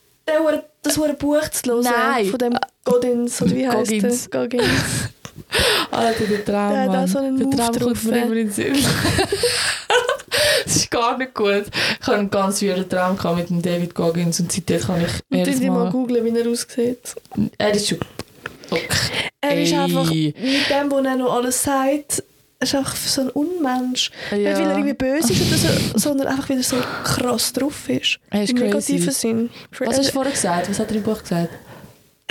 das 0.82 0.96
Buch 1.18 1.50
zu 1.50 1.72
hören. 1.72 1.84
Nein. 1.84 2.26
Von 2.28 2.40
dem 2.40 2.58
Goggins, 2.86 3.42
oder 3.42 3.52
wie 3.52 3.68
heißt 3.68 3.92
Goggins. 3.92 4.30
der? 4.30 4.40
Goggins. 4.42 4.66
Alter, 5.92 6.24
der 6.26 6.46
Traum, 6.46 6.72
Der 6.72 6.82
hat 6.82 6.90
auch 6.90 6.94
Mann. 6.94 7.08
so 7.08 7.18
einen 7.20 7.38
der 7.38 7.48
Move 7.48 7.56
Traum 7.58 7.68
kommt 7.80 7.82
drauf. 7.98 8.04
mir 8.04 8.18
immer 8.24 8.32
in 8.32 8.48
den 8.48 8.52
Sinn. 8.52 8.76
das 10.66 10.76
ist 10.76 10.92
gar 10.92 11.18
nicht 11.18 11.34
gut. 11.34 11.64
Ich 12.00 12.08
hatte 12.08 12.18
einen 12.18 12.30
ganz 12.30 12.62
weirden 12.62 12.88
Traum 12.90 13.18
gehabt 13.18 13.38
mit 13.38 13.50
dem 13.50 13.62
David 13.62 13.96
Goggins 13.96 14.40
und 14.40 14.52
seitdem 14.52 14.80
kann 14.82 15.02
ich 15.02 15.12
Und 15.30 15.38
jedes 15.38 15.60
dann 15.60 15.68
mal 15.70 15.84
Mal... 15.86 15.92
googeln, 15.92 16.24
wie 16.26 16.38
er 16.40 16.50
aussieht. 16.50 17.16
Er 17.58 17.74
ist 17.74 17.88
schon... 17.90 18.00
Okay. 18.70 18.88
Er 19.42 19.62
ist 19.62 19.72
Ey. 19.74 19.78
einfach, 19.80 20.10
mit 20.10 20.36
dem, 20.70 20.92
was 20.92 21.06
er 21.06 21.16
noch 21.18 21.34
alles 21.34 21.62
sagt, 21.64 22.24
er 22.60 22.64
ist 22.64 22.76
einfach 22.76 22.96
so 22.96 23.22
ein 23.22 23.30
Unmensch. 23.32 24.12
Ja. 24.32 24.38
Nicht, 24.38 24.54
weil 24.60 24.62
er 24.70 24.72
irgendwie 24.78 24.94
böse 24.94 25.34
ist, 25.34 25.42
oder 25.42 25.58
so, 25.58 25.68
sondern 26.00 26.28
einfach, 26.28 26.48
weil 26.50 26.58
er 26.58 26.64
so 26.64 26.78
krass 27.04 27.52
drauf 27.52 27.90
ist. 27.90 28.20
Er 28.30 28.44
ist 28.44 28.52
Im 28.52 28.58
crazy. 28.58 28.94
negativen 28.94 29.12
Sinn. 29.12 29.50
Was 29.80 29.98
hast 29.98 30.08
du 30.10 30.14
vorher 30.14 30.32
gesagt? 30.32 30.70
Was 30.70 30.80
hat 30.80 30.90
er 30.92 30.96
im 30.98 31.04
Buch 31.04 31.22
gesagt? 31.22 31.50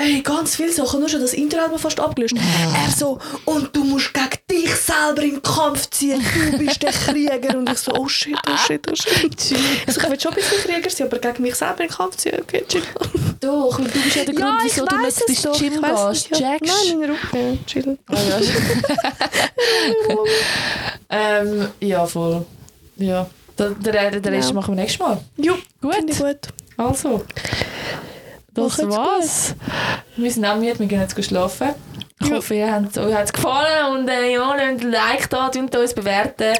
Ey, 0.01 0.23
ganz 0.23 0.57
viele 0.57 0.73
Sachen. 0.73 1.01
Nur 1.01 1.09
schon 1.11 1.21
das 1.21 1.35
Intro 1.35 1.59
hat 1.59 1.71
man 1.71 1.79
fast 1.79 2.01
abgelöscht. 2.01 2.35
Er 2.37 2.91
so, 2.91 3.19
und 3.45 3.75
du 3.77 3.85
musst 3.85 4.15
gegen 4.15 4.31
dich 4.51 4.75
selber 4.75 5.21
den 5.21 5.43
Kampf 5.43 5.91
ziehen. 5.91 6.25
Du 6.53 6.57
bist 6.59 6.83
der 6.83 6.91
Krieger. 6.93 7.59
Und 7.59 7.69
ich 7.71 7.79
so, 7.79 7.93
oh 7.93 8.09
shit, 8.09 8.35
oh 8.49 8.57
shit, 8.57 8.81
oh 8.91 8.95
shit. 8.95 9.55
Also, 9.87 10.01
ich 10.01 10.11
will 10.11 10.19
schon 10.21 10.33
ein 10.33 10.37
bisschen 10.37 10.59
Krieger 10.65 10.89
sein, 10.91 11.07
aber 11.09 11.19
gegen 11.19 11.43
mich 11.43 11.55
selber 11.55 11.77
den 11.77 11.91
Kampf 11.91 12.17
ziehen. 12.17 12.39
Okay, 12.41 12.65
chill. 12.67 12.83
Doch, 13.41 13.79
und 13.79 13.95
du 13.95 14.01
bist 14.01 14.17
ja 14.17 14.25
der 14.25 14.35
Grund, 14.35 14.55
wieso 14.63 14.87
du 14.87 14.97
nicht 14.99 15.21
ins 15.29 15.43
Gym 15.59 15.83
gehst. 15.83 16.31
ja. 16.39 16.57
Nein, 16.61 16.99
meine 16.99 17.13
Rücken, 17.13 17.67
chill. 17.67 17.99
Ah, 18.07 18.17
ja. 18.17 18.41
ähm, 21.41 21.69
ja, 21.81 22.07
voll. 22.07 22.47
Ja. 22.97 23.29
Der, 23.59 23.71
der, 23.71 24.21
der 24.21 24.33
Rest 24.33 24.49
Ja. 24.49 24.55
machen 24.55 24.75
wir 24.75 24.83
nächstes 24.83 25.01
Mal. 25.01 25.21
Jo, 25.37 25.55
Gut. 25.83 25.95
finde 25.95 26.13
ich 26.13 26.19
gut. 26.19 26.39
Also. 26.79 27.23
Das 28.55 28.79
Macht's 28.79 28.97
war's. 28.97 29.55
Wir 30.17 30.31
sind 30.31 30.45
auch 30.45 30.57
müde, 30.57 30.79
wir 30.79 30.87
gehen 30.87 31.01
jetzt 31.01 31.25
schlafen. 31.25 31.71
Ich 32.23 32.29
Ja. 32.29 32.37
hoffe, 32.37 32.55
ihr 32.55 32.71
habt, 32.71 32.99
euch 32.99 33.15
hat 33.15 33.25
es 33.25 33.33
gefallen 33.33 33.97
und 33.97 34.07
äh, 34.09 34.35
ja, 34.35 34.55
lasst 34.55 34.61
ein 34.85 34.91
Like 34.91 35.31
da, 35.31 35.47
und 35.47 35.75
uns 35.75 35.95
bewerten. 35.95 36.53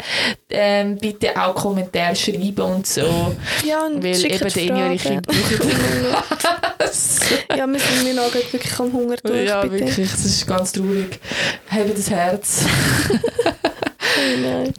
Ähm, 0.49 0.97
bitte 0.97 1.37
auch 1.39 1.55
Kommentare 1.55 2.17
schreiben 2.17 2.63
und 2.63 2.87
so. 2.87 3.35
Ja, 3.63 3.85
und 3.87 4.03
Weil 4.03 4.25
eben 4.25 4.41
eure 4.43 4.51
Fragen. 4.51 4.99
Kinder 4.99 5.35
Ja, 7.57 7.67
wir 7.67 7.79
sind 7.79 8.05
mir 8.05 8.15
nageln 8.15 8.45
wirklich 8.51 8.81
am 8.81 8.93
Hunger 8.93 9.17
durch, 9.23 9.49
Ja, 9.49 9.63
bitte. 9.63 9.87
wirklich, 9.87 10.11
das 10.11 10.25
ist 10.25 10.47
ganz 10.47 10.73
traurig. 10.73 11.21
Habt 11.71 11.99
das 11.99 12.11
Herz. 12.11 12.65
Oh 14.03 14.41
nein. 14.43 14.73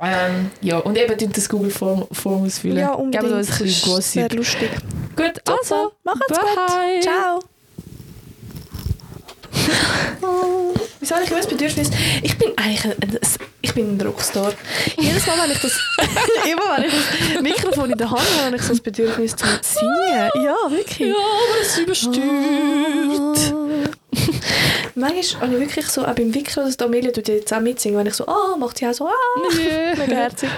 Ähm, 0.00 0.50
ja, 0.62 0.78
und 0.78 0.96
eben 0.96 1.32
das 1.32 1.48
Google 1.48 1.70
Form, 1.70 2.06
Form 2.12 2.44
ausfüllen. 2.46 2.78
Ja, 2.78 2.92
unbedingt. 2.94 3.24
Gebt 3.24 3.34
uns 3.36 3.48
ein 3.48 3.50
Das 3.50 3.58
bisschen 3.58 3.98
ist 3.98 4.12
sehr 4.12 4.22
Gossip. 4.28 4.38
lustig. 4.38 4.70
Gut, 5.16 5.40
also, 5.46 5.74
Also, 5.74 5.92
macht's 6.04 6.26
bye. 6.28 6.94
gut. 6.94 7.02
Ciao. 7.02 7.40
Oh, 10.22 10.74
Wieso 11.00 11.14
habe 11.14 11.24
ich 11.24 11.30
immer 11.30 11.40
das 11.40 11.48
Bedürfnis? 11.48 11.90
Ich 12.22 12.36
bin 12.38 12.52
eigentlich 12.56 12.84
ein, 12.84 12.92
ein, 13.00 13.18
ich 13.62 13.74
bin 13.74 13.96
ein 13.96 14.00
Rockstar. 14.06 14.52
Jedes 14.98 15.26
Mal, 15.26 15.36
wenn 15.42 15.50
ich 15.50 15.60
das, 15.60 15.72
immer 16.50 16.76
wenn 16.76 16.84
ich 16.84 16.92
das 17.34 17.42
Mikrofon 17.42 17.90
in 17.90 17.98
der 17.98 18.10
Hand 18.10 18.20
habe, 18.20 18.44
habe 18.46 18.56
ich 18.56 18.62
so 18.62 18.68
das 18.70 18.80
Bedürfnis 18.80 19.34
zu 19.36 19.46
singen. 19.62 20.30
Ja, 20.44 20.56
wirklich. 20.70 21.08
Ja, 21.08 21.14
aber 21.14 21.60
es 21.62 21.78
übersteuert. 21.78 23.54
Manchmal 24.94 25.42
habe 25.42 25.54
ich 25.54 25.60
wirklich 25.60 25.86
so, 25.86 26.04
auch 26.04 26.14
beim 26.14 26.34
Wickeln, 26.34 26.64
oder 26.66 26.72
so, 26.76 26.84
Amelia 26.84 27.12
tut 27.12 27.28
jetzt 27.28 27.52
auch 27.52 27.60
mitsingen, 27.60 27.98
wenn 27.98 28.06
ich 28.06 28.14
so, 28.14 28.26
ah, 28.26 28.56
macht 28.58 28.78
sie 28.78 28.86
auch 28.86 28.92
so, 28.92 29.08
ah, 29.08 29.12
Yeah. 29.58 29.94
mega 29.96 30.14
herzig. 30.16 30.50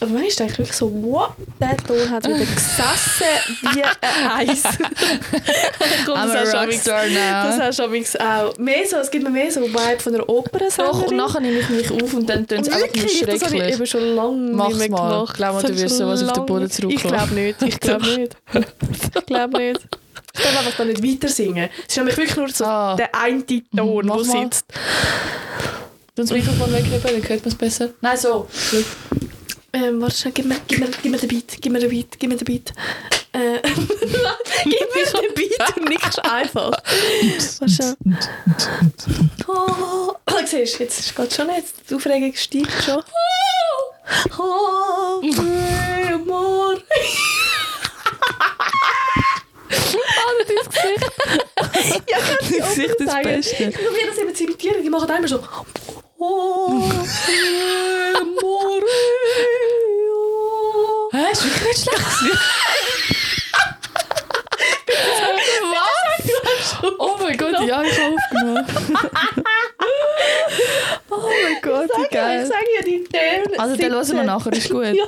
Aber 0.00 0.10
manchmal 0.12 0.30
denke 0.48 0.52
ich 0.52 0.58
wirklich 0.58 0.76
so, 0.76 0.90
what, 1.02 1.30
der 1.60 1.76
Ton 1.76 2.08
hat 2.10 2.24
wieder 2.24 2.38
gesessen 2.38 3.72
wie 3.72 3.82
ein 3.82 4.48
Eis. 4.48 4.62
Komm, 6.06 6.14
I'm 6.16 6.30
a 6.30 6.34
das 6.34 6.50
du 6.52 6.56
Rockstar 6.58 7.02
Das 7.06 7.56
now. 7.56 7.62
hast 7.64 8.14
du 8.14 8.20
auch. 8.24 8.58
Mehr 8.58 8.86
so, 8.88 8.96
es 8.98 9.10
gibt 9.10 9.24
mir 9.24 9.30
mehr 9.30 9.50
so 9.50 9.60
Vibe 9.62 9.98
von 10.00 10.14
einer 10.14 10.28
Opera. 10.28 10.64
Doch, 10.76 11.02
und 11.06 11.16
nachher 11.16 11.40
nehme 11.40 11.58
ich 11.58 11.68
mich 11.68 11.90
auf 11.90 12.14
und 12.14 12.28
dann 12.28 12.46
tun 12.46 12.62
sie 12.62 12.70
einfach 12.70 12.86
nur 12.86 12.94
Wirklich, 12.94 13.20
das 13.20 13.42
habe 13.42 13.56
ich 13.56 13.60
schrecklich. 13.60 13.74
eben 13.74 13.86
schon 13.86 14.14
lange 14.14 14.52
Mach's 14.52 14.68
nicht 14.76 14.78
mehr 14.90 14.90
mal. 15.00 15.10
gemacht. 15.10 15.36
Glaub 15.36 15.52
mal, 15.54 15.62
Das 15.62 15.70
du 15.70 15.76
ich 15.76 15.82
wirst 15.82 15.96
sowas 15.98 16.22
auf 16.22 16.32
den 16.32 16.46
Boden 16.46 16.66
Ich 16.66 16.72
zurückkommen. 16.72 17.14
glaube 17.14 17.34
nicht, 17.34 17.62
ich 17.62 17.80
glaube 17.80 18.06
nicht. 18.06 18.36
Ich 19.14 19.26
glaube 19.26 19.58
nicht. 19.62 19.80
Ich 20.34 20.42
darf 20.44 20.58
einfach 20.58 20.76
da 20.76 20.84
nicht 20.84 21.02
weiter 21.02 21.28
singen. 21.28 21.68
Es 21.82 21.88
ist 21.88 21.96
nämlich 21.96 22.16
wirklich 22.16 22.36
nur 22.36 22.48
so 22.50 22.64
Ah. 22.64 22.94
der 22.94 23.12
eine 23.14 23.44
Ton, 23.44 23.66
der 23.74 23.84
mal. 24.04 24.24
sitzt. 24.24 24.64
Du 26.14 26.22
das 26.22 26.30
Mikrofon 26.30 26.72
wegheben, 26.72 27.00
dann 27.02 27.12
hört 27.28 27.28
man 27.44 27.48
es 27.52 27.54
besser. 27.56 27.88
Nein, 28.00 28.16
so. 28.16 28.46
Ähm, 29.78 30.00
warte 30.00 30.16
schnell, 30.16 30.32
gib 30.32 30.46
mir, 30.46 30.56
gib, 30.66 30.80
mir, 30.80 30.88
gib 31.02 31.12
mir 31.12 31.18
den 31.18 31.28
Beat, 31.28 31.58
gib 31.60 31.72
mir 31.72 31.78
den 31.78 31.90
Beat, 31.90 32.18
gib 32.18 32.30
mir 32.30 32.36
den 32.36 32.44
Beat. 32.44 32.72
Äh, 33.32 33.60
gib 34.64 34.94
mir 34.94 35.20
den 35.22 35.34
Beat 35.34 35.76
und 35.76 35.88
nichts 35.88 36.18
einfach. 36.18 36.70
Warte 36.70 37.72
schnell. 37.72 37.96
Oh, 39.46 40.14
oh, 40.26 40.46
siehst 40.46 40.78
du, 40.78 40.82
jetzt 40.84 41.14
geht 41.14 41.32
schon 41.34 41.46
nicht. 41.46 41.74
Die 41.88 41.94
Aufregung 41.94 42.34
steigt 42.34 42.82
schon. 42.84 43.02
Oh, 44.38 45.22
amor. 46.12 46.76
Ah, 49.70 50.44
dein 50.46 50.56
Gesicht. 50.56 52.08
Ja, 52.08 52.18
Dein 52.18 52.60
Gesicht 52.60 52.90
ist 52.90 53.00
das. 53.00 53.22
Beste. 53.22 53.64
Ich 53.64 53.74
probiere 53.74 54.06
das 54.08 54.18
imitieren. 54.18 54.82
Die 54.82 54.90
machen 54.90 55.10
einmal 55.10 55.28
so. 55.28 55.42
Oh, 56.20 56.82
amore. 58.16 58.86
Hä, 61.12 61.32
ist 61.32 61.44
wirklich 61.44 61.62
nicht 61.64 61.82
schlecht. 61.82 62.06
Was? 65.62 66.92
Oh 66.98 67.16
mein 67.20 67.36
Gott, 67.36 67.52
ja, 67.66 67.82
ich 67.82 67.98
habe 68.00 68.14
aufgenommen. 68.16 68.66
oh 71.10 71.16
mein 71.16 71.62
Gott, 71.62 71.90
wie 71.96 72.02
Ich 72.02 72.10
geil. 72.10 72.46
sage 72.46 72.66
ja 72.76 72.82
die 72.84 73.04
Töne. 73.04 73.58
Also, 73.58 73.76
dann 73.76 73.92
hören 73.92 74.08
wir 74.16 74.22
nachher, 74.24 74.52
ist 74.52 74.70
gut. 74.70 74.84
Ja. 74.86 75.04